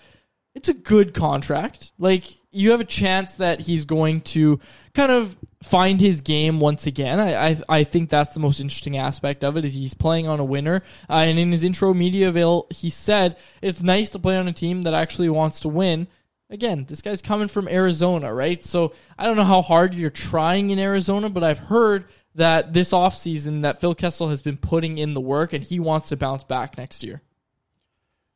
it's 0.54 0.70
a 0.70 0.74
good 0.76 1.16
contract. 1.16 1.92
Like 1.98 2.26
you 2.56 2.72
have 2.72 2.82
a 2.82 2.86
chance 2.86 3.36
that 3.36 3.60
he's 3.60 3.86
going 3.86 4.22
to 4.22 4.60
kind 4.93 5.12
of 5.12 5.38
find 5.62 5.99
his 5.99 6.22
game 6.22 6.60
once 6.60 6.88
again. 6.88 7.20
I 7.20 7.49
I, 7.49 7.62
I 7.70 7.84
think 7.84 8.10
that's 8.10 8.34
the 8.34 8.39
most 8.39 8.60
interesting 8.60 8.97
aspect 8.97 9.43
of 9.43 9.58
it 9.58 9.66
is 9.66 9.74
he's 9.74 9.93
playing 9.93 10.28
on 10.28 10.39
a 10.39 10.45
winner. 10.45 10.82
Uh, 11.10 11.26
and 11.28 11.38
in 11.38 11.51
his 11.51 11.64
intro 11.64 11.93
media 11.93 12.30
avail, 12.30 12.68
he 12.70 12.89
said 12.89 13.38
it's 13.62 13.82
nice 13.84 14.10
to 14.12 14.20
play 14.20 14.38
on 14.38 14.47
a 14.47 14.53
team 14.53 14.84
that 14.84 14.93
actually 14.93 15.30
wants 15.30 15.62
to 15.62 15.70
win. 15.70 16.08
Again, 16.49 16.86
this 16.88 17.01
guy's 17.01 17.22
coming 17.22 17.47
from 17.47 17.68
Arizona, 17.68 18.34
right? 18.34 18.64
So 18.64 18.93
I 19.18 19.26
don't 19.26 19.36
know 19.36 19.43
how 19.43 19.62
hard 19.62 19.95
you're 19.95 20.10
trying 20.12 20.70
in 20.70 20.80
Arizona, 20.80 21.30
but 21.30 21.43
I've 21.43 21.60
heard 21.60 22.06
that 22.36 22.74
this 22.74 22.91
offseason 22.91 23.64
that 23.64 23.82
Phil 23.82 23.95
Kessel 23.95 24.30
has 24.30 24.41
been 24.41 24.58
putting 24.58 24.97
in 24.97 25.14
the 25.14 25.22
work 25.22 25.53
and 25.53 25.64
he 25.64 25.80
wants 25.80 26.10
to 26.10 26.18
bounce 26.18 26.43
back 26.43 26.78
next 26.78 27.03
year. 27.03 27.22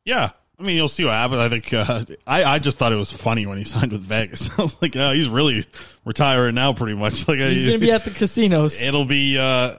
Yeah. 0.04 0.30
I 0.60 0.62
mean, 0.62 0.76
you'll 0.76 0.88
see 0.88 1.04
what 1.04 1.14
happens. 1.14 1.40
I 1.40 1.48
think 1.48 1.72
uh, 1.72 2.04
I, 2.26 2.44
I 2.44 2.58
just 2.58 2.78
thought 2.78 2.92
it 2.92 2.96
was 2.96 3.10
funny 3.10 3.46
when 3.46 3.56
he 3.56 3.64
signed 3.64 3.92
with 3.92 4.02
Vegas. 4.02 4.50
I 4.58 4.62
was 4.62 4.80
like, 4.82 4.94
oh, 4.94 5.12
he's 5.12 5.28
really 5.28 5.64
retiring 6.04 6.54
now, 6.54 6.72
pretty 6.74 6.94
much. 6.94 7.10
Like 7.30 7.38
He's 7.38 7.64
going 7.64 7.78
to 7.78 7.86
be 7.86 7.92
at 7.92 8.04
the 8.04 8.10
casinos. 8.10 8.82
It'll 8.82 9.04
be. 9.04 9.38
Uh, 9.38 9.78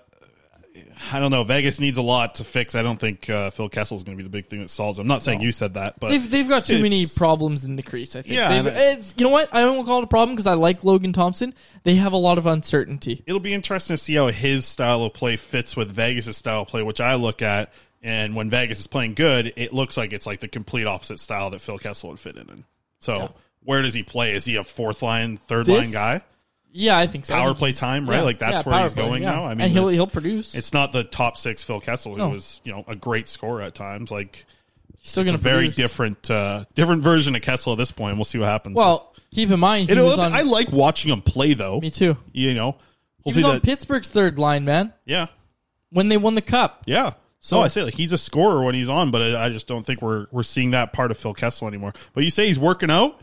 I 1.11 1.19
don't 1.19 1.31
know. 1.31 1.43
Vegas 1.43 1.79
needs 1.79 1.97
a 1.97 2.01
lot 2.01 2.35
to 2.35 2.43
fix. 2.43 2.75
I 2.75 2.81
don't 2.81 2.99
think 2.99 3.29
uh, 3.29 3.49
Phil 3.49 3.67
Kessel 3.67 3.95
is 3.95 4.03
going 4.03 4.17
to 4.17 4.23
be 4.23 4.23
the 4.23 4.29
big 4.29 4.45
thing 4.45 4.61
that 4.61 4.69
solves. 4.69 4.99
I'm 4.99 5.07
not 5.07 5.21
saying 5.23 5.41
you 5.41 5.51
said 5.51 5.73
that, 5.73 5.99
but 5.99 6.09
they've 6.09 6.29
they've 6.29 6.47
got 6.47 6.65
too 6.65 6.81
many 6.81 7.05
problems 7.07 7.65
in 7.65 7.75
the 7.75 7.83
crease. 7.83 8.15
I 8.15 8.21
think. 8.21 8.35
Yeah, 8.35 8.97
you 9.17 9.25
know 9.25 9.29
what? 9.29 9.53
I 9.53 9.61
don't 9.61 9.85
call 9.85 9.99
it 9.99 10.03
a 10.05 10.07
problem 10.07 10.35
because 10.35 10.47
I 10.47 10.53
like 10.53 10.83
Logan 10.83 11.11
Thompson. 11.11 11.53
They 11.83 11.95
have 11.95 12.13
a 12.13 12.17
lot 12.17 12.37
of 12.37 12.45
uncertainty. 12.45 13.23
It'll 13.25 13.39
be 13.39 13.53
interesting 13.53 13.95
to 13.95 14.01
see 14.01 14.15
how 14.15 14.27
his 14.27 14.65
style 14.65 15.03
of 15.03 15.13
play 15.13 15.35
fits 15.35 15.75
with 15.75 15.91
Vegas' 15.91 16.37
style 16.37 16.61
of 16.61 16.67
play, 16.67 16.83
which 16.83 17.01
I 17.01 17.15
look 17.15 17.41
at. 17.41 17.73
And 18.03 18.35
when 18.35 18.49
Vegas 18.49 18.79
is 18.79 18.87
playing 18.87 19.13
good, 19.13 19.53
it 19.55 19.73
looks 19.73 19.95
like 19.95 20.11
it's 20.11 20.25
like 20.25 20.39
the 20.39 20.47
complete 20.47 20.87
opposite 20.87 21.19
style 21.19 21.51
that 21.51 21.61
Phil 21.61 21.77
Kessel 21.77 22.09
would 22.09 22.19
fit 22.19 22.35
in. 22.35 22.49
in. 22.49 22.63
So 22.99 23.33
where 23.63 23.81
does 23.81 23.93
he 23.93 24.03
play? 24.03 24.33
Is 24.33 24.45
he 24.45 24.55
a 24.55 24.63
fourth 24.63 25.01
line, 25.03 25.37
third 25.37 25.67
line 25.67 25.91
guy? 25.91 26.21
Yeah, 26.73 26.97
I 26.97 27.05
think 27.07 27.25
so. 27.25 27.33
Power 27.33 27.49
think 27.49 27.57
play 27.57 27.71
time, 27.73 28.09
right? 28.09 28.17
yeah, 28.17 28.21
like 28.23 28.39
that's 28.39 28.65
yeah, 28.65 28.71
where 28.71 28.83
he's 28.83 28.93
play, 28.93 29.03
going 29.03 29.23
yeah. 29.23 29.31
now. 29.31 29.45
I 29.45 29.49
mean, 29.55 29.61
and 29.65 29.73
he'll 29.73 29.89
he'll 29.89 30.07
produce. 30.07 30.55
It's 30.55 30.73
not 30.73 30.93
the 30.93 31.03
top 31.03 31.37
six 31.37 31.61
Phil 31.61 31.81
Kessel, 31.81 32.13
who 32.13 32.17
No. 32.19 32.29
was 32.29 32.61
you 32.63 32.71
know 32.71 32.85
a 32.87 32.95
great 32.95 33.27
scorer 33.27 33.61
at 33.61 33.75
times. 33.75 34.09
Like 34.09 34.45
still 35.01 35.21
it's 35.23 35.31
gonna 35.31 35.35
a 35.37 35.41
very 35.41 35.67
different 35.67 36.31
uh, 36.31 36.63
different 36.73 37.03
version 37.03 37.35
of 37.35 37.41
Kessel 37.41 37.73
at 37.73 37.77
this 37.77 37.91
point. 37.91 38.15
We'll 38.15 38.25
see 38.25 38.37
what 38.37 38.47
happens. 38.47 38.77
Well, 38.77 39.13
keep 39.31 39.51
in 39.51 39.59
mind 39.59 39.89
he 39.89 39.99
was 39.99 40.17
on. 40.17 40.33
I 40.33 40.41
like 40.43 40.71
watching 40.71 41.11
him 41.11 41.21
play 41.21 41.53
though. 41.53 41.81
Me 41.81 41.91
too. 41.91 42.17
You 42.31 42.53
know, 42.53 42.77
he 43.25 43.33
was 43.33 43.43
on 43.43 43.55
that- 43.55 43.63
Pittsburgh's 43.63 44.09
third 44.09 44.39
line, 44.39 44.63
man. 44.65 44.93
Yeah. 45.05 45.27
When 45.89 46.07
they 46.07 46.15
won 46.17 46.35
the 46.35 46.41
cup. 46.41 46.83
Yeah. 46.85 47.13
So- 47.43 47.57
So 47.57 47.61
I 47.61 47.67
say 47.69 47.83
like 47.83 47.95
he's 47.95 48.13
a 48.13 48.17
scorer 48.17 48.63
when 48.63 48.75
he's 48.75 48.87
on, 48.89 49.11
but 49.11 49.21
I, 49.21 49.45
I 49.45 49.49
just 49.49 49.67
don't 49.67 49.83
think 49.85 50.01
we're 50.01 50.27
we're 50.31 50.43
seeing 50.43 50.71
that 50.71 50.93
part 50.93 51.11
of 51.11 51.17
Phil 51.17 51.33
Kessel 51.33 51.67
anymore. 51.67 51.91
But 52.13 52.23
you 52.23 52.29
say 52.29 52.45
he's 52.47 52.59
working 52.59 52.89
out. 52.91 53.19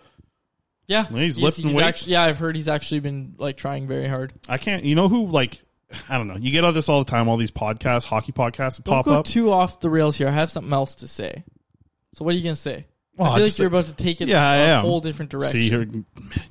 Yeah, 0.86 1.06
he's, 1.06 1.38
lifting 1.38 1.66
he's 1.66 1.76
weights. 1.76 1.86
Actually, 1.86 2.12
yeah, 2.12 2.22
I've 2.24 2.38
heard 2.38 2.56
he's 2.56 2.66
actually 2.68 3.00
been 3.00 3.34
like 3.38 3.56
trying 3.58 3.86
very 3.86 4.08
hard. 4.08 4.32
I 4.48 4.56
can't. 4.58 4.84
You 4.84 4.94
know 4.94 5.08
who 5.08 5.26
like 5.26 5.60
I 6.08 6.16
don't 6.18 6.28
know. 6.28 6.36
You 6.36 6.50
get 6.50 6.64
all 6.64 6.72
this 6.72 6.88
all 6.88 7.04
the 7.04 7.10
time. 7.10 7.28
All 7.28 7.36
these 7.36 7.50
podcasts, 7.50 8.04
hockey 8.04 8.32
podcasts, 8.32 8.82
Don't 8.82 8.94
pop 8.94 9.04
go 9.04 9.18
up. 9.20 9.26
too 9.26 9.52
off 9.52 9.80
the 9.80 9.90
rails 9.90 10.16
here. 10.16 10.28
I 10.28 10.32
have 10.32 10.50
something 10.50 10.72
else 10.72 10.96
to 10.96 11.08
say. 11.08 11.44
So 12.14 12.24
what 12.24 12.34
are 12.34 12.38
you 12.38 12.42
gonna 12.42 12.56
say? 12.56 12.86
Well, 13.18 13.32
I 13.32 13.36
feel 13.36 13.44
like 13.46 13.58
you're 13.58 13.66
about 13.66 13.84
to 13.86 13.94
take 13.94 14.20
it 14.20 14.28
yeah, 14.28 14.48
I 14.48 14.56
a 14.56 14.60
am. 14.76 14.80
whole 14.82 15.00
different 15.00 15.30
direction. 15.30 15.60
See, 15.60 15.68
you're, 15.68 15.82
you're 15.84 16.04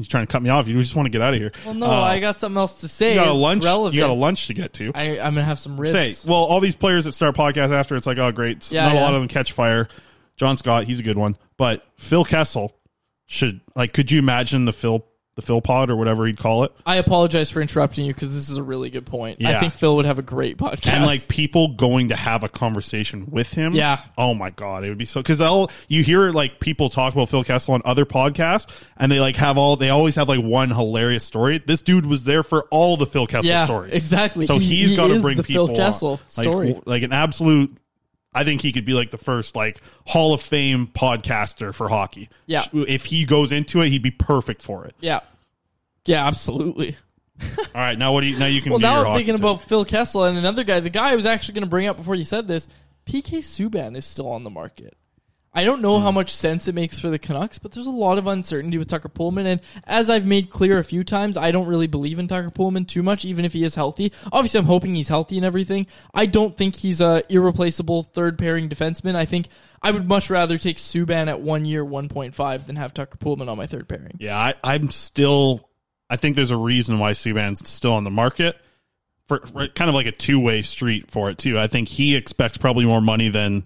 trying 0.07 0.25
to 0.27 0.31
cut 0.31 0.41
me 0.41 0.49
off. 0.49 0.67
You 0.67 0.77
just 0.79 0.95
want 0.95 1.05
to 1.05 1.09
get 1.09 1.21
out 1.21 1.33
of 1.33 1.39
here. 1.39 1.51
well, 1.65 1.73
no, 1.73 1.85
Uh, 1.87 2.01
I 2.01 2.19
got 2.19 2.39
something 2.39 2.57
else 2.57 2.81
to 2.81 2.87
say. 2.87 3.11
You 3.11 3.15
got 3.15 3.27
a 3.27 3.31
It's 3.31 3.39
lunch. 3.39 3.63
relevant. 3.63 3.95
You 3.95 4.01
got 4.01 4.09
a 4.09 4.13
lunch 4.13 4.47
to 4.47 4.53
get 4.53 4.73
to. 4.73 4.91
I, 4.93 5.11
I'm 5.19 5.33
gonna 5.33 5.43
have 5.43 5.59
some 5.59 5.79
ribs. 5.79 5.91
Say, 5.93 6.13
well, 6.29 6.39
all 6.43 6.59
these 6.59 6.75
players 6.75 7.05
that 7.05 7.13
start 7.13 7.35
podcasts 7.35 7.71
after, 7.71 7.95
it's 7.95 8.05
like, 8.07 8.17
oh, 8.17 8.31
great. 8.31 8.69
Yeah, 8.71 8.83
Not 8.83 8.91
a 8.91 8.95
yeah. 8.95 9.03
lot 9.03 9.13
of 9.15 9.21
them 9.21 9.27
catch 9.29 9.53
fire. 9.53 9.87
John 10.35 10.57
Scott, 10.57 10.83
he's 10.83 10.99
a 10.99 11.03
good 11.03 11.17
one. 11.17 11.35
But 11.57 11.83
Phil 11.97 12.23
Kessel 12.25 12.75
should, 13.25 13.61
like, 13.75 13.93
could 13.93 14.11
you 14.11 14.19
imagine 14.19 14.65
the 14.65 14.73
Phil, 14.73 15.05
the 15.37 15.41
Phil 15.41 15.61
pod 15.61 15.89
or 15.89 15.95
whatever 15.95 16.25
he'd 16.25 16.37
call 16.37 16.65
it? 16.65 16.73
I 16.85 16.97
apologize 16.97 17.49
for 17.49 17.61
interrupting 17.61 18.05
you 18.05 18.13
because 18.13 18.33
this 18.33 18.49
is 18.49 18.57
a 18.57 18.63
really 18.63 18.89
good 18.89 19.05
point. 19.05 19.41
I 19.45 19.59
think 19.61 19.73
Phil 19.73 19.95
would 19.95 20.05
have 20.05 20.19
a 20.19 20.23
great 20.23 20.57
podcast. 20.57 20.91
And 20.91 21.05
like 21.05 21.27
people 21.29 21.69
going 21.75 22.09
to 22.09 22.15
have 22.17 22.43
a 22.43 22.49
conversation 22.49 23.27
with 23.29 23.51
him. 23.51 23.73
Yeah. 23.73 24.01
Oh 24.17 24.33
my 24.33 24.49
god, 24.49 24.83
it 24.83 24.89
would 24.89 24.97
be 24.97 25.05
so 25.05 25.21
because 25.21 25.39
all 25.39 25.71
you 25.87 26.03
hear 26.03 26.31
like 26.31 26.59
people 26.59 26.89
talk 26.89 27.13
about 27.13 27.29
Phil 27.29 27.43
Kessel 27.43 27.75
on 27.75 27.81
other 27.85 28.05
podcasts, 28.05 28.67
and 28.97 29.11
they 29.11 29.19
like 29.19 29.35
have 29.37 29.57
all 29.57 29.77
they 29.77 29.89
always 29.89 30.15
have 30.15 30.27
like 30.27 30.43
one 30.43 30.69
hilarious 30.69 31.23
story. 31.23 31.63
This 31.65 31.81
dude 31.83 32.05
was 32.07 32.23
there 32.23 32.43
for 32.43 32.65
all 32.71 32.97
the 32.97 33.05
Phil 33.05 33.27
Kessel 33.27 33.49
Yeah, 33.49 33.65
stories. 33.65 33.93
exactly. 33.93 34.45
So 34.45 34.57
He- 34.57 34.65
he's 34.77 34.89
he 34.91 34.95
got 34.97 35.07
to 35.07 35.19
bring 35.21 35.37
Phil 35.37 35.43
people 35.67 35.69
on. 35.69 35.75
Kessel 35.75 36.11
like, 36.35 36.43
story. 36.45 36.67
w- 36.73 36.83
like 36.85 37.03
an 37.03 37.13
absolute. 37.13 37.77
I 38.33 38.43
think 38.43 38.61
he 38.61 38.71
could 38.71 38.85
be 38.85 38.93
like 38.93 39.09
the 39.09 39.17
first 39.17 39.55
like 39.55 39.81
Hall 40.05 40.33
of 40.33 40.41
Fame 40.41 40.87
podcaster 40.87 41.73
for 41.73 41.89
hockey. 41.89 42.29
Yeah. 42.45 42.65
If 42.73 43.05
he 43.05 43.25
goes 43.25 43.51
into 43.51 43.81
it, 43.81 43.89
he'd 43.89 44.03
be 44.03 44.11
perfect 44.11 44.61
for 44.61 44.85
it. 44.85 44.93
yeah, 44.99 45.21
yeah, 46.05 46.25
absolutely. 46.25 46.97
All 47.41 47.67
right, 47.75 47.97
now 47.97 48.13
what 48.13 48.21
do 48.21 48.27
you 48.27 48.39
now 48.39 48.47
you 48.47 48.61
can 48.61 48.71
Well, 48.71 48.79
now 48.79 49.05
I'm 49.05 49.15
thinking 49.15 49.35
about 49.35 49.67
Phil 49.67 49.85
Kessel 49.85 50.23
and 50.23 50.37
another 50.37 50.63
guy. 50.63 50.79
The 50.79 50.89
guy 50.89 51.11
I 51.11 51.15
was 51.15 51.25
actually 51.25 51.55
going 51.55 51.63
to 51.65 51.69
bring 51.69 51.87
up 51.87 51.97
before 51.97 52.15
you 52.15 52.25
said 52.25 52.47
this, 52.47 52.67
PK 53.05 53.39
Subban 53.39 53.95
is 53.95 54.05
still 54.05 54.29
on 54.29 54.43
the 54.43 54.49
market. 54.49 54.97
I 55.57 55.63
don't 55.63 55.81
know 55.81 55.97
Hmm. 55.97 56.03
how 56.03 56.11
much 56.11 56.29
sense 56.33 56.67
it 56.67 56.75
makes 56.75 56.99
for 56.99 57.09
the 57.09 57.17
Canucks, 57.17 57.57
but 57.57 57.71
there's 57.71 57.87
a 57.87 57.91
lot 57.91 58.17
of 58.17 58.27
uncertainty 58.27 58.77
with 58.77 58.87
Tucker 58.87 59.09
Poolman. 59.09 59.45
And 59.47 59.59
as 59.85 60.09
I've 60.09 60.25
made 60.25 60.49
clear 60.51 60.77
a 60.77 60.83
few 60.83 61.03
times, 61.03 61.35
I 61.35 61.49
don't 61.51 61.67
really 61.67 61.87
believe 61.87 62.19
in 62.19 62.27
Tucker 62.27 62.51
Poolman 62.51 62.87
too 62.87 63.01
much, 63.01 63.25
even 63.25 63.43
if 63.43 63.53
he 63.53 63.63
is 63.63 63.73
healthy. 63.75 64.11
Obviously, 64.31 64.59
I'm 64.59 64.65
hoping 64.67 64.93
he's 64.93 65.07
healthy 65.09 65.35
and 65.37 65.45
everything. 65.45 65.87
I 66.13 66.27
don't 66.27 66.55
think 66.55 66.75
he's 66.75 67.01
a 67.01 67.23
irreplaceable 67.27 68.03
third 68.03 68.37
pairing 68.37 68.69
defenseman. 68.69 69.15
I 69.15 69.25
think 69.25 69.47
I 69.81 69.89
would 69.91 70.07
much 70.07 70.29
rather 70.29 70.57
take 70.59 70.77
Subban 70.77 71.27
at 71.27 71.41
one 71.41 71.65
year, 71.65 71.83
1.5 71.83 72.65
than 72.67 72.75
have 72.75 72.93
Tucker 72.93 73.17
Poolman 73.17 73.49
on 73.49 73.57
my 73.57 73.65
third 73.65 73.87
pairing. 73.89 74.17
Yeah, 74.19 74.37
I, 74.37 74.53
I'm 74.63 74.89
still. 74.91 75.69
I 76.09 76.15
think 76.17 76.35
there's 76.35 76.51
a 76.51 76.57
reason 76.57 76.99
why 76.99 77.11
Subban's 77.13 77.67
still 77.67 77.93
on 77.93 78.03
the 78.03 78.11
market 78.11 78.55
for, 79.27 79.39
for 79.47 79.67
kind 79.69 79.89
of 79.89 79.95
like 79.95 80.05
a 80.05 80.11
two 80.11 80.39
way 80.39 80.61
street 80.61 81.09
for 81.11 81.29
it 81.31 81.37
too. 81.39 81.57
I 81.59 81.67
think 81.67 81.87
he 81.87 82.15
expects 82.15 82.57
probably 82.57 82.85
more 82.85 83.01
money 83.01 83.29
than 83.29 83.65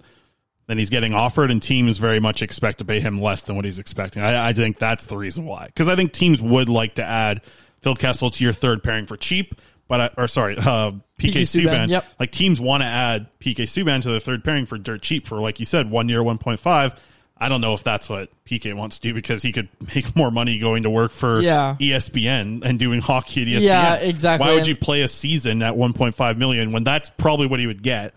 than 0.72 0.78
he's 0.78 0.90
getting 0.90 1.14
offered, 1.14 1.52
and 1.52 1.62
teams 1.62 1.98
very 1.98 2.22
much 2.22 2.42
expect 2.42 2.78
to 2.78 2.86
pay 2.86 3.02
him 3.02 3.22
less 3.22 3.42
than 3.42 3.58
what 3.58 3.66
he's 3.66 3.78
expecting. 3.78 4.24
I, 4.24 4.48
I 4.50 4.54
think 4.54 4.80
that's 4.80 5.06
the 5.08 5.18
reason 5.18 5.46
why. 5.46 5.66
Because 5.66 5.90
I 5.90 5.98
think 5.98 6.14
teams 6.14 6.42
would 6.42 6.70
like 6.70 6.96
to 6.96 7.04
add 7.04 7.42
Phil 7.82 7.94
Kessel 7.94 8.30
to 8.30 8.44
your 8.46 8.54
third 8.54 8.82
pairing 8.82 9.06
for 9.06 9.18
cheap, 9.18 9.56
but 9.90 10.00
I, 10.00 10.10
or 10.16 10.30
sorry, 10.30 10.56
uh, 10.58 10.62
PK, 10.62 11.02
PK 11.20 11.42
Subban, 11.42 11.66
Subban. 11.66 11.90
yep. 11.90 12.06
Like 12.22 12.32
teams 12.32 12.62
want 12.62 12.84
to 12.84 12.88
add 12.88 13.28
PK 13.42 13.64
Subban 13.64 14.02
to 14.04 14.12
their 14.12 14.22
third 14.22 14.46
pairing 14.46 14.66
for 14.66 14.78
dirt 14.78 15.02
cheap 15.02 15.28
for 15.28 15.42
like 15.42 15.60
you 15.60 15.66
said, 15.66 15.92
one 15.92 16.08
year, 16.08 16.24
one 16.24 16.38
point 16.38 16.62
five. 16.62 16.96
I 17.38 17.50
don't 17.50 17.60
know 17.60 17.74
if 17.74 17.84
that's 17.84 18.08
what 18.08 18.30
PK 18.46 18.74
wants 18.74 19.00
to 19.00 19.10
do 19.10 19.14
because 19.14 19.42
he 19.42 19.52
could 19.52 19.68
make 19.94 20.16
more 20.16 20.32
money 20.32 20.58
going 20.58 20.84
to 20.84 20.90
work 20.90 21.12
for 21.12 21.42
Yeah. 21.42 21.76
ESPN 21.82 22.64
and 22.64 22.80
doing 22.80 23.02
hockey 23.02 23.42
at 23.42 23.48
ESPN. 23.50 23.66
Yeah, 23.66 23.96
exactly. 23.96 24.48
Why 24.48 24.54
would 24.54 24.68
you 24.68 24.76
play 24.78 25.02
a 25.02 25.10
season 25.10 25.62
at 25.64 25.74
1.5 25.74 26.38
million 26.38 26.72
when 26.72 26.86
that's 26.86 27.10
probably 27.10 27.48
what 27.48 27.60
he 27.60 27.68
would 27.68 27.84
get? 27.84 28.14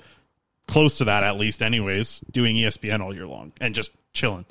Close 0.67 0.99
to 0.99 1.05
that 1.05 1.23
at 1.25 1.37
least, 1.37 1.62
anyways. 1.62 2.21
Doing 2.31 2.57
ESPN 2.57 3.01
all 3.01 3.15
year 3.15 3.27
long 3.27 3.53
and 3.61 3.75
just 3.75 3.91
chilling. 4.12 4.45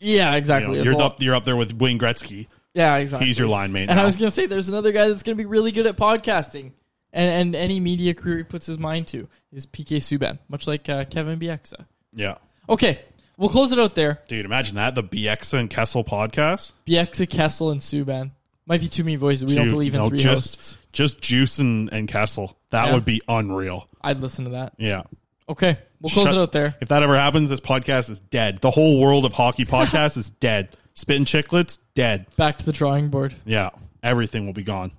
Yeah, 0.00 0.32
You 0.32 0.38
exactly. 0.38 0.76
know, 0.78 0.82
you're 0.84 0.94
a 0.94 0.98
up. 0.98 1.22
You're 1.22 1.34
up 1.34 1.44
there 1.44 1.56
with 1.56 1.74
Wayne 1.74 1.98
Gretzky. 1.98 2.48
Yeah, 2.74 2.96
exactly. 2.96 3.26
He's 3.26 3.38
your 3.38 3.48
line 3.48 3.70
mate. 3.72 3.88
And 3.88 3.96
now. 3.96 4.02
I 4.02 4.06
was 4.06 4.16
gonna 4.16 4.30
say, 4.30 4.46
there's 4.46 4.68
another 4.68 4.90
guy 4.92 5.08
that's 5.08 5.22
gonna 5.22 5.36
be 5.36 5.44
really 5.44 5.70
good 5.72 5.86
at 5.86 5.96
podcasting, 5.96 6.72
and 7.12 7.30
and 7.30 7.54
any 7.54 7.78
media 7.80 8.14
career 8.14 8.38
he 8.38 8.42
puts 8.44 8.66
his 8.66 8.78
mind 8.78 9.06
to 9.08 9.28
is 9.52 9.66
PK 9.66 9.98
Subban, 9.98 10.38
much 10.48 10.66
like 10.66 10.88
uh, 10.88 11.04
Kevin 11.04 11.38
Bieksa. 11.38 11.86
yeah. 12.14 12.36
Okay, 12.68 13.00
We'll 13.38 13.48
close 13.50 13.72
it 13.72 13.78
out 13.78 13.94
there. 13.94 14.20
Dude, 14.28 14.44
imagine 14.44 14.76
that 14.76 14.94
the 14.94 15.02
Bieksa 15.02 15.54
and 15.58 15.68
Kessel 15.70 16.04
podcast. 16.04 16.72
Bieksa, 16.86 17.28
Kessel, 17.28 17.70
and 17.70 17.80
Subban. 17.80 18.30
Might 18.66 18.80
be 18.80 18.88
too 18.88 19.02
many 19.04 19.16
voices. 19.16 19.44
We 19.46 19.54
don't 19.56 19.70
believe 19.70 19.94
in 19.94 20.02
no, 20.02 20.08
three 20.08 20.18
just, 20.18 20.56
hosts. 20.56 20.78
Just 20.92 21.20
Juice 21.20 21.58
and, 21.58 21.92
and 21.92 22.06
Kessel. 22.06 22.56
That 22.70 22.86
Yeah. 22.86 22.94
would 22.94 23.04
be 23.04 23.20
unreal. 23.26 23.88
I'd 24.00 24.20
listen 24.20 24.44
to 24.44 24.50
that. 24.52 24.74
Yeah. 24.78 25.02
Okay, 25.48 25.78
we'll 26.00 26.10
close 26.10 26.26
Shut- 26.28 26.36
it 26.36 26.40
out 26.40 26.52
there. 26.52 26.74
If 26.80 26.88
that 26.88 27.02
ever 27.02 27.16
happens, 27.16 27.50
this 27.50 27.60
podcast 27.60 28.10
is 28.10 28.20
dead. 28.20 28.58
The 28.58 28.70
whole 28.70 29.00
world 29.00 29.24
of 29.24 29.32
hockey 29.32 29.64
podcast 29.64 30.16
is 30.16 30.30
dead. 30.40 30.76
Spitting 30.94 31.24
Chiclets, 31.24 31.78
dead. 31.94 32.26
Back 32.36 32.58
to 32.58 32.64
the 32.66 32.72
drawing 32.72 33.08
board. 33.08 33.34
Yeah, 33.44 33.70
everything 34.02 34.46
will 34.46 34.52
be 34.52 34.62
gone. 34.62 34.92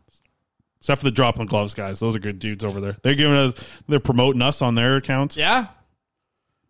Except 0.79 0.99
for 1.01 1.05
the 1.05 1.11
drop 1.11 1.39
on 1.39 1.45
gloves 1.45 1.73
guys. 1.73 1.99
Those 2.01 2.15
are 2.15 2.19
good 2.19 2.39
dudes 2.39 2.63
over 2.63 2.81
there. 2.81 2.97
They're 3.03 3.15
giving 3.15 3.35
us, 3.37 3.53
they're 3.87 3.99
promoting 4.01 4.41
us 4.41 4.61
on 4.61 4.75
their 4.75 4.97
accounts. 4.97 5.37
Yeah. 5.37 5.67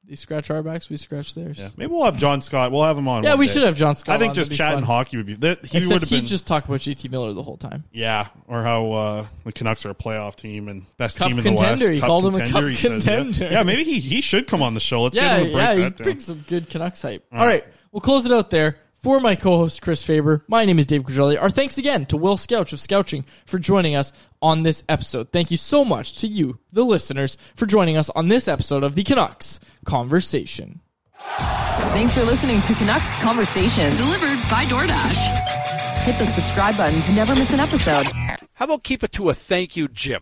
They 0.06 0.16
scratch 0.16 0.52
our 0.52 0.62
backs, 0.62 0.90
we 0.90 0.98
scratch 0.98 1.34
theirs. 1.34 1.58
Yeah. 1.58 1.70
Maybe 1.78 1.92
we'll 1.92 2.04
have 2.04 2.18
John 2.18 2.42
Scott. 2.42 2.74
We'll 2.74 2.84
have 2.84 2.98
him 2.98 3.08
on. 3.08 3.24
Yeah, 3.24 3.32
one 3.32 3.40
we 3.40 3.48
day. 3.48 3.54
should 3.54 3.64
have 3.64 3.78
John 3.78 3.96
Scott 3.96 4.16
I 4.16 4.20
think 4.20 4.32
on. 4.32 4.36
just 4.36 4.50
That'd 4.50 4.54
be 4.54 4.58
chatting 4.58 4.80
fun. 4.80 4.84
hockey 4.88 5.18
would 5.18 5.26
be. 5.26 5.36
That, 5.36 5.66
he 5.66 5.78
Except 5.78 6.02
have 6.02 6.10
he'd 6.10 6.18
been. 6.18 6.26
just 6.26 6.46
talk 6.46 6.66
about 6.66 6.82
JT 6.82 7.10
Miller 7.10 7.32
the 7.32 7.42
whole 7.42 7.56
time. 7.56 7.86
yeah, 7.94 8.28
or 8.48 8.64
how 8.64 8.92
uh, 8.92 9.28
the 9.46 9.54
Canucks 9.54 9.86
are 9.86 9.92
a 9.92 9.96
playoff 9.96 10.36
team 10.36 10.68
and 10.68 10.86
best 10.98 11.18
Cup 11.18 11.30
team 11.30 11.38
in 11.38 11.44
the 11.46 11.50
contender. 11.52 11.86
West. 11.86 11.94
He 11.94 12.00
called 12.02 12.26
him 12.26 12.36
a 12.36 12.50
cup 12.50 12.64
he 12.66 12.76
says, 12.76 13.06
yeah. 13.06 13.16
contender. 13.16 13.54
Yeah. 13.54 13.64
maybe 13.64 13.84
he, 13.86 14.00
he 14.00 14.20
should 14.20 14.46
come 14.48 14.62
on 14.62 14.74
the 14.74 14.82
show. 14.82 15.04
Let's 15.04 15.16
yeah, 15.16 15.38
get 15.38 15.40
him 15.40 15.46
to 15.48 15.54
break 15.54 15.64
yeah, 15.64 15.74
he 15.76 15.82
that 15.82 15.98
down. 15.98 16.04
brings 16.04 16.26
some 16.26 16.46
good 16.50 16.70
Canucks 16.70 17.02
hype. 17.02 17.26
All 17.32 17.48
right, 17.48 17.64
we'll 17.94 18.02
close 18.02 18.26
it 18.26 18.32
out 18.34 18.50
there. 18.50 18.78
For 19.04 19.20
my 19.20 19.36
co-host 19.36 19.82
Chris 19.82 20.02
Faber, 20.02 20.46
my 20.48 20.64
name 20.64 20.80
is 20.80 20.86
Dave 20.86 21.04
Quadrelli. 21.04 21.38
Our 21.40 21.50
thanks 21.50 21.78
again 21.78 22.06
to 22.06 22.16
Will 22.16 22.38
Scouch 22.38 22.72
of 22.72 22.80
Scouching 22.80 23.26
for 23.46 23.60
joining 23.60 23.96
us 23.96 24.14
on 24.42 24.64
this 24.64 24.82
episode. 24.88 25.30
Thank 25.34 25.52
you 25.52 25.58
so 25.58 25.84
much 25.84 26.20
to 26.22 26.28
you, 26.28 26.58
the 26.72 26.86
listeners, 26.86 27.38
for 27.58 27.66
joining 27.66 27.98
us 27.98 28.10
on 28.12 28.30
this 28.30 28.48
episode 28.48 28.82
of 28.82 28.96
the 28.96 29.04
Canucks 29.04 29.60
Conversation. 29.84 30.80
Thanks 31.20 32.18
for 32.18 32.24
listening 32.24 32.62
to 32.62 32.74
Canucks 32.76 33.14
Conversation, 33.18 33.94
delivered 33.98 34.40
by 34.50 34.64
DoorDash. 34.68 36.04
Hit 36.04 36.18
the 36.18 36.26
subscribe 36.26 36.78
button 36.78 37.02
to 37.02 37.12
never 37.12 37.36
miss 37.36 37.52
an 37.52 37.60
episode. 37.60 38.06
How 38.54 38.64
about 38.64 38.86
keep 38.86 39.04
it 39.04 39.12
to 39.14 39.30
a 39.30 39.34
thank 39.34 39.76
you, 39.76 39.90
Jim? 39.90 40.22